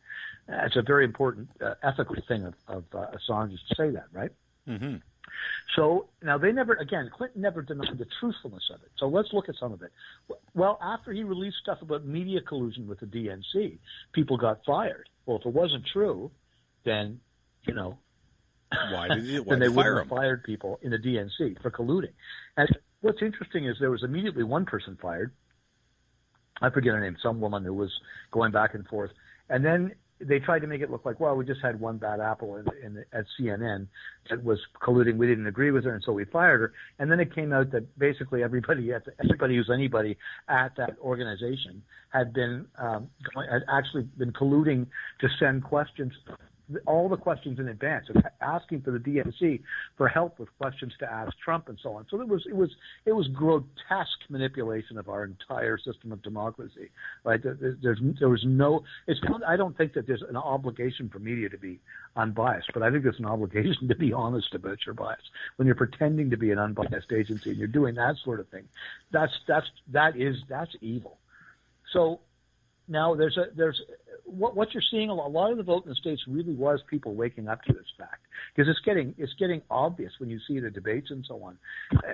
Uh, 0.47 0.65
it's 0.65 0.75
a 0.75 0.81
very 0.81 1.05
important 1.05 1.49
uh, 1.61 1.75
ethical 1.83 2.17
thing 2.27 2.45
of, 2.45 2.53
of 2.67 2.83
uh, 2.93 3.07
Assange 3.15 3.51
to 3.51 3.75
say 3.75 3.89
that, 3.91 4.07
right? 4.11 4.31
Mm-hmm. 4.67 4.97
So 5.75 6.07
now 6.21 6.37
they 6.37 6.51
never, 6.51 6.73
again, 6.73 7.09
Clinton 7.15 7.41
never 7.41 7.61
denied 7.61 7.97
the 7.97 8.05
truthfulness 8.19 8.63
of 8.73 8.81
it. 8.81 8.91
So 8.97 9.07
let's 9.07 9.29
look 9.33 9.49
at 9.49 9.55
some 9.59 9.71
of 9.71 9.81
it. 9.81 9.91
Well, 10.53 10.79
after 10.83 11.11
he 11.11 11.23
released 11.23 11.57
stuff 11.61 11.81
about 11.81 12.05
media 12.05 12.41
collusion 12.41 12.87
with 12.87 12.99
the 12.99 13.05
DNC, 13.05 13.77
people 14.13 14.37
got 14.37 14.59
fired. 14.65 15.07
Well, 15.25 15.37
if 15.37 15.45
it 15.45 15.53
wasn't 15.53 15.85
true, 15.91 16.31
then, 16.85 17.19
you 17.67 17.73
know, 17.73 17.97
Why 18.91 19.07
did 19.09 19.25
he? 19.25 19.39
Why 19.39 19.45
then 19.49 19.59
they 19.59 19.65
did 19.67 19.75
wouldn't 19.75 19.95
fire 19.95 19.99
have 19.99 20.09
fired 20.09 20.43
people 20.43 20.79
in 20.81 20.91
the 20.91 20.97
DNC 20.97 21.61
for 21.61 21.71
colluding. 21.71 22.13
And 22.57 22.69
what's 23.01 23.21
interesting 23.21 23.65
is 23.65 23.75
there 23.79 23.91
was 23.91 24.03
immediately 24.03 24.43
one 24.43 24.65
person 24.65 24.97
fired. 25.01 25.31
I 26.61 26.69
forget 26.69 26.93
her 26.93 26.99
name, 26.99 27.17
some 27.23 27.39
woman 27.39 27.63
who 27.63 27.73
was 27.73 27.91
going 28.31 28.51
back 28.51 28.73
and 28.73 28.85
forth, 28.87 29.11
and 29.49 29.63
then 29.63 29.95
they 30.21 30.39
tried 30.39 30.59
to 30.59 30.67
make 30.67 30.81
it 30.81 30.91
look 30.91 31.05
like, 31.05 31.19
well, 31.19 31.35
we 31.35 31.45
just 31.45 31.61
had 31.61 31.79
one 31.79 31.97
bad 31.97 32.19
apple 32.19 32.57
in, 32.57 32.65
in 32.83 33.05
at 33.13 33.25
CNN 33.39 33.87
that 34.29 34.43
was 34.43 34.59
colluding. 34.81 35.17
We 35.17 35.27
didn't 35.27 35.47
agree 35.47 35.71
with 35.71 35.85
her, 35.85 35.93
and 35.93 36.03
so 36.03 36.11
we 36.11 36.25
fired 36.25 36.59
her. 36.59 36.73
And 36.99 37.11
then 37.11 37.19
it 37.19 37.33
came 37.33 37.53
out 37.53 37.71
that 37.71 37.97
basically 37.97 38.43
everybody 38.43 38.91
at 38.93 39.05
the, 39.05 39.11
everybody 39.23 39.55
who's 39.55 39.69
anybody 39.73 40.17
at 40.49 40.75
that 40.77 40.97
organization 41.01 41.81
had 42.09 42.33
been 42.33 42.65
um, 42.77 43.09
had 43.49 43.63
actually 43.69 44.03
been 44.17 44.33
colluding 44.33 44.87
to 45.21 45.27
send 45.39 45.63
questions 45.63 46.13
all 46.85 47.09
the 47.09 47.17
questions 47.17 47.59
in 47.59 47.67
advance 47.67 48.07
asking 48.41 48.81
for 48.81 48.91
the 48.91 48.99
DNC 48.99 49.61
for 49.97 50.07
help 50.07 50.39
with 50.39 50.49
questions 50.57 50.93
to 50.99 51.11
ask 51.11 51.31
Trump 51.43 51.67
and 51.69 51.79
so 51.81 51.93
on. 51.93 52.05
So 52.09 52.21
it 52.21 52.27
was 52.27 52.43
it 52.47 52.55
was 52.55 52.69
it 53.05 53.13
was 53.13 53.27
grotesque 53.29 54.29
manipulation 54.29 54.97
of 54.97 55.09
our 55.09 55.23
entire 55.23 55.77
system 55.77 56.11
of 56.11 56.21
democracy. 56.21 56.89
Right? 57.23 57.41
There- 57.41 57.57
There's, 57.81 57.99
there 58.19 58.29
was 58.29 58.43
no. 58.45 58.83
It's 59.07 59.19
I 59.47 59.55
don't 59.55 59.75
think 59.77 59.93
that 59.93 60.05
there's 60.07 60.23
an 60.27 60.35
obligation 60.37 61.09
for 61.09 61.19
media 61.19 61.49
to 61.49 61.57
be 61.57 61.79
unbiased, 62.15 62.69
but 62.73 62.83
I 62.83 62.91
think 62.91 63.03
there's 63.03 63.19
an 63.19 63.25
obligation 63.25 63.87
to 63.87 63.95
be 63.95 64.13
honest 64.13 64.53
about 64.53 64.77
your 64.85 64.95
bias 64.95 65.21
when 65.55 65.65
you're 65.65 65.75
pretending 65.75 66.29
to 66.29 66.37
be 66.37 66.51
an 66.51 66.59
unbiased 66.59 67.11
agency 67.11 67.49
and 67.51 67.59
you're 67.59 67.67
doing 67.67 67.95
that 67.95 68.15
sort 68.23 68.39
of 68.39 68.47
thing. 68.49 68.65
That's 69.11 69.33
that's 69.47 69.67
that 69.91 70.15
is 70.17 70.35
that's 70.47 70.75
evil. 70.81 71.17
So 71.93 72.19
now 72.87 73.15
there's 73.15 73.37
a 73.37 73.45
there's 73.55 73.81
what 74.31 74.55
what 74.55 74.73
you're 74.73 74.83
seeing 74.91 75.09
a 75.09 75.13
lot, 75.13 75.27
a 75.27 75.29
lot 75.29 75.51
of 75.51 75.57
the 75.57 75.63
vote 75.63 75.83
in 75.85 75.89
the 75.89 75.95
states 75.95 76.21
really 76.27 76.53
was 76.53 76.79
people 76.89 77.15
waking 77.15 77.47
up 77.47 77.61
to 77.63 77.73
this 77.73 77.85
fact 77.97 78.25
because 78.55 78.69
it's 78.69 78.79
getting 78.85 79.13
it's 79.17 79.33
getting 79.39 79.61
obvious 79.69 80.11
when 80.19 80.29
you 80.29 80.39
see 80.47 80.59
the 80.59 80.69
debates 80.69 81.07
and 81.11 81.25
so 81.27 81.41
on. 81.43 81.57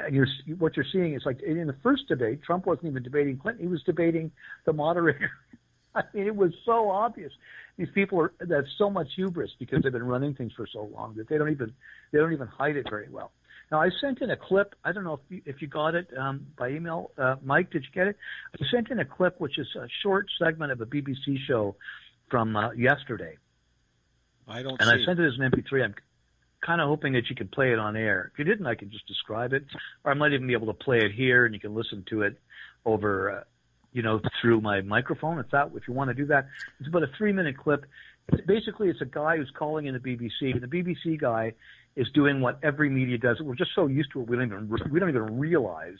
And 0.05 0.15
you're 0.15 0.27
what 0.57 0.75
you're 0.75 0.85
seeing 0.91 1.13
is 1.13 1.23
like 1.25 1.41
in 1.41 1.67
the 1.67 1.75
first 1.83 2.07
debate, 2.07 2.43
Trump 2.43 2.65
wasn't 2.65 2.87
even 2.87 3.03
debating 3.03 3.37
Clinton; 3.37 3.63
he 3.63 3.69
was 3.69 3.83
debating 3.83 4.31
the 4.65 4.73
moderator. 4.73 5.31
I 5.95 6.03
mean, 6.13 6.27
it 6.27 6.35
was 6.35 6.51
so 6.65 6.89
obvious. 6.89 7.31
These 7.77 7.87
people 7.93 8.19
are 8.19 8.33
that's 8.39 8.67
so 8.77 8.89
much 8.89 9.07
hubris 9.15 9.51
because 9.59 9.83
they've 9.83 9.91
been 9.91 10.03
running 10.03 10.33
things 10.33 10.51
for 10.55 10.67
so 10.71 10.89
long 10.93 11.15
that 11.17 11.29
they 11.29 11.37
don't 11.37 11.51
even 11.51 11.73
they 12.11 12.19
don't 12.19 12.33
even 12.33 12.47
hide 12.47 12.75
it 12.75 12.87
very 12.89 13.09
well. 13.09 13.31
Now 13.71 13.81
I 13.81 13.89
sent 14.01 14.21
in 14.21 14.29
a 14.29 14.37
clip. 14.37 14.75
I 14.83 14.91
don't 14.91 15.03
know 15.03 15.13
if 15.13 15.19
you, 15.29 15.41
if 15.45 15.61
you 15.61 15.67
got 15.67 15.95
it 15.95 16.07
um, 16.17 16.47
by 16.57 16.69
email, 16.69 17.11
uh, 17.17 17.35
Mike. 17.43 17.71
Did 17.71 17.83
you 17.83 17.89
get 17.93 18.07
it? 18.07 18.17
I 18.53 18.63
sent 18.71 18.89
in 18.89 18.99
a 18.99 19.05
clip, 19.05 19.39
which 19.39 19.57
is 19.57 19.67
a 19.75 19.87
short 20.03 20.27
segment 20.39 20.71
of 20.71 20.81
a 20.81 20.85
BBC 20.85 21.37
show 21.47 21.75
from 22.29 22.55
uh, 22.55 22.71
yesterday, 22.71 23.37
I 24.47 24.63
don't 24.63 24.79
and. 24.81 24.89
I 24.89 25.03
sent 25.05 25.19
it 25.19 25.27
as 25.27 25.39
an 25.39 25.51
MP3. 25.51 25.83
I'm 25.83 25.95
kind 26.65 26.81
of 26.81 26.87
hoping 26.87 27.13
that 27.13 27.29
you 27.29 27.35
could 27.35 27.51
play 27.51 27.71
it 27.71 27.79
on 27.79 27.95
air. 27.95 28.31
If 28.33 28.39
you 28.39 28.45
didn't, 28.45 28.65
I 28.65 28.75
could 28.75 28.91
just 28.91 29.07
describe 29.07 29.53
it, 29.53 29.65
or 30.03 30.11
I 30.11 30.15
might 30.15 30.33
even 30.33 30.47
be 30.47 30.53
able 30.53 30.67
to 30.67 30.73
play 30.73 30.99
it 30.99 31.11
here, 31.11 31.45
and 31.45 31.53
you 31.53 31.59
can 31.59 31.75
listen 31.75 32.03
to 32.09 32.23
it 32.23 32.39
over, 32.85 33.31
uh, 33.31 33.43
you 33.93 34.01
know, 34.01 34.19
through 34.41 34.61
my 34.61 34.81
microphone. 34.81 35.39
If 35.39 35.49
that, 35.51 35.71
if 35.75 35.87
you 35.87 35.93
want 35.93 36.09
to 36.09 36.13
do 36.13 36.25
that, 36.27 36.47
it's 36.79 36.87
about 36.89 37.03
a 37.03 37.11
three-minute 37.17 37.57
clip. 37.57 37.85
It's 38.29 38.45
basically, 38.45 38.89
it's 38.89 39.01
a 39.01 39.05
guy 39.05 39.37
who's 39.37 39.51
calling 39.55 39.85
in 39.85 39.93
the 39.93 39.99
BBC, 39.99 40.53
and 40.53 40.61
the 40.61 40.67
BBC 40.67 41.19
guy 41.19 41.53
is 41.95 42.07
doing 42.13 42.41
what 42.41 42.59
every 42.63 42.89
media 42.89 43.17
does. 43.17 43.39
We're 43.39 43.55
just 43.55 43.71
so 43.75 43.87
used 43.87 44.11
to 44.13 44.21
it, 44.21 44.27
we 44.27 44.35
don't 44.35 44.45
even 44.45 44.91
we 44.91 44.99
don't 44.99 45.09
even 45.09 45.39
realize 45.39 45.97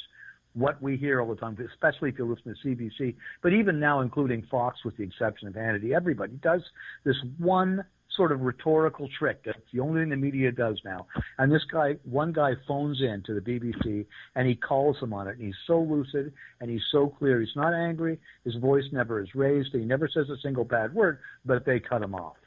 what 0.55 0.81
we 0.81 0.97
hear 0.97 1.21
all 1.21 1.27
the 1.27 1.35
time, 1.35 1.57
especially 1.71 2.09
if 2.09 2.17
you 2.17 2.25
listen 2.25 2.55
to 2.55 2.67
CBC. 2.67 3.15
But 3.43 3.53
even 3.53 3.79
now, 3.79 4.01
including 4.01 4.41
Fox, 4.49 4.83
with 4.83 4.97
the 4.97 5.03
exception 5.03 5.47
of 5.47 5.53
Hannity, 5.53 5.95
everybody 5.95 6.33
does 6.33 6.63
this 7.03 7.17
one 7.37 7.85
sort 8.15 8.31
of 8.31 8.41
rhetorical 8.41 9.09
trick. 9.19 9.41
That's 9.43 9.59
the 9.73 9.81
only 9.81 10.01
thing 10.01 10.09
the 10.09 10.15
media 10.15 10.51
does 10.51 10.79
now. 10.85 11.07
And 11.37 11.51
this 11.51 11.63
guy, 11.69 11.97
one 12.03 12.31
guy 12.31 12.53
phones 12.67 13.01
in 13.01 13.23
to 13.23 13.33
the 13.33 13.41
BBC 13.41 14.05
and 14.35 14.47
he 14.47 14.55
calls 14.55 14.97
them 15.01 15.13
on 15.13 15.27
it. 15.27 15.37
And 15.37 15.41
he's 15.41 15.55
so 15.67 15.81
lucid 15.81 16.31
and 16.61 16.69
he's 16.69 16.85
so 16.91 17.09
clear. 17.09 17.41
He's 17.41 17.55
not 17.57 17.73
angry. 17.73 18.17
His 18.45 18.55
voice 18.55 18.85
never 18.93 19.21
is 19.21 19.35
raised. 19.35 19.73
He 19.73 19.79
never 19.79 20.07
says 20.07 20.29
a 20.29 20.37
single 20.37 20.63
bad 20.63 20.95
word, 20.95 21.19
but 21.43 21.65
they 21.65 21.81
cut 21.81 22.01
him 22.01 22.15
off. 22.15 22.37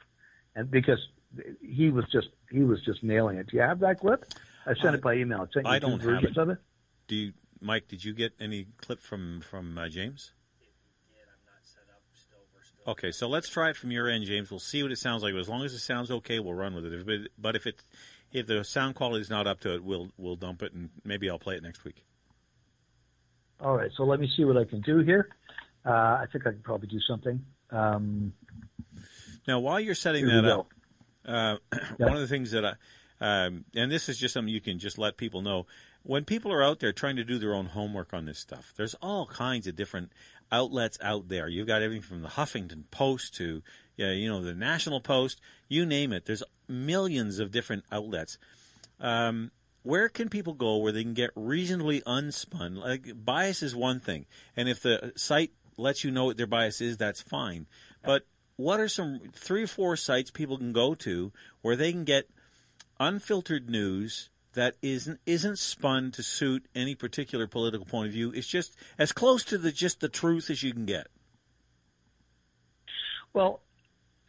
And 0.55 0.71
because 0.71 0.99
he 1.61 1.91
was 1.91 2.05
just, 2.11 2.29
he 2.51 2.63
was 2.63 2.81
just 2.83 3.03
nailing 3.03 3.37
it. 3.37 3.47
Do 3.47 3.57
you 3.57 3.61
have 3.63 3.79
that 3.81 3.99
clip? 3.99 4.25
I 4.65 4.73
sent 4.73 4.95
it 4.95 5.01
by 5.01 5.15
email. 5.15 5.47
I 5.63 5.75
I 5.75 5.79
don't 5.79 5.91
have 5.91 6.01
versions 6.01 6.37
it. 6.37 6.41
of 6.41 6.49
it. 6.49 6.57
Do 7.07 7.15
you, 7.15 7.33
Mike? 7.61 7.87
Did 7.87 8.03
you 8.03 8.13
get 8.13 8.33
any 8.39 8.67
clip 8.77 8.99
from 9.01 9.41
from 9.41 9.77
uh, 9.77 9.87
James? 9.89 10.31
Okay, 12.87 13.11
so 13.11 13.27
let's 13.27 13.49
try 13.49 13.69
it 13.69 13.75
from 13.75 13.91
your 13.91 14.07
end, 14.07 14.25
James. 14.25 14.49
We'll 14.49 14.59
see 14.59 14.81
what 14.81 14.91
it 14.91 14.97
sounds 14.97 15.21
like. 15.21 15.35
As 15.35 15.47
long 15.47 15.63
as 15.63 15.73
it 15.73 15.79
sounds 15.79 16.09
okay, 16.09 16.39
we'll 16.39 16.55
run 16.55 16.73
with 16.73 16.85
it. 16.85 17.31
But 17.37 17.55
if 17.55 17.67
it 17.67 17.83
if 18.31 18.47
the 18.47 18.63
sound 18.63 18.95
quality 18.95 19.21
is 19.21 19.29
not 19.29 19.45
up 19.47 19.59
to 19.61 19.75
it, 19.75 19.83
we'll 19.83 20.09
we'll 20.17 20.35
dump 20.35 20.63
it 20.63 20.73
and 20.73 20.89
maybe 21.03 21.29
I'll 21.29 21.39
play 21.39 21.55
it 21.55 21.63
next 21.63 21.83
week. 21.83 22.03
All 23.61 23.75
right, 23.75 23.91
so 23.95 24.03
let 24.03 24.19
me 24.19 24.31
see 24.35 24.45
what 24.45 24.57
I 24.57 24.63
can 24.63 24.81
do 24.81 24.99
here. 24.99 25.27
Uh, 25.85 25.89
I 25.91 26.25
think 26.31 26.47
I 26.47 26.51
can 26.51 26.61
probably 26.61 26.87
do 26.87 26.99
something. 27.01 27.43
Um, 27.71 28.33
Now, 29.47 29.59
while 29.59 29.79
you're 29.79 29.95
setting 29.95 30.25
that 30.27 30.45
up, 30.45 30.67
uh, 31.25 31.57
Yeah. 31.73 31.79
one 32.07 32.13
of 32.13 32.21
the 32.21 32.27
things 32.27 32.51
that 32.51 32.65
I, 32.65 32.73
um, 33.19 33.65
and 33.75 33.91
this 33.91 34.07
is 34.07 34.17
just 34.17 34.33
something 34.33 34.53
you 34.53 34.61
can 34.61 34.79
just 34.79 34.97
let 34.97 35.17
people 35.17 35.41
know, 35.41 35.67
when 36.09 36.25
people 36.25 36.51
are 36.51 36.63
out 36.63 36.79
there 36.79 36.91
trying 36.91 37.15
to 37.15 37.23
do 37.23 37.37
their 37.37 37.53
own 37.53 37.67
homework 37.67 38.15
on 38.15 38.25
this 38.25 38.39
stuff, 38.39 38.73
there's 38.75 38.95
all 38.95 39.27
kinds 39.27 39.67
of 39.67 39.75
different 39.75 40.11
outlets 40.51 40.97
out 41.03 41.29
there. 41.29 41.47
You've 41.47 41.67
got 41.67 41.83
everything 41.83 42.01
from 42.01 42.23
the 42.23 42.29
Huffington 42.29 42.85
Post 42.89 43.35
to, 43.35 43.61
you 43.95 44.27
know, 44.27 44.41
the 44.41 44.55
National 44.55 45.01
Post, 45.01 45.39
you 45.67 45.85
name 45.85 46.11
it. 46.11 46.25
There's 46.25 46.41
millions 46.67 47.37
of 47.37 47.51
different 47.51 47.83
outlets. 47.91 48.39
Um, 48.99 49.51
where 49.83 50.09
can 50.09 50.29
people 50.29 50.55
go 50.55 50.77
where 50.77 50.91
they 50.91 51.03
can 51.03 51.13
get 51.13 51.29
reasonably 51.35 52.01
unspun? 52.01 52.77
Like 52.77 53.23
bias 53.23 53.61
is 53.61 53.75
one 53.75 53.99
thing, 53.99 54.25
and 54.57 54.67
if 54.67 54.81
the 54.81 55.13
site 55.15 55.51
lets 55.77 56.03
you 56.03 56.09
know 56.09 56.25
what 56.25 56.37
their 56.37 56.47
bias 56.47 56.81
is, 56.81 56.97
that's 56.97 57.21
fine. 57.21 57.67
But 58.03 58.25
what 58.55 58.79
are 58.79 58.89
some 58.89 59.19
three 59.31 59.61
or 59.61 59.67
four 59.67 59.95
sites 59.95 60.31
people 60.31 60.57
can 60.57 60.73
go 60.73 60.95
to 60.95 61.31
where 61.61 61.75
they 61.75 61.91
can 61.91 62.03
get 62.03 62.31
unfiltered 62.99 63.69
news 63.69 64.31
that 64.53 64.75
isn't 64.81 65.19
isn't 65.25 65.59
spun 65.59 66.11
to 66.11 66.23
suit 66.23 66.65
any 66.75 66.95
particular 66.95 67.47
political 67.47 67.85
point 67.85 68.07
of 68.07 68.13
view? 68.13 68.31
It's 68.33 68.47
just 68.47 68.75
as 68.97 69.11
close 69.11 69.43
to 69.45 69.57
the 69.57 69.71
just 69.71 69.99
the 69.99 70.09
truth 70.09 70.49
as 70.49 70.63
you 70.63 70.73
can 70.73 70.85
get. 70.85 71.07
Well, 73.33 73.61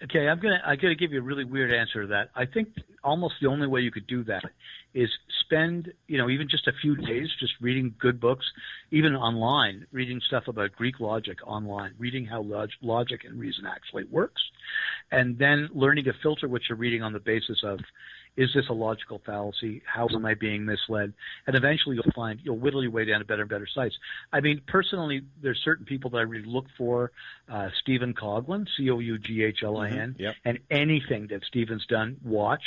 okay, 0.02 0.28
I'm 0.28 0.40
gonna 0.40 0.60
I 0.64 0.76
gotta 0.76 0.94
give 0.94 1.12
you 1.12 1.20
a 1.20 1.22
really 1.22 1.44
weird 1.44 1.72
answer 1.72 2.02
to 2.02 2.08
that. 2.08 2.30
I 2.34 2.46
think 2.46 2.68
almost 3.02 3.34
the 3.40 3.48
only 3.48 3.66
way 3.66 3.80
you 3.80 3.90
could 3.90 4.06
do 4.06 4.24
that 4.24 4.44
is 4.92 5.08
spend 5.40 5.92
you 6.06 6.18
know 6.18 6.28
even 6.28 6.48
just 6.48 6.66
a 6.68 6.72
few 6.80 6.96
days 6.96 7.28
just 7.38 7.54
reading 7.60 7.94
good 7.98 8.20
books, 8.20 8.46
even 8.90 9.14
online, 9.14 9.86
reading 9.92 10.20
stuff 10.26 10.48
about 10.48 10.72
Greek 10.72 11.00
logic 11.00 11.38
online, 11.46 11.94
reading 11.98 12.26
how 12.26 12.42
log- 12.42 12.70
logic 12.82 13.24
and 13.24 13.38
reason 13.38 13.64
actually 13.66 14.04
works, 14.04 14.42
and 15.10 15.38
then 15.38 15.68
learning 15.72 16.04
to 16.04 16.12
filter 16.22 16.48
what 16.48 16.62
you're 16.68 16.78
reading 16.78 17.02
on 17.02 17.12
the 17.12 17.20
basis 17.20 17.62
of 17.64 17.80
is 18.36 18.50
this 18.54 18.64
a 18.70 18.72
logical 18.72 19.20
fallacy? 19.26 19.82
How 19.84 20.08
am 20.14 20.24
I 20.24 20.34
being 20.34 20.64
misled? 20.64 21.12
And 21.46 21.56
eventually 21.56 21.96
you'll 21.96 22.12
find 22.14 22.38
you'll 22.42 22.58
whittle 22.58 22.82
your 22.82 22.92
way 22.92 23.04
down 23.04 23.18
to 23.20 23.24
better 23.24 23.42
and 23.42 23.50
better 23.50 23.66
sites. 23.74 23.94
I 24.32 24.40
mean, 24.40 24.60
personally, 24.66 25.22
there's 25.42 25.60
certain 25.64 25.84
people 25.84 26.10
that 26.10 26.18
I 26.18 26.22
really 26.22 26.46
look 26.46 26.66
for. 26.78 27.12
Uh, 27.50 27.68
Stephen 27.80 28.14
Coughlin, 28.14 28.66
C-O-U-G-H-L-I-N, 28.76 30.14
Mhm, 30.14 30.20
yep. 30.20 30.34
and 30.44 30.58
anything 30.70 31.26
that 31.28 31.44
Stephen's 31.44 31.84
done, 31.86 32.16
watch, 32.24 32.62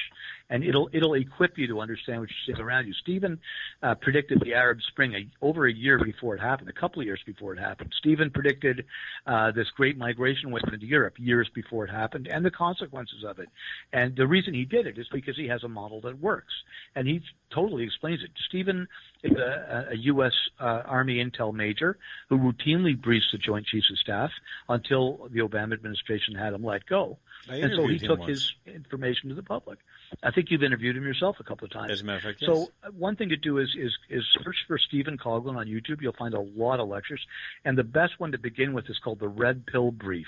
and 0.50 0.64
it'll 0.64 0.90
it'll 0.94 1.14
equip 1.14 1.58
you 1.58 1.68
to 1.68 1.80
understand 1.80 2.20
what 2.20 2.30
you're 2.30 2.56
seeing 2.56 2.66
around 2.66 2.88
you. 2.88 2.94
Stephen 2.94 3.40
uh, 3.82 3.96
predicted 3.96 4.42
the 4.42 4.54
Arab 4.54 4.80
Spring 4.82 5.14
a, 5.16 5.28
over 5.46 5.66
a 5.66 5.74
year 5.74 5.98
before 6.04 6.36
it 6.36 6.42
happened, 6.42 6.70
a 6.70 6.74
couple 6.74 7.02
of 7.02 7.06
years 7.06 7.22
before 7.26 7.54
it 7.54 7.60
happened. 7.60 7.94
Stephen 7.98 8.30
predicted 8.30 8.86
uh, 9.26 9.52
this 9.52 9.70
great 9.72 9.98
migration 9.98 10.52
wave 10.52 10.64
into 10.72 10.86
Europe 10.86 11.16
years 11.18 11.50
before 11.54 11.86
it 11.86 11.90
happened, 11.90 12.28
and 12.28 12.46
the 12.46 12.52
consequences 12.52 13.24
of 13.24 13.40
it. 13.40 13.50
And 13.92 14.16
the 14.16 14.28
reason 14.28 14.54
he 14.54 14.66
did 14.66 14.88
it 14.88 14.98
is 14.98 15.08
because 15.12 15.38
he 15.38 15.48
has 15.48 15.64
a 15.64 15.70
model 15.70 16.02
that 16.02 16.20
works, 16.20 16.54
and 16.96 17.08
he 17.08 17.22
totally 17.50 17.84
explains 17.84 18.24
it. 18.24 18.32
Stephen 18.48 18.88
is 19.24 19.38
a, 19.38 19.88
a 19.92 19.96
U.S. 19.96 20.34
Uh, 20.60 20.82
Army 20.86 21.24
intel 21.24 21.54
major 21.54 21.98
who 22.30 22.38
routinely 22.38 23.00
briefs 23.00 23.28
the 23.32 23.38
Joint 23.38 23.66
Chiefs 23.66 23.90
of 23.92 23.98
Staff 23.98 24.32
until 24.70 25.30
the 25.32 25.40
Obama 25.40 25.74
administration 25.74 26.36
had 26.36 26.54
him 26.54 26.64
let 26.64 26.86
go. 26.86 27.18
And 27.50 27.74
so 27.76 27.88
he 27.88 28.00
took 28.00 28.20
once. 28.20 28.30
his 28.66 28.76
information 28.76 29.30
to 29.30 29.36
the 29.36 29.44
public. 29.44 29.80
I 30.22 30.32
think 30.32 30.52
you've 30.52 30.64
interviewed 30.64 30.96
him 30.96 31.04
yourself 31.04 31.38
a 31.40 31.44
couple 31.44 31.66
of 31.66 31.72
times. 31.72 31.92
As 31.92 32.02
a 32.02 32.04
matter 32.04 32.18
of 32.18 32.24
fact, 32.24 32.42
yes. 32.42 32.50
So 32.54 32.72
uh, 32.84 32.90
one 32.92 33.16
thing 33.16 33.30
to 33.30 33.38
do 33.38 33.58
is 33.58 33.70
is 33.78 33.92
is 34.10 34.24
search 34.44 34.56
for 34.68 34.78
Stephen 34.78 35.18
Coughlin 35.18 35.56
on 35.56 35.68
YouTube. 35.68 36.02
You'll 36.02 36.14
find 36.14 36.34
a 36.34 36.42
lot 36.42 36.80
of 36.80 36.88
lectures, 36.88 37.22
and 37.66 37.78
the 37.78 37.84
best 37.84 38.14
one 38.20 38.32
to 38.34 38.38
begin 38.38 38.74
with 38.74 38.90
is 38.90 38.98
called 39.04 39.20
the 39.20 39.28
Red 39.28 39.66
Pill 39.66 39.92
Brief. 39.92 40.28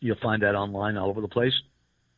You'll 0.00 0.16
find 0.22 0.42
that 0.42 0.54
online 0.54 0.96
all 0.96 1.08
over 1.10 1.20
the 1.20 1.28
place. 1.28 1.52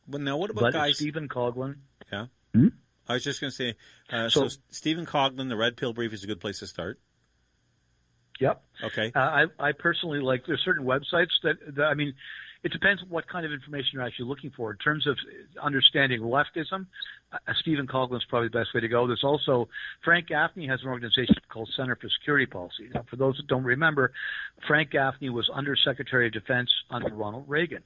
Well, 0.07 0.21
now 0.21 0.37
what 0.37 0.49
about 0.49 0.61
But 0.61 0.73
guys? 0.73 0.95
Stephen 0.97 1.27
Coughlin. 1.27 1.75
Yeah. 2.11 2.25
Hmm? 2.53 2.67
I 3.07 3.13
was 3.13 3.23
just 3.23 3.41
going 3.41 3.51
to 3.51 3.55
say, 3.55 3.75
uh, 4.09 4.29
so, 4.29 4.47
So- 4.47 4.57
Stephen 4.69 5.05
Coughlin, 5.05 5.49
the 5.49 5.57
Red 5.57 5.75
Pill 5.75 5.91
Brief 5.91 6.13
is 6.13 6.23
a 6.23 6.27
good 6.27 6.39
place 6.39 6.59
to 6.59 6.67
start. 6.67 6.99
Yep. 8.39 8.63
Okay. 8.85 9.11
Uh, 9.15 9.19
I 9.19 9.45
I 9.59 9.71
personally 9.73 10.19
like 10.19 10.45
there's 10.47 10.61
certain 10.65 10.85
websites 10.85 11.29
that, 11.43 11.55
that 11.75 11.83
I 11.85 11.93
mean, 11.93 12.13
it 12.63 12.71
depends 12.71 13.01
what 13.09 13.27
kind 13.27 13.45
of 13.45 13.51
information 13.51 13.89
you're 13.93 14.03
actually 14.03 14.25
looking 14.25 14.51
for. 14.55 14.71
In 14.71 14.77
terms 14.77 15.05
of 15.05 15.17
understanding 15.61 16.21
leftism, 16.21 16.85
uh, 17.33 17.37
Stephen 17.59 17.87
Coughlin's 17.87 18.23
probably 18.29 18.47
the 18.47 18.57
best 18.57 18.73
way 18.73 18.81
to 18.81 18.87
go. 18.87 19.05
There's 19.05 19.23
also 19.23 19.67
Frank 20.03 20.27
Gaffney 20.27 20.67
has 20.67 20.81
an 20.81 20.87
organization 20.87 21.35
called 21.49 21.69
Center 21.75 21.95
for 21.95 22.07
Security 22.19 22.45
Policy. 22.45 22.89
Now, 22.93 23.05
for 23.09 23.17
those 23.17 23.35
that 23.37 23.47
don't 23.47 23.63
remember, 23.63 24.13
Frank 24.67 24.91
Gaffney 24.91 25.29
was 25.29 25.49
Under 25.53 25.75
Secretary 25.75 26.27
of 26.27 26.33
Defense 26.33 26.69
under 26.89 27.13
Ronald 27.13 27.45
Reagan. 27.47 27.83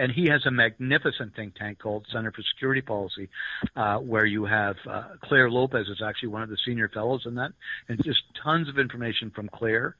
And 0.00 0.10
he 0.10 0.28
has 0.30 0.46
a 0.46 0.50
magnificent 0.50 1.36
think 1.36 1.56
tank 1.56 1.78
called 1.78 2.06
Center 2.10 2.32
for 2.32 2.40
Security 2.54 2.80
Policy, 2.80 3.28
uh, 3.76 3.98
where 3.98 4.24
you 4.24 4.46
have 4.46 4.76
uh, 4.88 5.02
Clare 5.20 5.50
Lopez 5.50 5.88
is 5.88 6.00
actually 6.02 6.30
one 6.30 6.42
of 6.42 6.48
the 6.48 6.56
senior 6.64 6.88
fellows 6.88 7.26
in 7.26 7.34
that, 7.34 7.52
and 7.86 8.02
just 8.02 8.22
tons 8.42 8.70
of 8.70 8.78
information 8.78 9.30
from 9.30 9.50
Claire 9.50 9.96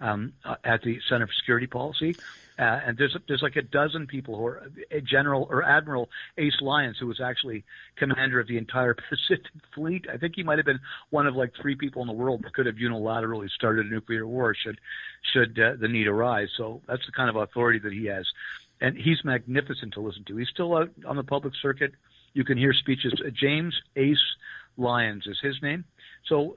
um, 0.00 0.32
uh, 0.44 0.56
at 0.64 0.82
the 0.82 0.98
Center 1.08 1.28
for 1.28 1.32
Security 1.34 1.68
Policy. 1.68 2.16
Uh, 2.58 2.62
and 2.62 2.98
there's 2.98 3.16
there's 3.26 3.42
like 3.42 3.56
a 3.56 3.62
dozen 3.62 4.06
people 4.06 4.36
who 4.36 4.46
are 4.46 4.62
General 5.02 5.46
or 5.50 5.64
Admiral 5.64 6.08
Ace 6.38 6.60
Lyons, 6.60 6.96
who 6.98 7.06
was 7.06 7.20
actually 7.20 7.64
commander 7.96 8.38
of 8.38 8.46
the 8.46 8.56
entire 8.58 8.94
Pacific 9.08 9.46
Fleet. 9.74 10.06
I 10.12 10.18
think 10.18 10.34
he 10.36 10.44
might 10.44 10.58
have 10.58 10.66
been 10.66 10.80
one 11.10 11.26
of 11.26 11.34
like 11.34 11.52
three 11.60 11.74
people 11.74 12.02
in 12.02 12.08
the 12.08 12.14
world 12.14 12.42
that 12.44 12.54
could 12.54 12.66
have 12.66 12.76
unilaterally 12.76 13.50
started 13.50 13.86
a 13.86 13.88
nuclear 13.88 14.26
war 14.26 14.54
should 14.54 14.78
should 15.32 15.58
uh, 15.58 15.74
the 15.80 15.88
need 15.88 16.06
arise. 16.06 16.48
So 16.56 16.80
that's 16.86 17.04
the 17.06 17.12
kind 17.12 17.28
of 17.28 17.34
authority 17.34 17.80
that 17.80 17.92
he 17.92 18.06
has, 18.06 18.26
and 18.80 18.96
he's 18.96 19.24
magnificent 19.24 19.94
to 19.94 20.00
listen 20.00 20.24
to. 20.24 20.36
He's 20.36 20.48
still 20.48 20.76
out 20.76 20.90
on 21.06 21.16
the 21.16 21.24
public 21.24 21.54
circuit. 21.60 21.92
You 22.32 22.44
can 22.44 22.58
hear 22.58 22.72
speeches. 22.72 23.14
Uh, 23.24 23.30
James 23.30 23.74
Ace 23.96 24.18
Lyons 24.76 25.26
is 25.26 25.38
his 25.40 25.60
name. 25.62 25.84
So 26.26 26.56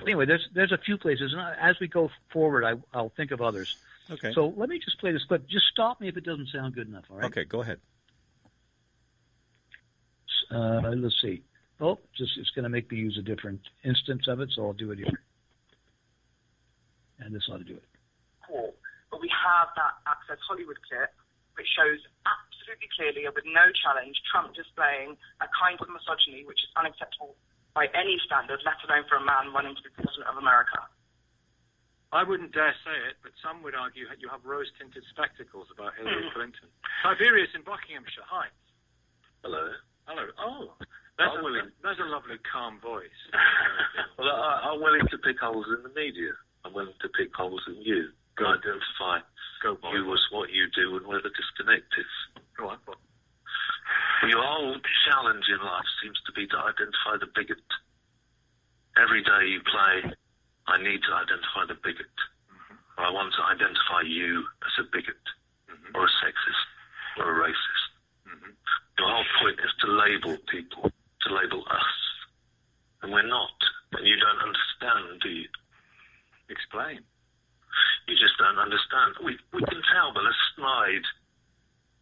anyway, 0.00 0.26
there's 0.26 0.48
there's 0.54 0.72
a 0.72 0.78
few 0.78 0.96
places, 0.96 1.34
and 1.36 1.56
as 1.60 1.78
we 1.80 1.88
go 1.88 2.10
forward, 2.32 2.64
I, 2.64 2.74
I'll 2.96 3.12
think 3.16 3.30
of 3.30 3.40
others. 3.40 3.76
Okay. 4.10 4.32
So 4.32 4.52
let 4.56 4.68
me 4.68 4.78
just 4.78 4.98
play 5.00 5.12
this 5.12 5.24
clip. 5.24 5.46
Just 5.48 5.66
stop 5.72 6.00
me 6.00 6.08
if 6.08 6.16
it 6.16 6.24
doesn't 6.24 6.48
sound 6.48 6.74
good 6.74 6.88
enough. 6.88 7.04
All 7.10 7.18
right. 7.18 7.26
Okay, 7.26 7.44
go 7.44 7.62
ahead. 7.62 7.78
Uh, 10.50 10.90
let's 10.96 11.16
see. 11.22 11.42
Oh, 11.80 11.98
just 12.16 12.32
it's 12.38 12.50
going 12.50 12.64
to 12.64 12.68
make 12.68 12.90
me 12.90 12.98
use 12.98 13.16
a 13.18 13.22
different 13.22 13.60
instance 13.84 14.28
of 14.28 14.40
it, 14.40 14.50
so 14.54 14.66
I'll 14.66 14.72
do 14.72 14.90
it 14.90 14.98
here. 14.98 15.22
And 17.18 17.34
this 17.34 17.42
ought 17.50 17.58
to 17.58 17.64
do 17.64 17.74
it. 17.74 17.84
Cool. 18.46 18.74
but 19.10 19.20
we 19.20 19.28
have 19.28 19.68
that 19.76 19.92
Access 20.06 20.38
Hollywood 20.46 20.76
clip, 20.88 21.10
which 21.54 21.68
shows 21.72 22.00
absolutely 22.24 22.88
clearly 22.96 23.22
and 23.28 23.34
with 23.34 23.48
no 23.48 23.68
challenge 23.84 24.16
Trump 24.28 24.54
displaying 24.56 25.16
a 25.44 25.48
kind 25.52 25.76
of 25.80 25.88
misogyny 25.90 26.46
which 26.46 26.60
is 26.64 26.70
unacceptable 26.78 27.36
by 27.72 27.88
any 27.96 28.20
standard, 28.28 28.60
let 28.64 28.76
alone 28.84 29.04
for 29.08 29.16
a 29.16 29.24
man 29.24 29.52
running 29.52 29.72
to 29.72 29.82
be 29.82 29.90
president 29.96 30.28
of 30.28 30.36
America. 30.36 30.80
I 32.12 32.20
wouldn't 32.20 32.52
dare 32.52 32.76
say 32.84 32.92
it, 33.08 33.16
but 33.24 33.32
some 33.40 33.64
would 33.64 33.72
argue 33.72 34.04
that 34.12 34.20
you 34.20 34.28
have 34.28 34.44
rose-tinted 34.44 35.00
spectacles 35.08 35.72
about 35.72 35.96
Hillary 35.96 36.28
hmm. 36.28 36.36
Clinton. 36.36 36.68
Tiberius 37.00 37.48
in 37.56 37.64
Buckinghamshire. 37.64 38.28
Hi. 38.28 38.52
Hello. 39.40 39.72
Hello. 40.04 40.28
Oh, 40.36 40.76
That's, 41.16 41.32
I'm 41.32 41.40
a, 41.40 41.44
willing. 41.44 41.72
that's 41.80 41.96
a 41.96 42.08
lovely, 42.12 42.36
calm 42.44 42.78
voice. 42.84 43.20
Well, 44.20 44.28
I, 44.28 44.70
I'm 44.70 44.78
willing 44.78 45.08
to 45.10 45.18
pick 45.18 45.40
holes 45.40 45.66
in 45.72 45.82
the 45.82 45.90
media. 45.98 46.36
I'm 46.64 46.76
willing 46.76 46.94
to 47.00 47.08
pick 47.16 47.34
holes 47.34 47.64
in 47.66 47.80
you. 47.82 48.12
Go. 48.36 48.44
Identify 48.44 49.24
Go, 49.62 49.76
boy. 49.78 49.94
you 49.94 50.12
as 50.12 50.26
what 50.30 50.50
you 50.50 50.66
do 50.74 50.96
and 50.96 51.06
where 51.06 51.22
the 51.22 51.30
disconnect 51.30 51.86
is. 51.94 52.42
Go 52.58 52.68
on. 52.68 52.78
Boy. 52.84 52.98
Well, 54.22 54.30
your 54.30 54.42
whole 54.42 54.76
challenge 55.06 55.46
in 55.46 55.58
life 55.62 55.86
seems 56.02 56.18
to 56.26 56.32
be 56.32 56.46
to 56.50 56.58
identify 56.58 57.18
the 57.22 57.30
bigot. 57.30 57.62
Every 58.98 59.22
day 59.22 59.46
you 59.46 59.62
play, 59.62 60.14
I 60.66 60.82
need 60.82 61.02
to 61.06 61.12
identify 61.14 61.66
the 61.70 61.78
bigot. 61.78 62.16
Or 62.98 63.06
I 63.06 63.10
want 63.10 63.34
to 63.38 63.42
identify 63.42 64.02
you 64.04 64.44
as 64.66 64.74
a 64.82 64.86
bigot, 64.90 65.22
mm-hmm. 65.70 65.96
or 65.96 66.04
a 66.06 66.12
sexist, 66.20 66.66
or 67.18 67.30
a 67.30 67.36
racist. 67.48 67.86
Mm-hmm. 68.28 68.52
Your 68.98 69.08
whole 69.10 69.30
point 69.40 69.58
is 69.62 69.72
to 69.80 69.86
label 69.90 70.36
people, 70.50 70.90
to 70.90 71.28
label 71.34 71.64
us. 71.70 71.94
And 73.02 73.12
we're 73.12 73.26
not. 73.26 73.58
And 73.92 74.06
you 74.06 74.16
don't 74.18 74.42
understand, 74.42 75.22
do 75.22 75.30
you? 75.30 75.48
Explain. 76.50 77.00
You 78.08 78.14
just 78.16 78.36
don't 78.38 78.58
understand. 78.58 79.16
We, 79.22 79.38
we 79.52 79.62
can 79.64 79.80
tell 79.92 80.12
by 80.12 80.22
the 80.22 80.36
snide 80.54 81.06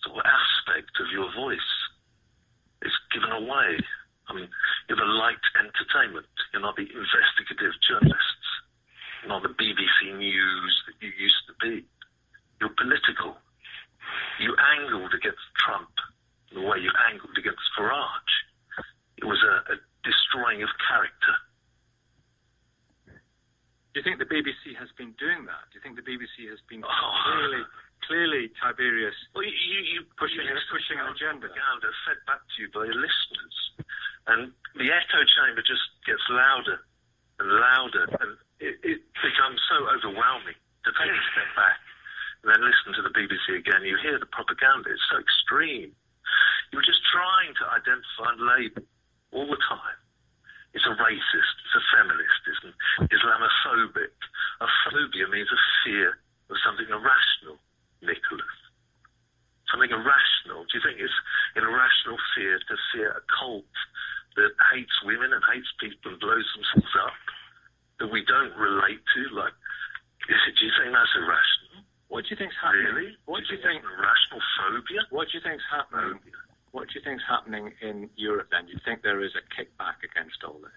sort 0.03 0.19
of 0.19 0.25
aspect 0.25 0.97
of 1.01 1.13
your 1.13 1.29
voice. 1.37 1.71
It's 2.83 2.97
given 3.13 3.31
away. 3.31 3.77
I 4.29 4.35
mean, 4.35 4.49
you're 4.89 4.97
the 4.97 5.13
light 5.19 5.43
entertainment. 5.59 6.27
You're 6.53 6.63
not 6.63 6.77
the 6.77 6.89
investigative 6.89 7.75
journalists. 7.85 8.49
You're 9.21 9.35
not 9.37 9.43
the 9.43 9.53
BBC 9.53 10.17
News 10.17 10.73
that 10.89 10.97
you 11.05 11.13
used 11.19 11.45
to 11.49 11.55
be. 11.61 11.85
You're 12.61 12.73
political. 12.77 13.37
You 14.41 14.57
angled 14.81 15.13
against 15.13 15.45
Trump 15.61 15.93
the 16.53 16.61
way 16.61 16.79
you 16.79 16.91
angled 17.11 17.37
against 17.39 17.63
Farage. 17.79 18.35
It 19.19 19.25
was 19.25 19.39
a, 19.45 19.73
a 19.73 19.77
destroying 20.03 20.63
of 20.63 20.71
character. 20.89 21.35
Do 23.93 23.99
you 23.99 24.05
think 24.07 24.23
the 24.23 24.29
BBC 24.31 24.79
has 24.79 24.87
been 24.95 25.11
doing 25.19 25.47
that? 25.51 25.67
Do 25.71 25.79
you 25.79 25.83
think 25.83 25.99
the 25.99 26.07
BBC 26.07 26.47
has 26.51 26.63
been 26.71 26.83
Oh. 26.87 27.11
clearly, 27.27 27.63
clearly 28.07 28.45
Tiberius 28.63 29.17
Well, 29.35 29.43
you, 29.43 29.51
you, 29.51 29.79
you 29.99 30.01
pushing 30.15 30.47
you 30.47 30.55
pushing 30.71 30.99
an 31.03 31.11
agenda? 31.11 31.51
propaganda 31.51 31.89
fed 32.07 32.21
back 32.27 32.43
to 32.43 32.57
you 32.63 32.69
by 32.71 32.87
your 32.87 32.95
listeners. 32.99 33.57
And 34.31 34.41
the 34.79 34.89
echo 34.95 35.21
chamber 35.27 35.63
just 35.67 35.83
gets 36.07 36.23
louder 36.31 36.79
and 37.43 37.49
louder, 37.51 38.05
and 38.21 38.31
it, 38.63 38.79
it 38.87 39.01
becomes 39.19 39.59
so 39.67 39.91
overwhelming 39.91 40.55
to 40.87 40.91
take 40.95 41.11
a 41.11 41.23
step 41.35 41.51
back 41.59 41.81
and 42.45 42.53
then 42.55 42.61
listen 42.63 42.95
to 42.95 43.03
the 43.03 43.11
BBC 43.13 43.59
again. 43.59 43.83
You 43.83 43.99
hear 43.99 44.21
the 44.23 44.29
propaganda, 44.31 44.87
it's 44.93 45.03
so 45.11 45.19
extreme. 45.19 45.91
You're 46.71 46.87
just 46.87 47.03
trying 47.11 47.53
to 47.59 47.65
identify 47.75 48.29
and 48.39 48.41
label 48.47 48.85
all 49.35 49.49
the 49.51 49.59
time. 49.67 49.99
It's 50.73 50.87
a 50.87 50.95
racist, 50.95 51.55
it's 51.67 51.77
a 51.77 51.85
feminist, 51.93 52.41
it's 52.47 52.63
an 52.63 52.75
Islamophobic. 53.11 54.15
A 54.63 54.69
phobia 54.87 55.27
means 55.27 55.51
a 55.51 55.61
fear 55.83 56.19
of 56.51 56.57
something 56.63 56.87
irrational, 56.87 57.59
Nicholas 58.03 58.55
something 59.71 59.91
irrational? 59.91 60.67
Do 60.67 60.73
you 60.75 60.83
think 60.83 60.99
it's 60.99 61.15
an 61.55 61.63
irrational 61.63 62.19
fear 62.35 62.59
to 62.59 62.75
fear 62.93 63.15
a 63.15 63.23
cult 63.31 63.71
that 64.37 64.53
hates 64.75 64.95
women 65.07 65.31
and 65.31 65.43
hates 65.47 65.71
people 65.79 66.13
and 66.13 66.19
blows 66.19 66.47
themselves 66.59 66.95
up 67.07 67.19
that 68.03 68.11
we 68.11 68.27
don't 68.27 68.55
relate 68.59 69.01
to? 69.15 69.21
Like, 69.31 69.55
is 70.27 70.43
it, 70.51 70.59
do 70.59 70.67
you 70.67 70.75
think 70.75 70.91
that's 70.93 71.15
irrational? 71.15 71.87
What 72.11 72.27
do 72.27 72.35
you 72.35 72.39
think's 72.39 72.59
happening? 72.59 72.91
Really? 72.91 73.11
What 73.31 73.47
do 73.47 73.55
you 73.55 73.63
it's 73.63 73.67
think? 73.67 73.87
an 73.87 73.91
irrational 73.95 74.43
phobia? 74.59 75.03
What 75.15 75.31
do 75.31 75.39
you 75.39 75.43
think's 75.47 75.67
happening? 75.71 76.19
What 76.73 76.89
do 76.89 76.99
you 76.99 77.03
think 77.03 77.19
is 77.19 77.27
happening 77.27 77.75
in 77.83 78.11
Europe? 78.15 78.49
Then 78.51 78.67
do 78.67 78.73
you 78.73 78.81
think 78.85 79.03
there 79.03 79.23
is 79.23 79.35
a 79.35 79.45
kickback 79.51 80.07
against 80.07 80.43
all 80.47 80.59
this? 80.63 80.75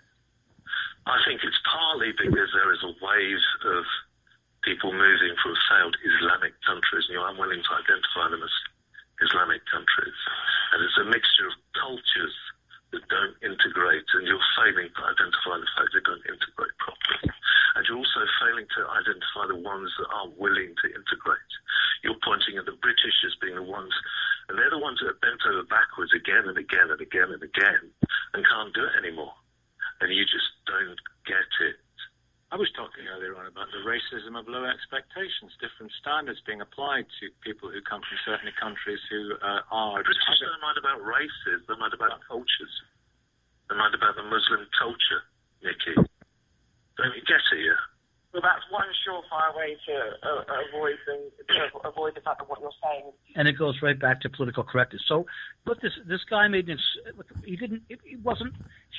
I 1.06 1.20
think 1.28 1.44
it's 1.44 1.60
partly 1.68 2.16
because 2.18 2.50
there 2.56 2.74
is 2.74 2.82
a 2.82 2.94
wave 3.04 3.46
of 3.68 3.86
people 4.64 4.96
moving 4.96 5.36
from 5.44 5.54
failed 5.70 5.96
Islamic 6.02 6.56
countries, 6.64 7.06
and 7.06 7.14
you're 7.14 7.28
unwilling 7.28 7.62
to 7.62 7.74
identify 7.76 8.32
them 8.32 8.42
as 8.42 8.56
Islamic 9.22 9.62
countries. 9.70 10.18
And 10.74 10.82
it's 10.82 10.98
a 10.98 11.06
mixture 11.06 11.52
of 11.52 11.56
cultures 11.78 12.36
that 12.96 13.04
don't 13.12 13.36
integrate, 13.44 14.08
and 14.18 14.26
you're 14.26 14.48
failing 14.58 14.90
to 14.90 15.02
identify 15.04 15.60
the 15.60 15.70
fact 15.78 15.94
they 15.94 16.02
don't 16.08 16.26
integrate 16.26 16.74
properly. 16.80 17.30
And 17.76 17.82
you're 17.90 17.98
also 17.98 18.22
failing 18.38 18.70
to 18.78 18.82
identify 18.86 19.50
the 19.50 19.58
ones 19.58 19.90
that 19.98 20.10
are 20.14 20.30
willing 20.38 20.78
to 20.84 20.88
integrate. 20.94 21.54
You're 22.06 22.20
pointing 22.22 22.62
at 22.62 22.66
the 22.70 22.78
British 22.78 23.18
as 23.26 23.34
being 23.42 23.56
the 23.58 23.66
ones, 23.66 23.94
and 24.50 24.58
they're 24.58 24.70
the 24.70 24.82
ones 24.82 25.00
that 25.02 25.10
are 25.10 25.24
bent 25.24 25.42
over 25.50 25.66
backwards 25.66 26.14
again 26.14 26.46
and 26.46 26.58
again 26.58 26.92
and 26.94 27.02
again 27.02 27.34
and 27.34 27.42
again 27.42 27.84
and 28.34 28.46
can't 28.46 28.74
do 28.76 28.86
it 28.86 28.94
anymore. 29.00 29.34
And 30.02 30.14
you 30.14 30.22
just 30.28 30.52
don't 30.68 31.00
get 31.26 31.48
it. 31.64 31.80
I 32.54 32.56
was 32.56 32.70
talking 32.78 33.10
earlier 33.10 33.34
on 33.34 33.50
about 33.50 33.74
the 33.74 33.82
racism 33.82 34.38
of 34.38 34.46
low 34.46 34.62
expectations, 34.62 35.58
different 35.58 35.90
standards 35.98 36.38
being 36.46 36.62
applied 36.62 37.10
to 37.18 37.34
people 37.42 37.66
who 37.74 37.82
come 37.82 38.06
from 38.06 38.18
certain 38.22 38.54
countries 38.62 39.02
who 39.10 39.34
uh, 39.42 39.66
are. 39.74 40.06
British 40.06 40.22
don't 40.22 40.62
mind 40.62 40.78
about 40.78 41.02
races, 41.02 41.66
they 41.66 41.74
mind 41.82 41.98
about 41.98 42.22
cultures. 42.30 42.74
They 43.70 43.74
mind 43.74 43.98
about 43.98 44.14
the 44.14 44.30
Muslim 44.30 44.70
culture, 44.78 45.26
Nicky. 45.66 45.98
Don't 46.98 47.16
you 47.16 47.24
get 47.26 47.42
it, 47.52 47.64
yeah? 47.64 47.80
Well, 48.34 48.42
that's 48.42 48.66
one 48.72 48.90
surefire 49.06 49.56
way 49.56 49.78
to 49.86 49.96
uh, 50.26 50.42
avoid 50.70 50.98
the, 51.06 51.54
to 51.54 51.88
avoid 51.88 52.16
the 52.16 52.22
fact 52.22 52.40
that 52.40 52.50
what 52.50 52.60
you're 52.62 52.72
saying 52.82 53.14
and 53.36 53.48
it 53.48 53.54
goes 53.54 53.76
right 53.82 54.00
back 54.00 54.22
to 54.22 54.30
political 54.30 54.64
correctness. 54.64 55.02
So, 55.08 55.26
look, 55.66 55.82
this 55.82 55.92
this 56.08 56.22
guy 56.30 56.48
made 56.48 56.68
this. 56.68 56.80
Look, 57.16 57.28
he 57.46 57.56
didn't. 57.56 57.84
It, 57.90 58.00
it 58.06 58.24
wasn't 58.24 58.54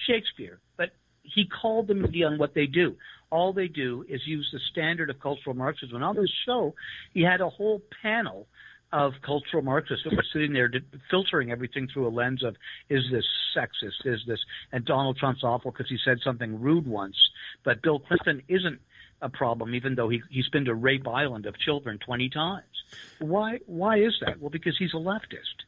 Shakespeare, 0.06 0.60
but 0.76 0.90
he 1.22 1.46
called 1.46 1.88
the 1.88 1.94
media 1.94 2.26
on 2.26 2.38
what 2.38 2.54
they 2.54 2.66
do. 2.66 2.96
All 3.30 3.52
they 3.52 3.68
do 3.68 4.04
is 4.08 4.20
use 4.26 4.48
the 4.52 4.60
standard 4.70 5.10
of 5.10 5.18
cultural 5.20 5.56
Marxism. 5.56 5.96
And 5.96 6.04
on 6.04 6.16
this 6.16 6.30
show, 6.46 6.74
he 7.12 7.22
had 7.22 7.40
a 7.40 7.48
whole 7.48 7.82
panel 8.02 8.46
of 8.94 9.14
cultural 9.26 9.60
Marxists 9.60 10.04
that 10.04 10.14
were 10.14 10.24
sitting 10.32 10.52
there 10.52 10.70
filtering 11.10 11.50
everything 11.50 11.88
through 11.92 12.06
a 12.06 12.14
lens 12.14 12.44
of 12.44 12.54
is 12.88 13.02
this 13.10 13.26
sexist? 13.54 14.06
Is 14.06 14.20
this? 14.24 14.38
And 14.70 14.84
Donald 14.84 15.18
Trump's 15.18 15.42
awful 15.42 15.72
because 15.72 15.88
he 15.88 15.98
said 16.04 16.18
something 16.22 16.60
rude 16.60 16.86
once, 16.86 17.16
but 17.64 17.82
Bill 17.82 17.98
Clinton 17.98 18.42
isn't 18.46 18.80
a 19.20 19.28
problem, 19.28 19.74
even 19.74 19.96
though 19.96 20.08
he 20.08 20.22
he's 20.30 20.48
been 20.48 20.64
to 20.66 20.74
Rape 20.74 21.08
Island 21.08 21.44
of 21.46 21.58
children 21.58 21.98
twenty 21.98 22.30
times. 22.30 22.84
Why? 23.18 23.58
Why 23.66 23.98
is 23.98 24.14
that? 24.24 24.40
Well, 24.40 24.50
because 24.50 24.78
he's 24.78 24.94
a 24.94 24.98
leftist. 24.98 25.66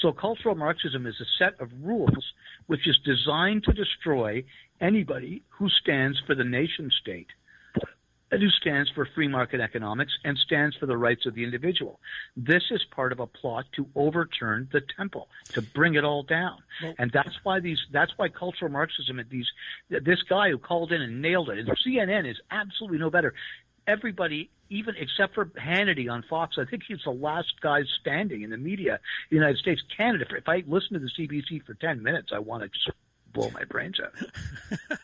So 0.00 0.12
cultural 0.12 0.54
Marxism 0.54 1.04
is 1.04 1.20
a 1.20 1.26
set 1.36 1.60
of 1.60 1.70
rules 1.82 2.32
which 2.68 2.86
is 2.86 2.96
designed 3.04 3.64
to 3.64 3.72
destroy 3.72 4.44
anybody 4.80 5.42
who 5.48 5.68
stands 5.68 6.20
for 6.24 6.36
the 6.36 6.44
nation 6.44 6.92
state 7.00 7.26
and 8.30 8.42
who 8.42 8.50
stands 8.50 8.90
for 8.90 9.06
free 9.14 9.28
market 9.28 9.60
economics 9.60 10.12
and 10.24 10.36
stands 10.38 10.76
for 10.76 10.86
the 10.86 10.96
rights 10.96 11.26
of 11.26 11.34
the 11.34 11.44
individual. 11.44 11.98
This 12.36 12.64
is 12.70 12.84
part 12.84 13.12
of 13.12 13.20
a 13.20 13.26
plot 13.26 13.66
to 13.76 13.86
overturn 13.94 14.68
the 14.72 14.82
temple, 14.96 15.28
to 15.52 15.62
bring 15.62 15.94
it 15.94 16.04
all 16.04 16.22
down. 16.22 16.58
and 16.98 17.10
that's 17.10 17.36
why 17.42 17.60
these 17.60 17.80
that's 17.90 18.12
why 18.16 18.28
cultural 18.28 18.70
Marxism 18.70 19.18
and 19.18 19.28
these 19.30 19.48
this 19.88 20.22
guy 20.22 20.50
who 20.50 20.58
called 20.58 20.92
in 20.92 21.00
and 21.00 21.22
nailed 21.22 21.50
it, 21.50 21.58
and 21.58 21.68
CNN 21.68 22.30
is 22.30 22.38
absolutely 22.50 22.98
no 22.98 23.10
better. 23.10 23.34
Everybody, 23.86 24.50
even 24.68 24.94
except 24.98 25.34
for 25.34 25.46
Hannity 25.46 26.10
on 26.10 26.22
Fox, 26.28 26.56
I 26.58 26.66
think 26.66 26.82
he's 26.86 27.02
the 27.04 27.10
last 27.10 27.54
guy 27.62 27.80
standing 28.00 28.42
in 28.42 28.50
the 28.50 28.58
media 28.58 28.94
in 28.94 28.98
the 29.30 29.36
United 29.36 29.58
States. 29.58 29.80
Canada, 29.96 30.26
if 30.36 30.46
I 30.48 30.62
listen 30.66 30.92
to 30.92 30.98
the 30.98 31.10
CBC 31.18 31.64
for 31.64 31.72
10 31.72 32.02
minutes, 32.02 32.30
I 32.34 32.38
want 32.38 32.64
to 32.64 32.68
just 32.68 32.90
blow 33.32 33.50
my 33.50 33.64
brains 33.64 33.98
out. 34.00 34.12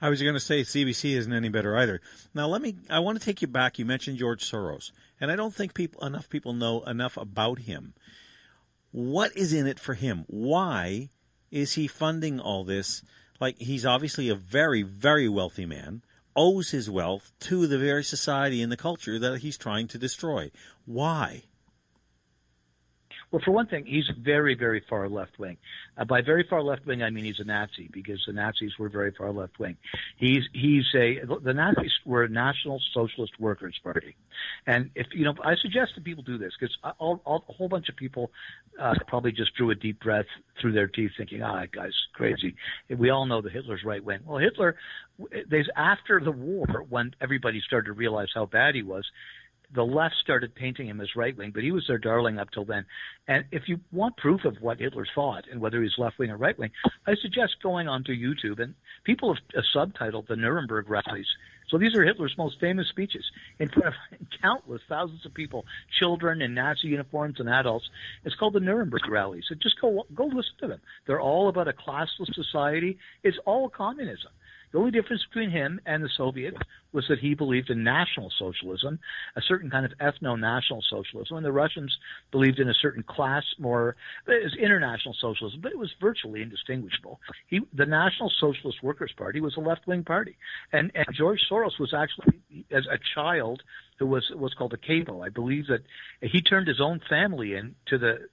I 0.00 0.08
was 0.08 0.22
going 0.22 0.34
to 0.34 0.40
say 0.40 0.62
CBC 0.62 1.16
isn't 1.16 1.32
any 1.32 1.48
better 1.48 1.76
either. 1.76 2.00
Now 2.32 2.46
let 2.46 2.62
me. 2.62 2.76
I 2.88 2.98
want 3.00 3.18
to 3.18 3.24
take 3.24 3.42
you 3.42 3.48
back. 3.48 3.78
You 3.78 3.84
mentioned 3.84 4.18
George 4.18 4.48
Soros, 4.48 4.92
and 5.20 5.30
I 5.30 5.36
don't 5.36 5.54
think 5.54 5.74
people 5.74 6.04
enough 6.04 6.28
people 6.28 6.52
know 6.52 6.82
enough 6.84 7.16
about 7.16 7.60
him. 7.60 7.94
What 8.92 9.36
is 9.36 9.52
in 9.52 9.66
it 9.66 9.80
for 9.80 9.94
him? 9.94 10.24
Why 10.28 11.10
is 11.50 11.74
he 11.74 11.86
funding 11.86 12.40
all 12.40 12.64
this? 12.64 13.02
Like 13.40 13.58
he's 13.58 13.84
obviously 13.84 14.28
a 14.28 14.34
very 14.34 14.82
very 14.82 15.28
wealthy 15.28 15.66
man, 15.66 16.02
owes 16.36 16.70
his 16.70 16.88
wealth 16.88 17.32
to 17.40 17.66
the 17.66 17.78
very 17.78 18.04
society 18.04 18.62
and 18.62 18.70
the 18.70 18.76
culture 18.76 19.18
that 19.18 19.38
he's 19.38 19.58
trying 19.58 19.88
to 19.88 19.98
destroy. 19.98 20.50
Why? 20.84 21.44
Well, 23.34 23.42
for 23.44 23.50
one 23.50 23.66
thing, 23.66 23.84
he's 23.84 24.08
very, 24.16 24.54
very 24.54 24.80
far 24.88 25.08
left 25.08 25.40
wing. 25.40 25.56
Uh, 25.98 26.04
by 26.04 26.22
very 26.22 26.46
far 26.48 26.62
left 26.62 26.86
wing, 26.86 27.02
I 27.02 27.10
mean 27.10 27.24
he's 27.24 27.40
a 27.40 27.44
Nazi 27.44 27.90
because 27.92 28.22
the 28.28 28.32
Nazis 28.32 28.78
were 28.78 28.88
very 28.88 29.10
far 29.10 29.32
left 29.32 29.58
wing. 29.58 29.76
He's 30.16 30.44
he's 30.52 30.84
a 30.94 31.18
the 31.42 31.52
Nazis 31.52 31.90
were 32.06 32.22
a 32.22 32.28
National 32.28 32.80
Socialist 32.92 33.32
Workers 33.40 33.74
Party, 33.82 34.14
and 34.68 34.88
if 34.94 35.08
you 35.12 35.24
know, 35.24 35.34
I 35.42 35.56
suggest 35.56 35.96
that 35.96 36.04
people 36.04 36.22
do 36.22 36.38
this 36.38 36.52
because 36.56 36.76
a 36.84 36.92
whole 36.92 37.68
bunch 37.68 37.88
of 37.88 37.96
people 37.96 38.30
uh, 38.80 38.94
probably 39.08 39.32
just 39.32 39.52
drew 39.56 39.72
a 39.72 39.74
deep 39.74 39.98
breath 39.98 40.26
through 40.60 40.74
their 40.74 40.86
teeth, 40.86 41.10
thinking, 41.18 41.42
"Ah, 41.42 41.58
that 41.58 41.72
guy's 41.72 41.90
crazy." 42.12 42.54
We 42.88 43.10
all 43.10 43.26
know 43.26 43.40
that 43.40 43.50
Hitler's 43.50 43.82
right 43.84 44.04
wing. 44.04 44.20
Well, 44.24 44.38
Hitler, 44.38 44.76
there's 45.48 45.68
after 45.76 46.20
the 46.20 46.30
war 46.30 46.84
when 46.88 47.16
everybody 47.20 47.60
started 47.66 47.86
to 47.86 47.94
realize 47.94 48.28
how 48.32 48.46
bad 48.46 48.76
he 48.76 48.84
was 48.84 49.04
the 49.74 49.84
left 49.84 50.14
started 50.22 50.54
painting 50.54 50.88
him 50.88 51.00
as 51.00 51.16
right 51.16 51.36
wing, 51.36 51.50
but 51.52 51.62
he 51.62 51.72
was 51.72 51.84
their 51.86 51.98
darling 51.98 52.38
up 52.38 52.50
till 52.50 52.64
then. 52.64 52.84
And 53.26 53.44
if 53.50 53.68
you 53.68 53.80
want 53.92 54.16
proof 54.16 54.44
of 54.44 54.56
what 54.60 54.78
Hitler 54.78 55.06
thought 55.14 55.44
and 55.50 55.60
whether 55.60 55.82
he's 55.82 55.98
left 55.98 56.18
wing 56.18 56.30
or 56.30 56.36
right 56.36 56.58
wing, 56.58 56.70
I 57.06 57.14
suggest 57.16 57.56
going 57.62 57.88
onto 57.88 58.12
YouTube 58.12 58.60
and 58.60 58.74
people 59.04 59.34
have 59.34 59.64
subtitled 59.74 60.28
the 60.28 60.36
Nuremberg 60.36 60.88
rallies. 60.88 61.26
So 61.68 61.78
these 61.78 61.96
are 61.96 62.04
Hitler's 62.04 62.34
most 62.36 62.60
famous 62.60 62.88
speeches 62.88 63.24
in 63.58 63.68
front 63.68 63.88
of 63.88 63.94
countless 64.42 64.82
thousands 64.88 65.24
of 65.24 65.34
people, 65.34 65.64
children 65.98 66.42
in 66.42 66.54
Nazi 66.54 66.88
uniforms 66.88 67.40
and 67.40 67.48
adults. 67.48 67.88
It's 68.24 68.36
called 68.36 68.52
the 68.52 68.60
Nuremberg 68.60 69.08
rallies. 69.08 69.44
So 69.48 69.54
just 69.54 69.80
go 69.80 70.06
go 70.14 70.26
listen 70.26 70.54
to 70.60 70.68
them. 70.68 70.80
They're 71.06 71.20
all 71.20 71.48
about 71.48 71.68
a 71.68 71.72
classless 71.72 72.32
society. 72.34 72.98
It's 73.22 73.38
all 73.46 73.68
communism. 73.68 74.30
The 74.74 74.80
only 74.80 74.90
difference 74.90 75.22
between 75.32 75.50
him 75.50 75.80
and 75.86 76.02
the 76.02 76.08
Soviets 76.16 76.56
was 76.92 77.04
that 77.08 77.20
he 77.20 77.34
believed 77.34 77.70
in 77.70 77.84
National 77.84 78.28
Socialism, 78.36 78.98
a 79.36 79.40
certain 79.40 79.70
kind 79.70 79.86
of 79.86 79.92
ethno-national 79.98 80.82
socialism, 80.90 81.36
and 81.36 81.46
the 81.46 81.52
Russians 81.52 81.96
believed 82.32 82.58
in 82.58 82.68
a 82.68 82.74
certain 82.74 83.04
class, 83.04 83.44
more 83.56 83.94
it 84.26 84.42
was 84.42 84.56
international 84.60 85.14
socialism, 85.20 85.60
but 85.60 85.70
it 85.70 85.78
was 85.78 85.92
virtually 86.00 86.42
indistinguishable. 86.42 87.20
He, 87.46 87.60
the 87.72 87.86
National 87.86 88.32
Socialist 88.40 88.82
Workers 88.82 89.12
Party, 89.16 89.40
was 89.40 89.56
a 89.56 89.60
left-wing 89.60 90.02
party, 90.02 90.36
and 90.72 90.90
and 90.96 91.06
George 91.16 91.38
Soros 91.48 91.78
was 91.78 91.94
actually 91.94 92.42
as 92.72 92.84
a 92.90 92.98
child 93.14 93.62
who 94.00 94.06
was 94.06 94.28
what's 94.34 94.54
called 94.54 94.74
a 94.74 94.76
capo. 94.76 95.22
I 95.22 95.28
believe 95.28 95.68
that 95.68 95.84
he 96.20 96.42
turned 96.42 96.66
his 96.66 96.80
own 96.80 97.00
family 97.08 97.54
in 97.54 97.76
to 97.86 97.98
the 97.98 98.26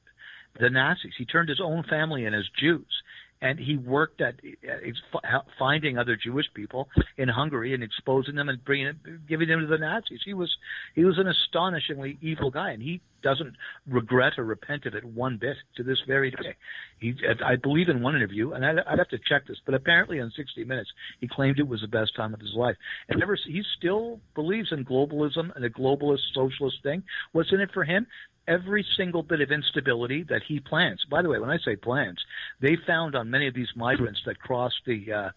the 0.60 0.72
Nazis. 0.72 1.14
He 1.20 1.26
turned 1.26 1.50
his 1.50 1.62
own 1.62 1.84
family 1.84 2.26
in 2.26 2.34
as 2.34 2.50
Jews 2.60 3.04
and 3.42 3.60
he 3.60 3.78
worked 3.78 4.22
at 4.22 4.36
uh, 4.44 5.40
finding 5.58 5.98
other 5.98 6.16
Jewish 6.16 6.46
people 6.54 6.88
in 7.18 7.28
Hungary 7.28 7.74
and 7.74 7.84
exposing 7.84 8.36
them 8.36 8.50
and 8.50 8.64
bringing 8.64 8.88
it, 8.88 9.28
giving 9.28 9.48
them 9.48 9.62
to 9.62 9.68
the 9.68 9.78
Nazis. 9.78 10.22
He 10.24 10.34
was 10.34 10.50
he 10.96 11.04
was 11.04 11.18
an 11.18 11.28
astonishingly 11.28 12.18
evil 12.22 12.52
guy, 12.52 12.72
and 12.72 12.82
he 12.82 13.02
doesn't 13.22 13.56
regret 13.88 14.34
or 14.38 14.44
repent 14.44 14.86
of 14.86 14.96
it 14.96 15.04
one 15.04 15.38
bit 15.38 15.56
to 15.78 15.84
this 15.84 15.98
very 16.08 16.32
day. 16.32 16.56
He, 17.00 17.16
I 17.46 17.56
believe 17.56 17.90
in 17.90 18.02
one 18.02 18.16
interview, 18.16 18.52
and 18.52 18.66
I'd, 18.66 18.80
I'd 18.80 19.00
have 19.00 19.10
to 19.10 19.20
check 19.28 19.48
this, 19.48 19.58
but 19.66 19.76
apparently 19.76 20.20
on 20.20 20.32
60 20.36 20.64
Minutes, 20.64 20.90
he 21.20 21.28
claimed 21.28 21.60
it 21.60 21.68
was 21.68 21.82
the 21.82 21.88
best 21.88 22.16
time 22.16 22.34
of 22.34 22.40
his 22.40 22.54
life. 22.56 22.76
And 23.10 23.20
never, 23.20 23.38
he 23.46 23.62
still 23.78 24.20
believes 24.36 24.70
in 24.72 24.86
globalism 24.86 25.56
and 25.56 25.66
a 25.66 25.70
globalist 25.70 26.20
socialist 26.34 26.78
thing. 26.84 27.04
What's 27.32 27.52
in 27.52 27.60
it 27.60 27.70
for 27.74 27.84
him? 27.84 28.06
Every 28.48 28.86
single 28.98 29.24
bit 29.24 29.42
of 29.42 29.52
instability 29.52 30.24
that 30.24 30.42
he 30.48 30.60
plants. 30.60 31.04
By 31.10 31.22
the 31.22 31.30
way, 31.30 31.40
when 31.40 31.50
I 31.50 31.58
say 31.60 31.76
plants, 31.76 32.22
they 32.60 32.76
found 32.88 33.16
on 33.16 33.30
many 33.30 33.48
of 33.48 33.54
these 33.54 33.70
migrants 33.76 34.22
that 34.26 34.40
crossed 34.40 34.82
the 34.86 35.14
uh, 35.14 35.30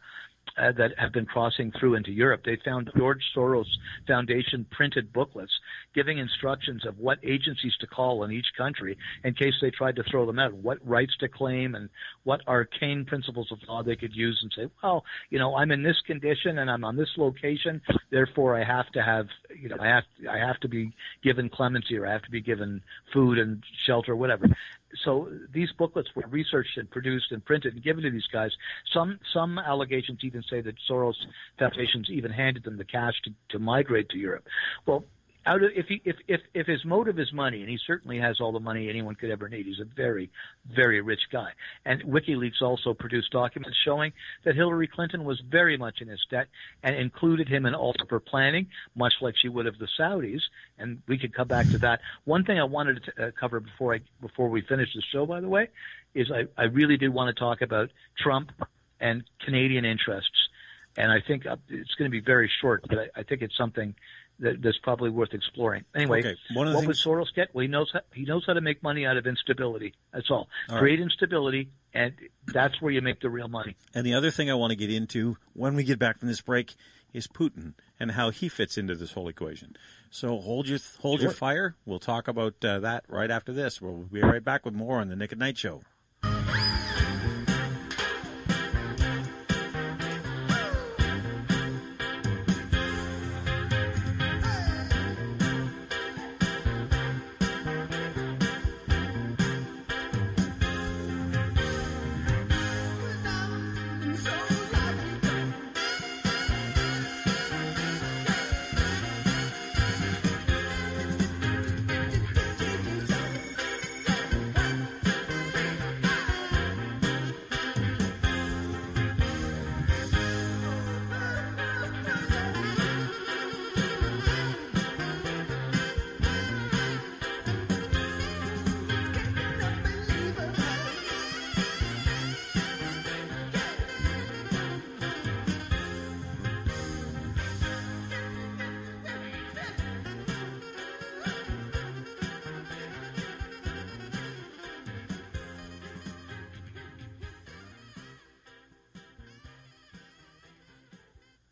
uh, 0.57 0.73
that 0.73 0.93
have 0.99 1.13
been 1.13 1.27
crossing 1.27 1.73
through 1.73 1.95
into 1.95 2.13
Europe. 2.13 2.43
They 2.45 2.57
found 2.65 2.91
George 2.97 3.23
Soros 3.37 3.67
Foundation 4.07 4.67
printed 4.71 5.13
booklets 5.13 5.53
giving 5.95 6.19
instructions 6.19 6.85
of 6.87 6.99
what 6.99 7.19
agencies 7.23 7.75
to 7.81 7.87
call 7.87 8.25
in 8.25 8.33
each 8.33 8.47
country 8.57 8.97
in 9.23 9.35
case 9.35 9.55
they 9.61 9.71
tried 9.71 9.97
to 9.97 10.03
throw 10.05 10.27
them 10.27 10.39
out, 10.39 10.53
what 10.55 10.79
rights 10.87 11.17
to 11.21 11.29
claim, 11.29 11.75
and 11.75 11.89
what 12.25 12.41
arcane 12.47 13.05
principles 13.05 13.51
of 13.51 13.59
law 13.69 13.83
they 13.83 13.97
could 13.97 14.15
use 14.15 14.39
and 14.43 14.53
say, 14.57 14.71
well, 14.83 15.05
you 15.31 15.39
know, 15.39 15.57
I'm 15.57 15.71
in 15.71 15.83
this 15.83 16.01
condition 16.07 16.59
and 16.59 16.71
I'm 16.71 16.85
on 16.85 16.97
this 16.97 17.11
location, 17.17 17.81
therefore 18.11 18.57
I 18.57 18.65
have 18.65 18.91
to 18.93 19.03
have, 19.03 19.27
you 19.61 19.69
know, 19.69 19.77
I 19.81 19.87
have 19.87 20.05
I 20.31 20.39
have 20.39 20.61
to 20.61 20.69
be 20.69 20.93
given 21.23 21.49
clemency 21.49 21.97
or 21.97 22.07
I 22.07 22.13
have 22.13 22.23
to 22.23 22.31
be 22.31 22.41
given 22.41 22.83
food 23.13 23.39
and 23.39 23.63
shelter, 23.87 24.15
whatever 24.17 24.49
so 25.05 25.29
these 25.53 25.69
booklets 25.79 26.09
were 26.15 26.25
researched 26.29 26.77
and 26.77 26.91
produced 26.91 27.27
and 27.31 27.45
printed 27.45 27.75
and 27.75 27.83
given 27.83 28.05
to 28.05 28.11
these 28.11 28.27
guys. 28.33 28.51
Some 28.93 29.19
some 29.33 29.59
allegations 29.59 30.21
even 30.23 30.43
say 30.49 30.61
that 30.61 30.75
Soros 30.89 31.15
Foundations 31.59 32.09
even 32.11 32.31
handed 32.31 32.65
them 32.65 32.77
the 32.77 32.85
cash 32.85 33.15
to, 33.25 33.31
to 33.51 33.59
migrate 33.59 34.09
to 34.11 34.19
Europe. 34.19 34.45
Well, 34.87 35.05
out 35.47 35.63
of 35.63 35.71
if 35.75 35.87
he 35.87 36.01
if 36.05 36.17
if 36.29 36.41
if 36.55 36.67
his 36.67 36.85
motive 36.85 37.19
is 37.19 37.33
money, 37.33 37.61
and 37.61 37.69
he 37.69 37.79
certainly 37.87 38.19
has 38.19 38.41
all 38.41 38.53
the 38.53 38.61
money 38.61 38.89
anyone 38.89 39.15
could 39.15 39.31
ever 39.31 39.49
need, 39.49 39.67
he's 39.67 39.81
a 39.81 39.85
very 39.85 40.31
very 40.67 41.01
rich 41.01 41.23
guy. 41.31 41.51
And 41.85 42.03
WikiLeaks 42.03 42.63
also 42.63 42.95
produced 42.95 43.31
documents 43.31 43.79
showing 43.85 44.13
that 44.45 44.55
Hillary 44.55 44.87
Clinton 44.87 45.25
was 45.25 45.41
very 45.41 45.77
much 45.77 46.01
in 46.01 46.09
his 46.09 46.25
debt 46.31 46.49
and 46.83 46.97
included 46.97 47.49
him 47.49 47.67
in 47.67 47.75
all 47.75 47.95
of 48.01 48.11
her 48.11 48.21
planning, 48.21 48.67
much 48.95 49.15
like 49.21 49.35
she 49.37 49.49
would 49.49 49.67
of 49.67 49.79
the 49.79 49.89
Saudis. 49.99 50.43
And 50.79 51.03
we 51.07 51.19
could 51.19 51.35
come 51.35 51.49
back 51.49 51.69
to 51.71 51.79
that. 51.79 52.01
One 52.25 52.45
thing 52.45 52.59
I 52.59 52.65
wanted 52.65 53.05
to 53.05 53.27
uh, 53.27 53.31
cover 53.39 53.61
before 53.61 53.95
I 53.95 54.01
before 54.21 54.49
we 54.49 54.63
finish 54.63 54.95
the 54.95 55.03
show, 55.03 55.27
by 55.27 55.41
the 55.41 55.49
way, 55.49 55.69
is 56.15 56.31
I 56.31 56.47
I 56.57 56.65
really 56.65 56.97
did 56.97 57.13
want 57.13 57.35
to 57.35 57.39
talk 57.39 57.61
about 57.61 57.91
Trump 58.17 58.51
and 59.01 59.25
Canadian 59.45 59.85
interests. 59.85 60.49
And 60.97 61.11
I 61.11 61.21
think 61.21 61.45
uh, 61.45 61.57
it's 61.69 61.95
going 61.97 62.11
to 62.11 62.13
be 62.13 62.21
very 62.21 62.51
short, 62.61 62.85
but 62.89 62.99
I, 62.99 63.21
I 63.21 63.23
think 63.25 63.43
it's 63.43 63.57
something 63.57 63.95
that, 64.41 64.63
that's 64.63 64.79
probably 64.79 65.11
worth 65.11 65.33
exploring. 65.33 65.85
Anyway, 65.95 66.21
okay. 66.21 66.37
One 66.53 66.69
of 66.69 66.75
what 66.75 66.85
things... 66.85 67.05
would 67.05 67.17
Soros 67.17 67.35
get? 67.35 67.55
Well, 67.55 67.63
he 67.63 67.69
knows 67.69 67.91
how, 67.93 68.01
he 68.13 68.25
knows 68.25 68.45
how 68.47 68.53
to 68.55 68.61
make 68.61 68.83
money 68.83 69.07
out 69.07 69.17
of 69.17 69.27
instability. 69.27 69.95
That's 70.13 70.31
all. 70.31 70.49
all 70.69 70.79
Create 70.79 70.99
right. 70.99 71.05
instability, 71.05 71.71
and 71.93 72.15
that's 72.47 72.81
where 72.81 72.93
you 72.93 73.01
make 73.01 73.21
the 73.21 73.31
real 73.31 73.49
money. 73.49 73.77
And 73.95 74.07
the 74.07 74.15
other 74.15 74.31
thing 74.31 74.51
I 74.51 74.55
want 74.55 74.71
to 74.71 74.77
get 74.77 74.91
into 74.91 75.37
when 75.53 75.75
we 75.75 75.85
get 75.85 75.99
back 75.99 76.19
from 76.19 76.29
this 76.29 76.41
break 76.41 76.75
is 77.13 77.27
Putin 77.27 77.75
and 78.01 78.13
how 78.13 78.31
he 78.31 78.49
fits 78.49 78.77
into 78.77 78.95
this 78.95 79.13
whole 79.13 79.29
equation. 79.29 79.77
So 80.11 80.39
hold 80.39 80.69
your 80.69 80.79
hold 81.01 81.21
sure. 81.21 81.29
your 81.29 81.33
fire. 81.33 81.77
We'll 81.85 81.99
talk 82.01 82.29
about 82.29 82.65
uh, 82.65 82.81
that 82.81 83.05
right 83.09 83.31
after 83.31 83.53
this. 83.53 83.81
We'll 83.81 84.05
be 84.05 84.21
right 84.21 84.45
back 84.45 84.65
with 84.65 84.75
more 84.75 85.01
on 85.01 85.09
the 85.09 85.17
Nick 85.17 85.33
at 85.33 85.39
Night 85.39 85.57
Show. 85.59 85.83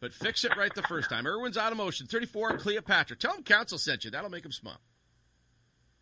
but 0.00 0.12
fix 0.12 0.44
it 0.44 0.56
right 0.56 0.74
the 0.74 0.82
first 0.82 1.10
time. 1.10 1.26
Irwin's 1.26 1.56
Automotion, 1.56 2.08
34 2.08 2.58
Cleopatra. 2.58 3.16
Tell 3.16 3.34
them 3.34 3.42
Council 3.42 3.78
sent 3.78 4.04
you. 4.04 4.10
That'll 4.10 4.30
make 4.30 4.42
them 4.42 4.52
smile. 4.52 4.80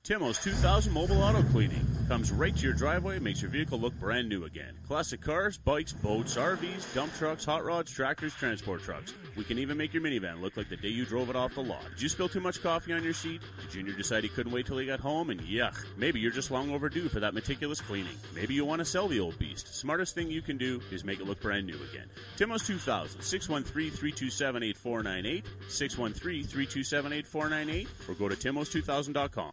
Timo's 0.05 0.39
2000 0.39 0.93
Mobile 0.93 1.23
Auto 1.23 1.43
Cleaning 1.43 1.85
comes 2.09 2.33
right 2.33 2.57
to 2.57 2.65
your 2.65 2.73
driveway, 2.73 3.19
makes 3.19 3.43
your 3.43 3.51
vehicle 3.51 3.79
look 3.79 3.93
brand 4.01 4.31
new 4.31 4.47
again. 4.47 4.73
Classic 4.87 5.21
cars, 5.21 5.59
bikes, 5.59 5.93
boats, 5.93 6.37
RVs, 6.37 6.95
dump 6.95 7.15
trucks, 7.15 7.45
hot 7.45 7.67
rods, 7.67 7.93
tractors, 7.93 8.33
transport 8.33 8.83
trucks. 8.83 9.13
We 9.37 9.45
can 9.45 9.59
even 9.59 9.77
make 9.77 9.93
your 9.93 10.03
minivan 10.03 10.41
look 10.41 10.57
like 10.57 10.71
the 10.71 10.79
day 10.79 10.89
you 10.89 11.05
drove 11.05 11.29
it 11.29 11.37
off 11.37 11.55
the 11.55 11.63
lot. 11.63 11.85
Did 11.91 12.01
you 12.01 12.09
spill 12.09 12.31
too 12.31 12.41
much 12.41 12.63
coffee 12.63 12.95
on 12.95 13.05
your 13.05 13.13
seat? 13.13 13.43
Did 13.61 13.71
Junior 13.71 13.93
decide 13.93 14.23
he 14.23 14.31
couldn't 14.31 14.53
wait 14.53 14.65
till 14.65 14.79
he 14.79 14.87
got 14.87 15.01
home? 15.01 15.29
And 15.29 15.39
yuck, 15.43 15.77
maybe 15.99 16.19
you're 16.19 16.33
just 16.33 16.51
long 16.51 16.71
overdue 16.71 17.11
for 17.11 17.21
that 17.21 17.35
meticulous 17.35 17.83
cleaning. 17.83 18.17
Maybe 18.35 18.55
you 18.55 18.65
want 18.65 18.79
to 18.79 18.87
sell 18.87 19.07
the 19.07 19.21
old 19.21 19.39
beast. 19.39 19.75
Smartest 19.75 20.15
thing 20.15 20.31
you 20.31 20.41
can 20.41 20.57
do 20.57 20.81
is 20.91 21.05
make 21.05 21.21
it 21.21 21.27
look 21.27 21.43
brand 21.43 21.67
new 21.67 21.77
again. 21.93 22.09
Timo's 22.39 22.67
2000, 22.67 23.21
613-327-8498, 23.21 25.43
613-327-8498, 25.69 27.87
or 28.09 28.15
go 28.15 28.31
to 28.31 28.35
timos2000.com. 28.35 29.53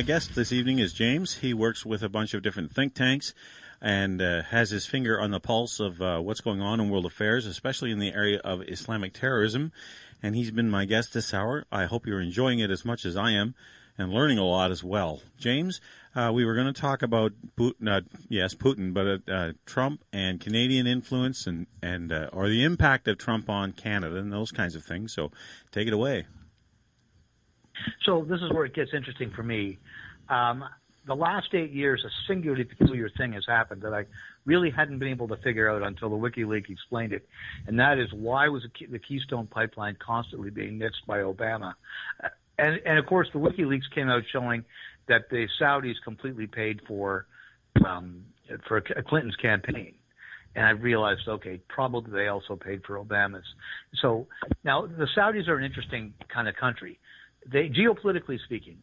My 0.00 0.04
guest 0.04 0.34
this 0.34 0.50
evening 0.50 0.78
is 0.78 0.94
James. 0.94 1.40
He 1.40 1.52
works 1.52 1.84
with 1.84 2.02
a 2.02 2.08
bunch 2.08 2.32
of 2.32 2.40
different 2.40 2.74
think 2.74 2.94
tanks 2.94 3.34
and 3.82 4.22
uh, 4.22 4.44
has 4.44 4.70
his 4.70 4.86
finger 4.86 5.20
on 5.20 5.30
the 5.30 5.40
pulse 5.40 5.78
of 5.78 6.00
uh, 6.00 6.20
what's 6.20 6.40
going 6.40 6.62
on 6.62 6.80
in 6.80 6.88
world 6.88 7.04
affairs, 7.04 7.44
especially 7.44 7.90
in 7.90 7.98
the 7.98 8.14
area 8.14 8.38
of 8.38 8.62
Islamic 8.62 9.12
terrorism. 9.12 9.72
And 10.22 10.34
he's 10.34 10.50
been 10.52 10.70
my 10.70 10.86
guest 10.86 11.12
this 11.12 11.34
hour. 11.34 11.66
I 11.70 11.84
hope 11.84 12.06
you're 12.06 12.22
enjoying 12.22 12.60
it 12.60 12.70
as 12.70 12.82
much 12.82 13.04
as 13.04 13.14
I 13.14 13.32
am 13.32 13.54
and 13.98 14.10
learning 14.10 14.38
a 14.38 14.46
lot 14.46 14.70
as 14.70 14.82
well. 14.82 15.20
James, 15.38 15.82
uh, 16.16 16.30
we 16.32 16.46
were 16.46 16.54
going 16.54 16.72
to 16.72 16.80
talk 16.80 17.02
about 17.02 17.32
Putin, 17.54 17.86
uh, 17.86 18.00
yes, 18.30 18.54
Putin, 18.54 18.94
but 18.94 19.30
uh, 19.30 19.52
Trump 19.66 20.02
and 20.14 20.40
Canadian 20.40 20.86
influence 20.86 21.46
and 21.46 21.66
and 21.82 22.10
uh, 22.10 22.30
or 22.32 22.48
the 22.48 22.64
impact 22.64 23.06
of 23.06 23.18
Trump 23.18 23.50
on 23.50 23.72
Canada 23.72 24.16
and 24.16 24.32
those 24.32 24.50
kinds 24.50 24.74
of 24.74 24.82
things. 24.82 25.12
So, 25.12 25.30
take 25.70 25.86
it 25.86 25.92
away. 25.92 26.24
So 28.04 28.24
this 28.28 28.40
is 28.40 28.50
where 28.52 28.64
it 28.64 28.74
gets 28.74 28.92
interesting 28.94 29.30
for 29.30 29.42
me. 29.42 29.78
Um, 30.30 30.64
the 31.06 31.16
last 31.16 31.48
eight 31.54 31.72
years, 31.72 32.04
a 32.04 32.10
singularly 32.28 32.64
peculiar 32.64 33.08
thing 33.08 33.32
has 33.32 33.44
happened 33.46 33.82
that 33.82 33.92
I 33.92 34.04
really 34.44 34.70
hadn't 34.70 34.98
been 34.98 35.08
able 35.08 35.28
to 35.28 35.36
figure 35.38 35.68
out 35.68 35.82
until 35.82 36.10
the 36.10 36.16
WikiLeaks 36.16 36.70
explained 36.70 37.12
it, 37.12 37.26
and 37.66 37.78
that 37.80 37.98
is 37.98 38.12
why 38.12 38.48
was 38.48 38.64
the 38.90 38.98
Keystone 38.98 39.46
Pipeline 39.46 39.96
constantly 39.98 40.50
being 40.50 40.78
nixed 40.78 41.06
by 41.06 41.18
Obama, 41.18 41.74
uh, 42.22 42.28
and 42.58 42.80
and 42.84 42.98
of 42.98 43.06
course 43.06 43.28
the 43.32 43.38
WikiLeaks 43.38 43.90
came 43.94 44.08
out 44.08 44.22
showing 44.30 44.64
that 45.08 45.28
the 45.30 45.48
Saudis 45.60 45.96
completely 46.04 46.46
paid 46.46 46.80
for 46.86 47.26
um, 47.84 48.24
for 48.68 48.80
Clinton's 48.80 49.36
campaign. 49.36 49.94
And 50.56 50.66
I 50.66 50.70
realized, 50.70 51.28
okay, 51.28 51.60
probably 51.68 52.10
they 52.12 52.26
also 52.26 52.56
paid 52.56 52.82
for 52.84 52.98
Obama's. 53.02 53.46
So 54.02 54.26
now 54.64 54.86
the 54.86 55.06
Saudis 55.16 55.46
are 55.46 55.56
an 55.56 55.64
interesting 55.64 56.12
kind 56.28 56.48
of 56.48 56.56
country. 56.56 56.98
They, 57.46 57.68
geopolitically 57.68 58.38
speaking, 58.44 58.78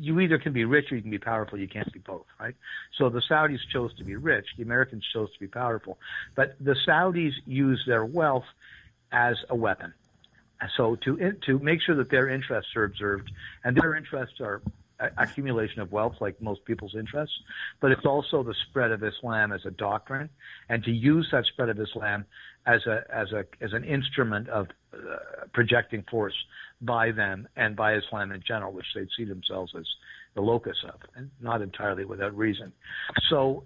you 0.00 0.20
either 0.20 0.38
can 0.38 0.52
be 0.52 0.64
rich 0.64 0.90
or 0.90 0.96
you 0.96 1.02
can 1.02 1.10
be 1.10 1.18
powerful. 1.18 1.58
You 1.58 1.68
can't 1.68 1.92
be 1.92 1.98
both, 1.98 2.26
right? 2.40 2.54
So 2.98 3.08
the 3.08 3.20
Saudis 3.20 3.60
chose 3.72 3.94
to 3.96 4.04
be 4.04 4.16
rich. 4.16 4.46
The 4.56 4.62
Americans 4.62 5.04
chose 5.12 5.32
to 5.32 5.40
be 5.40 5.46
powerful. 5.46 5.98
But 6.34 6.56
the 6.60 6.76
Saudis 6.86 7.32
use 7.46 7.82
their 7.86 8.04
wealth 8.04 8.46
as 9.10 9.36
a 9.48 9.56
weapon. 9.56 9.94
So 10.76 10.96
to 10.96 11.32
to 11.46 11.58
make 11.58 11.80
sure 11.82 11.96
that 11.96 12.08
their 12.08 12.28
interests 12.28 12.76
are 12.76 12.84
observed, 12.84 13.32
and 13.64 13.76
their 13.76 13.96
interests 13.96 14.40
are 14.40 14.62
accumulation 15.18 15.80
of 15.80 15.92
wealth 15.92 16.14
like 16.20 16.40
most 16.40 16.64
people's 16.64 16.94
interests, 16.94 17.34
but 17.80 17.90
it's 17.90 18.06
also 18.06 18.42
the 18.42 18.54
spread 18.68 18.90
of 18.90 19.02
Islam 19.02 19.52
as 19.52 19.60
a 19.66 19.70
doctrine, 19.70 20.28
and 20.68 20.82
to 20.84 20.90
use 20.90 21.28
that 21.32 21.44
spread 21.46 21.68
of 21.68 21.78
Islam 21.80 22.24
as 22.66 22.86
a 22.86 23.04
as 23.12 23.32
a 23.32 23.44
as 23.60 23.72
an 23.72 23.84
instrument 23.84 24.48
of 24.48 24.68
uh, 24.94 24.98
projecting 25.52 26.04
force 26.10 26.34
by 26.80 27.10
them 27.10 27.48
and 27.56 27.76
by 27.76 27.94
Islam 27.94 28.32
in 28.32 28.42
general, 28.46 28.72
which 28.72 28.86
they'd 28.94 29.08
see 29.16 29.24
themselves 29.24 29.72
as 29.78 29.86
the 30.34 30.40
locus 30.40 30.76
of, 30.84 31.00
and 31.16 31.30
not 31.40 31.62
entirely 31.62 32.04
without 32.04 32.36
reason. 32.36 32.72
So, 33.30 33.64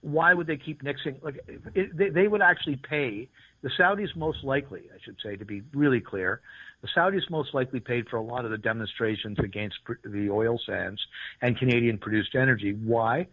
why 0.00 0.34
would 0.34 0.46
they 0.46 0.56
keep 0.56 0.82
nixing? 0.82 1.22
Like, 1.22 1.40
it, 1.74 1.96
they, 1.96 2.10
they 2.10 2.28
would 2.28 2.42
actually 2.42 2.76
pay 2.76 3.28
the 3.62 3.70
Saudis 3.78 4.14
most 4.16 4.44
likely, 4.44 4.82
I 4.94 4.98
should 5.04 5.16
say, 5.22 5.36
to 5.36 5.44
be 5.44 5.62
really 5.74 6.00
clear, 6.00 6.40
the 6.82 6.88
Saudis 6.96 7.28
most 7.30 7.54
likely 7.54 7.80
paid 7.80 8.08
for 8.08 8.16
a 8.16 8.22
lot 8.22 8.44
of 8.44 8.50
the 8.50 8.58
demonstrations 8.58 9.38
against 9.38 9.76
the 10.04 10.28
oil 10.30 10.60
sands 10.64 11.00
and 11.42 11.58
Canadian 11.58 11.98
produced 11.98 12.34
energy. 12.34 12.72
Why? 12.72 13.26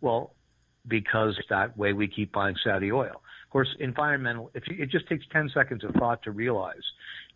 Well, 0.00 0.34
because 0.86 1.38
that 1.48 1.76
way 1.76 1.92
we 1.92 2.08
keep 2.08 2.32
buying 2.32 2.56
Saudi 2.62 2.92
oil. 2.92 3.22
Of 3.44 3.50
course, 3.50 3.68
environmental, 3.80 4.50
if 4.54 4.64
you, 4.68 4.82
it 4.82 4.90
just 4.90 5.08
takes 5.08 5.24
10 5.32 5.50
seconds 5.54 5.84
of 5.84 5.94
thought 5.94 6.22
to 6.24 6.30
realize 6.30 6.82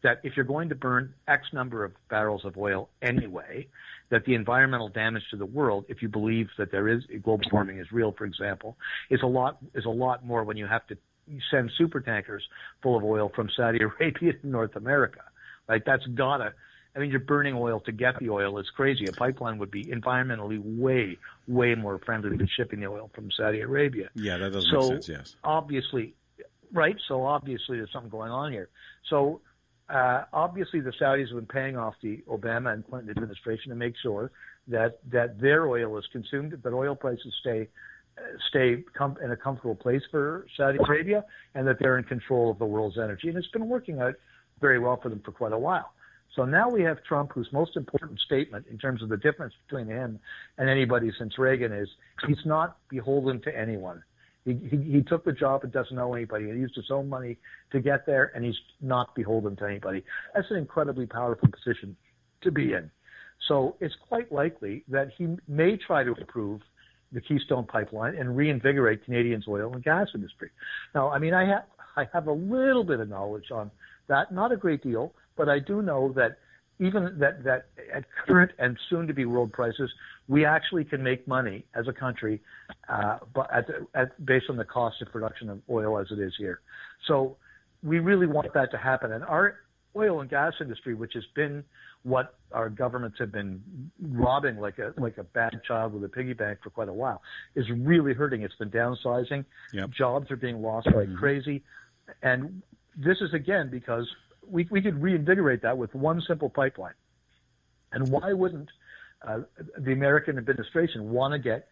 that 0.02 0.20
if 0.24 0.34
you're 0.36 0.46
going 0.46 0.68
to 0.70 0.74
burn 0.74 1.14
X 1.28 1.46
number 1.52 1.84
of 1.84 1.92
barrels 2.08 2.44
of 2.44 2.56
oil 2.56 2.88
anyway, 3.02 3.66
that 4.10 4.24
the 4.24 4.34
environmental 4.34 4.88
damage 4.88 5.22
to 5.30 5.36
the 5.36 5.46
world, 5.46 5.84
if 5.88 6.02
you 6.02 6.08
believe 6.08 6.48
that 6.58 6.70
there 6.70 6.88
is 6.88 7.02
global 7.22 7.44
warming 7.52 7.78
is 7.78 7.92
real, 7.92 8.12
for 8.16 8.24
example, 8.24 8.76
is 9.10 9.20
a 9.22 9.26
lot 9.26 9.58
is 9.74 9.84
a 9.84 9.90
lot 9.90 10.24
more 10.24 10.44
when 10.44 10.56
you 10.56 10.66
have 10.66 10.86
to 10.86 10.96
send 11.50 11.70
super 11.76 12.00
tankers 12.00 12.42
full 12.82 12.96
of 12.96 13.04
oil 13.04 13.30
from 13.34 13.48
Saudi 13.56 13.80
Arabia 14.00 14.32
to 14.32 14.46
North 14.46 14.76
America. 14.76 15.20
Right? 15.68 15.82
That's 15.84 16.06
gotta. 16.06 16.52
I 16.94 16.98
mean, 16.98 17.10
you're 17.10 17.20
burning 17.20 17.54
oil 17.54 17.80
to 17.80 17.92
get 17.92 18.18
the 18.18 18.30
oil. 18.30 18.58
It's 18.58 18.70
crazy. 18.70 19.04
A 19.04 19.12
pipeline 19.12 19.58
would 19.58 19.70
be 19.70 19.84
environmentally 19.84 20.58
way, 20.64 21.18
way 21.46 21.74
more 21.74 21.98
friendly 21.98 22.34
than 22.34 22.48
shipping 22.56 22.80
the 22.80 22.86
oil 22.86 23.10
from 23.14 23.30
Saudi 23.30 23.60
Arabia. 23.60 24.08
Yeah, 24.14 24.38
that 24.38 24.52
does 24.52 24.66
so 24.70 24.80
make 24.80 25.02
sense. 25.02 25.08
Yes. 25.08 25.36
Obviously, 25.44 26.14
right. 26.72 26.96
So 27.06 27.24
obviously, 27.24 27.76
there's 27.76 27.92
something 27.92 28.10
going 28.10 28.30
on 28.30 28.50
here. 28.50 28.70
So 29.10 29.42
uh, 29.90 30.24
obviously, 30.32 30.80
the 30.80 30.92
Saudis 31.00 31.28
have 31.28 31.36
been 31.36 31.46
paying 31.46 31.76
off 31.76 31.94
the 32.02 32.24
Obama 32.28 32.72
and 32.72 32.86
Clinton 32.86 33.10
administration 33.10 33.70
to 33.70 33.76
make 33.76 33.94
sure 34.02 34.32
that 34.68 34.98
that 35.10 35.38
their 35.40 35.68
oil 35.68 35.96
is 35.98 36.04
consumed, 36.10 36.58
that 36.62 36.72
oil 36.72 36.96
prices 36.96 37.32
stay 37.40 37.68
stay 38.48 38.82
com- 38.96 39.18
in 39.22 39.30
a 39.30 39.36
comfortable 39.36 39.74
place 39.74 40.02
for 40.10 40.46
Saudi 40.56 40.78
Arabia, 40.78 41.24
and 41.54 41.66
that 41.68 41.76
they're 41.78 41.98
in 41.98 42.04
control 42.04 42.50
of 42.50 42.58
the 42.58 42.64
world's 42.64 42.98
energy. 42.98 43.28
And 43.28 43.36
it's 43.36 43.46
been 43.48 43.68
working 43.68 44.00
out 44.00 44.14
very 44.60 44.78
well 44.78 44.98
for 45.02 45.08
them 45.08 45.20
for 45.24 45.32
quite 45.32 45.52
a 45.52 45.58
while. 45.58 45.92
So 46.34 46.44
now 46.44 46.68
we 46.68 46.82
have 46.82 47.02
Trump, 47.04 47.32
whose 47.32 47.48
most 47.52 47.76
important 47.76 48.20
statement 48.20 48.66
in 48.70 48.78
terms 48.78 49.02
of 49.02 49.08
the 49.08 49.16
difference 49.16 49.54
between 49.66 49.86
him 49.86 50.18
and 50.58 50.68
anybody 50.68 51.10
since 51.18 51.38
Reagan 51.38 51.72
is 51.72 51.88
he's 52.26 52.44
not 52.44 52.76
beholden 52.90 53.40
to 53.42 53.58
anyone. 53.58 54.02
He, 54.44 54.54
he, 54.70 54.76
he 54.76 55.02
took 55.02 55.24
the 55.24 55.32
job 55.32 55.64
and 55.64 55.72
doesn't 55.72 55.96
know 55.96 56.14
anybody. 56.14 56.44
He 56.44 56.50
used 56.52 56.76
his 56.76 56.90
own 56.90 57.08
money 57.08 57.36
to 57.72 57.80
get 57.80 58.06
there, 58.06 58.30
and 58.34 58.44
he's 58.44 58.54
not 58.80 59.14
beholden 59.14 59.56
to 59.56 59.64
anybody. 59.64 60.04
That's 60.34 60.50
an 60.50 60.56
incredibly 60.56 61.06
powerful 61.06 61.48
position 61.48 61.96
to 62.42 62.52
be 62.52 62.74
in. 62.74 62.90
So 63.48 63.76
it's 63.80 63.94
quite 64.08 64.30
likely 64.30 64.84
that 64.88 65.08
he 65.16 65.36
may 65.48 65.76
try 65.76 66.04
to 66.04 66.14
improve 66.14 66.60
the 67.12 67.20
Keystone 67.20 67.66
Pipeline 67.66 68.14
and 68.16 68.36
reinvigorate 68.36 69.04
Canadians' 69.04 69.46
oil 69.48 69.72
and 69.72 69.82
gas 69.82 70.08
industry. 70.14 70.50
Now, 70.94 71.10
I 71.10 71.18
mean, 71.18 71.34
I 71.34 71.46
have 71.46 71.64
I 71.96 72.06
have 72.12 72.26
a 72.26 72.32
little 72.32 72.84
bit 72.84 73.00
of 73.00 73.08
knowledge 73.08 73.50
on 73.50 73.70
that, 74.08 74.32
not 74.32 74.52
a 74.52 74.56
great 74.56 74.82
deal, 74.82 75.12
but 75.36 75.48
I 75.48 75.58
do 75.58 75.82
know 75.82 76.12
that 76.14 76.38
even 76.78 77.16
that 77.18 77.42
that 77.44 77.66
at 77.92 78.04
current 78.26 78.52
and 78.58 78.76
soon 78.90 79.06
to 79.06 79.14
be 79.14 79.24
world 79.24 79.52
prices, 79.52 79.90
we 80.28 80.44
actually 80.44 80.84
can 80.84 81.02
make 81.02 81.26
money 81.26 81.64
as 81.74 81.88
a 81.88 81.92
country, 81.92 82.42
uh, 82.88 83.18
but 83.34 83.48
at, 83.52 83.66
at 83.94 84.26
based 84.26 84.46
on 84.50 84.56
the 84.56 84.64
cost 84.64 85.00
of 85.00 85.10
production 85.10 85.48
of 85.48 85.60
oil 85.70 85.98
as 85.98 86.06
it 86.10 86.18
is 86.18 86.34
here. 86.38 86.60
So 87.06 87.36
we 87.82 87.98
really 87.98 88.26
want 88.26 88.52
that 88.54 88.70
to 88.72 88.78
happen, 88.78 89.12
and 89.12 89.24
our 89.24 89.56
oil 89.96 90.20
and 90.20 90.28
gas 90.28 90.52
industry, 90.60 90.94
which 90.94 91.14
has 91.14 91.24
been 91.34 91.64
what 92.02 92.34
our 92.52 92.68
governments 92.68 93.16
have 93.18 93.32
been 93.32 93.62
robbing 94.00 94.58
like 94.58 94.78
a 94.78 94.92
like 95.00 95.18
a 95.18 95.24
bad 95.24 95.58
child 95.66 95.94
with 95.94 96.04
a 96.04 96.08
piggy 96.08 96.34
bank 96.34 96.58
for 96.62 96.70
quite 96.70 96.88
a 96.88 96.92
while 96.92 97.22
is 97.54 97.64
really 97.70 98.12
hurting. 98.12 98.42
It's 98.42 98.54
been 98.56 98.70
downsizing. 98.70 99.44
Yep. 99.72 99.90
Jobs 99.90 100.30
are 100.30 100.36
being 100.36 100.60
lost 100.60 100.88
like 100.94 101.08
crazy, 101.16 101.64
and 102.22 102.62
this 102.96 103.18
is 103.20 103.32
again 103.34 103.68
because 103.70 104.06
we 104.46 104.66
we 104.70 104.80
could 104.80 105.00
reinvigorate 105.02 105.62
that 105.62 105.76
with 105.76 105.94
one 105.94 106.22
simple 106.26 106.48
pipeline. 106.48 106.94
And 107.92 108.08
why 108.08 108.32
wouldn't 108.32 108.68
uh, 109.26 109.40
the 109.78 109.92
American 109.92 110.38
administration 110.38 111.10
want 111.10 111.32
to 111.32 111.38
get 111.38 111.68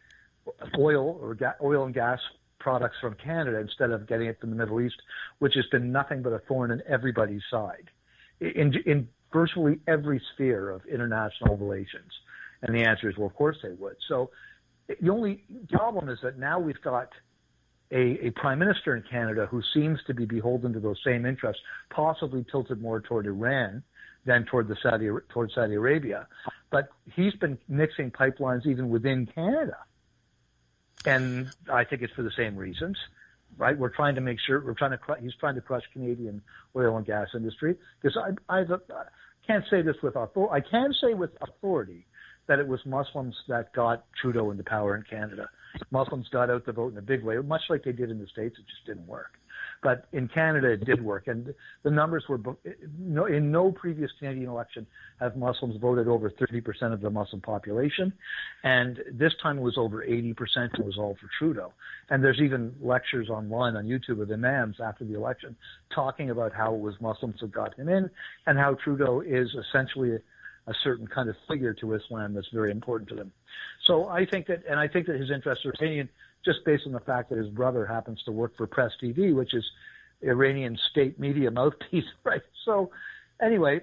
oil 0.79 1.19
or 1.21 1.35
ga- 1.35 1.55
oil 1.63 1.85
and 1.85 1.95
gas 1.95 2.21
products 2.59 2.97
from 3.01 3.15
Canada 3.15 3.59
instead 3.59 3.91
of 3.91 4.07
getting 4.07 4.29
it 4.29 4.41
from 4.41 4.51
the 4.51 4.57
Middle 4.57 4.81
East, 4.81 4.97
which 5.39 5.55
has 5.55 5.67
been 5.67 5.93
nothing 5.93 6.23
but 6.23 6.33
a 6.33 6.39
thorn 6.41 6.71
in 6.71 6.83
everybody's 6.89 7.43
side? 7.51 7.91
In, 8.41 8.75
in 8.87 9.09
virtually 9.33 9.81
every 9.87 10.21
sphere 10.35 10.71
of 10.71 10.85
international 10.87 11.57
relations? 11.57 12.11
And 12.63 12.75
the 12.75 12.83
answer 12.85 13.11
is, 13.11 13.17
well, 13.17 13.27
of 13.27 13.35
course 13.35 13.59
they 13.63 13.73
would. 13.73 13.97
So 14.09 14.31
the 14.89 15.11
only 15.11 15.45
problem 15.71 16.09
is 16.09 16.19
that 16.23 16.39
now 16.39 16.59
we've 16.59 16.81
got 16.81 17.11
a, 17.90 18.27
a 18.27 18.31
prime 18.31 18.59
minister 18.59 18.97
in 18.97 19.02
Canada 19.02 19.47
who 19.47 19.62
seems 19.74 20.01
to 20.06 20.15
be 20.15 20.24
beholden 20.24 20.73
to 20.73 20.81
those 20.81 20.98
same 21.05 21.27
interests, 21.27 21.62
possibly 21.90 22.44
tilted 22.51 22.81
more 22.81 23.01
toward 23.01 23.27
Iran 23.27 23.82
than 24.24 24.44
toward 24.47 24.69
the 24.69 24.77
Saudi 24.82 25.09
toward 25.28 25.52
Saudi 25.52 25.74
Arabia. 25.74 26.27
But 26.70 26.89
he's 27.15 27.35
been 27.35 27.59
mixing 27.69 28.11
pipelines 28.11 28.66
even 28.66 28.89
within 28.89 29.27
Canada, 29.27 29.77
and 31.05 31.51
I 31.73 31.85
think 31.85 32.02
it's 32.02 32.15
for 32.15 32.23
the 32.23 32.32
same 32.36 32.56
reasons 32.56 32.97
right? 33.56 33.77
We're 33.78 33.90
trying 33.90 34.15
to 34.16 34.20
make 34.20 34.39
sure 34.44 34.65
we're 34.65 34.74
trying 34.74 34.93
to 34.93 34.98
he's 35.20 35.35
trying 35.39 35.55
to 35.55 35.61
crush 35.61 35.85
Canadian 35.93 36.43
oil 36.77 36.97
and 36.97 37.06
gas 37.06 37.28
industry 37.35 37.77
because 38.01 38.16
I 38.16 38.31
I 38.52 38.65
can't 39.47 39.65
say 39.70 39.82
this 39.82 39.97
with 40.02 40.16
authority. 40.16 40.52
I 40.52 40.61
can 40.69 40.93
say 41.01 41.15
with 41.15 41.31
authority 41.40 42.06
that 42.47 42.59
it 42.59 42.66
was 42.66 42.81
Muslims 42.85 43.35
that 43.48 43.73
got 43.73 44.05
Trudeau 44.20 44.51
into 44.51 44.65
power 44.65 44.97
in 44.97 45.02
Canada. 45.02 45.48
Muslims 45.91 46.29
got 46.31 46.51
out 46.51 46.67
the 46.67 46.73
vote 46.73 46.93
in 46.93 46.99
a 46.99 47.03
big 47.03 47.23
way, 47.25 47.37
much 47.39 47.63
like 47.69 47.85
they 47.85 47.93
did 47.93 48.11
in 48.11 48.19
the 48.19 48.27
states. 48.27 48.57
It 48.59 48.67
just 48.67 48.87
didn't 48.87 49.07
work. 49.07 49.33
But 49.83 50.07
in 50.13 50.29
Canada, 50.29 50.71
it 50.71 50.85
did 50.85 51.05
work, 51.05 51.27
and 51.27 51.55
the 51.83 51.91
numbers 51.91 52.25
were 52.29 52.41
no, 52.99 53.27
in 53.27 53.53
no 53.53 53.71
previous 53.71 54.11
Canadian 54.19 54.49
election 54.49 54.87
have 55.21 55.37
Muslims 55.37 55.77
voted 55.79 56.09
over 56.09 56.31
30% 56.31 56.93
of 56.93 57.03
the 57.03 57.11
Muslim 57.11 57.43
population, 57.43 58.13
and 58.63 59.01
this 59.13 59.33
time 59.43 59.59
it 59.59 59.61
was 59.61 59.77
over 59.77 60.03
80%. 60.03 60.35
It 60.79 60.85
was 60.85 60.97
all 60.97 61.17
for 61.21 61.29
Trudeau, 61.39 61.73
and 62.09 62.25
there's 62.25 62.41
even 62.41 62.75
lectures 62.81 63.29
online 63.29 63.77
on 63.77 63.85
YouTube 63.85 64.23
of 64.23 64.31
imams 64.31 64.77
after 64.83 65.05
the 65.05 65.15
election 65.15 65.55
talking 65.95 66.31
about 66.31 66.55
how 66.55 66.75
it 66.75 66.81
was 66.81 66.95
Muslims 67.01 67.37
that 67.41 67.53
got 67.53 67.75
him 67.75 67.91
in, 67.91 68.09
and 68.47 68.59
how 68.59 68.75
Trudeau 68.83 69.21
is 69.21 69.55
essentially 69.69 70.19
a 70.66 70.74
certain 70.82 71.07
kind 71.07 71.28
of 71.28 71.36
figure 71.49 71.74
to 71.74 71.95
Islam 71.95 72.35
that's 72.35 72.49
very 72.53 72.70
important 72.70 73.09
to 73.11 73.15
them. 73.15 73.32
So 73.86 74.09
I 74.09 74.24
think 74.24 74.47
that, 74.47 74.62
and 74.69 74.81
I 74.81 74.89
think 74.89 75.07
that 75.07 75.20
his 75.20 75.31
interests 75.31 75.65
are 75.66 75.74
Iranian 75.81 76.09
just 76.45 76.65
based 76.65 76.85
on 76.86 76.93
the 76.93 77.01
fact 77.01 77.31
that 77.31 77.39
his 77.39 77.49
brother 77.49 77.86
happens 77.86 78.23
to 78.24 78.32
work 78.32 78.57
for 78.57 78.66
Press 78.66 78.93
TV, 79.03 79.35
which 79.35 79.55
is 79.55 79.65
Iranian 80.23 80.78
state 80.91 81.19
media 81.19 81.51
mouthpiece, 81.51 82.05
right? 82.24 82.43
So 82.65 82.91
anyway, 83.43 83.81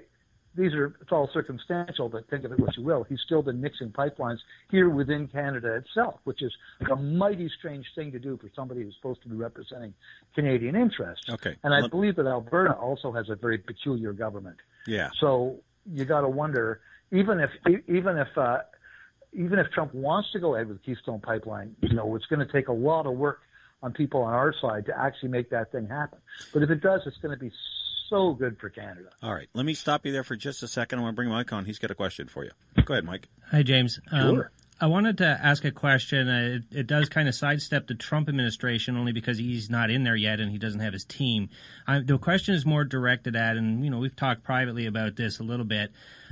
these 0.55 0.73
are 0.73 0.93
it's 1.01 1.11
all 1.11 1.29
circumstantial, 1.33 2.09
but 2.09 2.29
think 2.29 2.43
of 2.43 2.51
it 2.51 2.59
what 2.59 2.75
you 2.75 2.83
will. 2.83 3.03
He's 3.03 3.21
still 3.25 3.41
been 3.41 3.61
mixing 3.61 3.89
pipelines 3.89 4.39
here 4.69 4.89
within 4.89 5.27
Canada 5.27 5.75
itself, 5.75 6.19
which 6.25 6.41
is 6.41 6.51
a 6.91 6.95
mighty 6.95 7.49
strange 7.57 7.85
thing 7.95 8.11
to 8.11 8.19
do 8.19 8.37
for 8.37 8.49
somebody 8.55 8.83
who's 8.83 8.95
supposed 8.95 9.21
to 9.23 9.29
be 9.29 9.35
representing 9.35 9.93
Canadian 10.35 10.75
interests. 10.75 11.29
Okay. 11.29 11.55
And 11.63 11.73
I 11.73 11.87
believe 11.87 12.17
that 12.17 12.25
Alberta 12.25 12.73
also 12.73 13.11
has 13.13 13.29
a 13.29 13.35
very 13.35 13.59
peculiar 13.59 14.11
government. 14.11 14.57
Yeah. 14.87 15.09
So 15.19 15.61
you 15.91 16.05
got 16.05 16.21
to 16.21 16.29
wonder, 16.29 16.81
even 17.11 17.39
if 17.39 17.49
even 17.87 18.17
if 18.17 18.27
uh, 18.37 18.59
even 19.33 19.59
if 19.59 19.69
Trump 19.71 19.93
wants 19.93 20.31
to 20.33 20.39
go 20.39 20.55
ahead 20.55 20.67
with 20.67 20.81
the 20.81 20.83
Keystone 20.95 21.19
Pipeline, 21.19 21.75
you 21.81 21.93
know, 21.93 22.15
it's 22.15 22.25
going 22.25 22.45
to 22.45 22.51
take 22.51 22.67
a 22.67 22.73
lot 22.73 23.05
of 23.05 23.13
work 23.13 23.39
on 23.83 23.93
people 23.93 24.21
on 24.21 24.33
our 24.33 24.53
side 24.61 24.85
to 24.85 24.97
actually 24.99 25.29
make 25.29 25.49
that 25.49 25.71
thing 25.71 25.87
happen. 25.87 26.19
But 26.53 26.63
if 26.63 26.69
it 26.69 26.81
does, 26.81 27.01
it's 27.05 27.17
going 27.17 27.35
to 27.37 27.39
be 27.43 27.51
so 28.09 28.33
good 28.33 28.59
for 28.59 28.69
Canada. 28.69 29.09
All 29.23 29.33
right. 29.33 29.47
Let 29.53 29.65
me 29.65 29.73
stop 29.73 30.05
you 30.05 30.11
there 30.11 30.23
for 30.23 30.35
just 30.35 30.61
a 30.63 30.67
second. 30.67 30.99
I 30.99 31.01
want 31.01 31.13
to 31.13 31.15
bring 31.15 31.29
Mike 31.29 31.51
on. 31.53 31.65
He's 31.65 31.79
got 31.79 31.89
a 31.91 31.95
question 31.95 32.27
for 32.27 32.43
you. 32.43 32.51
Go 32.85 32.93
ahead, 32.93 33.05
Mike. 33.05 33.29
Hi, 33.51 33.63
James. 33.63 33.99
Um, 34.11 34.35
Sure. 34.35 34.51
I 34.81 34.87
wanted 34.87 35.19
to 35.19 35.25
ask 35.25 35.63
a 35.63 35.71
question. 35.71 36.27
Uh, 36.27 36.59
it, 36.71 36.79
it 36.79 36.87
does 36.87 37.07
kind 37.07 37.27
of 37.27 37.35
sidestep 37.35 37.85
the 37.85 37.93
Trump 37.93 38.27
administration 38.27 38.97
only 38.97 39.11
because 39.11 39.37
he's 39.37 39.69
not 39.69 39.91
in 39.91 40.03
there 40.03 40.15
yet 40.15 40.39
and 40.39 40.51
he 40.51 40.57
doesn't 40.57 40.79
have 40.79 40.91
his 40.91 41.05
team. 41.05 41.49
I, 41.85 41.99
the 41.99 42.17
question 42.17 42.55
is 42.55 42.65
more 42.65 42.83
directed 42.83 43.35
at, 43.35 43.57
and 43.57 43.85
you 43.85 43.91
know, 43.91 43.99
we've 43.99 44.15
talked 44.15 44.43
privately 44.43 44.87
about 44.87 45.17
this 45.17 45.39
a 45.39 45.43
little 45.43 45.67
bit. 45.67 45.91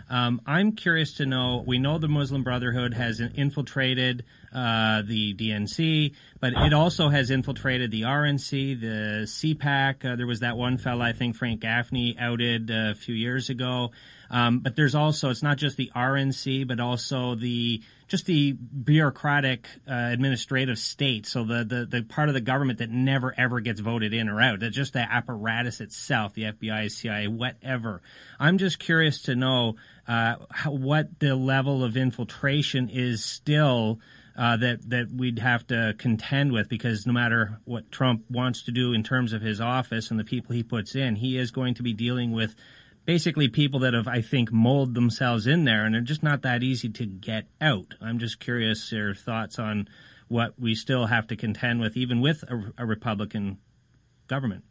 Um, 0.09 0.41
I'm 0.47 0.71
curious 0.71 1.13
to 1.17 1.27
know. 1.27 1.63
We 1.67 1.77
know 1.77 1.99
the 1.99 2.07
Muslim 2.07 2.41
Brotherhood 2.43 2.95
has 2.95 3.19
infiltrated 3.19 4.25
uh, 4.51 5.03
the 5.03 5.35
DNC, 5.35 6.15
but 6.39 6.53
it 6.53 6.73
also 6.73 7.09
has 7.09 7.29
infiltrated 7.29 7.91
the 7.91 8.01
RNC, 8.01 8.81
the 8.81 9.25
CPAC. 9.27 10.03
Uh, 10.03 10.15
there 10.15 10.25
was 10.25 10.39
that 10.39 10.57
one 10.57 10.79
fella, 10.79 11.05
I 11.05 11.13
think 11.13 11.35
Frank 11.35 11.59
Gaffney, 11.59 12.17
outed 12.17 12.71
uh, 12.71 12.89
a 12.89 12.95
few 12.95 13.13
years 13.13 13.51
ago. 13.51 13.91
Um, 14.31 14.59
but 14.59 14.75
there's 14.75 14.95
also 14.95 15.29
it's 15.29 15.43
not 15.43 15.57
just 15.57 15.77
the 15.77 15.91
RNC, 15.95 16.67
but 16.67 16.79
also 16.79 17.35
the 17.35 17.81
just 18.09 18.25
the 18.25 18.53
bureaucratic 18.53 19.67
uh, 19.87 19.93
administrative 19.93 20.79
state. 20.79 21.27
So 21.27 21.43
the, 21.43 21.63
the 21.63 21.85
the 21.85 22.01
part 22.03 22.27
of 22.27 22.33
the 22.33 22.41
government 22.41 22.79
that 22.79 22.89
never 22.89 23.33
ever 23.37 23.59
gets 23.61 23.79
voted 23.79 24.13
in 24.13 24.27
or 24.27 24.41
out. 24.41 24.59
That's 24.59 24.75
just 24.75 24.93
the 24.93 24.99
apparatus 24.99 25.79
itself, 25.79 26.33
the 26.33 26.43
FBI, 26.43 26.91
CIA, 26.91 27.27
whatever. 27.27 28.01
I'm 28.39 28.57
just 28.57 28.79
curious 28.79 29.21
to 29.23 29.35
know 29.35 29.75
uh, 30.07 30.35
how, 30.49 30.71
what 30.71 31.19
the 31.19 31.35
level 31.35 31.83
of 31.83 31.95
infiltration 31.95 32.89
is 32.89 33.23
still. 33.23 33.99
Uh, 34.37 34.55
that 34.55 34.89
that 34.89 35.11
we'd 35.11 35.39
have 35.39 35.67
to 35.67 35.93
contend 35.97 36.53
with 36.53 36.69
because 36.69 37.05
no 37.05 37.11
matter 37.11 37.59
what 37.65 37.91
Trump 37.91 38.23
wants 38.29 38.63
to 38.63 38.71
do 38.71 38.93
in 38.93 39.03
terms 39.03 39.33
of 39.33 39.41
his 39.41 39.59
office 39.59 40.09
and 40.09 40.17
the 40.17 40.23
people 40.23 40.55
he 40.55 40.63
puts 40.63 40.95
in, 40.95 41.17
he 41.17 41.37
is 41.37 41.51
going 41.51 41.73
to 41.73 41.83
be 41.83 41.91
dealing 41.91 42.31
with 42.31 42.55
basically 43.09 43.47
people 43.47 43.79
that 43.79 43.95
have, 43.95 44.07
I 44.07 44.21
think, 44.21 44.51
molded 44.51 44.93
themselves 44.93 45.47
in 45.47 45.63
there, 45.63 45.83
and 45.83 45.95
they're 45.95 46.01
just 46.01 46.21
not 46.21 46.43
that 46.43 46.61
easy 46.61 46.89
to 46.89 47.07
get 47.07 47.47
out. 47.59 47.95
I'm 47.99 48.19
just 48.19 48.39
curious 48.39 48.91
your 48.91 49.15
thoughts 49.15 49.57
on 49.57 49.89
what 50.27 50.59
we 50.59 50.75
still 50.75 51.07
have 51.07 51.25
to 51.29 51.35
contend 51.35 51.81
with, 51.81 51.97
even 51.97 52.21
with 52.21 52.43
a, 52.43 52.71
a 52.77 52.85
Republican 52.85 53.57
government. 54.27 54.63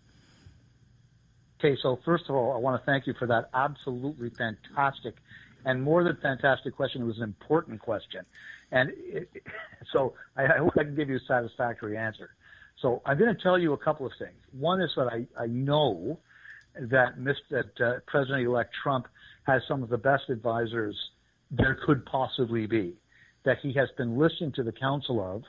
Okay, 1.59 1.77
so 1.83 1.99
first 2.05 2.27
of 2.29 2.37
all, 2.37 2.53
I 2.53 2.59
want 2.59 2.81
to 2.81 2.87
thank 2.87 3.09
you 3.09 3.15
for 3.19 3.27
that 3.27 3.51
absolutely 3.55 4.31
fantastic 4.31 5.17
and 5.65 5.83
more 5.83 6.05
than 6.05 6.17
fantastic 6.23 6.77
question. 6.77 7.03
It 7.03 7.07
was 7.07 7.17
an 7.17 7.25
important 7.25 7.81
question. 7.81 8.25
And 8.71 8.93
it, 8.99 9.29
so 9.93 10.15
I, 10.37 10.45
I 10.45 10.59
hope 10.59 10.75
I 10.79 10.85
can 10.85 10.95
give 10.95 11.09
you 11.09 11.17
a 11.17 11.27
satisfactory 11.27 11.97
answer. 11.97 12.31
So 12.81 13.03
I'm 13.05 13.19
going 13.19 13.35
to 13.35 13.43
tell 13.43 13.59
you 13.59 13.73
a 13.73 13.79
couple 13.79 14.07
of 14.07 14.13
things. 14.17 14.39
One 14.53 14.81
is 14.81 14.93
that 14.95 15.09
I, 15.09 15.27
I 15.37 15.49
know 15.49 16.21
that, 16.81 17.15
that 17.51 17.81
uh, 17.85 18.01
President-elect 18.07 18.75
Trump 18.83 19.07
has 19.47 19.63
some 19.69 19.83
of 19.83 19.89
the 19.89 19.99
best 19.99 20.25
advisors 20.29 20.97
there 21.51 21.79
could 21.87 22.05
possibly 22.05 22.67
be, 22.67 22.95
that 23.45 23.59
he 23.63 23.73
has 23.73 23.89
been 23.97 24.19
listening 24.19 24.53
to 24.53 24.63
the 24.63 24.73
counsel 24.73 25.21
of 25.21 25.43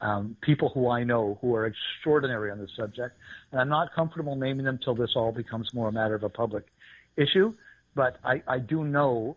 um, 0.00 0.36
people 0.42 0.70
who 0.74 0.88
I 0.88 1.04
know 1.04 1.38
who 1.40 1.54
are 1.54 1.66
extraordinary 1.66 2.50
on 2.50 2.58
this 2.58 2.70
subject. 2.76 3.16
And 3.52 3.60
I'm 3.60 3.68
not 3.68 3.94
comfortable 3.94 4.36
naming 4.36 4.64
them 4.64 4.78
till 4.82 4.94
this 4.94 5.10
all 5.14 5.32
becomes 5.32 5.72
more 5.72 5.88
a 5.88 5.92
matter 5.92 6.14
of 6.14 6.22
a 6.22 6.28
public 6.28 6.64
issue. 7.16 7.54
But 7.94 8.18
I, 8.24 8.42
I 8.46 8.58
do 8.58 8.84
know 8.84 9.36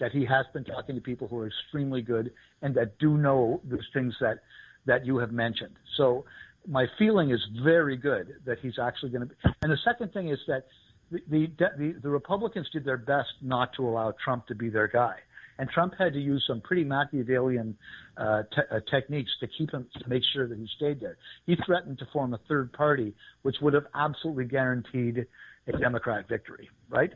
that 0.00 0.12
he 0.12 0.24
has 0.24 0.46
been 0.52 0.64
talking 0.64 0.94
to 0.94 1.00
people 1.00 1.28
who 1.28 1.38
are 1.38 1.46
extremely 1.46 2.02
good 2.02 2.32
and 2.62 2.74
that 2.74 2.98
do 2.98 3.16
know 3.16 3.60
those 3.64 3.86
things 3.92 4.14
that, 4.20 4.38
that 4.86 5.06
you 5.06 5.18
have 5.18 5.32
mentioned. 5.32 5.76
So 5.96 6.24
my 6.66 6.86
feeling 6.98 7.30
is 7.30 7.40
very 7.62 7.96
good 7.96 8.34
that 8.44 8.58
he's 8.60 8.78
actually 8.78 9.10
going 9.10 9.22
to 9.22 9.26
be. 9.26 9.34
And 9.62 9.72
the 9.72 9.78
second 9.84 10.12
thing 10.12 10.28
is 10.28 10.38
that 10.46 10.66
the, 11.10 11.20
the, 11.28 11.46
the, 11.78 11.94
the 12.02 12.08
Republicans 12.08 12.68
did 12.72 12.84
their 12.84 12.96
best 12.96 13.30
not 13.40 13.72
to 13.74 13.86
allow 13.86 14.14
Trump 14.24 14.46
to 14.46 14.54
be 14.54 14.68
their 14.68 14.88
guy. 14.88 15.16
And 15.58 15.68
Trump 15.68 15.94
had 15.98 16.14
to 16.14 16.20
use 16.20 16.42
some 16.46 16.60
pretty 16.60 16.82
Machiavellian 16.84 17.76
uh, 18.16 18.42
te- 18.54 18.62
uh, 18.70 18.80
techniques 18.90 19.30
to 19.40 19.46
keep 19.46 19.72
him 19.72 19.86
to 19.98 20.08
make 20.08 20.22
sure 20.32 20.48
that 20.48 20.58
he 20.58 20.66
stayed 20.76 21.00
there. 21.00 21.18
He 21.46 21.56
threatened 21.66 21.98
to 21.98 22.06
form 22.12 22.32
a 22.34 22.40
third 22.48 22.72
party, 22.72 23.14
which 23.42 23.56
would 23.60 23.74
have 23.74 23.86
absolutely 23.94 24.46
guaranteed 24.46 25.26
a 25.66 25.72
Democrat 25.78 26.26
victory, 26.28 26.70
right? 26.88 27.12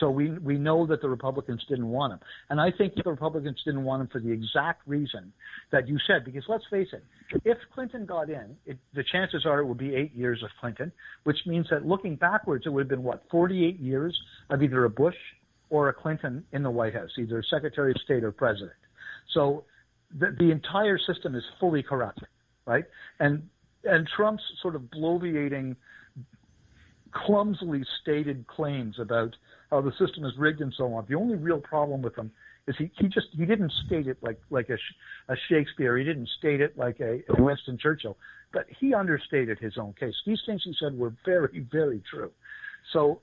So 0.00 0.10
we 0.10 0.30
we 0.30 0.58
know 0.58 0.86
that 0.86 1.00
the 1.00 1.08
Republicans 1.08 1.64
didn't 1.68 1.88
want 1.88 2.12
him, 2.12 2.20
and 2.50 2.60
I 2.60 2.70
think 2.70 2.94
the 2.94 3.10
Republicans 3.10 3.60
didn't 3.64 3.84
want 3.84 4.02
him 4.02 4.08
for 4.08 4.20
the 4.20 4.30
exact 4.30 4.86
reason 4.86 5.32
that 5.72 5.88
you 5.88 5.98
said. 6.06 6.24
Because 6.24 6.44
let's 6.48 6.64
face 6.70 6.88
it, 6.92 7.02
if 7.44 7.58
Clinton 7.74 8.04
got 8.04 8.28
in, 8.28 8.56
it, 8.66 8.78
the 8.94 9.04
chances 9.10 9.46
are 9.46 9.60
it 9.60 9.66
would 9.66 9.78
be 9.78 9.94
eight 9.94 10.14
years 10.14 10.42
of 10.42 10.50
Clinton, 10.60 10.92
which 11.24 11.38
means 11.46 11.66
that 11.70 11.86
looking 11.86 12.16
backwards, 12.16 12.64
it 12.66 12.70
would 12.70 12.82
have 12.82 12.88
been 12.88 13.02
what 13.02 13.24
48 13.30 13.80
years 13.80 14.16
of 14.50 14.62
either 14.62 14.84
a 14.84 14.90
Bush 14.90 15.16
or 15.70 15.88
a 15.88 15.94
Clinton 15.94 16.44
in 16.52 16.62
the 16.62 16.70
White 16.70 16.94
House, 16.94 17.10
either 17.18 17.42
Secretary 17.48 17.90
of 17.90 17.96
State 18.04 18.22
or 18.22 18.32
President. 18.32 18.72
So 19.34 19.64
the, 20.18 20.34
the 20.38 20.50
entire 20.50 20.98
system 20.98 21.34
is 21.34 21.42
fully 21.58 21.82
corrupt, 21.82 22.20
right? 22.66 22.84
And 23.18 23.48
and 23.84 24.08
Trump's 24.16 24.42
sort 24.62 24.74
of 24.74 24.82
bloviating, 24.82 25.76
clumsily 27.24 27.84
stated 28.02 28.46
claims 28.46 28.98
about 28.98 29.34
how 29.70 29.80
the 29.80 29.92
system 29.92 30.24
is 30.24 30.32
rigged 30.38 30.60
and 30.60 30.72
so 30.76 30.92
on. 30.94 31.04
The 31.08 31.14
only 31.14 31.36
real 31.36 31.60
problem 31.60 32.02
with 32.02 32.14
them 32.14 32.30
is 32.66 32.74
he, 32.78 32.90
he 32.98 33.08
just 33.08 33.28
he 33.32 33.46
didn't 33.46 33.72
state 33.86 34.06
it 34.06 34.18
like 34.22 34.40
like 34.50 34.68
a, 34.70 34.78
a 35.32 35.36
Shakespeare. 35.48 35.96
He 35.96 36.04
didn't 36.04 36.28
state 36.38 36.60
it 36.60 36.76
like 36.76 37.00
a, 37.00 37.22
a 37.28 37.42
Winston 37.42 37.78
Churchill, 37.78 38.16
but 38.52 38.66
he 38.80 38.94
understated 38.94 39.58
his 39.58 39.78
own 39.78 39.94
case. 39.98 40.14
These 40.26 40.40
things 40.46 40.62
he 40.64 40.74
said 40.80 40.96
were 40.96 41.14
very 41.24 41.66
very 41.70 42.02
true. 42.10 42.30
So 42.92 43.20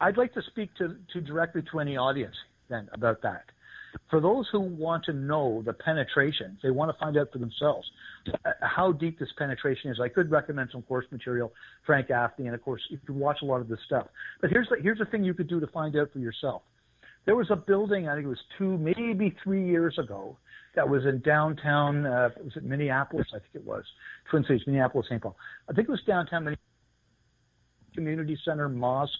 I'd 0.00 0.16
like 0.16 0.34
to 0.34 0.42
speak 0.42 0.74
to, 0.76 0.96
to 1.12 1.20
directly 1.20 1.62
to 1.70 1.80
any 1.80 1.96
audience 1.96 2.34
then 2.68 2.88
about 2.92 3.22
that. 3.22 3.44
For 4.10 4.20
those 4.20 4.46
who 4.50 4.60
want 4.60 5.04
to 5.04 5.12
know 5.12 5.62
the 5.64 5.72
penetration, 5.72 6.58
they 6.62 6.70
want 6.70 6.90
to 6.90 6.98
find 6.98 7.16
out 7.16 7.28
for 7.32 7.38
themselves 7.38 7.90
uh, 8.44 8.50
how 8.62 8.92
deep 8.92 9.18
this 9.18 9.28
penetration 9.36 9.90
is. 9.90 10.00
I 10.00 10.08
could 10.08 10.30
recommend 10.30 10.70
some 10.72 10.82
course 10.82 11.06
material, 11.10 11.52
Frank 11.84 12.08
Gaffney, 12.08 12.46
and 12.46 12.54
of 12.54 12.62
course 12.62 12.80
you 12.88 12.98
can 13.04 13.18
watch 13.18 13.38
a 13.42 13.44
lot 13.44 13.60
of 13.60 13.68
this 13.68 13.80
stuff. 13.86 14.06
But 14.40 14.50
here's 14.50 14.68
the, 14.68 14.76
here's 14.82 14.98
the 14.98 15.04
thing 15.06 15.24
you 15.24 15.34
could 15.34 15.48
do 15.48 15.60
to 15.60 15.66
find 15.66 15.96
out 15.96 16.10
for 16.12 16.18
yourself. 16.18 16.62
There 17.24 17.36
was 17.36 17.50
a 17.50 17.56
building, 17.56 18.08
I 18.08 18.14
think 18.14 18.26
it 18.26 18.28
was 18.28 18.42
two, 18.58 18.78
maybe 18.78 19.34
three 19.44 19.64
years 19.64 19.98
ago, 19.98 20.36
that 20.74 20.88
was 20.88 21.04
in 21.04 21.20
downtown. 21.20 22.06
Uh, 22.06 22.30
was 22.42 22.56
it 22.56 22.64
Minneapolis? 22.64 23.26
I 23.34 23.38
think 23.38 23.54
it 23.54 23.64
was 23.64 23.84
Twin 24.30 24.42
Cities, 24.44 24.62
Minneapolis, 24.66 25.06
St. 25.08 25.22
Paul. 25.22 25.36
I 25.68 25.74
think 25.74 25.88
it 25.88 25.90
was 25.90 26.02
downtown 26.06 26.44
Minneapolis 26.44 26.58
community 27.94 28.38
center, 28.44 28.68
mosque, 28.68 29.12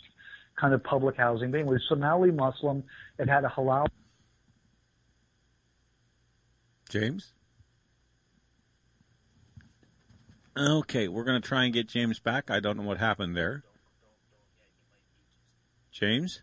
kind 0.60 0.74
of 0.74 0.82
public 0.84 1.16
housing. 1.16 1.50
But 1.50 1.60
anyway, 1.60 1.76
Somali 1.88 2.30
Muslim. 2.30 2.82
It 3.18 3.28
had 3.28 3.44
a 3.44 3.48
halal. 3.48 3.86
James? 6.92 7.32
Okay, 10.54 11.08
we're 11.08 11.24
going 11.24 11.40
to 11.40 11.48
try 11.48 11.64
and 11.64 11.72
get 11.72 11.88
James 11.88 12.20
back. 12.20 12.50
I 12.50 12.60
don't 12.60 12.76
know 12.76 12.82
what 12.82 12.98
happened 12.98 13.34
there. 13.34 13.64
James? 15.90 16.42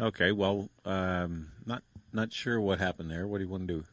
Okay, 0.00 0.32
well, 0.32 0.70
um, 0.84 1.52
not 1.64 1.84
not 2.12 2.32
sure 2.32 2.60
what 2.60 2.80
happened 2.80 3.12
there. 3.12 3.28
What 3.28 3.38
do 3.38 3.44
you 3.44 3.50
want 3.50 3.68
to 3.68 3.74
do? 3.74 3.84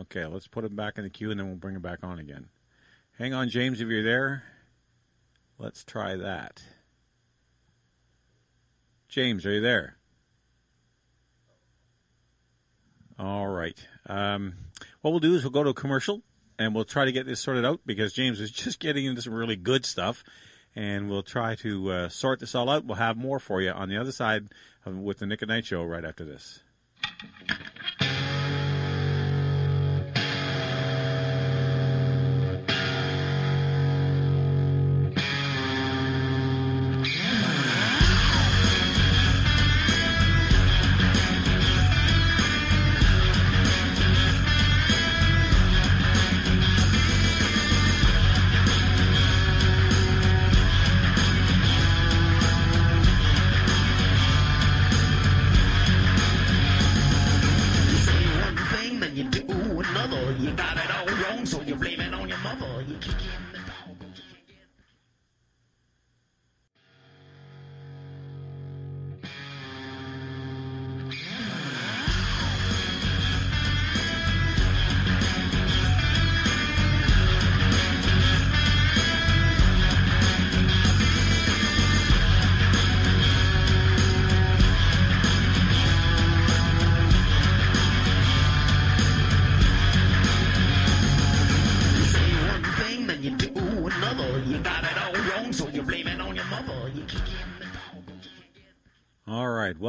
Okay, 0.00 0.24
let's 0.24 0.48
put 0.48 0.64
him 0.64 0.74
back 0.74 0.96
in 0.96 1.04
the 1.04 1.10
queue 1.10 1.30
and 1.30 1.38
then 1.38 1.48
we'll 1.48 1.56
bring 1.56 1.76
him 1.76 1.82
back 1.82 1.98
on 2.02 2.18
again. 2.18 2.48
Hang 3.18 3.34
on, 3.34 3.50
James, 3.50 3.82
if 3.82 3.88
you're 3.88 4.02
there. 4.02 4.44
Let's 5.58 5.84
try 5.84 6.16
that. 6.16 6.62
James, 9.10 9.44
are 9.44 9.52
you 9.52 9.60
there? 9.60 9.98
All 13.18 13.48
right. 13.48 13.78
Um, 14.06 14.54
what 15.00 15.10
we'll 15.10 15.20
do 15.20 15.34
is 15.34 15.42
we'll 15.42 15.50
go 15.50 15.62
to 15.64 15.70
a 15.70 15.74
commercial 15.74 16.22
and 16.58 16.74
we'll 16.74 16.84
try 16.84 17.04
to 17.04 17.12
get 17.12 17.26
this 17.26 17.40
sorted 17.40 17.64
out 17.64 17.80
because 17.86 18.12
James 18.12 18.40
is 18.40 18.50
just 18.64 18.78
getting 18.80 19.04
into 19.06 19.22
some 19.22 19.34
really 19.34 19.56
good 19.56 19.84
stuff. 19.86 20.22
and 20.74 21.08
we'll 21.08 21.22
try 21.22 21.54
to 21.54 21.90
uh, 21.90 22.08
sort 22.10 22.40
this 22.40 22.54
all 22.54 22.68
out. 22.68 22.84
We'll 22.84 22.96
have 22.96 23.16
more 23.16 23.38
for 23.40 23.62
you 23.62 23.70
on 23.70 23.88
the 23.88 23.96
other 23.96 24.12
side 24.12 24.48
with 24.84 25.18
the 25.18 25.26
Nick 25.26 25.42
at 25.42 25.48
Night 25.48 25.64
show 25.64 25.82
right 25.84 26.04
after 26.04 26.24
this. 26.24 26.60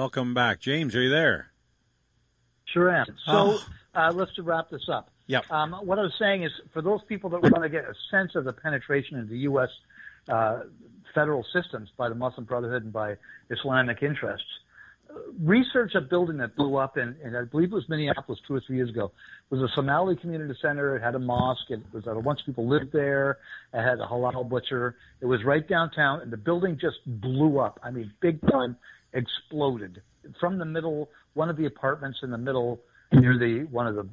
Welcome 0.08 0.34
back, 0.34 0.62
James. 0.62 0.96
Are 0.96 1.02
you 1.02 1.10
there? 1.10 1.48
Sure 2.64 2.90
am. 2.90 3.06
So 3.26 3.34
Oh. 3.34 3.66
uh, 3.94 4.12
let's 4.16 4.32
wrap 4.40 4.70
this 4.70 4.88
up. 4.88 5.10
Yep. 5.26 5.52
Um, 5.52 5.74
what 5.84 6.00
I 6.00 6.04
was 6.04 6.14
saying 6.18 6.44
is, 6.44 6.52
for 6.72 6.82
those 6.82 7.02
people 7.10 7.30
that 7.32 7.42
want 7.42 7.62
to 7.64 7.68
get 7.68 7.84
a 7.84 7.94
sense 8.10 8.34
of 8.36 8.46
the 8.46 8.54
penetration 8.54 9.18
into 9.18 9.36
U.S. 9.52 9.68
Uh, 10.30 10.62
federal 11.14 11.44
systems 11.52 11.90
by 11.98 12.08
the 12.08 12.16
Muslim 12.16 12.46
Brotherhood 12.46 12.86
and 12.86 12.94
by 12.94 13.18
Islamic 13.50 14.02
interests, 14.02 14.48
uh, 15.10 15.16
research 15.44 15.94
a 15.96 16.00
building 16.00 16.38
that 16.38 16.56
blew 16.56 16.78
up 16.78 16.98
in, 16.98 17.18
in 17.22 17.36
I 17.36 17.44
believe 17.44 17.74
it 17.74 17.76
was 17.76 17.90
Minneapolis 17.90 18.40
two 18.48 18.56
or 18.56 18.62
three 18.66 18.78
years 18.78 18.90
ago. 18.90 19.12
It 19.52 19.56
was 19.56 19.70
a 19.70 19.76
Somali 19.76 20.16
community 20.16 20.58
center. 20.62 20.96
It 20.96 21.02
had 21.04 21.16
a 21.16 21.20
mosque. 21.20 21.70
It 21.70 21.82
was 21.92 22.08
a 22.08 22.16
bunch 22.16 22.40
of 22.40 22.46
people 22.46 22.66
lived 22.66 22.94
there. 22.94 23.40
It 23.74 23.82
had 23.84 24.00
a 24.00 24.06
halal 24.06 24.48
butcher. 24.48 24.96
It 25.20 25.26
was 25.26 25.44
right 25.44 25.68
downtown, 25.68 26.22
and 26.22 26.32
the 26.32 26.38
building 26.38 26.78
just 26.80 27.00
blew 27.06 27.60
up. 27.60 27.78
I 27.84 27.92
mean, 27.92 28.14
big 28.22 28.40
time, 28.50 28.78
exploded 29.18 30.02
from 30.40 30.58
the 30.58 30.66
middle. 30.66 31.10
One 31.34 31.50
of 31.50 31.58
the 31.58 31.66
apartments 31.66 32.20
in 32.24 32.32
the 32.32 32.38
middle 32.38 32.80
near 33.12 33.38
the 33.38 33.68
one 33.72 33.88
of 33.88 33.96
the 33.96 34.08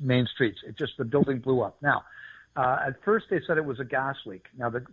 main 0.00 0.26
streets. 0.34 0.58
It 0.66 0.76
just 0.78 0.92
the 0.98 1.04
building 1.04 1.38
blew 1.38 1.62
up. 1.62 1.76
Now, 1.82 2.04
uh, 2.56 2.78
at 2.86 3.02
first 3.04 3.26
they 3.30 3.40
said 3.46 3.58
it 3.58 3.64
was 3.64 3.80
a 3.80 3.84
gas 3.84 4.16
leak. 4.26 4.46
Now, 4.56 4.70
the, 4.70 4.84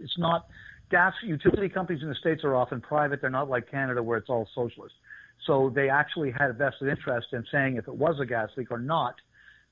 it's 0.00 0.18
not. 0.18 0.46
Gas 0.90 1.14
utility 1.22 1.70
companies 1.70 2.02
in 2.02 2.08
the 2.08 2.14
states 2.14 2.44
are 2.44 2.54
often 2.54 2.80
private. 2.80 3.22
They're 3.22 3.30
not 3.30 3.48
like 3.48 3.70
Canada 3.70 4.02
where 4.02 4.18
it's 4.18 4.28
all 4.28 4.46
socialist. 4.54 4.94
So 5.46 5.72
they 5.74 5.88
actually 5.88 6.30
had 6.30 6.50
a 6.50 6.52
vested 6.52 6.88
interest 6.88 7.28
in 7.32 7.44
saying 7.50 7.76
if 7.76 7.88
it 7.88 7.94
was 7.94 8.20
a 8.20 8.26
gas 8.26 8.50
leak 8.56 8.70
or 8.70 8.78
not, 8.78 9.14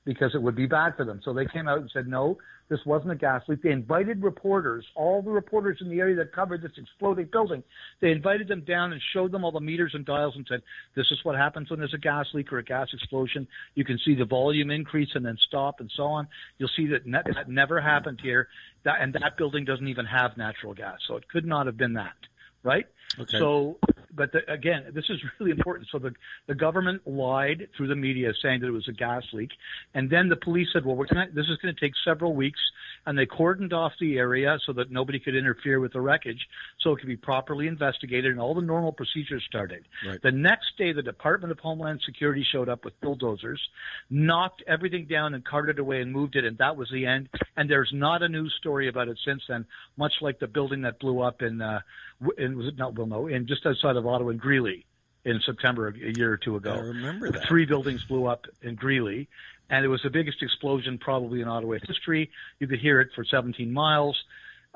because 0.03 0.33
it 0.33 0.41
would 0.41 0.55
be 0.55 0.65
bad 0.65 0.95
for 0.95 1.05
them. 1.05 1.21
So 1.23 1.33
they 1.33 1.45
came 1.45 1.67
out 1.67 1.79
and 1.79 1.89
said, 1.93 2.07
no, 2.07 2.37
this 2.69 2.79
wasn't 2.85 3.11
a 3.11 3.15
gas 3.15 3.43
leak. 3.47 3.61
They 3.61 3.69
invited 3.69 4.23
reporters, 4.23 4.85
all 4.95 5.21
the 5.21 5.29
reporters 5.29 5.77
in 5.81 5.89
the 5.89 5.99
area 5.99 6.15
that 6.15 6.33
covered 6.33 6.61
this 6.63 6.71
exploding 6.77 7.27
building. 7.31 7.63
They 7.99 8.11
invited 8.11 8.47
them 8.47 8.61
down 8.61 8.93
and 8.93 9.01
showed 9.13 9.31
them 9.31 9.43
all 9.43 9.51
the 9.51 9.59
meters 9.59 9.91
and 9.93 10.05
dials 10.05 10.35
and 10.35 10.45
said, 10.49 10.61
this 10.95 11.05
is 11.11 11.19
what 11.23 11.35
happens 11.35 11.69
when 11.69 11.79
there's 11.79 11.93
a 11.93 11.99
gas 11.99 12.27
leak 12.33 12.51
or 12.51 12.57
a 12.57 12.63
gas 12.63 12.87
explosion. 12.93 13.47
You 13.75 13.85
can 13.85 13.99
see 13.99 14.15
the 14.15 14.25
volume 14.25 14.71
increase 14.71 15.09
and 15.13 15.25
then 15.25 15.37
stop 15.37 15.81
and 15.81 15.91
so 15.95 16.03
on. 16.03 16.27
You'll 16.57 16.71
see 16.75 16.87
that 16.87 17.05
ne- 17.05 17.21
that 17.33 17.49
never 17.49 17.79
happened 17.79 18.21
here. 18.21 18.47
That, 18.83 19.01
and 19.01 19.13
that 19.13 19.37
building 19.37 19.65
doesn't 19.65 19.87
even 19.87 20.05
have 20.05 20.35
natural 20.37 20.73
gas. 20.73 20.99
So 21.07 21.15
it 21.17 21.27
could 21.27 21.45
not 21.45 21.67
have 21.67 21.77
been 21.77 21.93
that, 21.93 22.15
right? 22.63 22.87
Okay. 23.19 23.37
So, 23.37 23.77
but 24.15 24.31
the, 24.31 24.39
again, 24.51 24.85
this 24.93 25.05
is 25.09 25.17
really 25.39 25.51
important. 25.51 25.87
So 25.91 25.99
the 25.99 26.11
the 26.47 26.55
government 26.55 27.05
lied 27.05 27.67
through 27.75 27.87
the 27.87 27.95
media, 27.95 28.31
saying 28.41 28.61
that 28.61 28.67
it 28.67 28.71
was 28.71 28.87
a 28.87 28.93
gas 28.93 29.23
leak, 29.33 29.49
and 29.93 30.09
then 30.09 30.29
the 30.29 30.35
police 30.35 30.67
said, 30.73 30.85
"Well, 30.85 30.95
we're 30.95 31.07
gonna, 31.07 31.27
this 31.33 31.45
is 31.45 31.57
going 31.57 31.73
to 31.73 31.79
take 31.79 31.93
several 32.05 32.35
weeks," 32.35 32.59
and 33.05 33.17
they 33.17 33.25
cordoned 33.25 33.73
off 33.73 33.93
the 33.99 34.17
area 34.17 34.57
so 34.65 34.73
that 34.73 34.91
nobody 34.91 35.19
could 35.19 35.35
interfere 35.35 35.79
with 35.79 35.93
the 35.93 36.01
wreckage, 36.01 36.47
so 36.79 36.93
it 36.93 36.99
could 36.99 37.07
be 37.07 37.17
properly 37.17 37.67
investigated, 37.67 38.31
and 38.31 38.39
all 38.39 38.53
the 38.53 38.61
normal 38.61 38.91
procedures 38.91 39.43
started. 39.47 39.85
Right. 40.07 40.21
The 40.21 40.31
next 40.31 40.77
day, 40.77 40.93
the 40.93 41.01
Department 41.01 41.51
of 41.51 41.59
Homeland 41.59 42.01
Security 42.05 42.45
showed 42.51 42.69
up 42.69 42.85
with 42.85 42.99
bulldozers, 43.01 43.61
knocked 44.09 44.63
everything 44.67 45.05
down 45.05 45.33
and 45.33 45.43
carted 45.43 45.79
away 45.79 46.01
and 46.01 46.11
moved 46.11 46.35
it, 46.35 46.45
and 46.45 46.57
that 46.59 46.75
was 46.77 46.89
the 46.91 47.05
end. 47.05 47.29
And 47.57 47.69
there's 47.69 47.91
not 47.93 48.23
a 48.23 48.29
news 48.29 48.53
story 48.59 48.87
about 48.87 49.07
it 49.07 49.17
since 49.25 49.41
then, 49.47 49.65
much 49.97 50.13
like 50.21 50.39
the 50.39 50.47
building 50.47 50.81
that 50.81 50.99
blew 50.99 51.21
up 51.21 51.41
in, 51.41 51.61
uh, 51.61 51.81
w- 52.21 52.45
in 52.45 52.57
was 52.57 52.67
it 52.67 52.77
not, 52.77 52.95
well, 52.95 53.07
no, 53.07 53.27
in 53.27 53.47
just 53.47 53.65
outside 53.65 53.95
of 53.95 54.05
Ottawa 54.05 54.29
in 54.29 54.37
Greely 54.37 54.85
in 55.23 55.39
September 55.45 55.87
a 55.87 56.17
year 56.17 56.31
or 56.31 56.37
two 56.37 56.55
ago. 56.55 56.73
I 56.73 56.79
remember 56.79 57.31
that. 57.31 57.47
Three 57.47 57.65
buildings 57.65 58.03
blew 58.03 58.25
up 58.25 58.47
in 58.63 58.75
Greely, 58.75 59.27
and 59.71 59.85
it 59.85 59.87
was 59.87 60.01
the 60.03 60.09
biggest 60.09 60.43
explosion 60.43 60.99
probably 60.99 61.41
in 61.41 61.47
Ottawa 61.47 61.77
history. 61.87 62.29
You 62.59 62.67
could 62.67 62.79
hear 62.79 62.99
it 62.99 63.09
for 63.15 63.23
17 63.23 63.71
miles, 63.71 64.21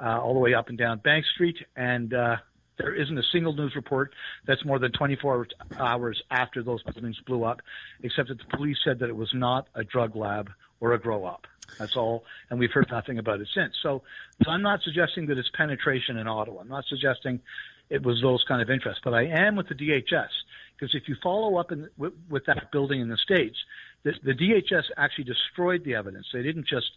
uh, 0.01 0.19
all 0.19 0.34
the 0.34 0.39
way 0.39 0.53
up 0.53 0.69
and 0.69 0.77
down 0.77 0.99
Bank 0.99 1.26
Street, 1.35 1.57
and 1.76 2.13
uh, 2.13 2.38
there 2.77 2.95
isn't 2.95 3.17
a 3.17 3.23
single 3.31 3.53
news 3.53 3.76
report 3.76 4.13
that's 4.47 4.63
more 4.65 4.80
than 4.80 4.93
24 4.93 5.47
hours 5.77 6.22
after 6.31 6.63
those 6.63 6.81
buildings 6.84 7.17
blew 7.27 7.43
up, 7.43 7.61
except 8.03 8.30
that 8.30 8.39
the 8.39 8.57
police 8.57 8.77
said 8.84 8.99
that 8.99 9.09
it 9.09 9.15
was 9.15 9.31
not 9.34 9.67
a 9.76 9.84
drug 9.84 10.15
lab 10.15 10.49
or 10.80 10.93
a 10.93 10.99
grow 10.99 11.26
up. 11.26 11.45
That's 11.77 11.97
all, 11.97 12.23
and 12.49 12.57
we've 12.57 12.72
heard 12.72 12.88
nothing 12.89 13.17
about 13.17 13.41
it 13.41 13.49
since. 13.53 13.76
So, 13.84 14.03
so 14.43 14.51
I'm 14.51 14.61
not 14.61 14.81
suggesting 14.84 15.26
that 15.27 15.38
it's 15.38 15.49
penetration 15.49 16.15
in 16.17 16.27
Ottawa. 16.27 16.61
I'm 16.61 16.69
not 16.69 16.85
suggesting 16.88 17.41
it 17.89 18.03
was 18.03 18.22
those 18.22 18.43
kind 18.47 18.61
of 18.61 18.69
interests, 18.69 19.01
but 19.03 19.13
I 19.13 19.26
am 19.26 19.55
with 19.55 19.67
the 19.67 19.76
DHS 19.76 20.30
because 20.77 20.95
if 20.95 21.07
you 21.07 21.15
follow 21.22 21.57
up 21.57 21.72
in, 21.72 21.89
with, 21.97 22.13
with 22.30 22.45
that 22.45 22.72
building 22.72 23.01
in 23.01 23.09
the 23.09 23.17
states, 23.17 23.57
the, 24.06 24.14
the 24.23 24.34
DHS 24.34 24.84
actually 24.95 25.26
destroyed 25.26 25.84
the 25.84 25.95
evidence. 25.95 26.27
They 26.32 26.44
didn't 26.44 26.68
just 26.68 26.91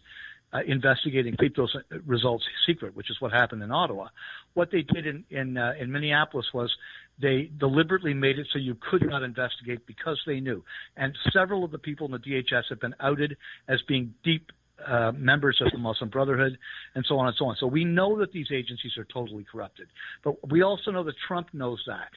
uh, 0.53 0.59
investigate 0.65 1.25
and 1.25 1.37
keep 1.37 1.55
those 1.55 1.75
uh, 1.75 1.97
results 2.05 2.45
secret, 2.65 2.95
which 2.95 3.09
is 3.09 3.19
what 3.19 3.31
happened 3.31 3.61
in 3.63 3.71
Ottawa. 3.71 4.07
What 4.53 4.71
they 4.71 4.83
did 4.83 5.05
in 5.05 5.25
in, 5.29 5.57
uh, 5.57 5.73
in 5.79 5.91
Minneapolis 5.91 6.47
was 6.53 6.71
they 7.19 7.51
deliberately 7.57 8.13
made 8.13 8.39
it 8.39 8.47
so 8.53 8.59
you 8.59 8.77
could 8.89 9.07
not 9.07 9.23
investigate 9.23 9.85
because 9.85 10.19
they 10.25 10.39
knew. 10.39 10.63
And 10.95 11.17
several 11.33 11.65
of 11.65 11.71
the 11.71 11.77
people 11.77 12.05
in 12.05 12.13
the 12.13 12.19
DHS 12.19 12.63
have 12.69 12.79
been 12.79 12.95
outed 12.99 13.35
as 13.67 13.81
being 13.87 14.13
deep 14.23 14.51
uh, 14.87 15.11
members 15.13 15.59
of 15.61 15.71
the 15.71 15.77
Muslim 15.77 16.09
Brotherhood, 16.09 16.57
and 16.95 17.05
so 17.05 17.17
on 17.17 17.27
and 17.27 17.35
so 17.37 17.45
on. 17.45 17.57
So 17.59 17.67
we 17.67 17.83
know 17.83 18.17
that 18.19 18.31
these 18.31 18.47
agencies 18.51 18.97
are 18.97 19.05
totally 19.05 19.45
corrupted, 19.51 19.87
but 20.23 20.49
we 20.49 20.61
also 20.61 20.91
know 20.91 21.03
that 21.03 21.15
Trump 21.27 21.49
knows 21.53 21.83
that. 21.87 22.11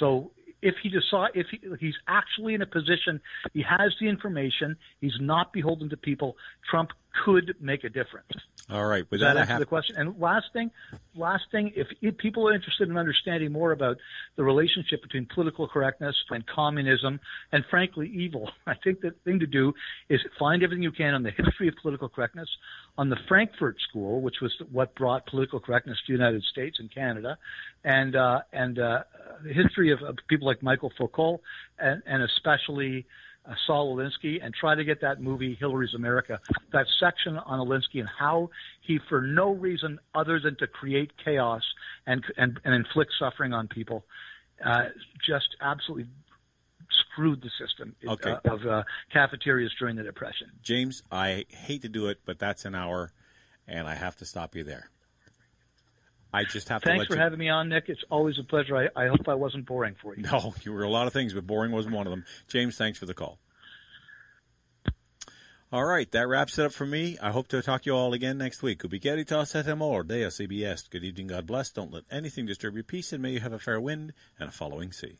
So 0.00 0.32
if 0.64 0.76
he 0.82 0.88
decide 0.88 1.30
if 1.34 1.46
he, 1.50 1.60
he's 1.78 1.94
actually 2.08 2.54
in 2.54 2.62
a 2.62 2.66
position, 2.66 3.20
he 3.52 3.62
has 3.62 3.92
the 4.00 4.08
information, 4.08 4.76
he's 5.00 5.18
not 5.20 5.52
beholden 5.52 5.90
to 5.90 5.96
people. 5.96 6.36
Trump 6.68 6.90
could 7.24 7.54
make 7.60 7.84
a 7.84 7.88
difference. 7.88 8.32
All 8.70 8.86
right. 8.86 9.04
With 9.10 9.20
Does 9.20 9.26
that 9.28 9.34
that, 9.34 9.36
I 9.36 9.40
answer 9.42 9.52
have 9.52 9.60
the 9.60 9.66
question? 9.66 9.96
And 9.98 10.18
last 10.18 10.46
thing, 10.54 10.70
last 11.14 11.44
thing, 11.52 11.72
if, 11.76 11.86
if 12.00 12.16
people 12.16 12.48
are 12.48 12.54
interested 12.54 12.88
in 12.88 12.96
understanding 12.96 13.52
more 13.52 13.72
about 13.72 13.98
the 14.36 14.42
relationship 14.42 15.02
between 15.02 15.26
political 15.26 15.68
correctness 15.68 16.16
and 16.30 16.46
communism 16.46 17.20
and 17.52 17.62
frankly 17.68 18.08
evil, 18.08 18.50
I 18.66 18.74
think 18.82 19.00
the 19.00 19.14
thing 19.24 19.40
to 19.40 19.46
do 19.46 19.74
is 20.08 20.20
find 20.38 20.62
everything 20.62 20.82
you 20.82 20.92
can 20.92 21.12
on 21.14 21.22
the 21.22 21.30
history 21.30 21.68
of 21.68 21.74
political 21.82 22.08
correctness, 22.08 22.48
on 22.96 23.10
the 23.10 23.18
Frankfurt 23.28 23.76
School, 23.86 24.22
which 24.22 24.36
was 24.40 24.52
what 24.72 24.94
brought 24.94 25.26
political 25.26 25.60
correctness 25.60 25.98
to 26.06 26.12
the 26.12 26.18
United 26.18 26.42
States 26.44 26.78
and 26.80 26.92
Canada, 26.92 27.36
and 27.84 28.16
uh, 28.16 28.40
and 28.52 28.78
uh, 28.78 29.02
the 29.44 29.52
history 29.52 29.92
of, 29.92 30.00
of 30.02 30.16
people 30.26 30.46
like 30.46 30.62
Michael 30.62 30.92
Foucault, 30.96 31.40
and, 31.78 32.02
and 32.06 32.22
especially 32.22 33.04
uh, 33.46 33.54
Saul 33.66 33.96
Alinsky 33.96 34.38
and 34.42 34.54
try 34.54 34.74
to 34.74 34.84
get 34.84 35.00
that 35.02 35.20
movie 35.20 35.54
Hillary's 35.54 35.94
America, 35.94 36.40
that 36.72 36.86
section 36.98 37.36
on 37.38 37.58
Alinsky 37.58 38.00
and 38.00 38.08
how 38.18 38.50
he, 38.80 38.98
for 39.08 39.20
no 39.22 39.52
reason 39.52 39.98
other 40.14 40.40
than 40.40 40.56
to 40.56 40.66
create 40.66 41.12
chaos 41.22 41.62
and 42.06 42.24
and, 42.36 42.58
and 42.64 42.74
inflict 42.74 43.12
suffering 43.18 43.52
on 43.52 43.68
people, 43.68 44.04
uh, 44.64 44.84
just 45.26 45.56
absolutely 45.60 46.06
screwed 47.12 47.42
the 47.42 47.50
system 47.58 47.94
Okay. 48.06 48.30
uh, 48.32 48.40
of 48.54 48.66
uh, 48.66 48.82
cafeterias 49.12 49.72
during 49.78 49.96
the 49.96 50.02
Depression. 50.02 50.48
James, 50.62 51.02
I 51.10 51.44
hate 51.48 51.82
to 51.82 51.88
do 51.88 52.06
it, 52.08 52.20
but 52.24 52.38
that's 52.38 52.64
an 52.64 52.74
hour, 52.74 53.12
and 53.66 53.86
I 53.86 53.94
have 53.94 54.16
to 54.16 54.24
stop 54.24 54.54
you 54.54 54.64
there. 54.64 54.90
I 56.34 56.42
just 56.44 56.68
have 56.68 56.82
to 56.82 56.88
Thanks 56.88 57.06
for 57.06 57.14
you. 57.14 57.20
having 57.20 57.38
me 57.38 57.48
on, 57.48 57.68
Nick. 57.68 57.84
It's 57.88 58.02
always 58.10 58.40
a 58.40 58.42
pleasure. 58.42 58.76
I, 58.76 58.88
I 58.96 59.06
hope 59.06 59.28
I 59.28 59.34
wasn't 59.34 59.66
boring 59.66 59.94
for 60.02 60.16
you. 60.16 60.22
No, 60.24 60.52
you 60.62 60.72
were 60.72 60.82
a 60.82 60.90
lot 60.90 61.06
of 61.06 61.12
things, 61.12 61.32
but 61.32 61.46
boring 61.46 61.70
wasn't 61.70 61.94
one 61.94 62.08
of 62.08 62.10
them. 62.10 62.24
James, 62.48 62.76
thanks 62.76 62.98
for 62.98 63.06
the 63.06 63.14
call. 63.14 63.38
All 65.72 65.84
right, 65.84 66.10
that 66.10 66.26
wraps 66.26 66.58
it 66.58 66.66
up 66.66 66.72
for 66.72 66.86
me. 66.86 67.16
I 67.22 67.30
hope 67.30 67.48
to 67.48 67.62
talk 67.62 67.82
to 67.82 67.90
you 67.90 67.96
all 67.96 68.12
again 68.12 68.36
next 68.38 68.62
week. 68.62 68.82
Ubi 68.82 68.98
caritas 68.98 69.54
et 69.54 69.66
amor, 69.68 70.02
Deus 70.02 70.40
ibi 70.40 70.64
est. 70.64 70.90
Good 70.90 71.04
evening, 71.04 71.28
God 71.28 71.46
bless. 71.46 71.70
Don't 71.70 71.92
let 71.92 72.04
anything 72.10 72.46
disturb 72.46 72.74
your 72.74 72.84
peace, 72.84 73.12
and 73.12 73.22
may 73.22 73.32
you 73.32 73.40
have 73.40 73.52
a 73.52 73.58
fair 73.58 73.80
wind 73.80 74.12
and 74.38 74.48
a 74.48 74.52
following 74.52 74.92
sea. 74.92 75.18